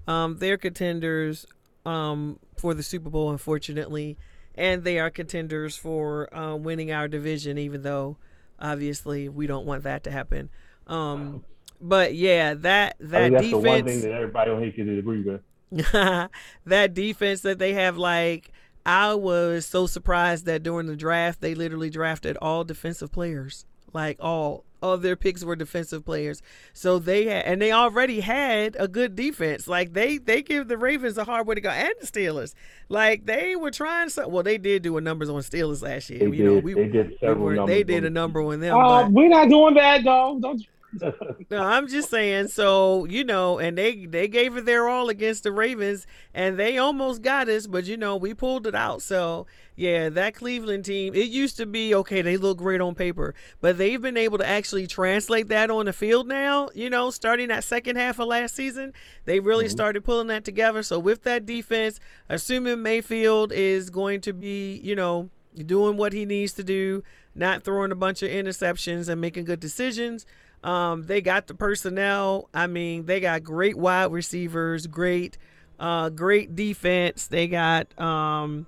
Um, 0.09 0.39
they're 0.39 0.57
contenders 0.57 1.47
um 1.85 2.39
for 2.57 2.75
the 2.75 2.83
Super 2.83 3.11
Bowl, 3.11 3.31
unfortunately, 3.31 4.19
and 4.57 4.83
they 4.83 4.99
are 4.99 5.11
contenders 5.11 5.77
for 5.77 6.35
uh, 6.37 6.57
winning 6.57 6.91
our 6.91 7.07
division, 7.07 7.59
even 7.59 7.83
though 7.83 8.17
obviously 8.59 9.29
we 9.29 9.47
don't 9.47 9.67
want 9.67 9.85
that 9.85 10.03
to 10.05 10.11
happen. 10.11 10.51
Um, 10.87 11.45
but 11.81 12.15
yeah, 12.15 12.55
that 12.55 12.97
I 13.01 13.05
that 13.05 13.21
think 13.21 13.35
that's 13.35 13.51
the 13.51 13.59
one 13.59 13.85
thing 13.85 14.01
that 14.01 14.13
everybody 14.13 14.51
on 14.51 14.63
here 14.63 14.73
can 14.73 14.99
agree 14.99 15.23
with. 15.23 15.41
that 16.65 16.95
defense 16.95 17.41
that 17.43 17.59
they 17.59 17.75
have, 17.75 17.97
like 17.99 18.51
I 18.85 19.15
was 19.15 19.67
so 19.67 19.87
surprised 19.87 20.47
that 20.47 20.63
during 20.63 20.87
the 20.87 20.97
draft 20.97 21.41
they 21.41 21.55
literally 21.55 21.91
drafted 21.91 22.37
all 22.39 22.65
defensive 22.65 23.13
players, 23.13 23.67
like 23.93 24.19
all 24.21 24.65
of 24.83 25.03
their 25.03 25.17
picks 25.17 25.45
were 25.45 25.57
defensive 25.57 26.05
players. 26.05 26.43
So 26.73 26.99
they 26.99 27.25
had, 27.25 27.45
and 27.45 27.63
they 27.63 27.73
already 27.73 28.21
had 28.21 28.77
a 28.79 28.89
good 28.89 29.17
defense. 29.17 29.67
Like 29.67 29.93
they 29.93 30.19
they 30.19 30.43
give 30.43 30.69
the 30.69 30.79
Ravens 30.79 31.19
a 31.19 31.25
hard 31.25 31.47
way 31.47 31.55
to 31.55 31.61
go, 31.61 31.71
and 31.71 31.93
the 32.01 32.07
Steelers. 32.07 32.55
Like 32.89 33.27
they 33.27 33.57
were 33.57 33.71
trying 33.71 34.09
so. 34.11 34.29
Well, 34.29 34.43
they 34.43 34.59
did 34.59 34.83
do 34.83 34.97
a 34.97 35.01
numbers 35.01 35.29
on 35.29 35.41
Steelers 35.41 35.83
last 35.83 36.11
year. 36.11 36.21
They 36.21 36.37
you 36.37 36.45
know, 36.45 36.59
we, 36.59 36.75
they 36.75 36.89
did 36.89 37.09
we 37.11 37.19
several 37.19 37.45
were, 37.45 37.55
numbers. 37.55 37.75
they 37.75 37.83
did 37.83 38.05
a 38.05 38.11
number 38.11 38.43
on 38.43 38.61
them. 38.61 38.77
Uh, 38.77 39.05
but, 39.05 39.13
we're 39.13 39.29
not 39.29 39.49
doing 39.49 39.75
bad 39.75 40.05
though. 40.05 40.39
Don't. 40.41 40.63
no, 41.51 41.63
I'm 41.63 41.89
just 41.89 42.11
saying. 42.11 42.49
So 42.49 43.05
you 43.07 43.25
know, 43.25 43.59
and 43.59 43.77
they 43.77 44.07
they 44.07 44.29
gave 44.29 44.57
it 44.57 44.65
their 44.65 44.89
all 44.89 45.09
against 45.09 45.43
the 45.43 45.53
Ravens, 45.53 46.07
and 46.33 46.59
they 46.59 46.79
almost 46.79 47.23
got 47.23 47.49
us, 47.49 47.67
but 47.67 47.85
you 47.85 47.97
know 47.97 48.17
we 48.17 48.35
pulled 48.35 48.67
it 48.67 48.75
out. 48.75 49.03
So 49.03 49.47
yeah, 49.77 50.09
that 50.09 50.35
Cleveland 50.35 50.85
team. 50.87 51.15
It 51.15 51.29
used 51.29 51.59
to 51.59 51.67
be 51.67 51.95
okay. 51.95 52.23
They 52.23 52.37
look 52.39 52.59
great 52.59 52.81
on 52.81 52.95
paper, 52.95 53.35
but 53.61 53.77
they've 53.79 54.01
been 54.01 54.17
able 54.17 54.39
to 54.39 54.47
actually 54.47 54.87
translate 54.87 55.49
that 55.49 55.71
on 55.71 55.85
the 55.85 55.93
field 55.93 56.27
now. 56.27 56.71
You 56.75 56.89
know, 56.91 57.11
starting 57.11 57.49
that 57.49 57.63
second 57.63 57.97
half 57.97 58.19
of 58.19 58.29
last 58.29 58.55
season, 58.55 58.93
they 59.27 59.39
really 59.39 59.67
Mhm. 59.67 59.71
started 59.71 60.05
pulling 60.05 60.29
that 60.29 60.45
together. 60.45 60.83
So 60.83 60.99
with 60.99 61.23
that 61.25 61.45
defense, 61.45 62.01
assuming 62.29 62.83
Mayfield 62.83 63.53
is 63.53 63.91
going 63.91 64.23
to 64.23 64.33
be, 64.33 64.81
you 64.83 64.97
know, 64.97 65.31
doing 65.65 65.97
what 65.97 66.13
he 66.13 66.25
needs 66.25 66.55
to 66.55 66.65
do, 66.65 67.03
not 67.35 67.63
throwing 67.63 67.93
a 67.93 67.97
bunch 67.97 68.23
of 68.23 68.31
interceptions 68.31 69.09
and 69.09 69.21
making 69.21 69.45
good 69.45 69.61
decisions. 69.61 70.27
Um, 70.65 71.03
they 71.05 71.21
got 71.21 71.47
the 71.47 71.55
personnel. 71.55 72.49
I 72.55 72.67
mean, 72.67 73.07
they 73.07 73.21
got 73.21 73.45
great 73.45 73.77
wide 73.77 74.11
receivers, 74.11 74.87
great, 74.87 75.37
uh, 75.79 76.09
great 76.09 76.57
defense. 76.57 77.27
They 77.27 77.47
got, 77.47 77.99
um, 78.01 78.67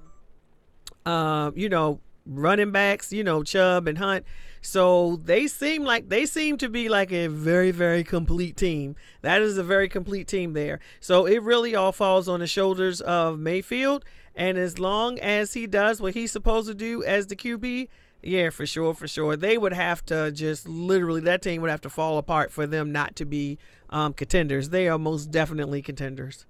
uh, 1.09 1.51
you 1.55 1.69
know, 1.69 2.01
running 2.27 2.71
backs. 2.71 3.13
You 3.13 3.25
know, 3.25 3.43
Chubb 3.43 3.89
and 3.89 3.99
Hunt. 3.99 4.25
So 4.61 5.21
they 5.25 5.47
seem 5.47 5.85
like 5.85 6.09
they 6.09 6.27
seem 6.27 6.59
to 6.59 6.69
be 6.69 6.89
like 6.89 7.13
a 7.13 7.29
very, 7.29 7.71
very 7.71 8.05
complete 8.05 8.57
team. 8.57 8.97
That 9.23 9.41
is 9.41 9.57
a 9.57 9.63
very 9.63 9.89
complete 9.89 10.29
team 10.29 10.53
there. 10.53 10.81
So 11.01 11.27
it 11.27 11.43
really 11.43 11.75
all 11.75 11.93
falls 11.93 12.29
on 12.29 12.41
the 12.41 12.47
shoulders 12.47 13.01
of 13.01 13.39
Mayfield. 13.39 14.05
And 14.35 14.59
as 14.59 14.79
long 14.79 15.19
as 15.19 15.55
he 15.55 15.67
does 15.67 16.01
what 16.01 16.15
he's 16.15 16.33
supposed 16.33 16.69
to 16.69 16.75
do 16.75 17.03
as 17.03 17.27
the 17.27 17.37
QB, 17.37 17.89
yeah, 18.23 18.51
for 18.51 18.67
sure, 18.67 18.95
for 18.95 19.09
sure. 19.09 19.37
They 19.37 19.57
would 19.57 19.73
have 19.73 20.05
to 20.07 20.31
just 20.33 20.69
literally 20.69 21.21
that 21.23 21.43
team 21.43 21.63
would 21.63 21.71
have 21.71 21.81
to 21.83 21.91
fall 21.91 22.19
apart 22.19 22.53
for 22.53 22.67
them 22.67 22.93
not 22.93 23.17
to 23.17 23.25
be 23.25 23.59
um, 23.91 24.13
contenders. 24.13 24.71
They 24.71 24.89
are 24.89 24.99
most 24.99 25.31
definitely 25.31 25.83
contenders. 25.83 26.47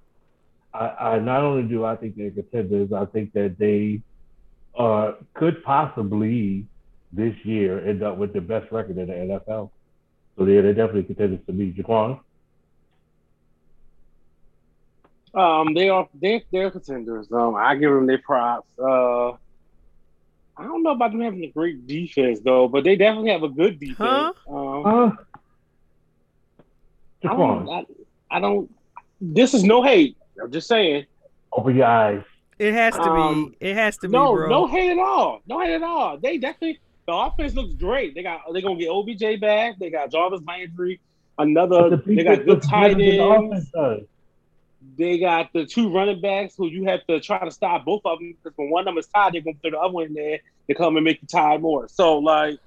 I, 0.73 0.89
I 0.89 1.19
not 1.19 1.43
only 1.43 1.69
do 1.69 1.85
I 1.85 1.97
think 1.97 2.17
they're 2.17 2.31
contenders, 2.31 2.93
I 2.93 3.05
think 3.07 3.33
that 3.35 3.57
they 3.59 4.03
uh, 4.79 5.13
could 5.35 5.63
possibly 5.65 6.65
this 7.13 7.35
year 7.45 7.87
end 7.87 8.03
up 8.03 8.17
with 8.17 8.33
the 8.33 8.41
best 8.41 8.71
record 8.71 8.97
in 8.99 9.07
the 9.07 9.13
NFL. 9.13 9.71
So 10.37 10.45
they're, 10.45 10.63
they're 10.63 10.75
definitely 10.75 11.03
contenders 11.03 11.41
to 11.47 11.53
me. 11.53 11.73
Jaquan? 11.77 12.21
Um, 15.35 15.75
they 15.75 15.89
are 15.89 16.09
they 16.15 16.43
they're 16.51 16.71
contenders. 16.71 17.31
Um, 17.31 17.55
I 17.55 17.77
give 17.77 17.93
them 17.93 18.07
their 18.07 18.19
props. 18.19 18.69
Uh, 18.79 19.31
I 19.31 20.65
don't 20.65 20.83
know 20.83 20.91
about 20.91 21.13
them 21.13 21.21
having 21.21 21.45
a 21.45 21.51
great 21.51 21.87
defense 21.87 22.41
though, 22.41 22.67
but 22.67 22.85
they 22.85 22.97
definitely 22.97 23.31
have 23.31 23.43
a 23.43 23.49
good 23.49 23.79
defense. 23.79 23.99
Huh? 23.99 24.33
Um, 24.51 24.87
Uh, 24.87 25.11
I 27.25 27.37
don't, 27.37 27.69
I, 27.69 27.87
I 28.31 28.41
don't. 28.41 28.73
This 29.21 29.53
is 29.55 29.65
no 29.65 29.83
hate. 29.83 30.17
I'm 30.43 30.51
just 30.51 30.69
saying. 30.69 31.05
open 31.53 31.77
your 31.77 31.87
eyes. 31.87 32.23
It 32.59 32.75
has 32.75 32.95
to 32.95 33.03
Um, 33.03 33.55
be. 33.61 33.69
It 33.71 33.77
has 33.77 33.97
to 33.99 34.09
be, 34.09 34.13
No, 34.13 34.35
bro. 34.35 34.49
no 34.49 34.67
hate 34.67 34.91
at 34.91 34.99
all. 34.99 35.41
No 35.47 35.61
hate 35.61 35.75
at 35.75 35.83
all. 35.83 36.17
They 36.19 36.39
definitely 36.39 36.81
the 37.07 37.15
offense 37.15 37.55
looks 37.55 37.75
great. 37.75 38.15
They 38.15 38.23
got 38.23 38.43
they're 38.53 38.61
gonna 38.63 38.79
get 38.79 38.91
OBJ 38.91 39.41
back. 39.41 39.79
They 39.79 39.91
got 39.91 40.11
Jarvis 40.11 40.41
Landry. 40.47 41.01
Another. 41.39 41.91
The 41.91 41.97
They 41.99 42.25
got 42.25 42.45
good 42.45 42.63
tight 42.63 42.97
better 42.99 43.17
than 43.17 43.51
the 43.51 43.69
ends. 43.85 44.11
They 44.97 45.19
got 45.19 45.53
the 45.53 45.65
two 45.67 45.93
running 45.93 46.21
backs 46.21 46.55
who 46.57 46.67
you 46.69 46.85
have 46.85 47.07
to 47.09 47.21
try 47.21 47.39
to 47.45 47.51
stop 47.51 47.85
both 47.85 48.03
of 48.05 48.19
them 48.19 48.35
because 48.43 48.57
when 48.57 48.71
one 48.71 48.81
of 48.83 48.87
them 48.87 48.99
is 48.99 49.07
tied, 49.07 49.33
they're 49.35 49.41
gonna 49.41 49.57
throw 49.63 49.71
the 49.71 49.79
other 49.79 49.93
one 49.95 50.07
in 50.07 50.15
there 50.15 50.39
to 50.69 50.75
come 50.75 50.97
and 50.97 51.05
make 51.05 51.21
you 51.23 51.29
tied 51.29 51.63
more. 51.63 51.89
So 51.89 52.19
like, 52.19 52.59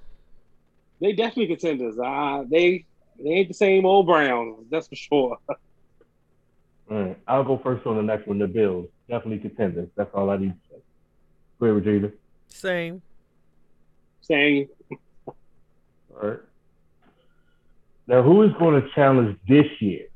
they 1.00 1.12
definitely 1.12 1.48
contenders. 1.48 1.98
Uh, 1.98 2.44
they 2.48 2.84
they 3.22 3.30
ain't 3.30 3.48
the 3.48 3.54
same 3.54 3.84
old 3.86 4.06
Browns, 4.06 4.66
that's 4.70 4.88
for 4.88 4.96
sure. 4.96 5.38
All 5.48 6.98
right, 7.02 7.18
I'll 7.28 7.44
go 7.44 7.58
first 7.58 7.86
on 7.86 7.96
the 7.96 8.02
next 8.02 8.26
one. 8.26 8.38
The 8.38 8.48
Bills 8.48 8.86
definitely 9.12 9.46
contenders. 9.46 9.90
That's 9.94 10.10
all 10.14 10.30
I 10.30 10.38
need 10.38 10.54
to 10.54 10.58
say. 10.70 10.82
Go 11.60 11.66
ahead, 11.66 11.86
Regina. 11.86 12.10
Same. 12.48 13.02
Same. 14.22 14.68
All 15.26 15.34
right. 16.22 16.38
Now, 18.06 18.22
who 18.22 18.42
is 18.42 18.50
going 18.58 18.80
to 18.80 18.88
challenge 18.94 19.36
this 19.46 19.66
year 19.80 20.06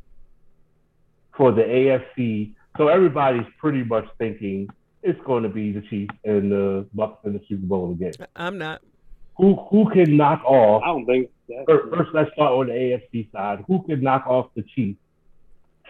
for 1.36 1.52
the 1.52 1.62
AFC? 1.62 2.54
So 2.78 2.88
everybody's 2.88 3.46
pretty 3.58 3.84
much 3.84 4.06
thinking 4.18 4.68
it's 5.02 5.20
going 5.24 5.42
to 5.42 5.48
be 5.50 5.72
the 5.72 5.82
Chiefs 5.82 6.14
and 6.24 6.50
the 6.50 6.86
Bucs 6.96 7.18
in 7.24 7.34
the 7.34 7.40
Super 7.48 7.66
Bowl 7.66 7.92
again. 7.92 8.12
I'm 8.34 8.58
not. 8.58 8.80
Who 9.36 9.54
who 9.70 9.90
can 9.90 10.16
knock 10.16 10.42
off? 10.44 10.82
I 10.82 10.86
don't 10.86 11.04
think 11.04 11.30
that. 11.48 11.64
First, 11.68 11.94
first, 11.94 12.10
let's 12.14 12.32
start 12.32 12.52
on 12.52 12.66
the 12.68 12.72
AFC 12.72 13.30
side. 13.30 13.62
Who 13.66 13.82
can 13.82 14.02
knock 14.02 14.26
off 14.26 14.48
the 14.56 14.64
Chiefs 14.74 14.98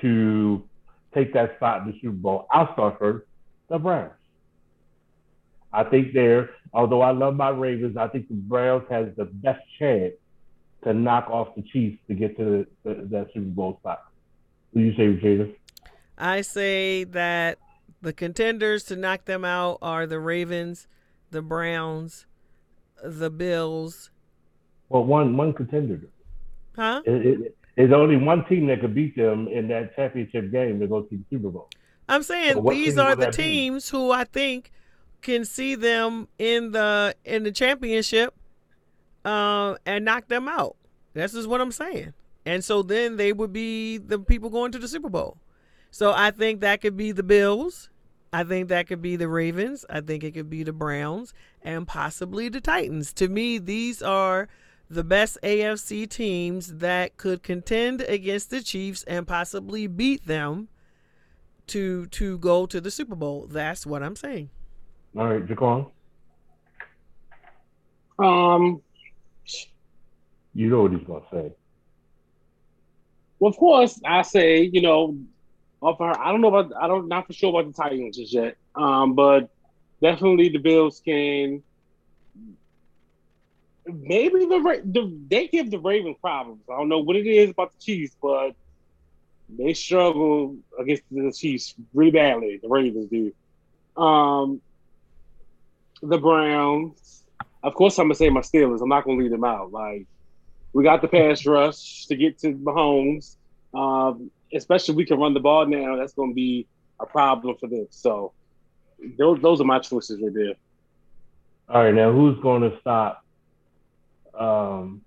to 0.00 0.64
take 1.14 1.32
that 1.34 1.56
spot 1.56 1.82
in 1.82 1.92
the 1.92 1.98
Super 2.00 2.14
Bowl? 2.14 2.46
I'll 2.50 2.72
start 2.72 2.98
first. 2.98 3.26
The 3.68 3.78
Browns. 3.78 4.12
I 5.72 5.84
think 5.84 6.14
they're, 6.14 6.50
although 6.72 7.02
I 7.02 7.10
love 7.10 7.34
my 7.34 7.50
Ravens, 7.50 7.96
I 7.96 8.08
think 8.08 8.28
the 8.28 8.34
Browns 8.34 8.84
has 8.88 9.08
the 9.16 9.24
best 9.24 9.60
chance 9.78 10.14
to 10.84 10.94
knock 10.94 11.28
off 11.28 11.54
the 11.56 11.62
Chiefs 11.62 11.98
to 12.08 12.14
get 12.14 12.36
to 12.38 12.66
the, 12.84 12.94
the, 12.94 13.02
that 13.10 13.26
Super 13.34 13.46
Bowl 13.46 13.76
spot. 13.80 14.04
What 14.72 14.80
do 14.80 14.86
you 14.86 14.94
say, 14.94 15.20
Jada? 15.20 15.54
I 16.16 16.40
say 16.40 17.04
that 17.04 17.58
the 18.00 18.12
contenders 18.12 18.84
to 18.84 18.96
knock 18.96 19.24
them 19.24 19.44
out 19.44 19.78
are 19.82 20.06
the 20.06 20.20
Ravens, 20.20 20.86
the 21.30 21.42
Browns, 21.42 22.26
the 23.02 23.30
Bills. 23.30 24.10
Well, 24.88 25.04
one 25.04 25.36
one 25.36 25.52
contender. 25.52 26.00
Huh? 26.76 27.02
It, 27.04 27.26
it, 27.26 27.56
there's 27.76 27.92
only 27.92 28.16
one 28.16 28.44
team 28.46 28.66
that 28.68 28.80
could 28.80 28.94
beat 28.94 29.14
them 29.16 29.48
in 29.48 29.68
that 29.68 29.94
championship 29.94 30.50
game 30.50 30.80
to 30.80 30.86
go 30.86 31.02
to 31.02 31.16
the 31.16 31.24
Super 31.30 31.50
Bowl. 31.50 31.68
I'm 32.08 32.22
saying 32.22 32.54
So 32.54 32.62
these 32.62 32.98
are 32.98 33.14
the 33.14 33.26
that 33.26 33.36
be? 33.36 33.42
teams 33.42 33.88
who 33.90 34.10
I 34.12 34.24
think 34.24 34.70
can 35.22 35.44
see 35.44 35.74
them 35.74 36.28
in 36.38 36.72
the 36.72 37.14
in 37.24 37.42
the 37.42 37.52
championship 37.52 38.34
uh, 39.24 39.74
and 39.84 40.04
knock 40.04 40.28
them 40.28 40.48
out. 40.48 40.76
This 41.14 41.34
is 41.34 41.46
what 41.46 41.60
I'm 41.60 41.72
saying. 41.72 42.14
And 42.44 42.64
so 42.64 42.82
then 42.82 43.16
they 43.16 43.32
would 43.32 43.52
be 43.52 43.98
the 43.98 44.18
people 44.20 44.50
going 44.50 44.70
to 44.72 44.78
the 44.78 44.88
Super 44.88 45.08
Bowl. 45.08 45.38
So 45.90 46.12
I 46.12 46.30
think 46.30 46.60
that 46.60 46.80
could 46.80 46.96
be 46.96 47.12
the 47.12 47.22
Bills. 47.24 47.90
I 48.32 48.44
think 48.44 48.68
that 48.68 48.86
could 48.86 49.02
be 49.02 49.16
the 49.16 49.28
Ravens. 49.28 49.84
I 49.90 50.00
think 50.00 50.22
it 50.22 50.32
could 50.32 50.50
be 50.50 50.62
the 50.62 50.72
Browns 50.72 51.32
and 51.62 51.88
possibly 51.88 52.48
the 52.48 52.60
Titans. 52.60 53.12
To 53.14 53.28
me, 53.28 53.58
these 53.58 54.02
are 54.02 54.48
the 54.88 55.02
best 55.04 55.38
AFC 55.42 56.08
teams 56.08 56.74
that 56.76 57.16
could 57.16 57.42
contend 57.42 58.02
against 58.02 58.50
the 58.50 58.62
Chiefs 58.62 59.02
and 59.04 59.26
possibly 59.26 59.86
beat 59.86 60.26
them 60.26 60.68
to 61.68 62.06
to 62.06 62.38
go 62.38 62.66
to 62.66 62.80
the 62.80 62.90
Super 62.90 63.16
Bowl. 63.16 63.46
That's 63.50 63.84
what 63.86 64.02
I'm 64.02 64.14
saying. 64.16 64.50
All 65.16 65.26
right, 65.28 65.44
Jaquan, 65.44 65.90
Um. 68.18 68.80
you 70.54 70.68
know 70.68 70.82
what 70.82 70.92
he's 70.92 71.02
going 71.06 71.22
to 71.22 71.28
say. 71.32 71.52
Well, 73.38 73.50
of 73.50 73.56
course, 73.56 74.00
I 74.04 74.22
say 74.22 74.62
you 74.62 74.80
know, 74.80 75.16
off 75.80 75.98
her. 75.98 76.18
I 76.18 76.30
don't 76.30 76.40
know 76.40 76.54
about. 76.54 76.72
I 76.80 76.86
don't 76.86 77.08
not 77.08 77.26
for 77.26 77.32
sure 77.32 77.50
about 77.50 77.74
the 77.74 77.82
Titans 77.82 78.16
just 78.16 78.32
yet. 78.32 78.56
Um, 78.74 79.14
but 79.14 79.50
definitely 80.00 80.48
the 80.50 80.58
Bills 80.58 81.00
can. 81.04 81.62
Maybe 83.86 84.40
the, 84.40 84.82
the 84.84 85.16
they 85.28 85.48
give 85.48 85.70
the 85.70 85.78
Ravens 85.78 86.16
problems. 86.20 86.62
I 86.70 86.76
don't 86.76 86.88
know 86.88 86.98
what 86.98 87.16
it 87.16 87.26
is 87.26 87.50
about 87.50 87.72
the 87.72 87.78
Chiefs, 87.78 88.16
but 88.20 88.52
they 89.48 89.74
struggle 89.74 90.56
against 90.78 91.04
the 91.10 91.32
Chiefs 91.32 91.74
really 91.94 92.10
badly. 92.10 92.58
The 92.60 92.68
Ravens 92.68 93.08
do. 93.08 93.32
Um, 94.02 94.60
the 96.02 96.18
Browns. 96.18 97.22
Of 97.62 97.74
course, 97.74 97.98
I'm 97.98 98.06
gonna 98.06 98.16
say 98.16 98.28
my 98.28 98.40
Steelers. 98.40 98.82
I'm 98.82 98.88
not 98.88 99.04
gonna 99.04 99.18
leave 99.18 99.30
them 99.30 99.44
out. 99.44 99.72
Like 99.72 100.06
we 100.72 100.82
got 100.82 101.00
the 101.00 101.08
pass 101.08 101.46
rush 101.46 102.06
to 102.06 102.16
get 102.16 102.38
to 102.40 102.54
Mahomes. 102.54 103.36
Um, 103.72 104.30
especially 104.52 104.94
we 104.94 105.04
can 105.04 105.18
run 105.18 105.34
the 105.34 105.40
ball 105.40 105.66
now. 105.66 105.96
That's 105.96 106.12
gonna 106.12 106.34
be 106.34 106.66
a 107.00 107.06
problem 107.06 107.56
for 107.58 107.68
them. 107.68 107.86
So 107.90 108.32
those 109.18 109.40
those 109.40 109.60
are 109.60 109.64
my 109.64 109.78
choices 109.78 110.20
right 110.20 110.34
there. 110.34 110.54
All 111.68 111.82
right, 111.82 111.94
now 111.94 112.12
who's 112.12 112.38
going 112.40 112.62
to 112.62 112.78
stop 112.80 113.24
um, 114.38 115.02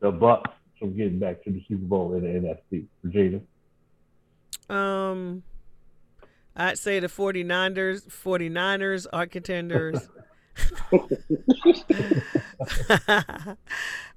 the 0.00 0.12
Bucs 0.12 0.52
from 0.78 0.96
getting 0.96 1.18
back 1.18 1.42
to 1.44 1.50
the 1.50 1.62
Super 1.68 1.84
Bowl 1.84 2.14
in 2.14 2.22
the 2.22 2.54
NFC? 2.72 2.86
Regina. 3.02 3.40
Um 4.68 5.42
I'd 6.56 6.78
say 6.78 7.00
the 7.00 7.08
49ers 7.08 8.08
49ers 8.08 9.06
are 9.12 9.26
contenders. 9.26 10.08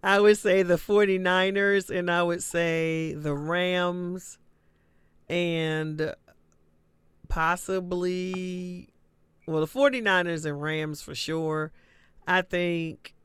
I 0.04 0.20
would 0.20 0.38
say 0.38 0.64
the 0.64 0.76
49ers 0.76 1.90
and 1.90 2.10
I 2.10 2.24
would 2.24 2.42
say 2.42 3.14
the 3.14 3.34
Rams 3.34 4.38
and 5.28 6.16
possibly 7.28 8.90
well 9.46 9.60
the 9.60 9.68
49ers 9.68 10.46
and 10.46 10.62
Rams 10.62 11.02
for 11.02 11.14
sure. 11.14 11.74
I 12.26 12.42
think 12.42 13.16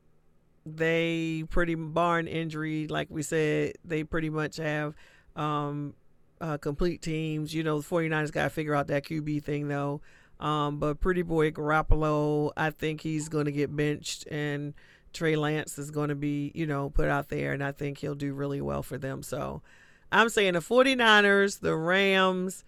they 0.67 1.45
pretty 1.51 1.75
barring 1.75 2.27
injury 2.27 2.87
like 2.89 3.09
we 3.11 3.23
said 3.23 3.75
they 3.85 4.03
pretty 4.03 4.31
much 4.31 4.57
have 4.57 4.95
um 5.37 5.95
uh, 6.41 6.59
complete 6.59 7.01
teams. 7.01 7.55
You 7.55 7.63
know, 7.63 7.81
the 7.81 7.89
49ers 7.89 8.33
got 8.33 8.45
to 8.45 8.51
figure 8.51 8.75
out 8.75 8.89
that 8.89 9.05
QB 9.05 9.43
thing, 9.43 9.69
though. 9.69 10.01
Um, 10.41 10.79
but 10.79 11.01
pretty 11.01 11.23
boy 11.23 11.51
Garoppolo, 11.53 12.53
I 12.57 12.71
think 12.71 13.01
he's 13.01 13.29
going 13.29 13.47
to 13.47 13.53
get 13.53 13.75
benched, 13.75 14.27
and 14.27 14.75
Trey 15.13 15.37
Lance 15.37 15.79
is 15.79 15.91
going 15.91 16.09
to 16.09 16.15
be, 16.15 16.51
you 16.55 16.67
know, 16.67 16.91
put 16.91 17.09
out 17.09 17.29
there, 17.29 17.53
and 17.53 17.63
I 17.63 17.73
think 17.73 17.99
he'll 17.99 18.17
do 18.17 18.35
really 18.35 18.61
well 18.61 18.83
for 18.83 18.99
them. 18.99 19.23
So 19.23 19.63
I'm 20.11 20.29
saying 20.29 20.55
the 20.55 20.61
49ers, 20.61 21.61
the 21.61 21.77
Rams, 21.77 22.65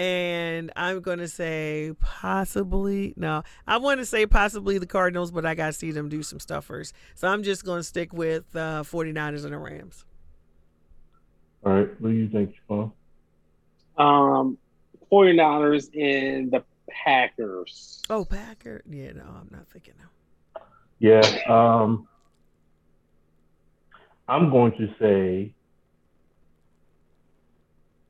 and 0.00 0.72
I'm 0.76 1.02
going 1.02 1.18
to 1.18 1.28
say 1.28 1.92
possibly, 2.00 3.12
no, 3.18 3.42
I 3.66 3.76
want 3.76 4.00
to 4.00 4.06
say 4.06 4.24
possibly 4.24 4.78
the 4.78 4.86
Cardinals, 4.86 5.30
but 5.30 5.44
I 5.44 5.54
got 5.54 5.66
to 5.66 5.72
see 5.74 5.90
them 5.90 6.08
do 6.08 6.22
some 6.22 6.40
stuff 6.40 6.64
first. 6.64 6.94
So 7.14 7.28
I'm 7.28 7.42
just 7.42 7.66
going 7.66 7.80
to 7.80 7.84
stick 7.84 8.10
with 8.14 8.44
uh, 8.56 8.82
49ers 8.82 9.44
and 9.44 9.52
the 9.52 9.58
Rams. 9.58 10.06
All 11.66 11.72
right, 11.74 12.00
what 12.00 12.08
do 12.08 12.14
you 12.14 12.30
think, 12.30 12.54
Paul? 12.66 12.94
Um, 13.98 14.56
49ers 15.12 15.90
and 15.94 16.50
the 16.50 16.64
Packers. 16.88 18.00
Oh, 18.08 18.24
Packer. 18.24 18.80
Yeah, 18.88 19.12
no, 19.12 19.24
I'm 19.24 19.48
not 19.50 19.68
thinking 19.68 19.94
no. 19.98 20.62
Yeah, 20.98 21.20
um, 21.46 22.08
I'm 24.26 24.48
going 24.48 24.72
to 24.78 24.88
say 24.98 25.52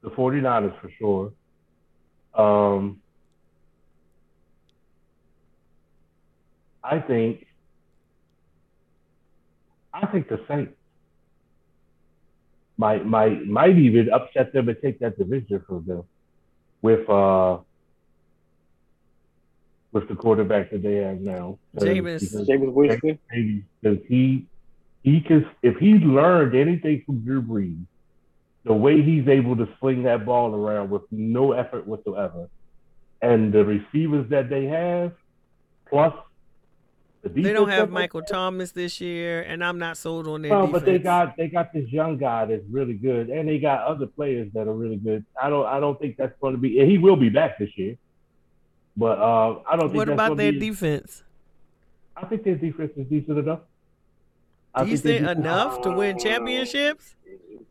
the 0.02 0.10
49ers 0.10 0.80
for 0.80 0.90
sure. 0.96 1.32
Um, 2.34 3.00
I 6.82 6.98
think 7.00 7.46
I 9.92 10.06
think 10.06 10.28
the 10.28 10.40
Saints 10.48 10.72
might 12.76 13.04
might 13.06 13.46
might 13.46 13.76
even 13.76 14.10
upset 14.10 14.52
them 14.52 14.68
and 14.68 14.78
take 14.82 14.98
that 15.00 15.18
division 15.18 15.62
from 15.66 15.84
them 15.86 16.04
with 16.82 17.08
uh 17.08 17.58
with 19.92 20.08
the 20.08 20.14
quarterback 20.14 20.70
that 20.70 20.82
they 20.82 20.96
have 20.96 21.20
now. 21.20 21.58
Jameis. 21.76 22.20
Because- 22.20 22.48
Jameis 22.48 22.72
Winston. 22.72 23.18
maybe 23.30 23.64
because 23.82 23.98
he 24.08 24.46
he 25.02 25.20
can 25.20 25.46
if 25.62 25.76
he 25.78 25.94
learned 25.94 26.54
anything 26.54 27.02
from 27.04 27.20
Drew 27.20 27.42
Brees, 27.42 27.84
the 28.64 28.74
way 28.74 29.02
he's 29.02 29.26
able 29.28 29.56
to 29.56 29.68
sling 29.80 30.02
that 30.04 30.26
ball 30.26 30.54
around 30.54 30.90
with 30.90 31.02
no 31.10 31.52
effort 31.52 31.86
whatsoever, 31.86 32.48
and 33.22 33.52
the 33.52 33.64
receivers 33.64 34.28
that 34.30 34.48
they 34.50 34.64
have, 34.66 35.12
plus 35.88 36.12
the 37.22 37.28
defense 37.28 37.46
They 37.46 37.52
don't 37.52 37.68
have 37.68 37.88
they 37.88 37.94
Michael 37.94 38.22
Thomas 38.22 38.72
this 38.72 39.00
year, 39.00 39.42
and 39.42 39.64
I'm 39.64 39.78
not 39.78 39.96
sold 39.96 40.26
on 40.26 40.42
their 40.42 40.50
No, 40.50 40.66
defense. 40.66 40.72
but 40.72 40.84
they 40.86 40.98
got 40.98 41.36
they 41.36 41.48
got 41.48 41.72
this 41.72 41.88
young 41.90 42.16
guy 42.18 42.46
that's 42.46 42.64
really 42.70 42.94
good, 42.94 43.28
and 43.30 43.48
they 43.48 43.58
got 43.58 43.84
other 43.86 44.06
players 44.06 44.50
that 44.54 44.68
are 44.68 44.74
really 44.74 44.96
good. 44.96 45.24
I 45.40 45.50
don't 45.50 45.66
I 45.66 45.80
don't 45.80 45.98
think 46.00 46.16
that's 46.16 46.34
going 46.40 46.54
to 46.54 46.60
be. 46.60 46.80
And 46.80 46.90
he 46.90 46.98
will 46.98 47.16
be 47.16 47.28
back 47.28 47.58
this 47.58 47.70
year, 47.76 47.96
but 48.96 49.18
uh, 49.18 49.60
I 49.68 49.76
don't 49.76 49.88
think. 49.88 49.94
what 49.94 50.08
that's 50.08 50.14
about 50.14 50.36
their 50.36 50.52
be, 50.52 50.60
defense? 50.60 51.22
I 52.16 52.26
think 52.26 52.44
their 52.44 52.56
defense 52.56 52.92
is 52.96 53.06
decent 53.06 53.38
enough. 53.38 53.60
I 54.74 54.80
think 54.84 55.02
Decent 55.02 55.24
they're 55.24 55.32
enough 55.32 55.82
to 55.82 55.90
win 55.90 56.18
championships? 56.18 57.14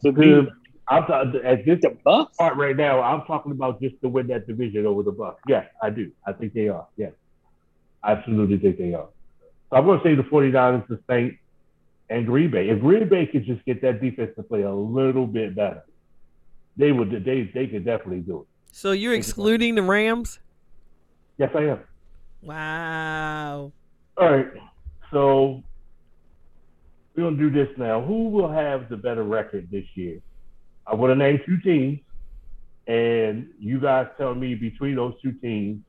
To 0.03 0.11
Good. 0.11 0.51
I'm 0.89 1.05
t- 1.05 1.13
uh, 1.13 1.47
at 1.51 1.65
this 1.65 1.79
the 1.81 1.95
Bucs. 2.05 2.35
part 2.37 2.57
right 2.57 2.75
now. 2.75 3.01
I'm 3.01 3.21
talking 3.25 3.51
about 3.51 3.79
just 3.81 3.95
to 4.01 4.09
win 4.09 4.27
that 4.27 4.47
division 4.47 4.85
over 4.85 5.03
the 5.03 5.11
Bucs. 5.11 5.35
Yes, 5.47 5.67
I 5.83 5.89
do. 5.91 6.11
I 6.25 6.33
think 6.33 6.53
they 6.53 6.67
are. 6.67 6.87
Yes, 6.97 7.11
I 8.03 8.13
absolutely 8.13 8.57
think 8.57 8.77
they 8.77 8.93
are. 8.93 9.07
So 9.69 9.77
I'm 9.77 9.85
going 9.85 9.99
to 9.99 10.03
say 10.03 10.15
the 10.15 10.23
49ers, 10.23 10.87
the 10.87 10.99
Saints, 11.07 11.37
and 12.09 12.25
Green 12.25 12.49
Bay. 12.49 12.69
If 12.69 12.79
Green 12.81 13.07
Bay 13.07 13.27
could 13.27 13.45
just 13.45 13.63
get 13.65 13.81
that 13.83 14.01
defense 14.01 14.31
to 14.37 14.41
play 14.43 14.63
a 14.63 14.73
little 14.73 15.27
bit 15.27 15.55
better, 15.55 15.83
they 16.75 16.91
would 16.91 17.11
they 17.23 17.51
they 17.53 17.67
could 17.67 17.85
definitely 17.85 18.21
do 18.21 18.41
it. 18.41 18.47
So 18.71 18.91
you're 18.93 19.11
Think 19.13 19.23
about 19.23 19.27
it. 19.27 19.29
excluding 19.29 19.75
the 19.75 19.83
Rams? 19.83 20.39
Yes, 21.37 21.51
I 21.53 21.59
am. 21.65 21.79
Wow. 22.41 23.71
All 24.17 24.31
right. 24.31 24.47
So 25.11 25.63
we're 27.15 27.23
gonna 27.25 27.37
do 27.37 27.49
this 27.51 27.67
now. 27.77 28.01
Who 28.01 28.29
will 28.29 28.51
have 28.51 28.89
the 28.89 28.97
better 28.97 29.23
record 29.23 29.67
this 29.71 29.85
year? 29.95 30.19
I 30.89 30.95
want 30.95 31.11
to 31.11 31.15
name 31.15 31.39
two 31.45 31.57
teams, 31.59 31.99
and 32.87 33.49
you 33.59 33.79
guys 33.79 34.07
tell 34.17 34.33
me 34.33 34.55
between 34.55 34.95
those 34.95 35.13
two 35.21 35.33
teams. 35.33 35.81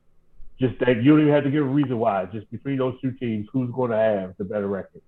Just 0.59 0.77
that 0.79 1.01
you 1.01 1.11
don't 1.11 1.21
even 1.21 1.33
have 1.33 1.43
to 1.43 1.49
give 1.49 1.63
a 1.63 1.67
reason 1.67 1.97
why. 1.97 2.25
Just 2.25 2.49
between 2.51 2.77
those 2.77 2.99
two 3.01 3.11
teams, 3.13 3.47
who's 3.51 3.71
going 3.71 3.89
to 3.89 3.97
have 3.97 4.35
the 4.37 4.43
better 4.43 4.67
record? 4.67 5.01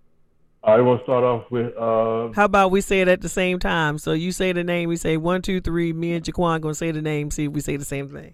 I 0.64 0.78
we're 0.78 0.96
gonna 0.96 1.04
start 1.04 1.24
off 1.26 1.52
with 1.52 1.76
uh, 1.76 2.32
How 2.34 2.46
about 2.46 2.72
we 2.72 2.80
say 2.80 3.02
it 3.02 3.10
at 3.10 3.20
the 3.20 3.28
same 3.28 3.60
time? 3.60 3.98
So 3.98 4.14
you 4.14 4.32
say 4.32 4.54
the 4.54 4.64
name, 4.64 4.88
we 4.88 4.96
say 4.96 5.18
one, 5.18 5.42
two, 5.42 5.60
three. 5.60 5.92
Me 5.92 6.14
and 6.14 6.24
Jaquan 6.24 6.62
gonna 6.62 6.74
say 6.74 6.92
the 6.92 7.02
name. 7.02 7.32
See 7.32 7.46
if 7.46 7.52
we 7.52 7.60
say 7.60 7.76
the 7.76 7.84
same 7.84 8.08
thing. 8.08 8.34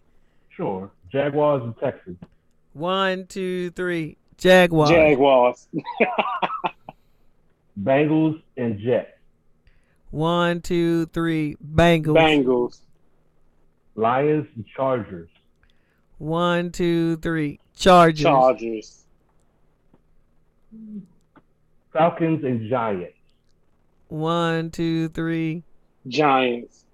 sure 0.49 0.91
Jaguars 1.11 1.63
and 1.63 1.75
Texans. 1.79 2.17
One, 2.73 3.25
two, 3.25 3.71
three. 3.71 4.17
Jaguars. 4.37 4.91
Jaguars. 4.91 5.67
Bengals 7.81 8.41
and 8.57 8.79
Jets, 8.79 9.11
One, 10.11 10.61
two, 10.61 11.05
three. 11.07 11.55
Bengals. 11.63 12.15
Bengals. 12.15 12.81
Lions 13.95 14.47
and 14.55 14.65
Chargers, 14.75 15.29
One, 16.19 16.71
two, 16.71 17.17
three. 17.17 17.59
Chargers. 17.75 18.23
Chargers. 18.23 19.05
Falcons 21.91 22.43
and 22.43 22.69
Giants. 22.69 23.17
One, 24.07 24.71
two, 24.71 25.09
three. 25.09 25.63
Giants. 26.07 26.85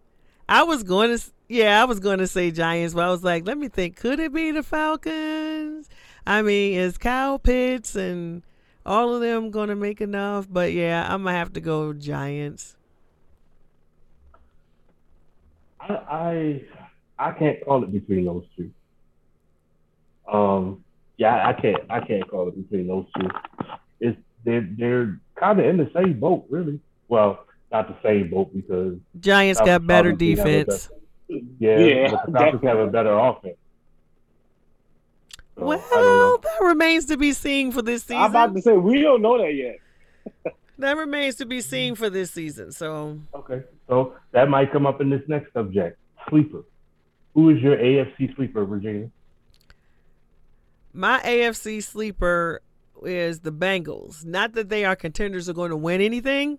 I 0.50 0.64
was 0.64 0.84
going 0.84 1.16
to, 1.18 1.24
yeah, 1.48 1.82
I 1.82 1.86
was 1.86 2.00
going 2.00 2.20
to 2.20 2.28
say 2.28 2.52
Giants, 2.52 2.94
but 2.94 3.06
I 3.06 3.10
was 3.12 3.24
like, 3.24 3.46
let 3.46 3.58
me 3.58 3.68
think. 3.68 3.98
Could 3.98 4.20
it 4.20 4.34
be 4.34 4.52
the 4.52 4.64
Falcons? 4.64 5.90
I 6.26 6.42
mean, 6.42 6.74
is 6.74 6.98
Kyle 6.98 7.38
Pitts 7.38 7.96
and 7.96 8.42
all 8.86 9.14
of 9.14 9.22
them 9.22 9.52
going 9.52 9.70
to 9.70 9.76
make 9.76 10.02
enough? 10.02 10.48
But 10.50 10.74
yeah, 10.74 11.06
I'm 11.08 11.24
gonna 11.24 11.38
have 11.38 11.54
to 11.54 11.62
go 11.62 11.94
Giants. 11.94 12.76
I, 15.88 16.62
I 17.18 17.28
I 17.28 17.32
can't 17.32 17.64
call 17.64 17.84
it 17.84 17.92
between 17.92 18.26
those 18.26 18.44
two. 18.56 18.72
Um, 20.32 20.84
yeah, 21.18 21.48
I 21.48 21.54
can't 21.54 21.84
I 21.90 22.00
can't 22.02 22.28
call 22.30 22.48
it 22.48 22.56
between 22.56 22.88
those 22.88 23.06
two. 23.18 23.30
It's 24.00 24.18
they're 24.44 24.68
they're 24.78 25.20
kind 25.36 25.60
of 25.60 25.66
in 25.66 25.78
the 25.78 25.90
same 25.94 26.20
boat, 26.20 26.46
really. 26.50 26.80
Well, 27.08 27.46
not 27.72 27.88
the 27.88 27.96
same 28.08 28.30
boat 28.30 28.54
because 28.54 28.98
Giants 29.20 29.60
Falcons 29.60 29.80
got 29.80 29.88
better 29.88 30.12
obviously 30.12 30.44
have 30.44 30.66
defense. 30.66 30.90
yeah, 31.60 31.78
Yeah, 31.78 32.12
but 32.12 32.26
the 32.26 32.32
Falcons 32.32 32.64
have 32.64 32.80
a 32.80 32.88
better 32.88 33.18
offense. 33.18 33.58
So, 35.58 35.72
I 35.72 35.76
don't 35.78 35.92
know. 35.92 35.98
Well, 35.98 36.38
that 36.40 36.66
remains 36.66 37.06
to 37.06 37.18
be 37.18 37.32
seen 37.32 37.72
for 37.72 37.82
this 37.82 38.04
season. 38.04 38.18
I'm 38.18 38.30
about 38.32 38.56
to 38.56 38.62
say 38.62 38.74
we 38.74 39.02
don't 39.02 39.22
know 39.22 39.38
that 39.38 39.54
yet. 39.54 39.78
That 40.78 40.98
remains 40.98 41.36
to 41.36 41.46
be 41.46 41.62
seen 41.62 41.96
for 41.96 42.10
this 42.10 42.32
season. 42.32 42.72
So 42.72 43.20
Okay, 43.34 43.64
so 43.88 44.16
that 44.32 44.50
might 44.50 44.72
come 44.72 44.86
up 44.86 45.02
in 45.02 45.10
this 45.10 45.22
next 45.28 45.54
subject. 45.54 45.98
Sleeper. 46.30 46.64
Who 47.34 47.50
is 47.50 47.62
your 47.62 47.78
AFC 47.78 48.36
sleeper, 48.36 48.66
Virginia? 48.66 49.10
my 50.96 51.20
AFC 51.20 51.84
sleeper 51.84 52.62
is 53.04 53.42
the 53.42 53.52
Bengals. 53.52 54.26
Not 54.26 54.54
that 54.54 54.70
they 54.70 54.86
are 54.86 54.96
contenders 54.96 55.50
are 55.50 55.54
going 55.54 55.72
to 55.72 55.78
win 55.78 56.02
anything. 56.02 56.58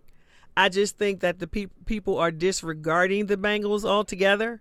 I 0.57 0.69
just 0.69 0.99
think 0.99 1.21
that 1.21 1.39
the 1.39 1.47
peop 1.47 1.71
people 1.87 2.19
are 2.19 2.31
disregarding 2.31 3.27
the 3.27 3.37
Bengals 3.37 3.85
altogether. 3.85 4.61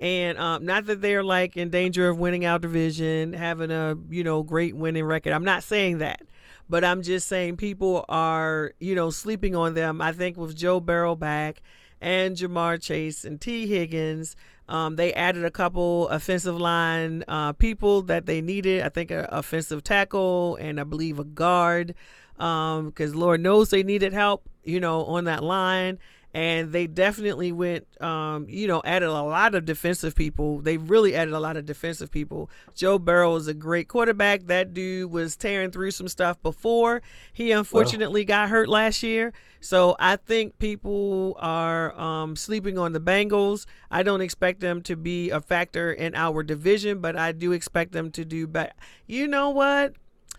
And 0.00 0.38
um, 0.38 0.64
not 0.64 0.86
that 0.86 1.00
they're 1.00 1.24
like 1.24 1.56
in 1.56 1.70
danger 1.70 2.08
of 2.08 2.18
winning 2.18 2.46
our 2.46 2.60
division, 2.60 3.32
having 3.32 3.72
a 3.72 3.96
you 4.08 4.22
know 4.22 4.44
great 4.44 4.76
winning 4.76 5.04
record. 5.04 5.32
I'm 5.32 5.44
not 5.44 5.64
saying 5.64 5.98
that, 5.98 6.22
but 6.68 6.84
I'm 6.84 7.02
just 7.02 7.28
saying 7.28 7.56
people 7.56 8.04
are 8.08 8.72
you 8.78 8.94
know 8.94 9.10
sleeping 9.10 9.56
on 9.56 9.74
them. 9.74 10.00
I 10.00 10.12
think 10.12 10.36
with 10.36 10.56
Joe 10.56 10.80
Burrow 10.80 11.14
back 11.14 11.62
and 12.00 12.36
Ja'Marr 12.36 12.80
Chase 12.80 13.24
and 13.24 13.40
Tee 13.40 13.66
Higgins, 13.66 14.36
um, 14.68 14.96
they 14.96 15.12
added 15.14 15.44
a 15.44 15.50
couple 15.50 16.08
offensive 16.08 16.58
line 16.60 17.24
uh, 17.26 17.52
people 17.54 18.02
that 18.02 18.26
they 18.26 18.40
needed. 18.40 18.82
I 18.82 18.88
think 18.88 19.10
an 19.10 19.26
offensive 19.30 19.82
tackle 19.82 20.56
and 20.56 20.78
I 20.78 20.84
believe 20.84 21.18
a 21.18 21.24
guard, 21.24 21.94
because 22.36 23.14
Lord 23.14 23.40
knows 23.40 23.70
they 23.70 23.82
needed 23.82 24.12
help, 24.12 24.48
you 24.62 24.78
know, 24.78 25.04
on 25.06 25.24
that 25.24 25.42
line. 25.42 25.98
And 26.34 26.72
they 26.72 26.86
definitely 26.86 27.52
went, 27.52 27.86
um, 28.02 28.46
you 28.48 28.68
know, 28.68 28.82
added 28.84 29.08
a 29.08 29.22
lot 29.22 29.54
of 29.54 29.64
defensive 29.64 30.14
people. 30.14 30.58
They 30.60 30.76
really 30.76 31.14
added 31.14 31.32
a 31.32 31.40
lot 31.40 31.56
of 31.56 31.64
defensive 31.64 32.10
people. 32.10 32.50
Joe 32.74 32.98
Burrow 32.98 33.34
is 33.36 33.48
a 33.48 33.54
great 33.54 33.88
quarterback. 33.88 34.46
That 34.46 34.74
dude 34.74 35.10
was 35.10 35.36
tearing 35.36 35.70
through 35.70 35.92
some 35.92 36.06
stuff 36.06 36.40
before. 36.42 37.00
He 37.32 37.50
unfortunately 37.50 38.24
got 38.24 38.50
hurt 38.50 38.68
last 38.68 39.02
year. 39.02 39.32
So 39.60 39.96
I 39.98 40.16
think 40.16 40.58
people 40.58 41.36
are 41.40 41.98
um, 41.98 42.36
sleeping 42.36 42.78
on 42.78 42.92
the 42.92 43.00
Bengals. 43.00 43.66
I 43.90 44.02
don't 44.02 44.20
expect 44.20 44.60
them 44.60 44.82
to 44.82 44.96
be 44.96 45.30
a 45.30 45.40
factor 45.40 45.92
in 45.92 46.14
our 46.14 46.42
division, 46.42 47.00
but 47.00 47.16
I 47.16 47.32
do 47.32 47.52
expect 47.52 47.92
them 47.92 48.10
to 48.12 48.24
do 48.24 48.46
better. 48.46 48.72
You 49.06 49.26
know 49.26 49.50
what? 49.50 49.94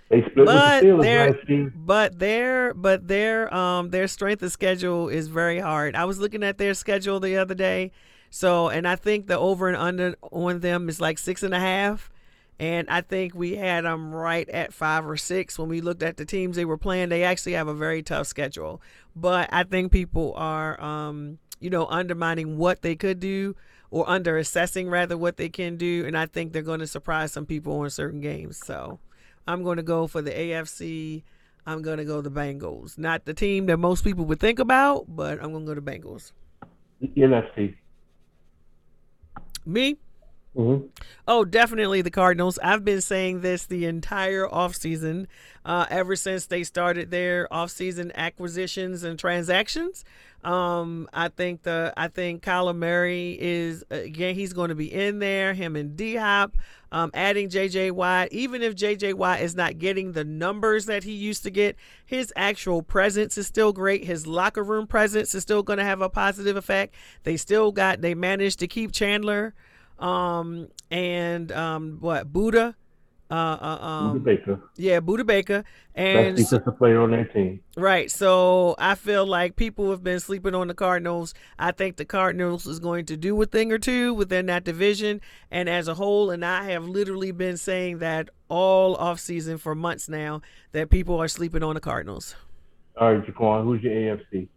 They 0.10 0.22
split 0.22 0.45
But 0.45 0.84
with 0.84 0.84
the 0.84 0.88
Steelers. 0.88 1.74
But 1.76 2.20
their 2.20 2.74
but 2.74 3.07
their 3.07 3.53
um 3.53 3.91
their 3.91 4.07
strength 4.07 4.41
of 4.41 4.51
schedule 4.51 5.07
is 5.07 5.28
very 5.28 5.60
hard. 5.60 5.95
I 5.95 6.05
was 6.05 6.20
looking 6.20 6.43
at 6.43 6.57
their 6.57 6.74
schedule 6.74 7.20
the 7.20 7.38
other 7.38 7.53
day, 7.53 7.91
so 8.32 8.70
and 8.70 8.88
I 8.88 8.95
think 8.95 9.28
the 9.28 9.38
over 9.38 9.68
and 9.68 9.78
under 9.78 10.16
on 10.32 10.62
them 10.62 10.89
is 10.89 10.99
like 10.99 11.20
six 11.20 11.43
and 11.43 11.53
a 11.53 11.60
half, 11.60 12.10
and 12.60 12.89
I 12.89 13.01
think 13.01 13.36
we 13.36 13.55
had 13.55 13.86
them 13.86 14.12
right 14.12 14.49
at 14.49 14.74
five 14.74 15.05
or 15.07 15.16
six 15.16 15.60
when 15.60 15.70
we 15.70 15.80
looked 15.80 16.01
at 16.01 16.18
the 16.18 16.26
teams 16.26 16.55
they 16.55 16.66
were 16.66 16.78
playing. 16.78 17.10
They 17.10 17.24
actually 17.24 17.53
have 17.53 17.68
a 17.68 17.76
very 17.76 18.01
tough 18.01 18.26
schedule, 18.26 18.82
but 19.16 19.47
I 19.51 19.64
think 19.64 19.91
people 19.91 20.34
are 20.36 20.82
um 20.82 21.38
you 21.60 21.70
know 21.70 21.86
undermining 21.86 22.57
what 22.57 22.82
they 22.82 22.95
could 22.95 23.20
do 23.20 23.55
or 23.91 24.10
under 24.10 24.38
assessing 24.38 24.89
rather 24.89 25.18
what 25.18 25.38
they 25.38 25.49
can 25.49 25.78
do, 25.78 26.03
and 26.07 26.18
I 26.18 26.26
think 26.26 26.51
they're 26.51 26.64
going 26.64 26.80
to 26.80 26.88
surprise 26.88 27.32
some 27.32 27.45
people 27.45 27.80
on 27.80 27.91
certain 27.91 28.22
games. 28.22 28.57
So. 28.57 28.99
I'm 29.50 29.64
going 29.64 29.78
to 29.78 29.84
go 29.84 30.06
for 30.06 30.22
the 30.22 30.30
AFC. 30.30 31.24
I'm 31.66 31.82
going 31.82 31.97
to 31.97 32.06
go 32.06 32.22
the 32.22 32.30
Bengals. 32.30 33.00
Not 33.00 33.26
the 33.26 33.34
team 33.34 33.66
that 33.66 33.78
most 33.78 34.04
people 34.04 34.26
would 34.26 34.39
think 34.39 34.60
about, 34.60 35.06
but 35.08 35.43
I'm 35.43 35.52
going 35.52 35.66
to 35.66 35.74
go 35.74 35.80
the 35.80 35.91
Bengals. 35.91 36.34
NFC. 37.02 37.76
Me? 39.66 39.97
Mm-hmm. 40.56 40.88
Oh, 41.28 41.45
definitely 41.45 42.02
the 42.02 42.10
Cardinals. 42.10 42.58
I've 42.64 42.84
been 42.84 43.02
saying 43.02 43.41
this 43.41 43.66
the 43.66 43.86
entire 43.86 44.47
offseason, 44.47 45.28
uh, 45.64 45.86
ever 45.89 46.16
since 46.16 46.47
they 46.47 46.64
started 46.64 47.12
their 47.12 47.47
offseason 47.52 48.14
acquisitions 48.16 49.04
and 49.04 49.20
transactions. 49.20 50.04
Um, 50.43 51.08
I 51.14 51.28
think 51.28 51.64
the 51.64 51.93
I 51.97 52.08
think 52.08 52.43
Kyler 52.43 52.76
Murray 52.76 53.38
is 53.39 53.84
again 53.91 54.36
he's 54.36 54.54
going 54.54 54.70
to 54.70 54.76
be 54.76 54.91
in 54.91 55.20
there. 55.20 55.54
Him 55.54 55.76
and 55.76 55.95
D 55.95 56.16
Hop, 56.16 56.56
um, 56.91 57.12
adding 57.14 57.50
J.J. 57.50 57.91
Watt. 57.91 58.30
Even 58.32 58.64
if 58.64 58.74
J.J. 58.74 59.14
Watt 59.14 59.41
is 59.41 59.56
not 59.56 59.78
getting 59.78 60.14
the 60.14 60.24
numbers 60.24 60.86
that 60.86 61.04
he 61.04 61.12
used 61.12 61.43
to 61.43 61.52
get, 61.52 61.76
his 62.06 62.34
actual 62.36 62.82
presence 62.82 63.38
is 63.38 63.47
still 63.47 63.74
great. 63.74 64.06
His 64.06 64.26
locker 64.26 64.64
room 64.64 64.88
presence 64.88 65.36
is 65.36 65.43
still 65.43 65.62
going 65.62 65.80
to 65.80 65.86
have 65.86 66.02
a 66.02 66.10
positive 66.10 66.56
effect. 66.56 66.95
They 67.24 67.38
still 67.38 67.72
got 67.72 68.02
they 68.02 68.16
managed 68.16 68.60
to 68.60 68.68
keep 68.68 68.93
Chandler 68.93 69.54
um 70.00 70.68
and 70.91 71.52
um 71.52 71.97
what 72.00 72.32
Budda 72.32 72.74
uh, 73.32 73.34
uh 73.34 73.86
um 73.86 74.20
Budda 74.20 74.24
Baker. 74.24 74.60
yeah 74.76 75.00
Budda 75.00 75.26
Baker 75.26 75.64
Best 75.64 75.70
and 75.95 76.38
defensive 76.38 76.78
player 76.78 77.02
on 77.02 77.12
their 77.12 77.26
team. 77.26 77.60
right 77.76 78.10
so 78.10 78.76
I 78.80 78.95
feel 78.95 79.26
like 79.26 79.56
people 79.56 79.91
have 79.91 80.04
been 80.04 80.20
sleeping 80.20 80.56
on 80.56 80.68
the 80.68 80.74
Cardinals 80.74 81.34
I 81.60 81.72
think 81.72 81.97
the 81.97 82.06
Cardinals 82.06 82.66
is 82.66 82.80
going 82.80 83.06
to 83.08 83.18
do 83.18 83.39
a 83.41 83.45
thing 83.45 83.72
or 83.72 83.78
two 83.78 84.14
within 84.14 84.45
that 84.47 84.64
division 84.64 85.22
and 85.52 85.68
as 85.70 85.88
a 85.88 85.93
whole 85.93 86.32
and 86.32 86.43
I 86.43 86.72
have 86.72 86.86
literally 86.86 87.32
been 87.32 87.58
saying 87.58 88.00
that 88.00 88.30
all 88.47 88.95
off 88.95 89.20
season 89.20 89.58
for 89.58 89.76
months 89.76 90.10
now 90.10 90.41
that 90.72 90.89
people 90.89 91.22
are 91.22 91.28
sleeping 91.28 91.62
on 91.62 91.76
the 91.76 91.82
Cardinals 91.82 92.36
All 92.97 93.14
right, 93.14 93.24
Jaquan, 93.26 93.64
who's 93.64 93.84
your 93.84 93.93
AFC? 93.93 94.47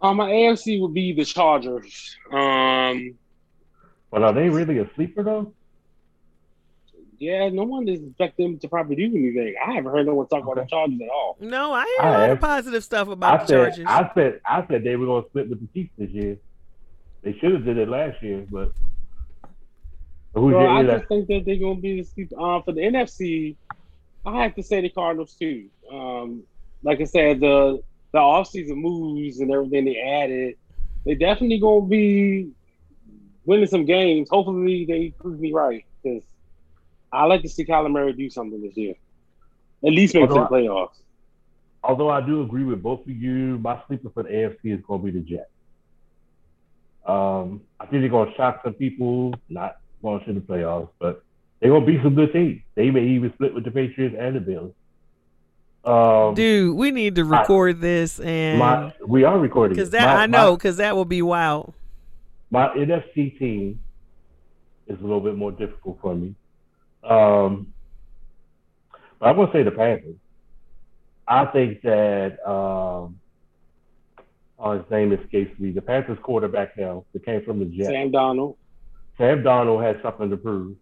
Um, 0.00 0.18
my 0.18 0.30
AFC 0.30 0.80
would 0.80 0.94
be 0.94 1.12
the 1.12 1.24
Chargers. 1.24 2.16
Um, 2.32 3.16
But 4.10 4.22
are 4.22 4.32
they 4.32 4.48
really 4.48 4.78
a 4.78 4.90
sleeper 4.94 5.22
though? 5.22 5.52
yeah, 7.18 7.48
no 7.48 7.64
one 7.64 7.88
is 7.88 8.00
expecting 8.00 8.52
them 8.52 8.58
to 8.60 8.68
probably 8.68 8.94
do 8.96 9.04
anything. 9.06 9.54
I 9.66 9.72
haven't 9.74 9.90
heard 9.90 10.06
no 10.06 10.14
one 10.14 10.28
talk 10.28 10.44
about 10.44 10.54
the 10.56 10.66
Chargers 10.66 11.00
at 11.02 11.08
all. 11.08 11.36
no 11.40 11.72
I 11.72 11.84
hear 11.84 12.00
I 12.00 12.08
a 12.08 12.12
lot 12.12 12.30
of 12.30 12.38
have. 12.38 12.40
positive 12.40 12.84
stuff 12.84 13.08
I 13.08 13.12
about 13.12 13.40
the 13.40 13.46
said 13.46 13.56
Chargers 13.76 13.84
I 13.86 14.10
said 14.14 14.40
I 14.46 14.66
said 14.68 14.84
they 14.84 14.96
were 14.96 15.06
gonna 15.06 15.26
split 15.28 15.48
with 15.50 15.60
the 15.60 15.66
Chiefs 15.74 15.92
this 15.98 16.10
year. 16.10 16.38
They 17.22 17.32
should 17.38 17.52
have 17.54 17.64
did 17.64 17.76
it 17.78 17.88
last 17.88 18.22
year, 18.22 18.46
but 18.50 18.72
but 20.32 20.40
who's 20.40 20.52
Well, 20.54 20.62
your 20.62 20.70
I 20.70 20.82
just 20.84 21.08
think 21.08 21.26
that 21.28 21.44
they're 21.44 21.56
gonna 21.56 21.80
be 21.80 22.00
the 22.00 22.04
sleep. 22.06 22.32
Uh, 22.38 22.60
for 22.62 22.72
the 22.72 22.82
NFC, 22.82 23.56
I 24.24 24.42
have 24.44 24.54
to 24.54 24.62
say 24.62 24.80
the 24.80 24.88
Cardinals 24.90 25.34
too. 25.34 25.68
Um, 25.92 26.44
like 26.84 27.00
I 27.00 27.04
said, 27.04 27.40
the 27.40 27.82
the 28.12 28.18
offseason 28.18 28.76
moves 28.76 29.40
and 29.40 29.50
everything 29.50 29.84
they 29.84 29.96
added 29.98 30.54
they 31.04 31.14
definitely 31.14 31.58
gonna 31.60 31.86
be 31.86 32.50
winning 33.48 33.66
some 33.66 33.84
games. 33.86 34.28
Hopefully, 34.30 34.84
they 34.84 35.08
prove 35.18 35.40
me 35.40 35.52
right 35.52 35.84
because 36.02 36.22
I 37.10 37.24
like 37.24 37.42
to 37.42 37.48
see 37.48 37.64
Kyler 37.64 37.90
Murray 37.90 38.12
do 38.12 38.28
something 38.30 38.60
this 38.62 38.76
year. 38.76 38.94
At 39.84 39.92
least 39.92 40.14
make 40.14 40.22
Although 40.28 40.34
some 40.34 40.44
I- 40.44 40.48
playoffs. 40.50 40.90
Although 41.82 42.10
I 42.10 42.20
do 42.20 42.42
agree 42.42 42.64
with 42.64 42.82
both 42.82 43.00
of 43.02 43.08
you, 43.08 43.56
my 43.58 43.80
sleeper 43.86 44.10
for 44.10 44.24
the 44.24 44.28
AFC 44.30 44.74
is 44.76 44.80
going 44.86 45.00
to 45.00 45.04
be 45.04 45.10
the 45.12 45.20
Jets. 45.24 45.48
Um, 47.06 47.62
I 47.80 47.86
think 47.86 48.02
they're 48.02 48.10
going 48.10 48.30
to 48.30 48.36
shock 48.36 48.60
some 48.64 48.74
people, 48.74 49.32
not 49.48 49.78
going 50.02 50.22
to 50.24 50.32
the 50.34 50.40
playoffs, 50.40 50.88
but 50.98 51.22
they're 51.60 51.70
going 51.70 51.86
to 51.86 51.92
beat 51.92 52.02
some 52.02 52.16
good 52.16 52.32
teams. 52.32 52.60
They 52.74 52.90
may 52.90 53.04
even 53.04 53.32
split 53.32 53.54
with 53.54 53.64
the 53.64 53.70
Patriots 53.70 54.16
and 54.18 54.36
the 54.36 54.40
Bills. 54.40 54.74
Um, 55.84 56.34
Dude, 56.34 56.76
we 56.76 56.90
need 56.90 57.14
to 57.14 57.24
record 57.24 57.80
this 57.80 58.18
and 58.18 58.58
my, 58.58 58.92
we 59.06 59.22
are 59.24 59.38
recording 59.38 59.76
because 59.76 59.90
that 59.90 60.16
My- 60.16 60.22
I 60.24 60.26
know 60.26 60.56
because 60.56 60.78
that 60.78 60.96
will 60.96 61.04
be 61.06 61.22
wild. 61.22 61.72
My 62.50 62.68
NFC 62.68 63.38
team 63.38 63.80
is 64.86 64.98
a 64.98 65.02
little 65.02 65.20
bit 65.20 65.36
more 65.36 65.52
difficult 65.52 65.98
for 66.00 66.14
me. 66.14 66.34
Um, 67.04 67.72
but 69.18 69.26
I'm 69.26 69.36
gonna 69.36 69.52
say 69.52 69.62
the 69.62 69.70
Panthers. 69.70 70.16
I 71.26 71.44
think 71.46 71.82
that 71.82 72.38
um, 72.48 73.18
oh, 74.58 74.72
his 74.78 74.90
name 74.90 75.12
escapes 75.12 75.58
me. 75.60 75.72
The 75.72 75.82
Panthers 75.82 76.18
quarterback 76.22 76.76
now 76.78 77.04
that 77.12 77.24
came 77.24 77.44
from 77.44 77.58
the 77.58 77.66
Jets. 77.66 77.88
Sam 77.88 78.10
Darnold. 78.10 78.56
Sam 79.18 79.42
Darnold 79.42 79.84
has 79.84 80.02
something 80.02 80.30
to 80.30 80.36
prove. 80.36 80.76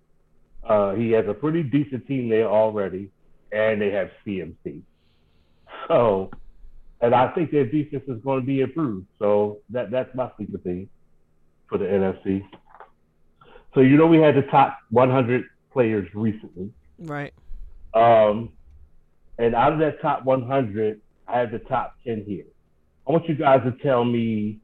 Uh, 0.63 0.95
he 0.95 1.11
has 1.13 1.25
a 1.29 1.35
pretty 1.35 1.63
decent 1.63 2.07
team 2.07 2.29
there 2.29 2.49
already, 2.49 3.11
and 3.53 3.81
they 3.81 3.91
have 3.91 4.11
CMC. 4.27 4.83
So, 5.89 6.31
and 7.01 7.15
I 7.15 7.29
think 7.35 7.51
their 7.51 7.67
defense 7.67 8.05
is 8.09 8.21
going 8.23 8.41
to 8.41 8.47
be 8.47 8.61
improved. 8.61 9.07
So 9.19 9.59
that 9.71 9.91
that's 9.91 10.15
my 10.15 10.31
sleeper 10.37 10.59
team 10.59 10.89
for 11.69 11.79
the 11.79 11.85
NFC. 11.85 12.43
So 13.75 13.81
you 13.81 13.97
know 13.97 14.07
we 14.07 14.19
had 14.19 14.35
the 14.37 14.43
top 14.43 14.79
100 14.91 15.45
players 15.73 16.09
recently, 16.15 16.73
Right. 16.99 17.33
um, 17.95 18.51
and 19.39 19.55
out 19.55 19.73
of 19.73 19.79
that 19.81 20.01
top 20.01 20.25
100, 20.25 21.01
I 21.29 21.39
have 21.41 21.51
the 21.51 21.59
top 21.59 21.95
10 22.07 22.25
here. 22.27 22.45
I 23.07 23.13
want 23.13 23.29
you 23.29 23.35
guys 23.35 23.61
to 23.65 23.73
tell 23.83 24.05
me 24.05 24.59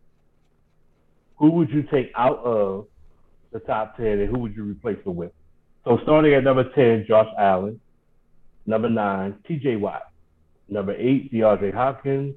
who 1.37 1.51
would 1.51 1.71
you 1.71 1.83
take 1.83 2.11
out 2.17 2.39
of 2.39 2.87
the 3.53 3.59
top 3.61 3.97
10 3.97 4.07
and 4.07 4.31
who 4.31 4.39
would 4.39 4.57
you 4.57 4.65
replace 4.65 5.03
them 5.05 5.17
with? 5.17 5.33
So 5.85 5.99
starting 6.05 6.33
at 6.35 6.45
number 6.45 6.65
10, 6.73 7.05
Josh 7.07 7.29
Allen. 7.39 7.81
Number 8.65 8.89
9, 8.89 9.35
TJ 9.49 9.81
Watt. 9.81 10.03
Number 10.69 10.95
8, 10.97 11.33
DeAndre 11.33 11.75
Hopkins. 11.75 12.37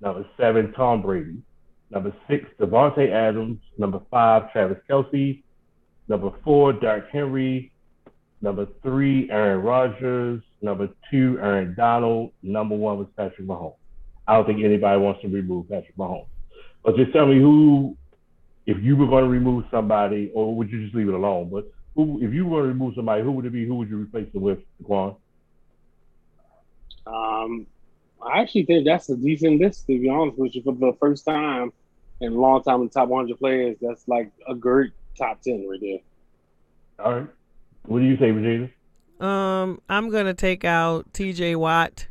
Number 0.00 0.26
7, 0.38 0.72
Tom 0.72 1.02
Brady. 1.02 1.42
Number 1.90 2.14
6, 2.28 2.44
Davante 2.60 3.10
Adams. 3.10 3.58
Number 3.76 4.00
5, 4.10 4.52
Travis 4.52 4.78
Kelce. 4.88 5.42
Number 6.08 6.30
4, 6.44 6.74
Derrick 6.74 7.06
Henry. 7.12 7.72
Number 8.40 8.66
3, 8.82 9.30
Aaron 9.30 9.62
Rodgers. 9.62 10.42
Number 10.62 10.88
2, 11.10 11.38
Aaron 11.40 11.74
Donald. 11.76 12.30
Number 12.42 12.76
1 12.76 12.98
was 12.98 13.08
Patrick 13.16 13.46
Mahomes. 13.46 13.74
I 14.28 14.34
don't 14.34 14.46
think 14.46 14.64
anybody 14.64 15.00
wants 15.00 15.20
to 15.22 15.28
remove 15.28 15.68
Patrick 15.68 15.96
Mahomes. 15.96 16.26
But 16.84 16.96
just 16.96 17.12
tell 17.12 17.26
me 17.26 17.38
who, 17.38 17.96
if 18.66 18.76
you 18.82 18.96
were 18.96 19.06
going 19.06 19.24
to 19.24 19.30
remove 19.30 19.64
somebody, 19.70 20.30
or 20.32 20.54
would 20.54 20.70
you 20.70 20.82
just 20.84 20.94
leave 20.94 21.08
it 21.08 21.14
alone? 21.14 21.50
But 21.52 21.70
who, 21.96 22.22
if 22.22 22.32
you 22.32 22.46
were 22.46 22.62
to 22.62 22.68
remove 22.68 22.94
somebody, 22.94 23.22
who 23.22 23.32
would 23.32 23.44
it 23.44 23.52
be? 23.52 23.66
Who 23.66 23.74
would 23.76 23.90
you 23.90 23.98
replace 23.98 24.32
them 24.32 24.42
with, 24.42 24.60
Quan? 24.84 25.16
Um, 27.06 27.66
I 28.22 28.40
actually 28.40 28.66
think 28.66 28.84
that's 28.84 29.08
a 29.08 29.16
decent 29.16 29.60
list 29.60 29.86
to 29.86 29.98
be 29.98 30.08
honest 30.08 30.38
with 30.38 30.54
you. 30.54 30.62
For 30.62 30.74
the 30.74 30.92
first 31.00 31.24
time 31.24 31.72
in 32.20 32.32
a 32.32 32.36
long 32.40 32.62
time 32.62 32.80
in 32.80 32.86
the 32.86 32.92
top 32.92 33.08
100 33.08 33.38
players, 33.38 33.76
that's 33.80 34.06
like 34.06 34.30
a 34.48 34.54
great 34.54 34.92
top 35.16 35.40
10 35.42 35.68
right 35.68 35.80
there. 35.80 35.98
All 37.04 37.14
right. 37.14 37.28
What 37.86 38.00
do 38.00 38.04
you 38.04 38.16
say, 38.18 38.30
Regina? 38.30 38.68
Um, 39.20 39.80
I'm 39.88 40.10
gonna 40.10 40.34
take 40.34 40.64
out 40.64 41.12
T.J. 41.12 41.56
Watt. 41.56 42.08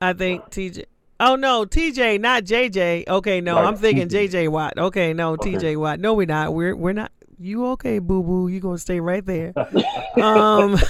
I 0.00 0.12
think 0.12 0.50
T.J. 0.50 0.84
Oh 1.20 1.36
no, 1.36 1.64
T.J. 1.64 2.18
not 2.18 2.44
J.J. 2.44 3.04
Okay, 3.06 3.40
no, 3.40 3.56
Right, 3.56 3.66
I'm 3.66 3.76
thinking 3.76 4.08
T.J.. 4.08 4.28
J.J. 4.28 4.48
Watt. 4.48 4.78
Okay, 4.78 5.12
no, 5.12 5.32
Okay. 5.32 5.52
T.J. 5.52 5.76
Watt. 5.76 6.00
No, 6.00 6.14
we're 6.14 6.26
not. 6.26 6.54
We're 6.54 6.74
we're 6.74 6.92
not. 6.92 7.12
You 7.38 7.66
okay, 7.68 7.98
boo 7.98 8.22
boo? 8.22 8.48
You 8.48 8.60
gonna 8.60 8.78
stay 8.78 9.00
right 9.00 9.24
there? 9.24 9.52
um. 10.22 10.78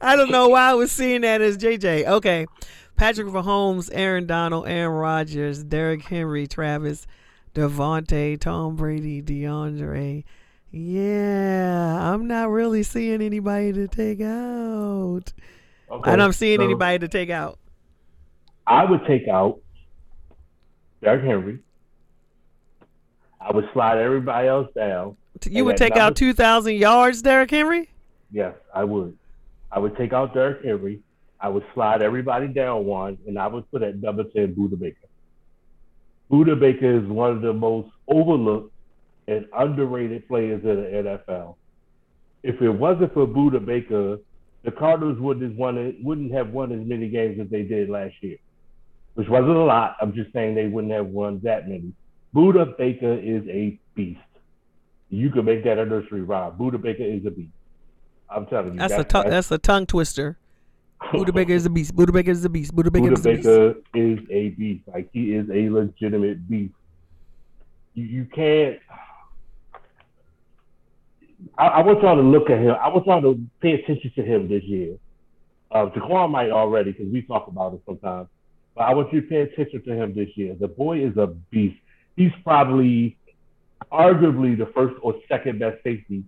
I 0.00 0.16
don't 0.16 0.30
know 0.30 0.48
why 0.48 0.70
I 0.70 0.74
was 0.74 0.92
seeing 0.92 1.22
that 1.22 1.40
as 1.40 1.56
JJ. 1.56 2.06
Okay. 2.06 2.46
Patrick 2.96 3.28
Mahomes, 3.28 3.90
Aaron 3.92 4.26
Donald, 4.26 4.68
Aaron 4.68 4.96
Rodgers, 4.96 5.64
Derrick 5.64 6.02
Henry, 6.02 6.46
Travis, 6.46 7.06
Davante, 7.54 8.40
Tom 8.40 8.76
Brady, 8.76 9.20
DeAndre. 9.20 10.24
Yeah, 10.70 12.12
I'm 12.12 12.26
not 12.26 12.50
really 12.50 12.82
seeing 12.82 13.22
anybody 13.22 13.72
to 13.72 13.86
take 13.86 14.20
out. 14.20 15.32
Okay. 15.90 16.10
And 16.10 16.22
I'm 16.22 16.32
seeing 16.32 16.58
so 16.58 16.64
anybody 16.64 16.98
to 17.00 17.08
take 17.08 17.30
out. 17.30 17.58
I 18.66 18.84
would 18.84 19.06
take 19.06 19.28
out 19.28 19.60
Derrick 21.02 21.24
Henry. 21.24 21.60
I 23.40 23.52
would 23.52 23.68
slide 23.72 23.98
everybody 23.98 24.48
else 24.48 24.68
down. 24.74 25.16
You 25.44 25.64
would 25.64 25.76
take 25.76 25.96
out 25.96 26.16
2,000 26.16 26.74
yards, 26.74 27.22
Derrick 27.22 27.50
Henry? 27.50 27.90
Yes, 28.32 28.54
I 28.74 28.84
would. 28.84 29.16
I 29.70 29.78
would 29.78 29.96
take 29.96 30.12
out 30.12 30.32
Derrick 30.32 30.64
Henry. 30.64 31.00
I 31.44 31.48
would 31.48 31.64
slide 31.74 32.00
everybody 32.00 32.48
down 32.48 32.86
one, 32.86 33.18
and 33.26 33.38
I 33.38 33.46
would 33.46 33.70
put 33.70 33.82
at 33.82 34.00
number 34.00 34.24
10 34.24 34.54
Budda 34.54 34.80
Baker. 34.80 35.06
Budda 36.30 36.58
Baker 36.58 37.00
is 37.00 37.06
one 37.06 37.32
of 37.32 37.42
the 37.42 37.52
most 37.52 37.90
overlooked 38.08 38.72
and 39.28 39.44
underrated 39.54 40.26
players 40.26 40.62
in 40.64 40.76
the 40.76 41.18
NFL. 41.28 41.56
If 42.42 42.62
it 42.62 42.70
wasn't 42.70 43.12
for 43.12 43.26
Budda 43.26 43.62
Baker, 43.62 44.20
the 44.64 44.70
Cardinals 44.70 45.18
wouldn't 45.20 45.50
have 45.50 45.58
won, 45.58 45.94
wouldn't 46.02 46.32
have 46.32 46.48
won 46.48 46.72
as 46.72 46.80
many 46.86 47.10
games 47.10 47.38
as 47.38 47.50
they 47.50 47.62
did 47.62 47.90
last 47.90 48.14
year, 48.22 48.38
which 49.12 49.28
wasn't 49.28 49.50
a 49.50 49.64
lot. 49.64 49.96
I'm 50.00 50.14
just 50.14 50.32
saying 50.32 50.54
they 50.54 50.68
wouldn't 50.68 50.94
have 50.94 51.08
won 51.08 51.40
that 51.44 51.68
many. 51.68 51.92
Budda 52.34 52.74
Baker 52.78 53.18
is 53.18 53.46
a 53.50 53.78
beast. 53.94 54.18
You 55.10 55.28
could 55.28 55.44
make 55.44 55.62
that 55.64 55.78
a 55.78 55.84
nursery 55.84 56.22
rhyme. 56.22 56.52
Budda 56.52 56.80
Baker 56.80 57.04
is 57.04 57.26
a 57.26 57.30
beast. 57.30 57.52
I'm 58.30 58.46
telling 58.46 58.72
you. 58.72 58.78
That's 58.78 58.94
a 58.94 59.04
tongue, 59.04 59.28
that's 59.28 59.50
a 59.50 59.58
tongue 59.58 59.84
twister. 59.84 60.38
Budda 61.12 61.34
Baker 61.34 61.52
is 61.52 61.66
a 61.66 61.70
beast. 61.70 61.94
Budda 61.94 62.12
Baker 62.12 62.30
is 62.30 62.44
a 62.44 62.48
beast. 62.48 62.74
Budda 62.74 62.92
Baker 62.92 63.10
Budda 63.10 63.18
is 63.18 63.26
a 63.26 63.30
beast. 63.30 63.44
Baker 63.44 63.74
is 63.94 64.18
a 64.30 64.48
beast. 64.50 64.88
Like 64.88 65.08
he 65.12 65.34
is 65.34 65.48
a 65.50 65.68
legitimate 65.70 66.48
beast. 66.48 66.74
You, 67.94 68.04
you 68.04 68.24
can't. 68.34 68.78
I, 71.56 71.66
I 71.66 71.82
want 71.82 72.02
y'all 72.02 72.16
to 72.16 72.22
look 72.22 72.50
at 72.50 72.58
him. 72.58 72.74
I 72.80 72.88
want 72.88 73.06
y'all 73.06 73.22
to 73.22 73.40
pay 73.60 73.72
attention 73.74 74.12
to 74.16 74.22
him 74.22 74.48
this 74.48 74.64
year. 74.64 74.96
Uh, 75.70 75.86
Jaquan 75.86 76.30
might 76.30 76.50
already 76.50 76.92
because 76.92 77.12
we 77.12 77.22
talk 77.22 77.48
about 77.48 77.74
it 77.74 77.82
sometimes. 77.86 78.28
But 78.74 78.82
I 78.82 78.94
want 78.94 79.12
you 79.12 79.20
to 79.20 79.26
pay 79.26 79.42
attention 79.42 79.84
to 79.84 79.92
him 79.94 80.14
this 80.14 80.28
year. 80.36 80.56
The 80.58 80.68
boy 80.68 81.04
is 81.04 81.16
a 81.16 81.26
beast. 81.26 81.76
He's 82.16 82.32
probably, 82.42 83.16
arguably, 83.92 84.56
the 84.56 84.66
first 84.74 84.94
or 85.02 85.14
second 85.28 85.58
best 85.58 85.82
safety 85.84 86.24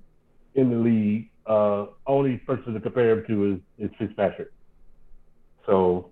in 0.54 0.70
the 0.70 0.76
league. 0.76 1.30
Uh, 1.46 1.86
only 2.06 2.38
person 2.38 2.74
to 2.74 2.80
compare 2.80 3.10
him 3.12 3.24
to 3.28 3.54
is, 3.78 3.90
is 3.90 3.96
Fitzpatrick. 3.98 4.50
So 5.66 6.10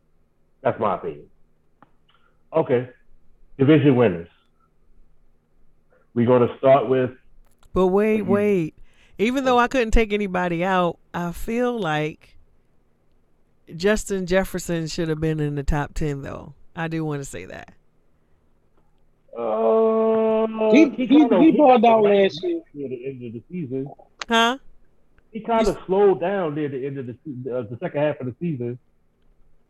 that's 0.62 0.78
my 0.80 0.96
opinion. 0.96 1.26
Okay. 2.52 2.88
Division 3.58 3.96
winners. 3.96 4.28
We're 6.14 6.26
going 6.26 6.46
to 6.46 6.56
start 6.58 6.88
with 6.88 7.10
But 7.72 7.88
wait, 7.88 8.22
wait. 8.22 8.74
Even 9.18 9.44
though 9.44 9.58
I 9.58 9.68
couldn't 9.68 9.92
take 9.92 10.12
anybody 10.12 10.64
out, 10.64 10.98
I 11.12 11.32
feel 11.32 11.78
like 11.78 12.36
Justin 13.76 14.26
Jefferson 14.26 14.86
should 14.88 15.08
have 15.08 15.20
been 15.20 15.40
in 15.40 15.54
the 15.54 15.62
top 15.62 15.94
10, 15.94 16.22
though. 16.22 16.54
I 16.76 16.88
do 16.88 17.04
want 17.04 17.20
to 17.22 17.24
say 17.24 17.44
that. 17.46 17.72
uh, 19.36 20.46
He- 20.72 20.90
he- 20.90 21.06
kinda- 21.06 21.40
he 21.40 21.52
balled 21.52 21.82
got 21.82 21.88
out 21.98 22.02
the 22.02 22.08
last 22.08 22.42
year. 22.42 22.60
Near 22.74 22.88
the 22.88 23.06
end 23.06 23.22
of 23.24 23.32
the 23.32 23.42
season. 23.50 23.88
Huh? 24.28 24.58
He 25.32 25.40
kind 25.40 25.66
of 25.66 25.76
slowed 25.86 26.20
down 26.20 26.54
near 26.54 26.68
the 26.68 26.86
end 26.86 26.98
of 26.98 27.06
the, 27.06 27.14
se- 27.24 27.50
uh, 27.50 27.62
the 27.62 27.76
second 27.80 28.00
half 28.00 28.20
of 28.20 28.26
the 28.26 28.34
season. 28.40 28.78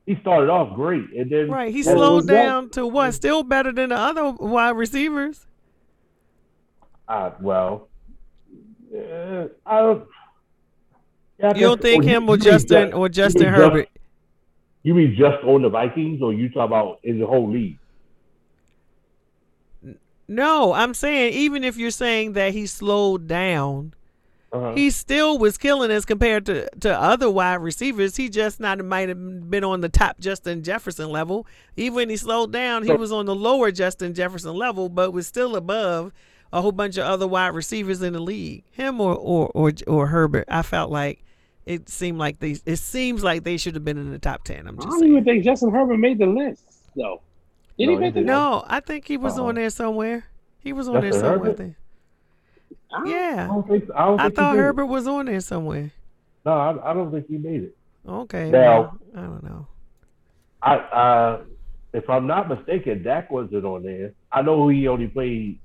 He 0.06 0.16
started 0.20 0.50
off 0.50 0.74
great, 0.74 1.10
and 1.16 1.30
then 1.30 1.50
Right. 1.50 1.72
He 1.72 1.82
slowed 1.82 2.16
was 2.16 2.26
that? 2.26 2.42
down 2.44 2.68
to 2.70 2.86
what? 2.86 3.12
Still 3.14 3.42
better 3.42 3.72
than 3.72 3.88
the 3.88 3.96
other 3.96 4.32
wide 4.32 4.76
receivers. 4.76 5.46
Uh, 7.08 7.30
well, 7.40 7.88
uh, 8.94 9.46
I 9.66 9.80
don't. 9.80 10.06
Yeah, 11.38 11.54
You 11.54 11.60
don't 11.62 11.80
think 11.82 12.04
him 12.04 12.28
or 12.28 12.36
Justin 12.36 12.88
just- 12.90 12.94
or 12.94 13.08
Justin 13.08 13.42
just- 13.42 13.56
Herbert? 13.56 13.88
You 14.82 14.94
mean 14.94 15.14
just 15.18 15.42
on 15.44 15.62
the 15.62 15.70
Vikings, 15.70 16.20
or 16.22 16.32
you 16.34 16.50
talk 16.50 16.66
about 16.66 16.98
in 17.02 17.18
the 17.18 17.26
whole 17.26 17.50
league? 17.50 17.78
No, 20.28 20.72
I'm 20.72 20.94
saying 20.94 21.32
even 21.34 21.64
if 21.64 21.76
you're 21.76 21.90
saying 21.90 22.32
that 22.34 22.52
he 22.52 22.66
slowed 22.66 23.26
down, 23.26 23.94
Uh-huh. 24.54 24.72
he 24.74 24.88
still 24.90 25.36
was 25.38 25.58
killing 25.58 25.90
as 25.90 26.04
compared 26.04 26.46
to, 26.46 26.68
to 26.80 26.98
other 27.00 27.28
wide 27.30 27.56
receivers. 27.56 28.16
He 28.16 28.28
just 28.28 28.60
not 28.60 28.78
might 28.84 29.08
have 29.08 29.50
been 29.50 29.64
on 29.64 29.80
the 29.80 29.88
top 29.88 30.18
Justin 30.20 30.62
Jefferson 30.62 31.10
level. 31.10 31.46
Even 31.76 31.94
when 31.96 32.08
he 32.10 32.16
slowed 32.16 32.52
down, 32.52 32.82
he 32.82 32.88
So- 32.88 32.96
was 32.96 33.10
on 33.12 33.26
the 33.26 33.34
lower 33.34 33.70
Justin 33.70 34.14
Jefferson 34.14 34.54
level, 34.54 34.88
but 34.88 35.12
was 35.12 35.26
still 35.26 35.56
above 35.56 36.12
a 36.52 36.62
whole 36.62 36.70
bunch 36.72 36.96
of 36.96 37.04
other 37.04 37.26
wide 37.26 37.48
receivers 37.54 38.00
in 38.00 38.12
the 38.12 38.20
league. 38.20 38.62
Him 38.70 39.00
or 39.00 39.16
or 39.16 39.50
or, 39.54 39.72
or 39.88 40.06
Herbert. 40.06 40.44
I 40.48 40.62
felt 40.62 40.90
like 40.92 41.24
it 41.66 41.88
seemed 41.88 42.18
like 42.18 42.38
they 42.38 42.56
it 42.64 42.76
seems 42.76 43.24
like 43.24 43.42
they 43.42 43.56
should 43.56 43.74
have 43.74 43.84
been 43.84 43.98
in 43.98 44.12
the 44.12 44.18
top 44.20 44.44
ten. 44.44 44.68
I'm 44.68 44.76
just 44.76 44.86
I 44.86 44.90
don't 44.90 45.00
saying. 45.00 45.12
even 45.12 45.24
think 45.24 45.44
Justin 45.44 45.70
Herbert 45.72 45.96
made 45.96 46.18
the 46.18 46.26
list 46.26 46.62
though. 46.94 47.22
Did 47.76 47.86
No, 47.86 47.90
he 47.90 47.96
he 47.96 48.00
make 48.00 48.14
the 48.14 48.20
list? 48.20 48.26
No, 48.28 48.64
I 48.68 48.78
think 48.78 49.08
he 49.08 49.16
was 49.16 49.36
Uh-uh. 49.36 49.46
on 49.48 49.54
there 49.56 49.70
somewhere. 49.70 50.26
He 50.60 50.72
was 50.72 50.86
on 50.88 51.00
there 51.00 51.10
Justin 51.10 51.20
somewhere. 51.20 51.76
I 52.92 52.98
Herbert? 52.98 53.08
I 53.08 53.10
Yeah. 53.10 53.46
don't 53.46 53.68
think. 53.68 53.84
I, 53.94 54.04
don't 54.06 54.20
I 54.20 54.24
he 54.24 54.30
thought 54.30 54.52
did 54.52 54.58
it. 54.58 54.62
Herbert 54.62 54.86
was 54.86 55.06
on 55.06 55.26
there 55.26 55.40
somewhere. 55.40 55.90
No, 56.46 56.52
I, 56.52 56.90
I 56.90 56.94
don't 56.94 57.10
think 57.10 57.26
he 57.28 57.38
made 57.38 57.62
it. 57.64 57.76
Okay. 58.06 58.50
Now- 58.50 58.60
well, 58.80 58.98
I 59.16 59.20
don't 59.22 59.42
know. 59.42 59.66
I, 60.62 60.76
uh, 60.76 61.42
if 61.92 62.08
I'm 62.08 62.26
not 62.26 62.48
mistaken, 62.48 63.02
Dak 63.02 63.30
wasn't 63.30 63.64
on 63.64 63.82
there. 63.82 64.12
I 64.32 64.42
know 64.42 64.68
he 64.68 64.88
only 64.88 65.06
played 65.08 65.58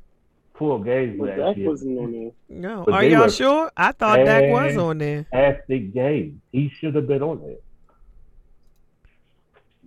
four 0.56 0.84
games 0.84 1.19
last 1.19 1.38
Dak 1.38 1.57
year. 1.57 1.69
wasn't 1.69 1.98
on 1.99 2.11
there. 2.11 2.31
No. 2.49 2.84
But 2.86 2.94
Are 2.95 3.03
y'all 3.03 3.30
sure? 3.30 3.72
I 3.77 3.94
thought 3.94 4.18
Dak 4.18 4.52
was 4.52 4.76
on 4.77 4.98
there. 4.98 5.26
Fantastic 5.31 5.94
game. 5.94 6.41
He 6.52 6.69
should 6.69 6.95
have 6.95 7.07
been 7.07 7.23
on 7.23 7.41
there. 7.41 7.56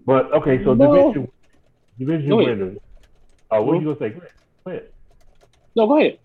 But 0.04 0.32
okay, 0.32 0.64
so 0.64 0.74
No. 0.74 1.12
division 1.12 1.28
division 1.98 2.28
Go 2.30 2.40
ahead. 2.40 2.58
winners. 2.58 2.78
Uh, 3.50 3.60
what 3.62 3.76
are 3.76 3.80
you 3.80 3.94
gonna 3.94 3.98
say? 3.98 4.08
Go 4.10 4.18
ahead. 4.18 4.32
Go 4.64 4.70
ahead. 4.70 4.88
No, 5.76 5.86
go 5.86 5.98
ahead. 5.98 6.18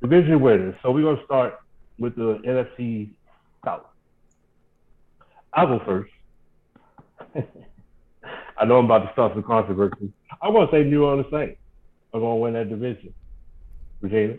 Division 0.00 0.40
winners. 0.40 0.74
So 0.82 0.90
we're 0.90 1.02
gonna 1.02 1.24
start 1.24 1.60
with 1.98 2.16
the 2.16 2.40
NFC 2.46 3.10
South. 3.64 3.82
I'll 5.52 5.66
go 5.66 5.84
first. 5.84 6.12
I 8.56 8.64
know 8.64 8.78
I'm 8.78 8.86
about 8.86 9.06
to 9.06 9.12
start 9.12 9.32
some 9.34 9.42
controversy. 9.42 10.12
I'm 10.42 10.52
gonna 10.52 10.70
say 10.70 10.84
New 10.84 11.04
Orleans 11.04 11.26
Saints 11.30 11.58
are 12.14 12.20
gonna 12.20 12.36
win 12.36 12.54
that 12.54 12.68
division. 12.68 13.12
Regina. 14.00 14.38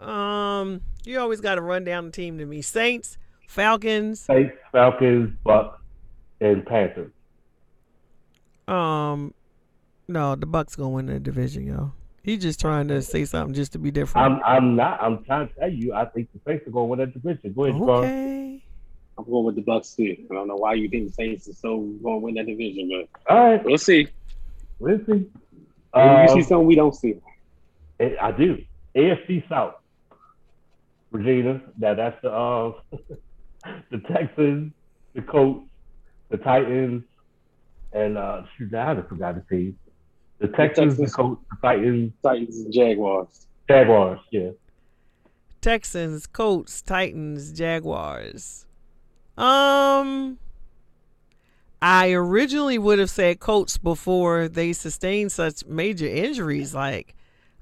Um, 0.00 0.80
you 1.04 1.18
always 1.20 1.40
got 1.40 1.56
to 1.56 1.60
run 1.60 1.84
down 1.84 2.06
the 2.06 2.12
team 2.12 2.38
to 2.38 2.46
me. 2.46 2.62
Saints, 2.62 3.18
Falcons. 3.46 4.20
Saints, 4.20 4.54
Falcons, 4.72 5.36
Bucs, 5.44 5.76
and 6.40 6.64
Panthers. 6.64 7.12
Um, 8.66 9.34
no, 10.08 10.36
the 10.36 10.46
Bucs 10.46 10.76
gonna 10.76 10.90
win 10.90 11.06
the 11.06 11.20
division, 11.20 11.66
yo. 11.66 11.92
He 12.22 12.36
just 12.36 12.60
trying 12.60 12.88
to 12.88 13.00
say 13.02 13.24
something 13.24 13.54
just 13.54 13.72
to 13.72 13.78
be 13.78 13.90
different. 13.90 14.26
I'm 14.26 14.42
I'm 14.44 14.76
not 14.76 15.02
I'm 15.02 15.24
trying 15.24 15.48
to 15.48 15.54
tell 15.54 15.70
you 15.72 15.94
I 15.94 16.04
think 16.04 16.28
the 16.32 16.40
Saints 16.46 16.66
are 16.66 16.70
gonna 16.70 16.84
win 16.86 16.98
that 17.00 17.12
division. 17.14 17.52
Go 17.54 17.64
ahead, 17.64 17.80
Carl. 17.80 17.98
okay. 18.04 18.62
I'm 19.18 19.24
going 19.24 19.44
with 19.44 19.56
the 19.56 19.62
Bucs 19.62 19.96
too. 19.96 20.16
I 20.30 20.34
don't 20.34 20.48
know 20.48 20.56
why 20.56 20.74
you 20.74 20.88
think 20.88 21.08
the 21.08 21.12
Saints 21.14 21.48
are 21.48 21.52
so 21.54 21.78
going 22.02 22.20
to 22.20 22.24
win 22.24 22.34
that 22.36 22.46
division, 22.46 22.88
but 23.26 23.34
All 23.34 23.50
right, 23.50 23.64
we'll 23.64 23.76
see. 23.76 24.08
let's 24.78 25.04
see. 25.04 25.12
Maybe 25.94 26.22
you 26.22 26.28
see 26.28 26.34
Um, 26.34 26.42
something 26.42 26.66
we 26.66 26.74
don't 26.74 26.94
see. 26.94 27.16
I 28.00 28.16
I 28.20 28.32
do. 28.32 28.62
AFC 28.96 29.46
South. 29.48 29.74
Regina. 31.10 31.60
Now 31.78 31.94
that's 31.94 32.20
the 32.22 32.30
uh, 32.32 32.72
the 33.90 33.98
Texans, 34.12 34.72
the 35.14 35.22
Colts, 35.22 35.66
the 36.30 36.36
Titans, 36.38 37.02
and 37.92 38.16
uh 38.16 38.42
shoot, 38.56 38.72
I 38.74 38.84
haven't 38.86 39.08
forgot 39.08 39.34
the 39.34 39.42
team. 39.54 39.78
The 40.40 40.48
Texans, 40.48 40.96
the 40.96 41.04
Texans. 41.04 41.14
Colts, 41.14 41.42
the 41.50 41.56
Titans, 41.62 42.12
Titans 42.22 42.58
and 42.58 42.72
Jaguars. 42.72 43.46
Jaguars. 43.68 44.20
Yeah. 44.30 44.50
Texans, 45.60 46.26
Colts, 46.26 46.82
Titans, 46.82 47.52
Jaguars. 47.52 48.66
Um, 49.36 50.38
I 51.82 52.12
originally 52.12 52.78
would 52.78 52.98
have 52.98 53.10
said 53.10 53.40
Colts 53.40 53.76
before 53.78 54.48
they 54.48 54.72
sustained 54.72 55.32
such 55.32 55.64
major 55.66 56.06
injuries. 56.06 56.74
Like, 56.74 57.14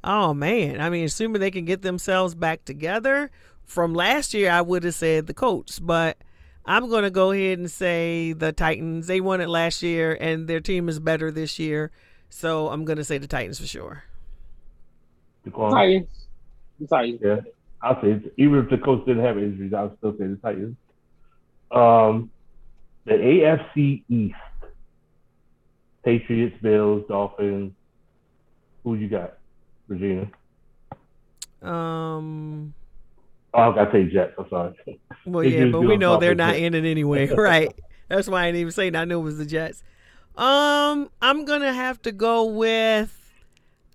oh 0.03 0.33
man, 0.33 0.81
I 0.81 0.89
mean, 0.89 1.05
assuming 1.05 1.41
they 1.41 1.51
can 1.51 1.65
get 1.65 1.83
themselves 1.83 2.35
back 2.35 2.65
together 2.65 3.31
from 3.65 3.95
last 3.95 4.33
year, 4.33 4.51
I 4.51 4.63
would 4.63 4.85
have 4.85 4.95
said 4.95 5.27
the 5.27 5.35
Colts, 5.35 5.79
but 5.79 6.17
I'm 6.65 6.89
going 6.89 7.05
to 7.05 7.11
go 7.11 7.33
ahead 7.33 7.59
and 7.59 7.71
say 7.71 8.33
the 8.33 8.53
Titans. 8.53 9.07
They 9.07 9.21
won 9.21 9.41
it 9.41 9.49
last 9.49 9.83
year, 9.83 10.17
and 10.21 10.49
their 10.49 10.61
team 10.61 10.89
is 10.89 10.99
better 10.99 11.31
this 11.31 11.59
year. 11.59 11.91
So 12.31 12.69
I'm 12.69 12.85
going 12.85 12.99
to 12.99 13.05
say 13.05 13.19
the 13.19 13.27
Titans 13.27 13.59
for 13.61 13.67
sure. 13.67 14.05
Jaquan? 15.47 15.73
Titans. 15.73 16.27
The 16.81 16.87
Titans. 16.87 17.21
Yeah, 17.23 17.41
I'll 17.83 18.01
say 18.01 18.13
it. 18.13 18.35
even 18.37 18.59
if 18.61 18.71
the 18.71 18.79
coach 18.79 19.05
didn't 19.07 19.25
have 19.25 19.39
injuries, 19.39 19.73
I'll 19.75 19.97
still 19.99 20.13
say 20.13 20.27
the 20.27 20.37
Titans. 20.37 20.77
Um, 21.71 22.31
the 23.05 23.13
AFC 23.15 24.03
East: 24.09 24.35
Patriots, 26.05 26.57
Bills, 26.63 27.05
Dolphins. 27.09 27.73
Who 28.85 28.95
you 28.95 29.09
got, 29.09 29.39
Regina? 29.89 30.31
Um, 31.63 32.73
Oh, 33.55 33.73
I 33.73 33.75
gotta 33.75 33.91
say 33.93 34.05
Jets. 34.05 34.35
I'm 34.39 34.49
sorry. 34.51 35.01
Well, 35.25 35.43
yeah, 35.43 35.67
but 35.67 35.81
we 35.81 35.97
know 35.97 36.19
they're 36.19 36.35
not 36.35 36.57
in 36.57 36.75
it 36.75 36.85
anyway, 36.85 37.27
right? 37.35 37.75
That's 38.09 38.29
why 38.29 38.43
I 38.45 38.47
didn't 38.47 38.61
even 38.61 38.73
say. 38.73 38.89
it. 38.89 38.97
I 38.97 39.05
knew 39.05 39.19
it 39.19 39.23
was 39.23 39.39
the 39.39 39.47
Jets. 39.47 39.83
Um, 40.39 41.11
I'm 41.21 41.45
gonna 41.45 41.73
have 41.73 42.01
to 42.03 42.13
go 42.13 42.45
with 42.45 43.15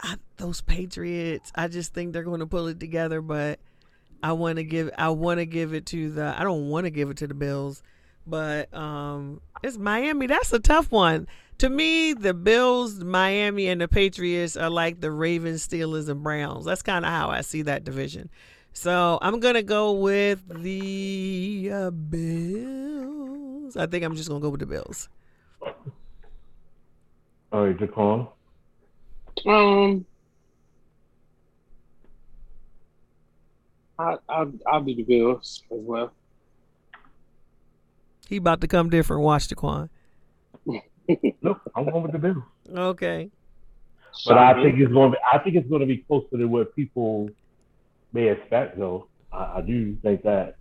I, 0.01 0.15
those 0.35 0.59
Patriots. 0.59 1.51
I 1.55 1.69
just 1.69 1.93
think 1.93 2.11
they're 2.11 2.23
going 2.23 2.41
to 2.41 2.45
pull 2.45 2.67
it 2.67 2.81
together, 2.81 3.21
but 3.21 3.59
I 4.21 4.33
want 4.33 4.57
to 4.57 4.65
give 4.65 4.91
I 4.97 5.09
want 5.09 5.39
to 5.39 5.45
give 5.45 5.73
it 5.73 5.85
to 5.87 6.11
the. 6.11 6.35
I 6.37 6.43
don't 6.43 6.67
want 6.67 6.85
to 6.85 6.89
give 6.89 7.09
it 7.09 7.17
to 7.17 7.27
the 7.27 7.33
Bills, 7.33 7.81
but 8.27 8.73
um, 8.73 9.39
it's 9.63 9.77
Miami. 9.77 10.27
That's 10.27 10.51
a 10.51 10.59
tough 10.59 10.91
one. 10.91 11.27
To 11.59 11.69
me, 11.69 12.11
the 12.11 12.33
Bills, 12.33 12.99
Miami, 12.99 13.67
and 13.67 13.79
the 13.79 13.87
Patriots 13.87 14.57
are 14.57 14.69
like 14.69 14.99
the 14.99 15.11
Ravens, 15.11 15.65
Steelers, 15.65 16.09
and 16.09 16.21
Browns. 16.21 16.65
That's 16.65 16.81
kind 16.81 17.05
of 17.05 17.11
how 17.11 17.29
I 17.29 17.39
see 17.39 17.61
that 17.61 17.85
division. 17.85 18.29
So 18.73 19.17
I'm 19.21 19.39
gonna 19.39 19.63
go 19.63 19.93
with 19.93 20.41
the 20.61 21.69
uh, 21.71 21.91
Bills. 21.91 23.77
I 23.77 23.85
think 23.85 24.03
I'm 24.03 24.17
just 24.17 24.27
gonna 24.27 24.41
go 24.41 24.49
with 24.49 24.59
the 24.59 24.65
Bills. 24.65 25.07
All 27.53 27.67
right, 27.67 27.77
Jaquan. 27.77 28.27
Um, 29.45 30.05
I, 33.99 34.15
I'll, 34.27 34.51
I'll 34.65 34.81
do 34.81 34.95
the 34.95 35.03
Bills 35.03 35.61
as 35.71 35.77
well. 35.79 36.11
He 38.27 38.37
about 38.37 38.61
to 38.61 38.67
come 38.67 38.89
different. 38.89 39.21
Watch 39.21 39.47
the 39.47 39.55
Quan. 39.55 39.89
Nope, 41.41 41.59
I'm 41.75 41.83
going 41.83 42.01
with 42.01 42.13
the 42.13 42.17
Bills. 42.17 42.43
Okay. 42.73 43.29
But 44.25 44.37
I 44.37 44.63
think 44.63 44.79
it's 44.79 44.91
going. 44.91 45.11
To 45.11 45.17
be, 45.17 45.21
I 45.31 45.37
think 45.39 45.57
it's 45.57 45.67
going 45.67 45.81
to 45.81 45.85
be 45.85 45.97
closer 45.97 46.37
to 46.37 46.45
what 46.45 46.73
people 46.75 47.29
may 48.13 48.29
expect, 48.29 48.79
though. 48.79 49.07
I, 49.31 49.57
I 49.57 49.61
do 49.61 49.97
think 50.01 50.23
that. 50.23 50.55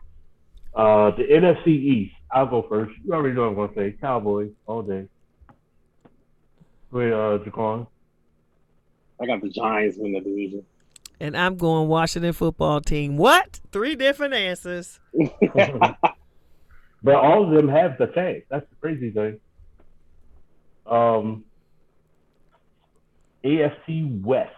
Uh, 0.74 1.12
the 1.16 1.22
NFC 1.22 1.68
East. 1.68 2.14
I'll 2.32 2.46
go 2.46 2.66
first. 2.68 2.92
You 3.04 3.12
already 3.12 3.36
know 3.36 3.42
what 3.42 3.48
I'm 3.50 3.54
going 3.54 3.68
to 3.68 3.74
say. 3.76 3.96
Cowboys 4.00 4.50
all 4.66 4.82
day. 4.82 5.06
Go 6.92 7.00
ahead, 7.00 7.12
uh, 7.14 7.38
Jaquan. 7.38 7.86
I 9.20 9.26
got 9.26 9.40
the 9.40 9.48
Giants 9.48 9.96
win 9.98 10.12
the 10.12 10.20
division. 10.20 10.64
And 11.20 11.36
I'm 11.36 11.56
going 11.56 11.88
Washington 11.88 12.32
football 12.32 12.80
team. 12.80 13.16
What? 13.16 13.60
Three 13.70 13.94
different 13.94 14.34
answers. 14.34 15.00
but 17.02 17.14
all 17.14 17.44
of 17.44 17.50
them 17.54 17.68
have 17.68 17.96
the 17.96 18.06
chance. 18.08 18.44
That's 18.50 18.68
the 18.68 18.76
crazy 18.80 19.10
thing. 19.10 19.40
Um, 20.86 21.44
AFC 23.44 24.20
West. 24.20 24.50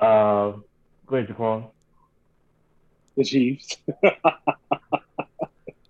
Uh, 0.00 0.52
go 1.06 1.16
ahead, 1.16 1.28
Jaquan. 1.28 1.70
The 3.16 3.24
Chiefs. 3.24 3.78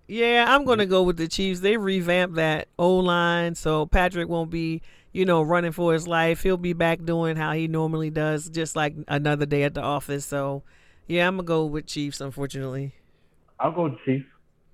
Yeah, 0.09 0.45
I'm 0.47 0.65
gonna 0.65 0.87
go 0.87 1.03
with 1.03 1.17
the 1.17 1.27
Chiefs. 1.27 1.59
They 1.59 1.77
revamped 1.77 2.35
that 2.35 2.67
O 2.79 2.95
line, 2.95 3.53
so 3.53 3.85
Patrick 3.85 4.27
won't 4.27 4.49
be, 4.49 4.81
you 5.13 5.23
know, 5.23 5.43
running 5.43 5.71
for 5.71 5.93
his 5.93 6.07
life. 6.07 6.41
He'll 6.41 6.57
be 6.57 6.73
back 6.73 7.05
doing 7.05 7.35
how 7.35 7.51
he 7.51 7.67
normally 7.67 8.09
does, 8.09 8.49
just 8.49 8.75
like 8.75 8.95
another 9.07 9.45
day 9.45 9.61
at 9.61 9.75
the 9.75 9.81
office. 9.83 10.25
So, 10.25 10.63
yeah, 11.05 11.27
I'm 11.27 11.35
gonna 11.35 11.45
go 11.45 11.65
with 11.65 11.85
Chiefs. 11.85 12.21
Unfortunately. 12.21 12.93
I'll 13.59 13.71
go 13.71 13.83
with 13.83 13.93
the 13.93 13.99
Chiefs. 14.13 14.25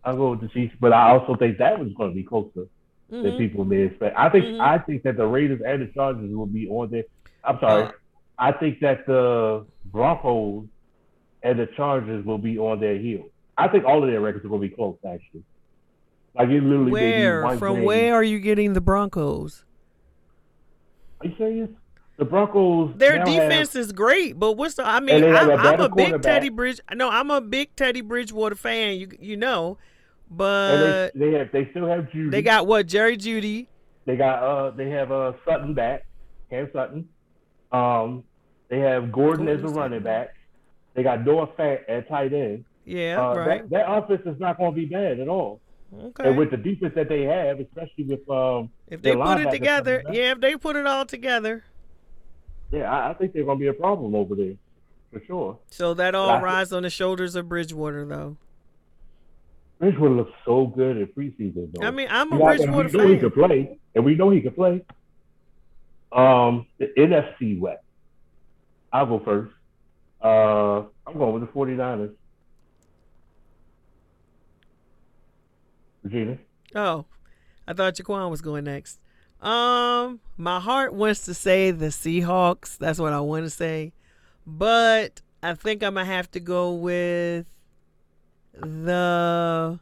I'll 0.06 0.16
go 0.16 0.32
with 0.32 0.40
the 0.40 0.48
Chiefs, 0.48 0.74
but 0.80 0.94
I 0.94 1.10
also 1.10 1.36
think 1.36 1.57
that 1.57 1.80
was 1.80 1.91
going 1.98 2.12
to 2.12 2.16
be 2.16 2.24
closer 2.24 2.68
than 3.10 3.24
Mhm. 3.24 3.38
people 3.38 3.66
may 3.66 3.82
expect. 3.82 4.16
I 4.18 4.30
think 4.30 4.45
Mhm. 4.45 4.60
I 4.62 4.78
think 4.78 5.03
that 5.03 5.18
the 5.18 5.26
Raiders 5.26 5.60
and 5.66 5.82
the 5.82 5.88
Chargers 5.88 6.34
will 6.34 6.45
be 6.45 6.70
on 6.70 6.91
there. 6.91 7.03
I'm 7.44 7.60
sorry. 7.60 7.84
Uh, 7.86 7.91
I 8.38 8.52
think 8.53 8.80
that 8.82 9.06
the 9.06 9.66
Broncos 9.91 10.66
and 11.44 11.60
the 11.60 11.66
Chargers 11.76 12.24
will 12.26 12.38
be 12.38 12.57
on 12.57 12.80
their 12.80 12.98
heels. 12.98 13.32
I 13.57 13.68
think 13.68 13.86
all 13.86 14.03
of 14.03 14.10
their 14.10 14.22
records 14.22 14.45
are 14.45 14.49
going 14.49 14.61
to 14.61 14.68
be 14.68 14.76
close, 14.76 14.98
actually. 15.07 15.44
Like 16.36 16.49
it 16.49 16.61
literally. 16.61 16.91
Where 16.91 17.57
from 17.57 17.76
game. 17.77 17.86
where 17.86 18.14
are 18.15 18.23
you 18.23 18.40
getting 18.40 18.73
the 18.73 18.82
Broncos? 18.82 19.64
Are 21.22 21.27
you 21.27 21.36
serious? 21.38 21.69
the 22.18 22.26
Broncos. 22.26 22.94
Their 22.98 23.18
now 23.19 23.26
have- 23.26 23.49
defense 23.49 23.76
is 23.76 23.91
great, 23.91 24.40
but 24.40 24.53
what's 24.53 24.76
the? 24.76 24.88
I 24.88 24.99
mean, 24.99 25.15
And 25.15 25.23
they 25.23 25.30
have 25.30 25.44
I'm, 25.44 25.49
a 25.49 25.53
I'm 25.56 25.64
better 25.64 25.84
a 25.84 25.90
big. 25.90 26.22
Teddy 26.22 26.49
Bridge. 26.49 26.80
No, 26.94 27.10
I'm 27.10 27.30
a 27.32 27.41
big 27.41 27.76
Teddy 27.76 28.02
Bridgewater 28.02 28.56
fan. 28.56 28.98
You 28.98 29.10
you 29.19 29.38
know, 29.38 29.77
but 30.30 31.11
they, 31.14 31.32
they 31.32 31.38
have 31.38 31.52
they 31.52 31.69
still 31.72 31.88
have 31.88 32.06
Jeudy. 32.14 32.32
they 32.32 32.41
got 32.41 32.68
what 32.68 32.88
Jerry 32.88 33.18
Jeudy. 33.18 33.68
They 34.06 34.15
got 34.15 34.44
uh 34.44 34.69
they 34.72 34.90
have 34.91 35.11
uh 35.11 35.34
Sutton 35.45 35.73
back, 35.73 36.06
Cam 36.49 36.69
Sutton. 36.72 37.10
Um, 37.72 38.23
they 38.69 38.80
have 38.80 39.11
Gordon 39.11 39.48
as 39.49 39.60
a 39.60 39.64
Gordon 39.64 39.77
running 39.77 40.03
back. 40.03 40.36
They 40.94 41.03
got 41.03 41.26
Noah 41.26 41.48
Fant 41.48 41.80
at 41.90 42.07
tight 42.07 42.32
end. 42.34 42.64
Yeah, 42.86 43.20
Uh, 43.30 43.36
right. 43.36 43.70
that, 43.70 43.70
that 43.72 43.91
offense 43.91 44.22
is 44.26 44.40
not 44.40 44.57
going 44.57 44.72
to 44.72 44.76
be 44.76 44.86
bad 44.86 45.20
at 45.20 45.28
all. 45.28 45.60
okay. 45.99 46.28
And 46.30 46.38
with 46.38 46.52
the 46.52 46.57
defense 46.57 46.94
that 46.95 47.10
they 47.10 47.24
have, 47.24 47.60
especially 47.60 48.03
with 48.06 48.30
um, 48.30 48.70
if 48.88 49.02
they 49.02 49.16
put 49.16 49.40
it 49.41 49.52
together, 49.52 50.03
yeah, 50.12 50.32
if 50.34 50.40
they 50.41 50.56
put 50.56 50.76
it 50.76 50.86
all 50.86 51.06
together, 51.06 51.64
yeah, 52.72 52.91
I, 52.91 53.10
I 53.10 53.14
think 53.16 53.34
they're 53.34 53.44
going 53.44 53.57
to 53.57 53.62
be 53.62 53.68
a 53.68 53.74
problem 53.74 54.14
over 54.16 54.36
there 54.36 54.53
for 55.12 55.22
sure. 55.26 55.60
so 55.72 55.94
that 55.95 56.14
all 56.16 56.34
Right. 56.36 56.44
rides 56.44 56.74
on 56.74 56.84
the 56.84 56.90
shoulders 56.90 57.36
of 57.36 57.49
Bridgewater, 57.49 58.06
though. 58.06 58.38
Bridgewater 59.80 60.14
looks 60.14 60.32
so 60.45 60.68
good 60.68 60.98
in 60.98 61.07
preseason. 61.07 61.72
Though. 61.74 61.86
I 61.88 61.91
mean, 61.91 62.07
I'm 62.10 62.32
a 62.32 62.36
and 62.36 62.44
Bridgewater 62.45 62.90
we 62.90 62.98
know 62.98 63.07
he 63.07 63.14
fan. 63.14 63.20
can 63.22 63.32
play, 63.32 63.78
and 63.95 64.06
we 64.06 64.16
know 64.16 64.30
he 64.30 64.41
can 64.41 64.53
play. 64.53 64.82
Um, 66.12 66.66
the 66.78 66.88
NFC 66.98 67.60
West. 67.60 67.82
I'll 68.94 69.06
go 69.06 69.20
first. 69.20 69.52
Uh, 70.24 70.88
I'm 71.06 71.18
going 71.18 71.34
with 71.34 71.41
the 71.44 71.48
49ers. 71.60 72.14
Oh, 76.76 77.06
I 77.68 77.73
thought 77.73 77.95
Jaquan 77.95 78.30
was 78.30 78.41
going 78.41 78.65
next. 78.65 78.99
Um, 79.41 80.19
my 80.38 80.60
heart 80.60 80.94
wants 80.94 81.26
to 81.26 81.34
say 81.34 81.72
the 81.72 81.88
Seahawks. 81.88 82.77
That's 82.77 82.99
what 82.99 83.14
I 83.14 83.19
want 83.19 83.45
to 83.45 83.49
say, 83.49 83.94
but 84.45 85.22
I 85.44 85.53
think 85.53 85.84
I'm 85.84 85.95
gonna 85.95 86.06
have 86.06 86.32
to 86.32 86.40
go 86.40 86.73
with 86.73 87.45
the. 88.56 89.80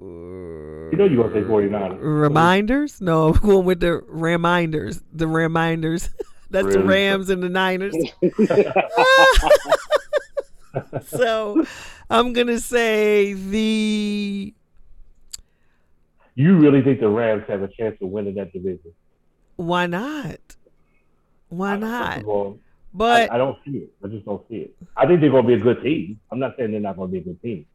You 0.00 0.90
know 0.92 1.04
you're 1.04 1.28
to 1.28 1.34
say 1.34 1.40
49ers. 1.40 1.98
Reminders? 2.00 3.00
No, 3.00 3.34
I'm 3.34 3.40
going 3.40 3.66
with 3.66 3.80
the 3.80 4.00
reminders. 4.06 5.02
The 5.12 5.26
reminders. 5.26 6.10
That's 6.50 6.74
the 6.74 6.82
Rams 6.82 7.30
and 7.30 7.42
the 7.42 7.48
Niners. 7.48 7.94
so 11.06 11.64
I'm 12.10 12.32
gonna 12.32 12.58
say 12.58 13.34
the 13.34 14.54
You 16.34 16.56
really 16.56 16.82
think 16.82 17.00
the 17.00 17.08
Rams 17.08 17.44
have 17.48 17.62
a 17.62 17.68
chance 17.68 17.96
of 18.00 18.08
winning 18.08 18.34
that 18.36 18.52
division? 18.52 18.92
why 19.56 19.86
not? 19.86 20.38
Why 21.48 21.76
not? 21.76 22.24
all, 22.24 22.58
But 22.94 23.30
I, 23.30 23.34
I 23.34 23.38
don't 23.38 23.58
see 23.64 23.78
it. 23.78 23.92
I 24.04 24.08
just 24.08 24.24
don't 24.24 24.46
see 24.48 24.56
it. 24.56 24.76
I 24.96 25.06
think 25.06 25.20
they're 25.20 25.30
going 25.30 25.42
to 25.44 25.48
be 25.48 25.54
a 25.54 25.58
good 25.58 25.82
team. 25.82 26.20
I'm 26.30 26.38
not 26.38 26.54
saying 26.56 26.70
they're 26.70 26.80
not 26.80 26.96
going 26.96 27.08
to 27.08 27.12
be 27.12 27.18
a 27.18 27.22
good 27.22 27.42
team. 27.42 27.66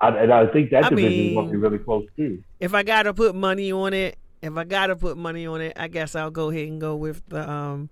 I, 0.00 0.08
and 0.08 0.32
I 0.32 0.46
think 0.46 0.70
that 0.70 0.84
I 0.84 0.88
division 0.90 1.28
is 1.28 1.34
going 1.34 1.46
to 1.46 1.52
be 1.52 1.58
really 1.58 1.78
close 1.78 2.04
too. 2.16 2.42
if 2.60 2.74
I 2.74 2.82
gotta 2.82 3.14
put 3.14 3.34
money 3.34 3.70
on 3.72 3.94
it, 3.94 4.18
if 4.42 4.56
I 4.56 4.64
gotta 4.64 4.96
put 4.96 5.16
money 5.16 5.46
on 5.46 5.60
it, 5.60 5.74
I 5.76 5.86
guess 5.86 6.16
I'll 6.16 6.32
go 6.32 6.50
ahead 6.50 6.66
and 6.66 6.80
go 6.80 6.96
with 6.96 7.22
the 7.28 7.48
um 7.48 7.88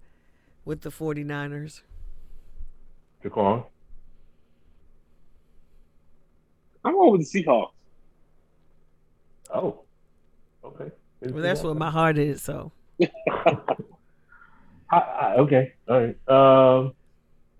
with 0.65 0.81
the 0.81 0.91
49ers. 0.91 1.82
Jaquan. 3.24 3.65
I'm 6.85 6.93
going 6.94 7.12
with 7.12 7.31
the 7.31 7.43
Seahawks. 7.44 7.70
Oh, 9.52 9.81
okay. 10.65 10.90
Well, 11.23 11.43
that's 11.43 11.62
what 11.62 11.77
my 11.77 11.90
heart 11.90 12.16
is. 12.19 12.40
So 12.43 12.73
I, 14.90 14.97
I, 14.97 15.35
okay, 15.39 15.73
all 15.89 16.01
right. 16.01 16.28
Um, 16.28 16.94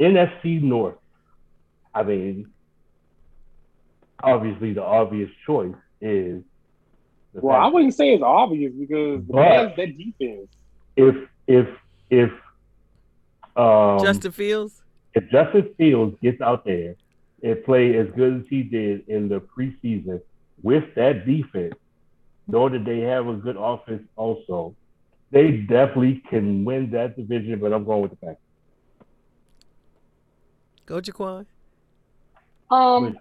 NFC 0.01 0.63
North. 0.63 0.97
I 1.95 2.03
mean, 2.03 2.49
obviously, 4.23 4.73
the 4.73 4.83
obvious 4.83 5.31
choice 5.47 5.75
is. 6.01 6.43
Well, 7.33 7.57
I 7.57 7.67
wouldn't 7.67 7.95
say 7.95 8.15
it's 8.15 8.23
obvious 8.23 8.73
because 8.73 9.21
the 9.27 9.33
But- 9.33 9.77
that 9.77 9.97
defense. 9.99 10.49
if 10.97 11.17
if 11.47 11.69
if 12.11 12.31
um, 13.57 13.99
Justin 14.03 14.33
Fields. 14.33 14.83
if 15.15 15.29
Justin 15.31 15.69
Fields 15.77 16.17
gets 16.23 16.41
out 16.41 16.65
there 16.65 16.97
and 17.43 17.65
play 17.65 17.97
as 17.97 18.09
good 18.17 18.41
as 18.41 18.47
he 18.49 18.63
did 18.63 19.09
in 19.09 19.29
the 19.29 19.41
preseason 19.41 20.21
with 20.63 20.95
that 20.95 21.27
defense, 21.27 21.75
nor 22.47 22.69
did 22.69 22.85
they 22.85 23.01
have 23.01 23.27
a 23.29 23.35
good 23.35 23.57
offense 23.59 24.03
also, 24.17 24.75
they 25.31 25.53
definitely 25.53 26.23
can 26.29 26.65
win 26.65 26.91
that 26.91 27.17
division. 27.17 27.59
But 27.61 27.73
I'm 27.73 27.85
going 27.85 28.03
with 28.03 28.11
the 28.11 28.17
Packers. 28.17 28.39
Go 30.87 31.01
Jaquan. 31.01 31.47
Um, 32.71 33.17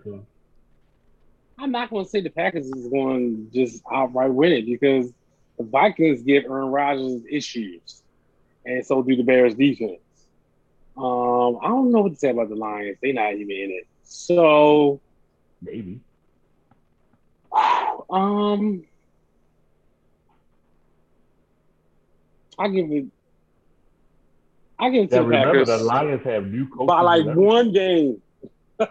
I'm 1.58 1.72
not 1.72 1.90
going 1.90 2.06
to 2.06 2.10
say 2.10 2.22
the 2.22 2.30
Packers 2.30 2.68
is 2.68 2.88
going 2.88 3.50
to 3.52 3.66
just 3.66 3.84
outright 3.92 4.34
win 4.34 4.52
it 4.52 4.66
because 4.66 5.12
the 5.58 5.64
Vikings 5.64 6.22
give 6.24 6.46
Aaron 6.46 6.70
Rodgers 6.70 7.22
issues, 7.30 8.02
and 8.66 8.86
so 8.86 9.02
do 9.02 9.16
the 9.16 9.24
Bears 9.24 9.56
defense. 9.56 10.00
Um, 10.98 11.60
I 11.62 11.68
don't 11.68 11.92
know 11.92 12.02
what 12.02 12.14
to 12.14 12.18
say 12.18 12.30
about 12.30 12.50
the 12.50 12.56
Lions. 12.56 12.98
They're 13.02 13.14
not 13.14 13.34
even 13.34 13.52
in 13.52 13.72
it. 13.72 13.88
So, 14.10 15.00
Maybe. 15.62 16.00
um, 18.10 18.84
I 22.58 22.68
give 22.70 22.92
it. 22.92 23.06
I 24.80 24.90
give 24.90 25.04
it 25.04 25.10
to 25.12 25.16
Now 25.18 25.22
the 25.22 25.28
remember, 25.28 25.66
Packers 25.66 25.68
the 25.68 25.78
Lions 25.86 26.24
have 26.24 26.48
new 26.48 26.68
coaches. 26.68 26.88
by 26.88 27.02
like 27.02 27.26
one 27.36 27.72
game. 27.72 28.22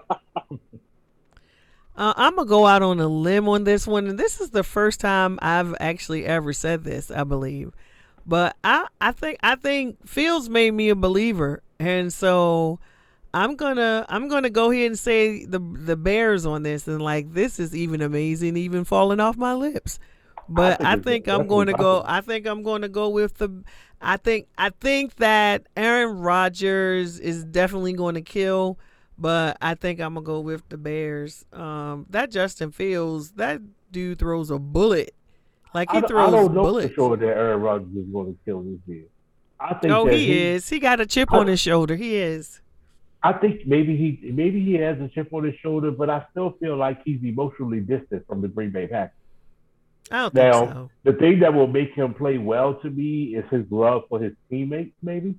Uh, 1.96 2.14
I'm 2.16 2.36
gonna 2.36 2.48
go 2.48 2.64
out 2.64 2.80
on 2.80 3.00
a 3.00 3.08
limb 3.08 3.48
on 3.48 3.64
this 3.64 3.84
one, 3.84 4.06
and 4.06 4.16
this 4.16 4.40
is 4.40 4.50
the 4.50 4.62
first 4.62 5.00
time 5.00 5.36
I've 5.42 5.74
actually 5.80 6.24
ever 6.26 6.52
said 6.52 6.84
this, 6.84 7.10
I 7.10 7.24
believe. 7.24 7.72
But 8.24 8.54
I, 8.62 8.86
I 9.00 9.10
think, 9.10 9.40
I 9.42 9.56
think 9.56 10.06
Fields 10.06 10.48
made 10.48 10.74
me 10.74 10.90
a 10.90 10.94
believer, 10.94 11.60
and 11.80 12.12
so 12.12 12.78
I'm 13.34 13.56
gonna, 13.56 14.06
I'm 14.08 14.28
gonna 14.28 14.50
go 14.50 14.70
ahead 14.70 14.86
and 14.86 14.98
say 14.98 15.44
the 15.44 15.58
the 15.60 15.96
Bears 15.96 16.46
on 16.46 16.62
this, 16.62 16.88
and 16.88 17.00
like 17.02 17.32
this 17.34 17.58
is 17.60 17.74
even 17.76 18.00
amazing, 18.00 18.56
even 18.56 18.84
falling 18.84 19.20
off 19.20 19.36
my 19.36 19.54
lips. 19.54 19.98
But 20.48 20.78
think 20.78 20.88
I 20.88 20.96
think 20.96 21.28
I'm 21.28 21.46
going 21.46 21.66
to 21.66 21.74
go. 21.74 22.02
I 22.06 22.22
think 22.22 22.46
I'm 22.46 22.62
going 22.62 22.82
to 22.82 22.88
go 22.88 23.10
with 23.10 23.34
the. 23.38 23.62
I 24.00 24.16
think 24.16 24.46
I 24.56 24.70
think 24.70 25.16
that 25.16 25.66
Aaron 25.76 26.18
Rodgers 26.20 27.20
is 27.20 27.44
definitely 27.44 27.92
going 27.92 28.14
to 28.14 28.22
kill, 28.22 28.78
but 29.18 29.58
I 29.60 29.74
think 29.74 30.00
I'm 30.00 30.14
gonna 30.14 30.24
go 30.24 30.40
with 30.40 30.66
the 30.70 30.78
Bears. 30.78 31.44
Um, 31.52 32.06
that 32.08 32.30
Justin 32.30 32.70
Fields, 32.70 33.32
that 33.32 33.60
dude 33.92 34.18
throws 34.20 34.50
a 34.50 34.58
bullet. 34.58 35.14
Like 35.74 35.90
he 35.90 35.98
I, 35.98 36.00
throws 36.00 36.28
I 36.28 36.30
don't 36.30 36.54
know 36.54 36.62
bullets. 36.62 36.88
for 36.88 36.94
sure 36.94 37.16
that 37.18 37.26
Aaron 37.26 37.60
Rodgers 37.60 37.94
is 37.94 38.06
going 38.10 38.32
to 38.32 38.38
kill 38.46 38.62
this 38.62 38.78
year. 38.86 39.04
I 39.60 39.74
think 39.74 39.92
Oh, 39.92 40.06
that 40.06 40.14
he 40.14 40.38
is. 40.38 40.68
He 40.68 40.78
got 40.78 40.98
a 41.00 41.04
chip 41.06 41.30
on 41.32 41.46
his 41.46 41.60
shoulder. 41.60 41.94
He 41.96 42.16
is. 42.16 42.62
I 43.22 43.32
think 43.32 43.66
maybe 43.66 43.96
he 43.96 44.30
maybe 44.30 44.64
he 44.64 44.74
has 44.74 45.00
a 45.00 45.08
chip 45.08 45.32
on 45.32 45.44
his 45.44 45.54
shoulder, 45.56 45.90
but 45.90 46.08
I 46.08 46.24
still 46.30 46.54
feel 46.60 46.76
like 46.76 47.02
he's 47.04 47.20
emotionally 47.24 47.80
distant 47.80 48.26
from 48.26 48.40
the 48.42 48.48
Green 48.48 48.70
Bay 48.70 48.86
Packers. 48.86 49.14
I 50.10 50.16
don't 50.22 50.34
think 50.34 50.52
Now, 50.52 50.66
so. 50.66 50.90
the 51.04 51.12
thing 51.14 51.40
that 51.40 51.52
will 51.52 51.66
make 51.66 51.92
him 51.94 52.14
play 52.14 52.38
well 52.38 52.74
to 52.76 52.88
me 52.90 53.34
is 53.36 53.44
his 53.50 53.64
love 53.70 54.02
for 54.08 54.20
his 54.20 54.32
teammates, 54.48 54.94
maybe. 55.02 55.34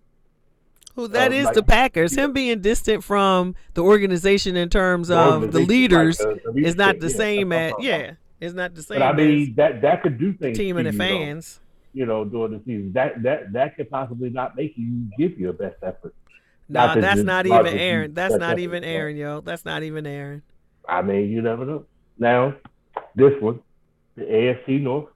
Who 0.95 1.07
that 1.07 1.31
uh, 1.31 1.35
is 1.35 1.45
like- 1.45 1.55
the 1.55 1.63
Packers. 1.63 2.13
Him 2.15 2.33
being 2.33 2.59
distant 2.61 3.03
from 3.03 3.55
the 3.73 3.81
organization 3.81 4.57
in 4.57 4.69
terms 4.69 5.09
of 5.09 5.51
the 5.53 5.59
leaders 5.59 6.19
like, 6.19 6.37
uh, 6.45 6.51
the 6.53 6.65
is 6.65 6.75
not 6.75 6.99
the 6.99 7.07
yeah, 7.09 7.15
same 7.15 7.51
at 7.53 7.73
yeah. 7.81 8.11
It's 8.41 8.53
not 8.53 8.75
the 8.75 8.83
same 8.83 8.99
But 8.99 9.05
I 9.05 9.11
as 9.11 9.17
mean 9.17 9.53
that 9.55 9.81
that 9.81 10.03
could 10.03 10.17
do 10.19 10.33
things 10.33 10.57
team 10.57 10.77
and 10.77 10.85
the 10.87 10.91
you, 10.91 10.97
though, 10.97 11.03
fans. 11.05 11.59
you 11.93 12.05
know, 12.05 12.25
during 12.25 12.51
the 12.53 12.59
season. 12.65 12.91
That 12.93 13.23
that 13.23 13.53
that 13.53 13.75
could 13.77 13.89
possibly 13.89 14.29
not 14.29 14.55
make 14.57 14.73
you 14.75 15.07
give 15.17 15.39
your 15.39 15.53
best 15.53 15.77
effort. 15.81 16.13
No, 16.69 16.85
Not 16.85 17.01
that's 17.01 17.17
the 17.17 17.23
not 17.23 17.47
even 17.47 17.63
do 17.65 17.79
Aaron. 17.79 18.13
That's 18.13 18.35
not 18.35 18.51
effort, 18.51 18.59
even 18.59 18.83
Aaron, 18.83 19.17
yo. 19.17 19.41
That's 19.41 19.65
not 19.65 19.81
even 19.81 20.05
Aaron. 20.05 20.43
I 20.87 21.01
mean, 21.01 21.29
you 21.29 21.41
never 21.41 21.65
know. 21.65 21.85
Now, 22.19 22.55
this 23.15 23.33
one, 23.41 23.59
the 24.15 24.23
AFC 24.23 24.81
North. 24.81 25.07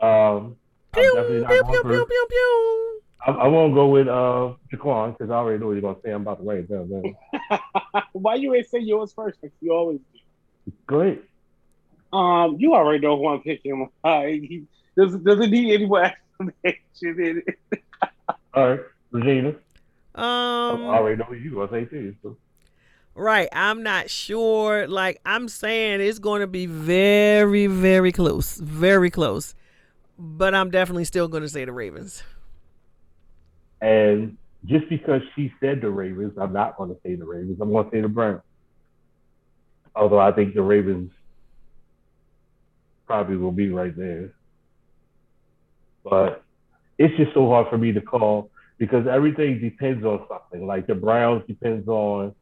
Um, 0.00 0.56
I'm 0.94 1.02
Pew, 1.02 1.44
pew, 1.46 1.46
pew, 1.46 1.82
pew, 1.82 2.06
pew, 2.06 2.26
pew. 2.30 3.00
I, 3.26 3.30
I 3.32 3.48
won't 3.48 3.74
go 3.74 3.88
with 3.88 4.06
uh 4.06 4.54
Jaquan 4.72 5.18
because 5.18 5.30
I 5.30 5.34
already 5.34 5.58
know 5.58 5.66
what 5.66 5.72
you're 5.72 5.82
gonna 5.82 5.98
say. 6.04 6.12
I'm 6.12 6.22
about 6.22 6.38
to 6.38 6.44
write 6.44 6.58
it 6.58 6.70
down. 6.70 6.88
Man. 6.88 7.16
Why 8.12 8.36
you 8.36 8.54
ain't 8.54 8.68
say 8.68 8.78
yours 8.78 9.12
first? 9.12 9.38
Like 9.42 9.52
you 9.60 9.72
always 9.72 9.98
do. 10.12 10.72
Go 10.86 11.00
ahead. 11.00 11.22
Um, 12.12 12.56
you 12.58 12.74
already 12.74 13.00
know 13.00 13.16
who 13.16 13.28
I'm 13.28 13.42
picking. 13.42 13.88
Uh, 14.04 14.22
he 14.22 14.64
doesn't 14.96 15.24
doesn't 15.24 15.50
need 15.50 15.74
any 15.74 15.86
more 15.86 16.04
explanation 16.64 16.72
in 17.02 17.42
it. 17.46 17.82
All 18.54 18.70
right, 18.70 18.80
Regina. 19.10 19.54
I 20.18 20.72
Um, 20.72 20.82
already 20.84 21.16
know 21.16 21.32
you. 21.32 21.62
I 21.62 21.70
say 21.70 21.84
too. 21.86 22.14
So. 22.22 22.36
right. 23.14 23.48
I'm 23.52 23.82
not 23.82 24.10
sure. 24.10 24.86
Like 24.88 25.20
I'm 25.26 25.48
saying, 25.48 26.00
it's 26.00 26.18
going 26.18 26.40
to 26.40 26.46
be 26.46 26.66
very, 26.66 27.66
very 27.66 28.12
close, 28.12 28.56
very 28.58 29.10
close. 29.10 29.54
but 30.18 30.54
I'm 30.54 30.70
definitely 30.70 31.04
still 31.04 31.28
going 31.28 31.42
to 31.44 31.48
say 31.48 31.64
the 31.64 31.72
Ravens. 31.72 32.22
And 33.80 34.36
just 34.66 34.88
because 34.88 35.22
she 35.36 35.52
said 35.60 35.80
the 35.80 35.90
Ravens, 35.90 36.34
I'm 36.40 36.52
not 36.52 36.76
going 36.76 36.90
to 36.90 36.96
say 37.04 37.14
the 37.16 37.24
Ravens. 37.26 37.58
I'm 37.60 37.72
going 37.72 37.84
to 37.86 37.90
say 37.96 38.00
the 38.00 38.08
Browns. 38.08 38.42
Although 39.96 40.18
I 40.20 40.32
think 40.32 40.54
the 40.54 40.62
Ravens 40.62 41.12
probably 43.06 43.36
will 43.36 43.52
be 43.52 43.70
right 43.70 43.96
there. 43.96 44.34
But 46.04 46.44
it's 46.98 47.16
just 47.16 47.34
so 47.34 47.48
hard 47.48 47.68
for 47.70 47.78
me 47.78 47.92
to 47.92 48.00
call 48.00 48.50
because 48.78 49.06
everything 49.06 49.60
depends 49.60 50.04
on 50.04 50.24
something. 50.28 50.66
Like 50.66 50.86
the 50.86 50.94
Browns 50.94 51.44
depends 51.46 51.88
on 51.88 52.34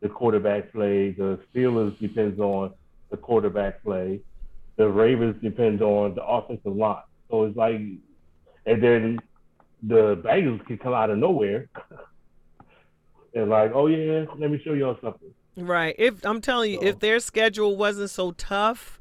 the 0.00 0.08
quarterback 0.08 0.72
play. 0.72 1.12
The 1.12 1.38
Steelers 1.54 1.98
depends 1.98 2.38
on 2.40 2.72
the 3.10 3.16
quarterback 3.16 3.82
play. 3.82 4.20
The 4.76 4.88
Ravens 4.88 5.40
depends 5.42 5.80
on 5.80 6.14
the 6.14 6.24
offensive 6.24 6.76
line. 6.76 7.02
So 7.30 7.44
it's 7.44 7.56
like, 7.56 7.76
and 7.76 8.82
then 8.82 9.18
the 9.82 10.16
Bengals 10.16 10.64
can 10.66 10.78
come 10.78 10.92
out 10.92 11.10
of 11.10 11.18
nowhere 11.18 11.68
and 13.34 13.48
like, 13.48 13.72
oh 13.74 13.86
yeah, 13.86 14.24
let 14.38 14.50
me 14.50 14.60
show 14.64 14.72
y'all 14.72 14.98
something. 15.02 15.30
Right. 15.56 15.94
If 15.98 16.24
I'm 16.24 16.40
telling 16.40 16.72
you, 16.72 16.80
So- 16.80 16.86
if 16.86 16.98
their 16.98 17.20
schedule 17.20 17.76
wasn't 17.76 18.10
so 18.10 18.32
tough, 18.32 19.00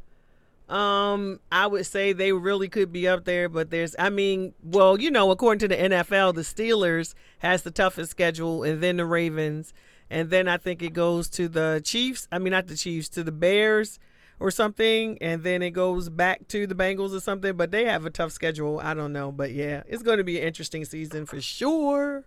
um, 0.69 1.39
I 1.51 1.67
would 1.67 1.85
say 1.85 2.13
they 2.13 2.31
really 2.31 2.69
could 2.69 2.91
be 2.91 3.07
up 3.07 3.25
there. 3.25 3.49
But 3.49 3.69
there's, 3.69 3.95
I 3.99 4.09
mean, 4.09 4.53
well, 4.63 4.99
you 4.99 5.11
know, 5.11 5.31
according 5.31 5.59
to 5.59 5.67
the 5.67 5.75
NFL, 5.75 6.35
the 6.35 6.41
Steelers 6.41 7.13
has 7.39 7.61
the 7.63 7.71
toughest 7.71 8.11
schedule, 8.11 8.63
and 8.63 8.81
then 8.81 8.97
the 8.97 9.05
Ravens, 9.05 9.73
and 10.09 10.29
then 10.29 10.47
I 10.47 10.57
think 10.57 10.81
it 10.81 10.93
goes 10.93 11.29
to 11.31 11.47
the 11.47 11.81
Chiefs. 11.83 12.27
I 12.31 12.39
mean, 12.39 12.51
not 12.51 12.67
the 12.67 12.75
Chiefs, 12.75 13.09
to 13.09 13.23
the 13.23 13.31
Bears 13.31 13.99
or 14.39 14.51
something, 14.51 15.17
and 15.21 15.43
then 15.43 15.61
it 15.61 15.71
goes 15.71 16.09
back 16.09 16.47
to 16.49 16.67
the 16.67 16.75
Bengals 16.75 17.15
or 17.15 17.19
something. 17.19 17.55
But 17.55 17.71
they 17.71 17.85
have 17.85 18.05
a 18.05 18.09
tough 18.09 18.31
schedule. 18.31 18.79
I 18.79 18.93
don't 18.93 19.13
know, 19.13 19.31
but 19.31 19.51
yeah, 19.51 19.83
it's 19.87 20.03
going 20.03 20.17
to 20.17 20.23
be 20.23 20.39
an 20.39 20.47
interesting 20.47 20.85
season 20.85 21.25
for 21.25 21.39
sure. 21.41 22.25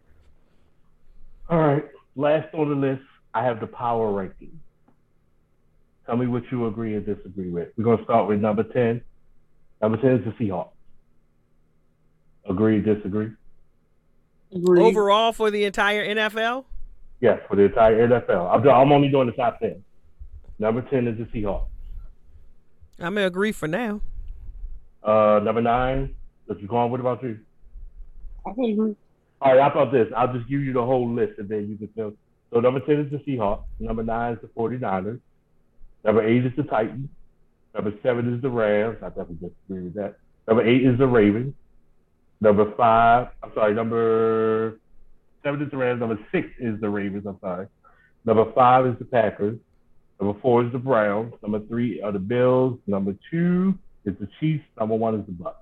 All 1.48 1.58
right. 1.58 1.84
Last 2.14 2.52
on 2.54 2.68
the 2.68 2.74
list, 2.74 3.02
I 3.34 3.44
have 3.44 3.60
the 3.60 3.66
power 3.66 4.10
ranking. 4.12 4.60
Tell 6.08 6.16
me 6.16 6.26
what 6.26 6.42
you 6.50 6.66
agree 6.66 6.96
and 6.96 7.04
disagree 7.04 7.50
with. 7.50 7.68
We're 7.76 7.84
gonna 7.84 8.02
start 8.02 8.28
with 8.28 8.40
number 8.40 8.62
10. 8.62 9.02
Number 9.82 9.98
10 9.98 10.10
is 10.12 10.24
the 10.24 10.30
Seahawks. 10.42 10.70
Agree, 12.48 12.80
disagree? 12.80 13.28
Agreed. 14.50 14.82
Overall, 14.84 15.34
for 15.34 15.50
the 15.50 15.64
entire 15.64 16.02
NFL. 16.06 16.64
Yes, 17.20 17.40
for 17.46 17.56
the 17.56 17.64
entire 17.64 18.08
NFL. 18.08 18.54
I'm, 18.54 18.66
I'm 18.66 18.90
only 18.90 19.10
doing 19.10 19.26
the 19.26 19.34
top 19.34 19.60
10. 19.60 19.84
Number 20.58 20.80
10 20.80 21.08
is 21.08 21.18
the 21.18 21.24
Seahawks. 21.24 21.66
I'm 22.98 23.12
gonna 23.14 23.26
agree 23.26 23.52
for 23.52 23.68
now. 23.68 24.00
Uh, 25.02 25.40
number 25.44 25.60
nine, 25.60 26.14
what 26.46 26.58
you 26.58 26.68
going? 26.68 26.90
What 26.90 27.00
about 27.00 27.22
you? 27.22 27.38
I 28.46 28.54
can 28.54 28.64
agree. 28.64 28.96
All 29.42 29.54
right, 29.54 29.60
how 29.60 29.78
about 29.78 29.92
this? 29.92 30.06
I'll 30.16 30.32
just 30.32 30.48
give 30.48 30.62
you 30.62 30.72
the 30.72 30.82
whole 30.82 31.12
list 31.12 31.38
and 31.38 31.50
then 31.50 31.68
you 31.68 31.76
can 31.76 31.88
fill. 31.94 32.14
So 32.50 32.60
number 32.60 32.80
10 32.80 32.94
is 32.98 33.10
the 33.10 33.18
Seahawks. 33.18 33.64
Number 33.78 34.02
nine 34.02 34.32
is 34.32 34.38
the 34.40 34.48
49ers. 34.48 35.20
Number 36.04 36.26
eight 36.26 36.46
is 36.46 36.52
the 36.56 36.62
Titans. 36.64 37.08
Number 37.74 37.92
seven 38.02 38.34
is 38.34 38.42
the 38.42 38.50
Rams. 38.50 38.98
I 39.02 39.08
definitely 39.08 39.48
disagree 39.48 39.84
with 39.84 39.94
that. 39.94 40.16
Number 40.46 40.66
eight 40.66 40.84
is 40.84 40.98
the 40.98 41.06
Ravens. 41.06 41.54
Number 42.40 42.72
five, 42.76 43.28
I'm 43.42 43.52
sorry, 43.54 43.74
number 43.74 44.78
seven 45.42 45.60
is 45.62 45.70
the 45.70 45.76
Rams. 45.76 46.00
Number 46.00 46.18
six 46.32 46.48
is 46.60 46.80
the 46.80 46.88
Ravens. 46.88 47.26
I'm 47.26 47.38
sorry. 47.40 47.66
Number 48.24 48.50
five 48.52 48.86
is 48.86 48.98
the 48.98 49.04
Packers. 49.04 49.58
Number 50.20 50.38
four 50.40 50.64
is 50.64 50.72
the 50.72 50.78
Browns. 50.78 51.34
Number 51.42 51.60
three 51.60 52.00
are 52.00 52.12
the 52.12 52.18
Bills. 52.18 52.78
Number 52.86 53.14
two 53.30 53.74
is 54.04 54.14
the 54.20 54.28
Chiefs. 54.40 54.64
Number 54.78 54.94
one 54.94 55.14
is 55.14 55.26
the 55.26 55.32
Bucs. 55.32 55.54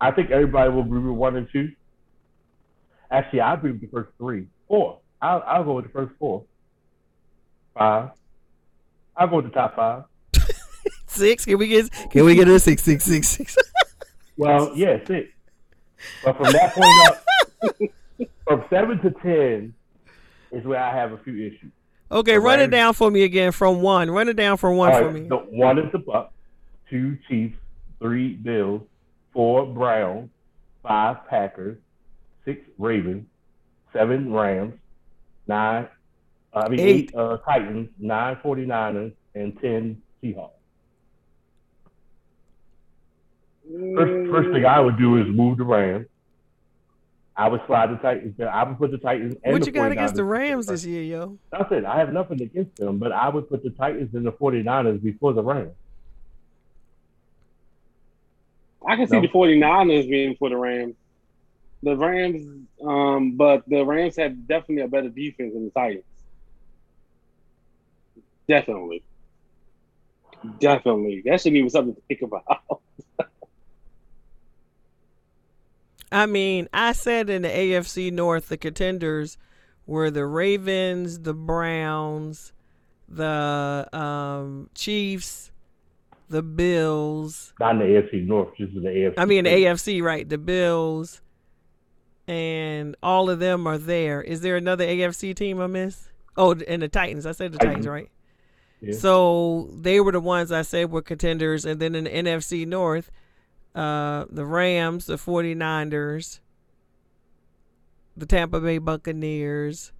I 0.00 0.12
think 0.12 0.30
everybody 0.30 0.70
will 0.70 0.82
agree 0.82 1.00
with 1.00 1.16
one 1.16 1.36
and 1.36 1.48
two. 1.52 1.72
Actually, 3.10 3.40
I 3.40 3.54
agree 3.54 3.72
with 3.72 3.80
the 3.80 3.88
first 3.88 4.10
three. 4.18 4.46
Four. 4.68 5.00
I'll, 5.20 5.42
I'll 5.46 5.64
go 5.64 5.74
with 5.74 5.86
the 5.86 5.90
first 5.90 6.12
four. 6.18 6.44
Five. 7.74 8.10
Go 9.26 9.36
with 9.36 9.46
the 9.46 9.50
top 9.50 9.76
five. 9.76 10.04
Six? 11.06 11.44
Can 11.44 11.58
we 11.58 11.68
get 11.68 11.90
can 12.10 12.24
we 12.24 12.34
get 12.34 12.48
a 12.48 12.60
six 12.60 12.82
six 12.82 13.04
six 13.04 13.28
six? 13.28 13.56
Well, 14.36 14.70
yeah, 14.76 14.98
six. 15.04 15.30
But 16.24 16.36
from 16.36 16.52
that 16.52 16.72
point 16.72 17.08
up, 17.08 18.30
from 18.46 18.64
seven 18.70 19.00
to 19.00 19.10
ten 19.20 19.74
is 20.52 20.64
where 20.64 20.80
I 20.80 20.94
have 20.94 21.10
a 21.10 21.18
few 21.18 21.34
issues. 21.44 21.72
Okay, 22.12 22.34
The 22.34 22.40
run 22.40 22.60
it 22.60 22.68
down 22.68 22.94
for 22.94 23.10
me 23.10 23.24
again 23.24 23.50
from 23.50 23.82
one. 23.82 24.08
Run 24.12 24.28
it 24.28 24.34
down 24.36 24.56
from 24.58 24.76
one 24.76 24.92
All 24.92 25.00
for 25.00 25.10
me. 25.10 25.26
the 25.28 25.36
one 25.38 25.80
is 25.80 25.90
the 25.90 25.98
Buck, 25.98 26.32
two 26.88 27.18
Chiefs, 27.28 27.56
three 27.98 28.34
Bills, 28.34 28.82
four 29.32 29.66
Browns, 29.66 30.30
five 30.84 31.26
Packers, 31.28 31.76
six 32.44 32.60
Ravens, 32.78 33.26
seven 33.92 34.32
Rams, 34.32 34.74
nine, 35.48 35.88
I 36.58 36.68
mean 36.68 36.80
Eight. 36.80 36.86
eight, 37.10 37.14
uh, 37.14 37.38
Titans, 37.38 37.88
nine 37.98 38.36
49ers, 38.36 39.12
and 39.34 39.58
ten 39.60 40.00
Seahawks. 40.22 40.50
First, 43.94 44.30
first 44.30 44.50
thing 44.52 44.64
I 44.64 44.80
would 44.80 44.96
do 44.98 45.18
is 45.18 45.26
move 45.28 45.58
the 45.58 45.64
Rams. 45.64 46.06
I 47.36 47.48
would 47.48 47.60
slide 47.66 47.90
the 47.90 47.96
Titans. 47.96 48.34
there. 48.36 48.50
I 48.50 48.64
would 48.64 48.78
put 48.78 48.90
the 48.90 48.98
Titans 48.98 49.36
and 49.44 49.52
What 49.52 49.60
the 49.62 49.66
you 49.66 49.72
got 49.72 49.92
against 49.92 50.14
the 50.16 50.24
Rams 50.24 50.66
this 50.66 50.84
year, 50.84 51.02
yo? 51.02 51.38
That's 51.52 51.70
it. 51.70 51.84
I 51.84 51.98
have 51.98 52.12
nothing 52.12 52.40
against 52.42 52.76
them, 52.76 52.98
but 52.98 53.12
I 53.12 53.28
would 53.28 53.48
put 53.48 53.62
the 53.62 53.70
Titans 53.70 54.12
and 54.14 54.26
the 54.26 54.32
49ers 54.32 55.02
before 55.02 55.34
the 55.34 55.42
Rams. 55.42 55.70
I 58.86 58.96
can 58.96 59.06
see 59.06 59.16
No. 59.16 59.22
the 59.22 59.28
49ers 59.28 60.08
being 60.08 60.34
for 60.36 60.48
the 60.48 60.56
Rams. 60.56 60.94
The 61.82 61.96
Rams, 61.96 62.66
um, 62.84 63.32
but 63.36 63.62
the 63.68 63.84
Rams 63.84 64.16
have 64.16 64.48
definitely 64.48 64.82
a 64.82 64.88
better 64.88 65.08
defense 65.10 65.52
than 65.54 65.66
the 65.66 65.70
Titans. 65.70 66.04
Definitely. 68.48 69.02
Definitely. 70.58 71.22
That 71.24 71.40
should 71.40 71.52
be 71.52 71.68
something 71.68 71.94
to 71.94 72.00
think 72.08 72.22
about. 72.22 72.44
I 76.10 76.26
mean, 76.26 76.68
I 76.72 76.92
said 76.92 77.28
in 77.28 77.42
the 77.42 77.48
AFC 77.48 78.10
North, 78.10 78.48
the 78.48 78.56
contenders 78.56 79.36
were 79.86 80.10
the 80.10 80.24
Ravens, 80.24 81.20
the 81.20 81.34
Browns, 81.34 82.52
the 83.08 83.88
um, 83.92 84.70
Chiefs, 84.74 85.50
the 86.28 86.42
Bills. 86.42 87.52
Not 87.60 87.72
in 87.72 87.78
the 87.80 87.84
AFC 87.84 88.26
North, 88.26 88.56
just 88.56 88.74
in 88.74 88.82
the 88.82 88.88
AFC. 88.88 89.14
I 89.18 89.24
mean, 89.26 89.44
the 89.44 89.50
AFC, 89.50 90.02
right? 90.02 90.26
The 90.26 90.38
Bills, 90.38 91.20
and 92.26 92.96
all 93.02 93.28
of 93.28 93.38
them 93.38 93.66
are 93.66 93.78
there. 93.78 94.22
Is 94.22 94.40
there 94.40 94.56
another 94.56 94.86
AFC 94.86 95.34
team 95.34 95.60
I 95.60 95.66
miss? 95.66 96.08
Oh, 96.36 96.54
and 96.66 96.80
the 96.80 96.88
Titans. 96.88 97.26
I 97.26 97.32
said 97.32 97.52
the 97.52 97.58
Titans, 97.58 97.84
Titans. 97.84 97.88
right? 97.88 98.10
Yeah. 98.80 98.94
So 98.94 99.68
they 99.72 100.00
were 100.00 100.12
the 100.12 100.20
ones 100.20 100.52
I 100.52 100.62
said 100.62 100.90
were 100.90 101.02
contenders. 101.02 101.64
And 101.64 101.80
then 101.80 101.94
in 101.94 102.04
the 102.04 102.10
NFC 102.10 102.66
North, 102.66 103.10
uh, 103.74 104.26
the 104.30 104.44
Rams, 104.46 105.06
the 105.06 105.16
49ers, 105.16 106.40
the 108.16 108.26
Tampa 108.26 108.60
Bay 108.60 108.78
Buccaneers. 108.78 109.92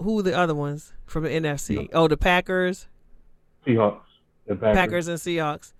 Who 0.00 0.18
are 0.18 0.22
the 0.22 0.36
other 0.36 0.54
ones 0.54 0.92
from 1.06 1.22
the 1.24 1.30
NFC? 1.30 1.88
Oh, 1.92 2.08
the 2.08 2.16
Packers, 2.16 2.88
Seahawks 3.66 4.00
and 4.48 4.60
Packers. 4.60 4.76
Packers 4.76 5.08
and 5.08 5.18
Seahawks. 5.18 5.72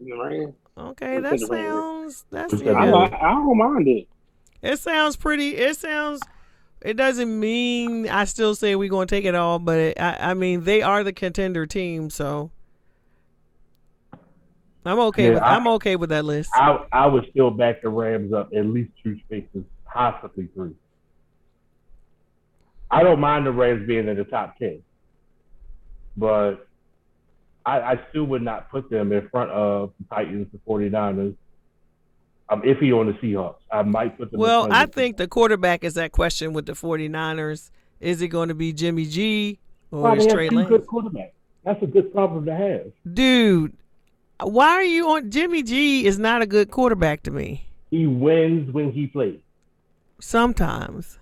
Rams. 0.00 0.54
Okay, 0.78 1.20
that 1.20 1.38
said 1.38 1.48
the 1.48 1.52
Rams? 1.52 1.68
sounds 1.68 2.24
that's 2.30 2.52
Who 2.52 2.58
said 2.58 2.74
I, 2.74 2.86
the 2.86 2.92
yeah. 2.92 2.98
li- 2.98 3.18
I 3.20 3.30
don't 3.32 3.58
mind 3.58 3.88
it. 3.88 4.08
It 4.62 4.78
sounds 4.78 5.16
pretty. 5.16 5.56
It 5.56 5.76
sounds. 5.76 6.22
It 6.82 6.94
doesn't 6.96 7.38
mean 7.38 8.08
I 8.08 8.24
still 8.24 8.54
say 8.54 8.74
we're 8.74 8.88
going 8.88 9.06
to 9.06 9.14
take 9.14 9.24
it 9.26 9.34
all, 9.34 9.58
but 9.58 9.78
it, 9.78 10.00
I, 10.00 10.30
I 10.30 10.34
mean 10.34 10.64
they 10.64 10.80
are 10.82 11.04
the 11.04 11.12
contender 11.12 11.66
team, 11.66 12.08
so 12.08 12.50
I'm 14.86 14.98
okay 14.98 15.24
Yeah, 15.24 15.34
with 15.34 15.42
I- 15.42 15.56
I'm 15.56 15.66
okay 15.68 15.96
with 15.96 16.08
that 16.10 16.24
list. 16.24 16.50
I, 16.54 16.78
I 16.90 17.06
would 17.06 17.26
still 17.30 17.50
back 17.50 17.82
the 17.82 17.90
Rams 17.90 18.32
up 18.32 18.50
at 18.56 18.64
least 18.66 18.90
two 19.04 19.18
spaces, 19.26 19.64
possibly 19.84 20.48
three. 20.54 20.72
I 22.90 23.02
don't 23.02 23.20
mind 23.20 23.46
the 23.46 23.52
Rams 23.52 23.86
being 23.86 24.08
in 24.08 24.16
the 24.16 24.24
top 24.24 24.56
10, 24.58 24.82
but 26.16 26.66
I, 27.64 27.80
I 27.80 28.00
still 28.08 28.24
would 28.24 28.42
not 28.42 28.70
put 28.70 28.90
them 28.90 29.12
in 29.12 29.28
front 29.28 29.50
of 29.50 29.92
the 30.00 30.14
Titans, 30.14 30.48
the 30.50 30.58
49ers. 30.68 31.36
I'm 32.50 32.62
iffy 32.62 32.92
on 32.92 33.06
the 33.06 33.12
Seahawks. 33.14 33.60
I 33.70 33.82
might 33.82 34.18
put 34.18 34.32
them 34.32 34.40
Well, 34.40 34.66
I 34.72 34.86
think 34.86 35.16
the 35.16 35.28
quarterback 35.28 35.84
is 35.84 35.94
that 35.94 36.10
question 36.10 36.52
with 36.52 36.66
the 36.66 36.72
49ers. 36.72 37.70
Is 38.00 38.20
it 38.20 38.28
going 38.28 38.48
to 38.48 38.54
be 38.54 38.72
Jimmy 38.72 39.06
G 39.06 39.60
or 39.92 40.02
Well, 40.02 40.14
is 40.18 40.26
Trey 40.26 40.48
Lance? 40.48 40.68
good 40.68 40.86
quarterback. 40.86 41.32
That's 41.64 41.80
a 41.82 41.86
good 41.86 42.12
problem 42.12 42.46
to 42.46 42.54
have. 42.54 42.92
Dude, 43.14 43.76
why 44.42 44.70
are 44.70 44.82
you 44.82 45.10
on 45.10 45.30
Jimmy 45.30 45.62
G 45.62 46.06
is 46.06 46.18
not 46.18 46.42
a 46.42 46.46
good 46.46 46.70
quarterback 46.70 47.22
to 47.24 47.30
me. 47.30 47.68
He 47.90 48.06
wins 48.06 48.72
when 48.72 48.90
he 48.90 49.06
plays. 49.06 49.40
Sometimes. 50.20 51.18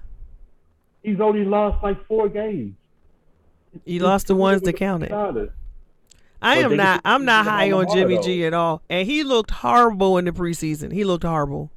He's 1.02 1.20
only 1.20 1.44
lost 1.44 1.82
like 1.82 2.04
four 2.06 2.28
games. 2.28 2.74
He 3.84 3.98
lost 3.98 4.28
the 4.28 4.34
ones 4.34 4.62
that 4.62 4.74
counted. 4.74 5.10
I 6.40 6.58
am 6.58 6.76
not. 6.76 7.00
I'm 7.04 7.24
not 7.24 7.44
high 7.44 7.70
on 7.72 7.86
Jimmy 7.92 8.16
though. 8.16 8.22
G 8.22 8.46
at 8.46 8.54
all, 8.54 8.82
and 8.88 9.06
he 9.06 9.24
looked 9.24 9.50
horrible 9.50 10.18
in 10.18 10.24
the 10.24 10.32
preseason. 10.32 10.92
He 10.92 11.04
looked 11.04 11.24
horrible. 11.24 11.70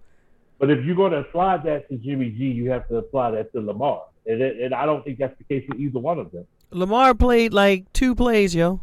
But 0.59 0.69
if 0.69 0.85
you're 0.85 0.95
going 0.95 1.11
to 1.13 1.19
apply 1.19 1.57
that 1.57 1.89
to 1.89 1.97
Jimmy 1.97 2.29
G, 2.29 2.45
you 2.45 2.69
have 2.69 2.87
to 2.89 2.97
apply 2.97 3.31
that 3.31 3.51
to 3.53 3.61
Lamar, 3.61 4.03
and, 4.27 4.41
it, 4.41 4.61
and 4.61 4.75
I 4.75 4.85
don't 4.85 5.03
think 5.03 5.17
that's 5.17 5.35
the 5.37 5.43
case 5.43 5.67
with 5.67 5.79
either 5.79 5.97
one 5.97 6.19
of 6.19 6.31
them. 6.31 6.45
Lamar 6.69 7.15
played 7.15 7.53
like 7.53 7.91
two 7.93 8.13
plays, 8.13 8.53
yo, 8.53 8.79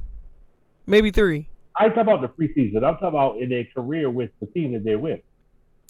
maybe 0.86 1.10
three. 1.10 1.48
I 1.76 1.88
talk 1.90 1.98
about 1.98 2.20
the 2.22 2.28
preseason. 2.28 2.78
I'm 2.78 2.94
talking 2.94 3.08
about 3.08 3.38
in 3.38 3.48
their 3.50 3.64
career 3.72 4.10
with 4.10 4.30
the 4.40 4.46
team 4.46 4.72
that 4.72 4.82
they're 4.82 4.98
with. 4.98 5.20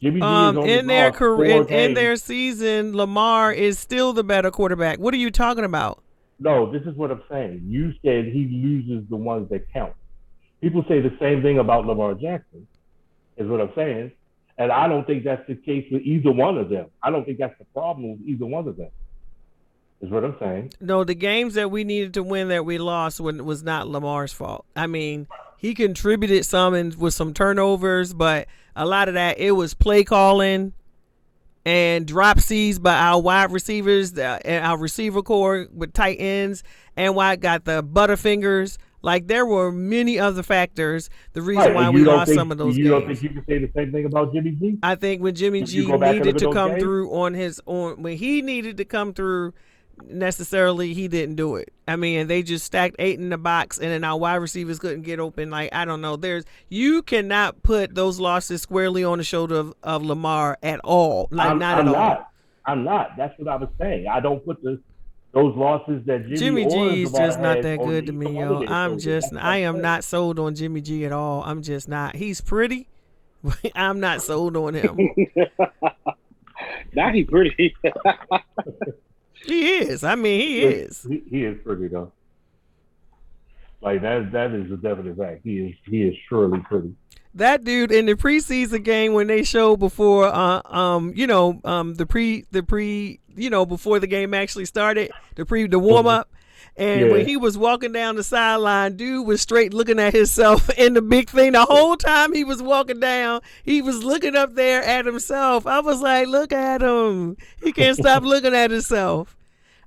Jimmy 0.02 0.20
G 0.20 0.26
Um, 0.26 0.58
in 0.58 0.86
their 0.86 1.10
career, 1.10 1.62
in, 1.62 1.68
in 1.68 1.94
their 1.94 2.16
season, 2.16 2.94
Lamar 2.94 3.52
is 3.52 3.78
still 3.78 4.12
the 4.12 4.22
better 4.22 4.50
quarterback. 4.50 4.98
What 4.98 5.14
are 5.14 5.18
you 5.18 5.30
talking 5.30 5.64
about? 5.64 6.02
No, 6.40 6.70
this 6.70 6.82
is 6.82 6.94
what 6.94 7.10
I'm 7.10 7.22
saying. 7.30 7.62
You 7.66 7.92
said 8.04 8.26
he 8.26 8.48
loses 8.50 9.08
the 9.08 9.16
ones 9.16 9.48
that 9.50 9.70
count. 9.72 9.94
People 10.60 10.84
say 10.88 11.00
the 11.00 11.16
same 11.20 11.42
thing 11.42 11.58
about 11.58 11.86
Lamar 11.86 12.14
Jackson, 12.14 12.66
is 13.36 13.48
what 13.48 13.60
I'm 13.60 13.72
saying. 13.74 14.12
And 14.56 14.72
I 14.72 14.88
don't 14.88 15.06
think 15.06 15.24
that's 15.24 15.46
the 15.46 15.54
case 15.54 15.86
with 15.90 16.02
either 16.02 16.32
one 16.32 16.58
of 16.58 16.68
them. 16.68 16.86
I 17.02 17.10
don't 17.10 17.24
think 17.24 17.38
that's 17.38 17.56
the 17.58 17.64
problem 17.66 18.10
with 18.10 18.28
either 18.28 18.46
one 18.46 18.66
of 18.66 18.76
them, 18.76 18.90
is 20.00 20.10
what 20.10 20.24
I'm 20.24 20.36
saying. 20.40 20.72
No, 20.80 21.04
the 21.04 21.14
games 21.14 21.54
that 21.54 21.70
we 21.70 21.84
needed 21.84 22.14
to 22.14 22.22
win 22.22 22.48
that 22.48 22.64
we 22.64 22.78
lost 22.78 23.20
when 23.20 23.44
was 23.44 23.62
not 23.62 23.88
Lamar's 23.88 24.32
fault. 24.32 24.64
I 24.74 24.88
mean, 24.88 25.28
he 25.58 25.74
contributed 25.74 26.44
some 26.44 26.74
and 26.74 26.94
with 26.96 27.14
some 27.14 27.34
turnovers, 27.34 28.12
but 28.12 28.48
a 28.74 28.84
lot 28.84 29.08
of 29.08 29.14
that 29.14 29.38
it 29.38 29.52
was 29.52 29.74
play 29.74 30.02
calling 30.04 30.72
and 31.68 32.06
drop 32.06 32.40
C's 32.40 32.78
by 32.78 32.94
our 32.98 33.20
wide 33.20 33.52
receivers 33.52 34.16
and 34.18 34.64
our 34.64 34.78
receiver 34.78 35.20
core 35.20 35.66
with 35.70 35.92
tight 35.92 36.16
ends, 36.18 36.62
and 36.96 37.14
why 37.14 37.36
got 37.36 37.66
the 37.66 37.82
butterfingers. 37.82 38.78
Like 39.02 39.26
there 39.28 39.44
were 39.44 39.70
many 39.70 40.18
other 40.18 40.42
factors. 40.42 41.10
The 41.34 41.42
reason 41.42 41.62
Right, 41.66 41.74
why 41.74 41.90
we 41.90 42.04
lost 42.04 42.28
think- 42.28 42.38
some 42.38 42.50
of 42.50 42.56
those 42.56 42.76
You 42.78 42.84
games. 42.84 42.92
don't 42.92 43.06
think 43.06 43.22
you 43.22 43.28
can 43.28 43.44
say 43.46 43.58
the 43.58 43.70
same 43.76 43.92
thing 43.92 44.06
about 44.06 44.32
Jimmy 44.32 44.52
G? 44.52 44.78
I 44.82 44.94
think 44.94 45.22
when 45.22 45.34
Jimmy 45.34 45.62
G 45.62 45.84
go 45.84 45.98
back 45.98 46.16
and 46.16 46.24
needed 46.24 46.38
to 46.38 46.50
come 46.52 46.70
games? 46.70 46.82
through 46.82 47.12
on 47.14 47.34
his 47.34 47.60
on 47.66 48.02
when 48.02 48.16
he 48.16 48.40
needed 48.40 48.78
to 48.78 48.84
come 48.86 49.12
through 49.12 49.52
necessarily 50.06 50.94
he 50.94 51.08
didn't 51.08 51.36
do 51.36 51.56
it. 51.56 51.72
I 51.86 51.96
mean, 51.96 52.26
they 52.26 52.42
just 52.42 52.64
stacked 52.64 52.96
eight 52.98 53.18
in 53.18 53.30
the 53.30 53.38
box 53.38 53.78
and 53.78 53.90
then 53.90 54.04
our 54.04 54.18
wide 54.18 54.36
receivers 54.36 54.78
couldn't 54.78 55.02
get 55.02 55.20
open. 55.20 55.50
Like, 55.50 55.74
I 55.74 55.84
don't 55.84 56.00
know. 56.00 56.16
There's 56.16 56.44
you 56.68 57.02
cannot 57.02 57.62
put 57.62 57.94
those 57.94 58.20
losses 58.20 58.62
squarely 58.62 59.04
on 59.04 59.18
the 59.18 59.24
shoulder 59.24 59.56
of, 59.56 59.74
of 59.82 60.04
Lamar 60.04 60.58
at 60.62 60.80
all. 60.80 61.28
Like 61.30 61.50
I'm, 61.50 61.58
not 61.58 61.78
I'm 61.78 61.88
at 61.88 61.94
all. 61.94 62.30
I'm 62.66 62.84
not. 62.84 63.16
That's 63.16 63.38
what 63.38 63.48
I 63.48 63.56
was 63.56 63.70
saying. 63.78 64.06
I 64.06 64.20
don't 64.20 64.44
put 64.44 64.62
the 64.62 64.80
those 65.32 65.54
losses 65.56 66.04
that 66.06 66.26
Jimmy, 66.26 66.64
Jimmy 66.64 66.68
G 66.68 67.02
is 67.02 67.12
just 67.12 67.38
not 67.38 67.62
that 67.62 67.78
good 67.78 68.06
to 68.06 68.12
me, 68.12 68.38
yo. 68.38 68.64
I'm 68.66 68.98
just 68.98 69.34
I 69.36 69.58
I'm 69.58 69.80
not 69.80 70.04
sold 70.04 70.38
on 70.38 70.54
Jimmy 70.54 70.80
G 70.80 71.04
at 71.04 71.12
all. 71.12 71.42
I'm 71.42 71.62
just 71.62 71.88
not. 71.88 72.16
He's 72.16 72.40
pretty, 72.40 72.88
but 73.44 73.58
I'm 73.74 74.00
not 74.00 74.22
sold 74.22 74.56
on 74.56 74.74
him. 74.74 74.96
now 76.94 77.12
he 77.12 77.24
pretty. 77.24 77.76
he 79.48 79.76
is. 79.78 80.04
I 80.04 80.14
mean, 80.14 80.40
he 80.40 80.60
is. 80.62 81.02
He, 81.08 81.22
he 81.28 81.44
is 81.44 81.58
pretty 81.64 81.88
though. 81.88 82.12
Like 83.80 84.02
that. 84.02 84.32
That 84.32 84.52
is 84.52 84.70
a 84.72 84.76
definite 84.76 85.16
fact. 85.16 85.40
He 85.44 85.58
is. 85.58 85.74
He 85.86 86.02
is 86.02 86.14
surely 86.28 86.60
pretty. 86.60 86.94
that 87.34 87.62
dude 87.64 87.92
in 87.92 88.06
the 88.06 88.14
preseason 88.14 88.82
game 88.82 89.12
when 89.12 89.26
they 89.28 89.42
showed 89.44 89.76
before 89.78 90.26
uh 90.26 90.60
um 90.64 91.12
you 91.14 91.26
know 91.26 91.60
um 91.64 91.94
the 91.94 92.06
pre 92.06 92.44
the 92.50 92.62
pre 92.62 93.20
you 93.36 93.50
know 93.50 93.64
before 93.66 94.00
the 94.00 94.06
game 94.06 94.34
actually 94.34 94.64
started 94.64 95.10
the 95.36 95.44
pre 95.46 95.66
the 95.68 95.78
warm 95.78 96.06
up 96.06 96.28
and 96.76 97.02
Yeah. 97.02 97.12
when 97.12 97.26
he 97.26 97.36
was 97.36 97.56
walking 97.58 97.92
down 97.92 98.16
the 98.16 98.24
sideline 98.24 98.96
dude 98.96 99.26
was 99.26 99.40
straight 99.42 99.72
looking 99.74 100.00
at 100.00 100.14
himself 100.14 100.68
in 100.78 100.94
the 100.94 101.02
big 101.02 101.28
thing 101.30 101.52
the 101.52 101.64
whole 101.66 101.96
time 101.96 102.32
he 102.32 102.42
was 102.44 102.60
walking 102.62 102.98
down 102.98 103.42
he 103.62 103.82
was 103.82 104.02
looking 104.02 104.34
up 104.34 104.54
there 104.54 104.82
at 104.82 105.04
himself 105.06 105.66
I 105.66 105.78
was 105.80 106.00
like 106.00 106.26
look 106.26 106.50
at 106.52 106.80
him 106.82 107.36
he 107.62 107.72
can't 107.72 107.96
stop 107.96 108.22
looking 108.24 108.54
at 108.54 108.70
himself 108.72 109.36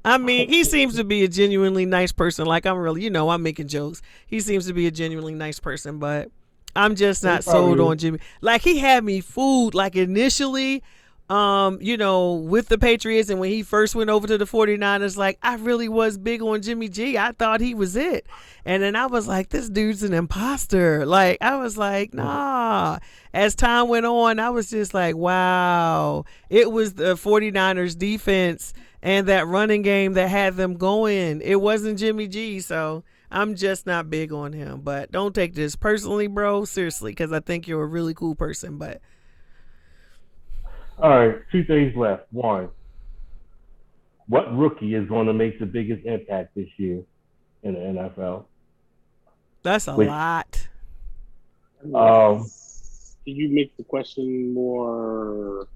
I 0.03 0.17
mean, 0.17 0.49
he 0.49 0.63
seems 0.63 0.95
to 0.95 1.03
be 1.03 1.23
a 1.23 1.27
genuinely 1.27 1.85
nice 1.85 2.11
person. 2.11 2.45
Like 2.45 2.65
I'm 2.65 2.77
really, 2.77 3.03
you 3.03 3.09
know, 3.09 3.29
I'm 3.29 3.43
making 3.43 3.67
jokes. 3.67 4.01
He 4.25 4.39
seems 4.39 4.65
to 4.67 4.73
be 4.73 4.87
a 4.87 4.91
genuinely 4.91 5.35
nice 5.35 5.59
person, 5.59 5.99
but 5.99 6.31
I'm 6.75 6.95
just 6.95 7.23
not 7.23 7.43
sold 7.43 7.79
on 7.79 7.97
Jimmy. 7.97 8.19
Like 8.41 8.61
he 8.61 8.79
had 8.79 9.03
me 9.03 9.21
fooled. 9.21 9.75
Like 9.75 9.95
initially, 9.95 10.81
um, 11.29 11.77
you 11.81 11.97
know, 11.97 12.33
with 12.33 12.67
the 12.67 12.77
Patriots 12.77 13.29
and 13.29 13.39
when 13.39 13.51
he 13.51 13.61
first 13.63 13.93
went 13.93 14.09
over 14.09 14.27
to 14.27 14.37
the 14.37 14.45
49ers, 14.45 15.17
like 15.17 15.37
I 15.43 15.55
really 15.55 15.87
was 15.87 16.17
big 16.17 16.41
on 16.41 16.61
Jimmy 16.61 16.89
G. 16.89 17.17
I 17.17 17.31
thought 17.33 17.61
he 17.61 17.73
was 17.73 17.95
it. 17.95 18.25
And 18.65 18.81
then 18.81 18.95
I 18.95 19.05
was 19.05 19.27
like, 19.27 19.49
this 19.49 19.69
dude's 19.69 20.03
an 20.03 20.13
imposter. 20.13 21.05
Like 21.05 21.37
I 21.41 21.57
was 21.57 21.77
like, 21.77 22.13
nah. 22.13 22.99
As 23.33 23.55
time 23.55 23.87
went 23.87 24.05
on, 24.05 24.39
I 24.39 24.49
was 24.49 24.69
just 24.69 24.93
like, 24.93 25.15
wow. 25.15 26.25
It 26.49 26.71
was 26.71 26.95
the 26.95 27.13
49ers 27.13 27.97
defense 27.97 28.73
and 29.03 29.27
that 29.27 29.47
running 29.47 29.81
game 29.81 30.13
that 30.13 30.29
had 30.29 30.55
them 30.55 30.75
going. 30.75 31.41
It 31.41 31.61
wasn't 31.61 31.99
Jimmy 31.99 32.27
G, 32.27 32.59
so 32.59 33.03
I'm 33.31 33.55
just 33.55 33.85
not 33.85 34.09
big 34.09 34.31
on 34.31 34.53
him. 34.53 34.81
But 34.81 35.11
don't 35.11 35.33
take 35.33 35.55
this 35.55 35.75
personally, 35.75 36.27
bro. 36.27 36.65
Seriously, 36.65 37.11
because 37.11 37.31
I 37.31 37.39
think 37.39 37.67
you're 37.67 37.83
a 37.83 37.87
really 37.87 38.13
cool 38.13 38.35
person. 38.35 38.77
But 38.77 39.01
All 40.99 41.09
right. 41.09 41.35
Two 41.51 41.63
things 41.63 41.95
left. 41.95 42.25
One. 42.31 42.69
What 44.27 44.55
rookie 44.55 44.95
is 44.95 45.07
going 45.09 45.27
to 45.27 45.33
make 45.33 45.59
the 45.59 45.65
biggest 45.65 46.05
impact 46.05 46.55
this 46.55 46.69
year 46.77 47.03
in 47.63 47.73
the 47.73 47.79
NFL? 47.79 48.45
that's 49.63 49.87
a 49.87 49.95
Wait. 49.95 50.07
lot. 50.07 50.67
Um, 51.83 52.45
Can 53.25 53.35
you 53.35 53.49
make 53.49 53.75
the 53.77 53.83
question 53.83 54.53
more? 54.53 55.67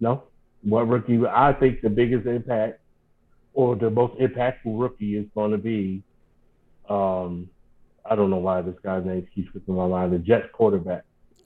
No. 0.00 0.24
What 0.62 0.88
rookie? 0.88 1.20
I 1.26 1.52
think 1.52 1.80
the 1.80 1.90
biggest 1.90 2.26
impact 2.26 2.80
or 3.54 3.76
the 3.76 3.90
most 3.90 4.18
impactful 4.18 4.56
rookie 4.64 5.16
is 5.16 5.26
going 5.34 5.52
to 5.52 5.58
be. 5.58 6.02
Um, 6.88 7.48
I 8.04 8.16
don't 8.16 8.30
know 8.30 8.38
why 8.38 8.62
this 8.62 8.74
guy's 8.82 9.04
name 9.04 9.26
keeps 9.34 9.52
slipping 9.52 9.74
my 9.74 9.86
mind. 9.86 10.12
The 10.12 10.18
Jets 10.18 10.48
quarterback, 10.52 11.04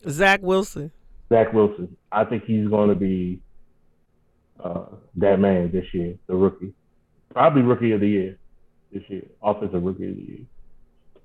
Zach 0.08 0.40
Wilson. 0.42 0.90
Zach 1.28 1.52
Wilson. 1.52 1.96
I 2.10 2.24
think 2.24 2.44
he's 2.44 2.68
going 2.68 2.88
to 2.88 2.94
be 2.94 3.40
uh, 4.62 4.86
that 5.16 5.38
man 5.38 5.70
this 5.70 5.86
year, 5.92 6.16
the 6.26 6.34
rookie. 6.34 6.72
Probably 7.32 7.62
rookie 7.62 7.92
of 7.92 8.00
the 8.00 8.08
year 8.08 8.38
this 8.94 9.02
year, 9.08 9.24
offensive 9.42 9.82
rookie 9.82 10.08
of 10.08 10.16
the 10.16 10.22
year. 10.22 10.46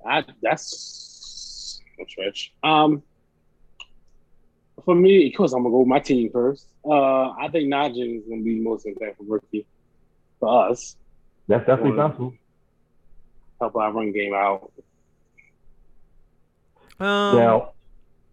I, 0.06 0.24
that's 0.42 1.82
a 2.00 2.10
stretch. 2.10 2.52
Um, 2.64 3.04
for 4.84 4.96
me, 4.96 5.28
of 5.28 5.38
course, 5.38 5.54
I'm 5.54 5.64
gonna 5.64 5.72
go 5.72 5.80
with 5.80 5.88
my 5.88 6.00
team 6.00 6.32
first. 6.32 6.69
Uh, 6.90 7.30
I 7.32 7.50
think 7.52 7.72
Najee 7.72 8.18
is 8.18 8.24
gonna 8.28 8.42
be 8.42 8.56
the 8.56 8.62
most 8.62 8.86
impactful 8.86 9.26
rookie 9.28 9.66
for 10.40 10.70
us. 10.70 10.96
That's 11.48 11.66
definitely 11.68 11.98
Well, 11.98 12.10
possible. 12.10 12.34
Help 13.60 13.76
our 13.76 13.92
run 13.92 14.12
game 14.12 14.34
out. 14.34 14.72
Um, 17.00 17.38
Now, 17.38 17.72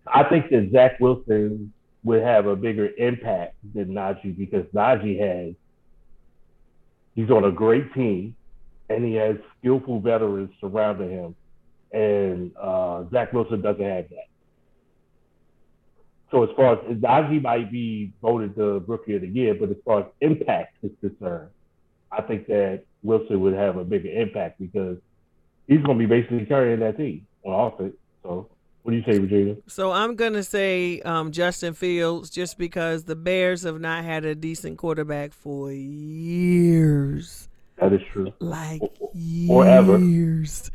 I 0.06 0.22
think 0.24 0.50
that 0.50 0.70
Zach 0.72 0.98
Wilson 1.00 1.72
would 2.04 2.22
have 2.22 2.46
a 2.46 2.56
bigger 2.56 2.88
impact 2.96 3.56
than 3.74 3.88
Najee 3.88 4.36
because 4.36 4.64
Najee 4.72 5.18
has 5.18 5.54
he's 7.14 7.30
on 7.30 7.44
a 7.44 7.50
great 7.50 7.92
team 7.92 8.36
and 8.88 9.04
he 9.04 9.14
has 9.14 9.36
skillful 9.58 10.00
veterans 10.00 10.50
surrounding 10.60 11.10
him, 11.10 11.34
and 11.92 12.52
uh, 12.56 13.04
Zach 13.10 13.32
Wilson 13.32 13.60
doesn't 13.60 13.84
have 13.84 14.08
that. 14.10 14.28
So 16.30 16.42
as 16.42 16.50
far 16.56 16.74
as 16.74 16.78
Najee 16.96 17.40
might 17.42 17.70
be 17.70 18.12
voted 18.20 18.56
the 18.56 18.80
rookie 18.86 19.14
of 19.14 19.22
the 19.22 19.28
year, 19.28 19.54
but 19.54 19.70
as 19.70 19.76
far 19.84 20.00
as 20.00 20.06
impact 20.20 20.76
is 20.82 20.90
concerned, 21.00 21.50
I 22.10 22.22
think 22.22 22.46
that 22.48 22.82
Wilson 23.02 23.40
would 23.40 23.54
have 23.54 23.76
a 23.76 23.84
bigger 23.84 24.10
impact 24.10 24.58
because 24.58 24.98
he's 25.68 25.82
going 25.82 25.98
to 25.98 26.06
be 26.06 26.06
basically 26.06 26.44
carrying 26.46 26.80
that 26.80 26.96
team 26.96 27.26
on 27.44 27.72
offense. 27.72 27.94
So 28.22 28.48
what 28.82 28.92
do 28.92 28.98
you 28.98 29.04
say, 29.04 29.18
Virginia? 29.18 29.56
So 29.66 29.90
I'm 29.90 30.14
gonna 30.14 30.44
say 30.44 31.00
um, 31.00 31.32
Justin 31.32 31.74
Fields, 31.74 32.30
just 32.30 32.56
because 32.56 33.02
the 33.02 33.16
Bears 33.16 33.62
have 33.64 33.80
not 33.80 34.04
had 34.04 34.24
a 34.24 34.34
decent 34.36 34.78
quarterback 34.78 35.32
for 35.32 35.72
years, 35.72 37.48
That 37.80 37.92
is 37.92 38.00
true. 38.12 38.32
like 38.38 38.80
years, 39.12 40.70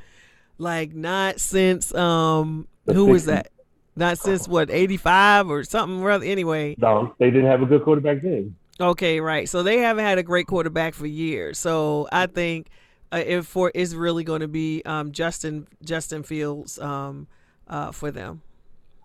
like 0.57 0.93
not 0.93 1.39
since 1.39 1.93
um 1.95 2.67
The 2.83 2.93
who 2.93 3.05
was 3.05 3.25
that? 3.27 3.47
Not 3.95 4.17
since 4.17 4.47
what 4.47 4.69
85 4.69 5.49
or 5.49 5.63
something. 5.63 6.01
Rather, 6.01 6.25
anyway. 6.25 6.75
No, 6.77 7.13
they 7.19 7.29
didn't 7.29 7.47
have 7.47 7.61
a 7.61 7.65
good 7.65 7.83
quarterback 7.83 8.21
then. 8.21 8.55
Okay, 8.79 9.19
right. 9.19 9.47
So 9.47 9.63
they 9.63 9.79
haven't 9.79 10.05
had 10.05 10.17
a 10.17 10.23
great 10.23 10.47
quarterback 10.47 10.93
for 10.93 11.05
years. 11.05 11.59
So 11.59 12.07
I 12.11 12.25
think 12.25 12.67
uh, 13.11 13.21
if 13.25 13.45
for 13.45 13.69
is 13.75 13.95
really 13.95 14.23
going 14.23 14.41
to 14.41 14.47
be 14.47 14.81
um, 14.85 15.11
Justin 15.11 15.67
Justin 15.83 16.23
Fields 16.23 16.79
um, 16.79 17.27
uh, 17.67 17.91
for 17.91 18.11
them. 18.11 18.41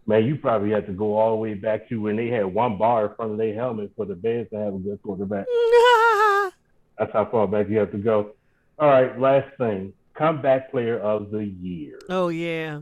Man, 0.06 0.24
you 0.24 0.36
probably 0.36 0.70
have 0.70 0.86
to 0.86 0.92
go 0.92 1.18
all 1.18 1.30
the 1.30 1.36
way 1.36 1.54
back 1.54 1.88
to 1.88 2.00
when 2.00 2.14
they 2.14 2.28
had 2.28 2.44
one 2.44 2.78
bar 2.78 3.06
in 3.08 3.14
front 3.16 3.32
of 3.32 3.38
their 3.38 3.54
helmet 3.54 3.90
for 3.96 4.06
the 4.06 4.14
Bears 4.14 4.48
to 4.50 4.56
have 4.56 4.74
a 4.74 4.78
good 4.78 5.02
quarterback. 5.02 5.46
That's 6.98 7.12
how 7.12 7.28
far 7.30 7.48
back 7.48 7.68
you 7.68 7.78
have 7.78 7.90
to 7.90 7.98
go. 7.98 8.30
All 8.78 8.88
right, 8.88 9.18
last 9.18 9.48
thing. 9.58 9.92
comeback 10.14 10.70
player 10.70 10.98
of 10.98 11.30
the 11.30 11.44
year. 11.44 11.98
Oh 12.08 12.28
yeah. 12.28 12.80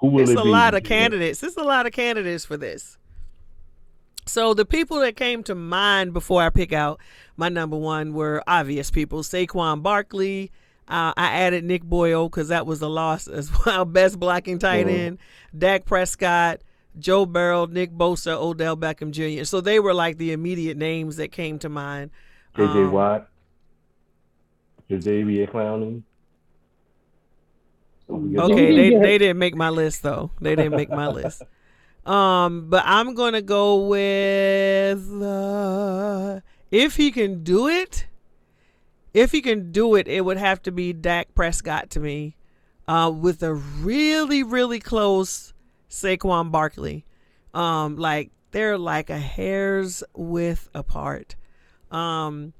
Who 0.00 0.08
will 0.08 0.22
It's 0.22 0.30
it 0.32 0.38
a 0.38 0.42
be? 0.42 0.48
lot 0.48 0.74
of 0.74 0.82
candidates. 0.82 1.42
It's 1.42 1.56
a 1.56 1.62
lot 1.64 1.86
of 1.86 1.92
candidates 1.92 2.44
for 2.44 2.56
this. 2.56 2.98
So 4.26 4.54
the 4.54 4.64
people 4.66 4.98
that 5.00 5.16
came 5.16 5.42
to 5.44 5.54
mind 5.54 6.12
before 6.12 6.42
I 6.42 6.50
pick 6.50 6.72
out 6.72 7.00
my 7.36 7.48
number 7.48 7.76
one 7.76 8.12
were 8.12 8.42
obvious 8.46 8.90
people: 8.90 9.22
Saquon 9.22 9.82
Barkley. 9.82 10.50
Uh, 10.88 11.12
I 11.16 11.32
added 11.32 11.64
Nick 11.64 11.82
Boyle 11.82 12.28
because 12.28 12.48
that 12.48 12.64
was 12.66 12.80
a 12.82 12.88
loss 12.88 13.26
as 13.28 13.50
well. 13.64 13.84
Best 13.84 14.18
blocking 14.20 14.58
tight 14.58 14.86
end. 14.88 15.18
Dak 15.56 15.84
Prescott, 15.84 16.60
Joe 16.98 17.24
Burrow, 17.26 17.66
Nick 17.66 17.92
Bosa, 17.92 18.36
Odell 18.36 18.76
Beckham 18.76 19.10
Jr. 19.10 19.44
So 19.44 19.60
they 19.60 19.80
were 19.80 19.94
like 19.94 20.18
the 20.18 20.32
immediate 20.32 20.76
names 20.76 21.16
that 21.16 21.32
came 21.32 21.58
to 21.60 21.68
mind. 21.68 22.10
JJ 22.56 22.86
Um, 22.86 22.92
Watt. 22.92 23.28
Jadeveon 24.90 25.50
Clowney. 25.50 26.02
Okay, 28.08 28.74
they 28.74 28.90
they 29.00 29.18
didn't 29.18 29.38
make 29.38 29.54
my 29.54 29.70
list 29.70 30.02
though. 30.02 30.30
They 30.40 30.54
didn't 30.54 30.76
make 30.76 30.90
my 30.90 31.08
list. 31.08 31.42
Um, 32.04 32.68
but 32.70 32.84
I'm 32.86 33.14
gonna 33.14 33.42
go 33.42 33.86
with 33.86 35.22
uh, 35.22 36.40
if 36.70 36.96
he 36.96 37.10
can 37.10 37.42
do 37.42 37.68
it. 37.68 38.06
If 39.12 39.32
he 39.32 39.40
can 39.40 39.72
do 39.72 39.94
it, 39.94 40.08
it 40.08 40.24
would 40.24 40.36
have 40.36 40.62
to 40.62 40.70
be 40.70 40.92
Dak 40.92 41.34
Prescott 41.34 41.88
to 41.90 42.00
me, 42.00 42.36
uh, 42.86 43.10
with 43.14 43.42
a 43.42 43.54
really 43.54 44.42
really 44.42 44.78
close 44.78 45.52
Saquon 45.90 46.52
Barkley. 46.52 47.04
Um, 47.54 47.96
like 47.96 48.30
they're 48.52 48.78
like 48.78 49.10
a 49.10 49.18
hair's 49.18 50.04
width 50.14 50.68
apart. 50.74 51.34
Um, 51.90 52.52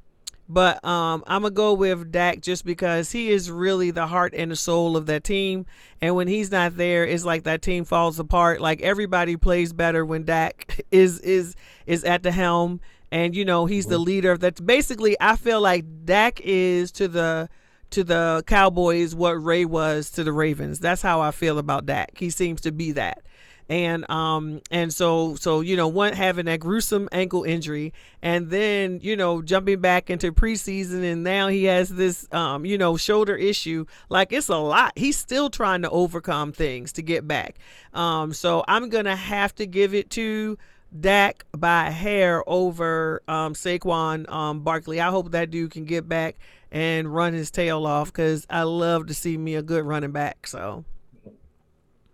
but 0.48 0.84
um, 0.84 1.24
I'm 1.26 1.42
gonna 1.42 1.50
go 1.52 1.72
with 1.72 2.12
Dak 2.12 2.40
just 2.40 2.64
because 2.64 3.10
he 3.10 3.30
is 3.30 3.50
really 3.50 3.90
the 3.90 4.06
heart 4.06 4.32
and 4.36 4.50
the 4.50 4.56
soul 4.56 4.96
of 4.96 5.06
that 5.06 5.24
team. 5.24 5.66
And 6.00 6.14
when 6.14 6.28
he's 6.28 6.50
not 6.50 6.76
there, 6.76 7.04
it's 7.04 7.24
like 7.24 7.44
that 7.44 7.62
team 7.62 7.84
falls 7.84 8.18
apart. 8.18 8.60
Like 8.60 8.80
everybody 8.82 9.36
plays 9.36 9.72
better 9.72 10.04
when 10.04 10.24
Dak 10.24 10.80
is 10.90 11.20
is 11.20 11.56
is 11.86 12.04
at 12.04 12.22
the 12.22 12.32
helm. 12.32 12.80
And 13.12 13.36
you 13.36 13.44
know 13.44 13.66
he's 13.66 13.86
the 13.86 13.98
leader 13.98 14.32
of 14.32 14.40
that. 14.40 14.64
Basically, 14.64 15.16
I 15.20 15.36
feel 15.36 15.60
like 15.60 15.84
Dak 16.04 16.40
is 16.40 16.90
to 16.92 17.08
the 17.08 17.48
to 17.90 18.04
the 18.04 18.42
Cowboys 18.46 19.14
what 19.14 19.42
Ray 19.42 19.64
was 19.64 20.10
to 20.12 20.24
the 20.24 20.32
Ravens. 20.32 20.80
That's 20.80 21.02
how 21.02 21.20
I 21.20 21.30
feel 21.30 21.58
about 21.58 21.86
Dak. 21.86 22.18
He 22.18 22.30
seems 22.30 22.60
to 22.62 22.72
be 22.72 22.92
that 22.92 23.22
and 23.68 24.08
um 24.10 24.60
and 24.70 24.92
so 24.92 25.34
so 25.36 25.60
you 25.60 25.76
know 25.76 25.88
one 25.88 26.12
having 26.12 26.46
that 26.46 26.60
gruesome 26.60 27.08
ankle 27.10 27.42
injury 27.42 27.92
and 28.22 28.50
then 28.50 29.00
you 29.02 29.16
know 29.16 29.42
jumping 29.42 29.80
back 29.80 30.08
into 30.08 30.32
preseason 30.32 31.02
and 31.02 31.24
now 31.24 31.48
he 31.48 31.64
has 31.64 31.88
this 31.88 32.28
um 32.32 32.64
you 32.64 32.78
know 32.78 32.96
shoulder 32.96 33.34
issue 33.34 33.84
like 34.08 34.32
it's 34.32 34.48
a 34.48 34.56
lot 34.56 34.92
he's 34.96 35.16
still 35.16 35.50
trying 35.50 35.82
to 35.82 35.90
overcome 35.90 36.52
things 36.52 36.92
to 36.92 37.02
get 37.02 37.26
back 37.26 37.56
um 37.92 38.32
so 38.32 38.64
i'm 38.68 38.88
gonna 38.88 39.16
have 39.16 39.54
to 39.54 39.66
give 39.66 39.94
it 39.94 40.10
to 40.10 40.56
Dak 40.98 41.44
by 41.52 41.90
hair 41.90 42.42
over 42.48 43.20
um, 43.28 43.54
Saquon 43.54 44.30
um, 44.30 44.60
Barkley. 44.60 45.00
I 45.00 45.10
hope 45.10 45.32
that 45.32 45.50
dude 45.50 45.72
can 45.72 45.84
get 45.84 46.08
back 46.08 46.36
and 46.70 47.12
run 47.12 47.32
his 47.32 47.50
tail 47.50 47.86
off 47.86 48.12
because 48.12 48.46
I 48.48 48.62
love 48.62 49.06
to 49.08 49.14
see 49.14 49.36
me 49.36 49.56
a 49.56 49.62
good 49.62 49.84
running 49.84 50.12
back. 50.12 50.46
So 50.46 50.84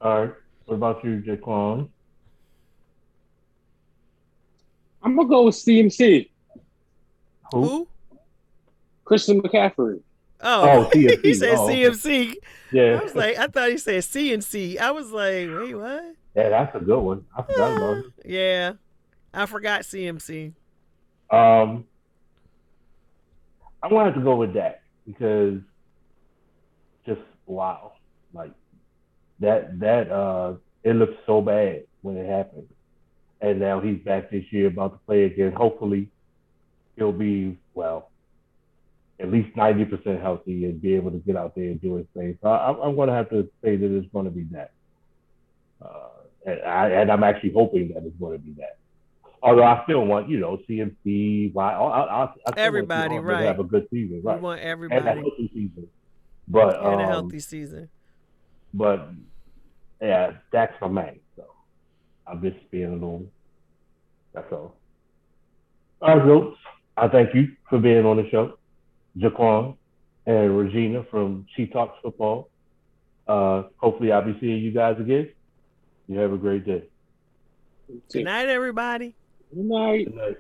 All 0.00 0.20
right. 0.24 0.34
What 0.72 0.76
about 0.76 1.04
you, 1.04 1.20
Jaquan? 1.20 1.90
I'm 5.02 5.14
gonna 5.16 5.28
go 5.28 5.44
with 5.44 5.54
CMC, 5.54 6.30
Who? 7.52 7.62
who? 7.62 7.88
Christian 9.04 9.42
McCaffrey. 9.42 10.00
Oh, 10.40 10.62
Oh, 10.86 10.90
he 11.22 11.34
said 11.34 11.56
Oh. 11.58 11.66
CMC. 11.68 12.36
Yeah. 12.72 12.98
I 12.98 13.02
was 13.04 13.14
like, 13.14 13.36
I 13.36 13.48
thought 13.48 13.68
he 13.68 13.76
said 13.76 14.02
CNC. 14.02 14.78
I 14.78 14.92
was 14.92 15.10
like, 15.10 15.48
wait, 15.50 15.74
what? 15.74 16.04
yeah, 16.34 16.48
that's 16.48 16.74
a 16.74 16.80
good 16.80 17.00
one. 17.00 17.26
I 17.36 17.42
forgot 17.42 17.76
about 17.76 17.96
it. 17.98 18.04
Yeah, 18.24 18.72
I 19.34 19.44
forgot 19.44 19.82
CMC. 19.82 20.54
Um, 21.30 21.84
I 23.82 23.88
wanted 23.88 24.14
to 24.14 24.20
go 24.22 24.36
with 24.36 24.54
that 24.54 24.80
because 25.06 25.58
just 27.04 27.20
wow, 27.44 27.92
like 28.32 28.52
that 29.42 29.78
that 29.80 30.10
uh, 30.10 30.54
it 30.82 30.96
looked 30.96 31.18
so 31.26 31.40
bad 31.40 31.84
when 32.00 32.16
it 32.16 32.28
happened, 32.28 32.68
and 33.40 33.60
now 33.60 33.80
he's 33.80 33.98
back 33.98 34.30
this 34.30 34.44
year 34.50 34.68
about 34.68 34.92
to 34.92 34.98
play 35.06 35.24
again. 35.24 35.52
Hopefully, 35.52 36.08
he'll 36.96 37.12
be 37.12 37.58
well, 37.74 38.10
at 39.20 39.30
least 39.30 39.54
ninety 39.56 39.84
percent 39.84 40.20
healthy 40.20 40.64
and 40.64 40.80
be 40.80 40.94
able 40.94 41.10
to 41.10 41.18
get 41.18 41.36
out 41.36 41.54
there 41.54 41.64
and 41.64 41.80
do 41.80 41.96
his 41.96 42.06
thing. 42.14 42.38
So 42.42 42.48
I, 42.48 42.70
I'm 42.70 42.96
going 42.96 43.08
to 43.08 43.14
have 43.14 43.30
to 43.30 43.48
say 43.62 43.76
that 43.76 43.96
it's 43.96 44.10
going 44.12 44.24
to 44.24 44.30
be 44.30 44.44
that, 44.52 44.72
uh, 45.84 46.08
and, 46.46 46.62
I, 46.62 46.88
and 46.88 47.12
I'm 47.12 47.24
actually 47.24 47.52
hoping 47.52 47.92
that 47.94 48.04
it's 48.04 48.16
going 48.16 48.38
to 48.38 48.44
be 48.44 48.52
that. 48.52 48.78
Although 49.44 49.64
I 49.64 49.82
still 49.84 50.06
want, 50.06 50.28
you 50.28 50.38
know, 50.38 50.60
CMC, 50.68 51.52
why 51.52 51.72
I, 51.72 52.24
I, 52.24 52.24
I 52.24 52.52
Everybody, 52.56 53.18
right. 53.18 53.44
have 53.44 53.58
a 53.58 53.64
good 53.64 53.88
season, 53.90 54.20
right? 54.22 54.36
We 54.36 54.42
want 54.42 54.60
And 54.60 54.68
a 54.68 54.70
everybody 54.70 55.04
healthy 55.04 55.50
season. 55.52 55.88
But 56.46 56.76
in 56.76 56.84
a 56.84 57.02
um, 57.02 57.08
healthy 57.08 57.40
season. 57.40 57.88
but 58.72 59.08
yeah, 60.02 60.32
that's 60.50 60.74
my 60.80 60.88
man. 60.88 61.20
So 61.36 61.44
I'm 62.26 62.42
just 62.42 62.70
being 62.70 62.86
a 62.86 62.92
little. 62.92 63.26
That's 64.34 64.50
all. 64.52 64.76
All 66.00 66.16
right, 66.18 66.26
folks. 66.26 66.58
I 66.96 67.08
thank 67.08 67.34
you 67.34 67.52
for 67.70 67.78
being 67.78 68.04
on 68.04 68.16
the 68.18 68.28
show, 68.30 68.58
Jaquan 69.16 69.76
and 70.26 70.58
Regina 70.58 71.04
from 71.10 71.46
She 71.56 71.66
Talks 71.66 71.96
Football. 72.02 72.50
Uh, 73.26 73.64
hopefully, 73.76 74.12
I'll 74.12 74.24
be 74.24 74.36
seeing 74.40 74.58
you 74.58 74.72
guys 74.72 74.96
again. 74.98 75.30
You 76.08 76.18
have 76.18 76.32
a 76.32 76.36
great 76.36 76.66
day. 76.66 76.84
Good 78.10 78.24
night, 78.24 78.48
everybody. 78.48 79.14
Good 79.54 79.64
night. 79.64 80.04
Good 80.06 80.16
night. 80.16 80.36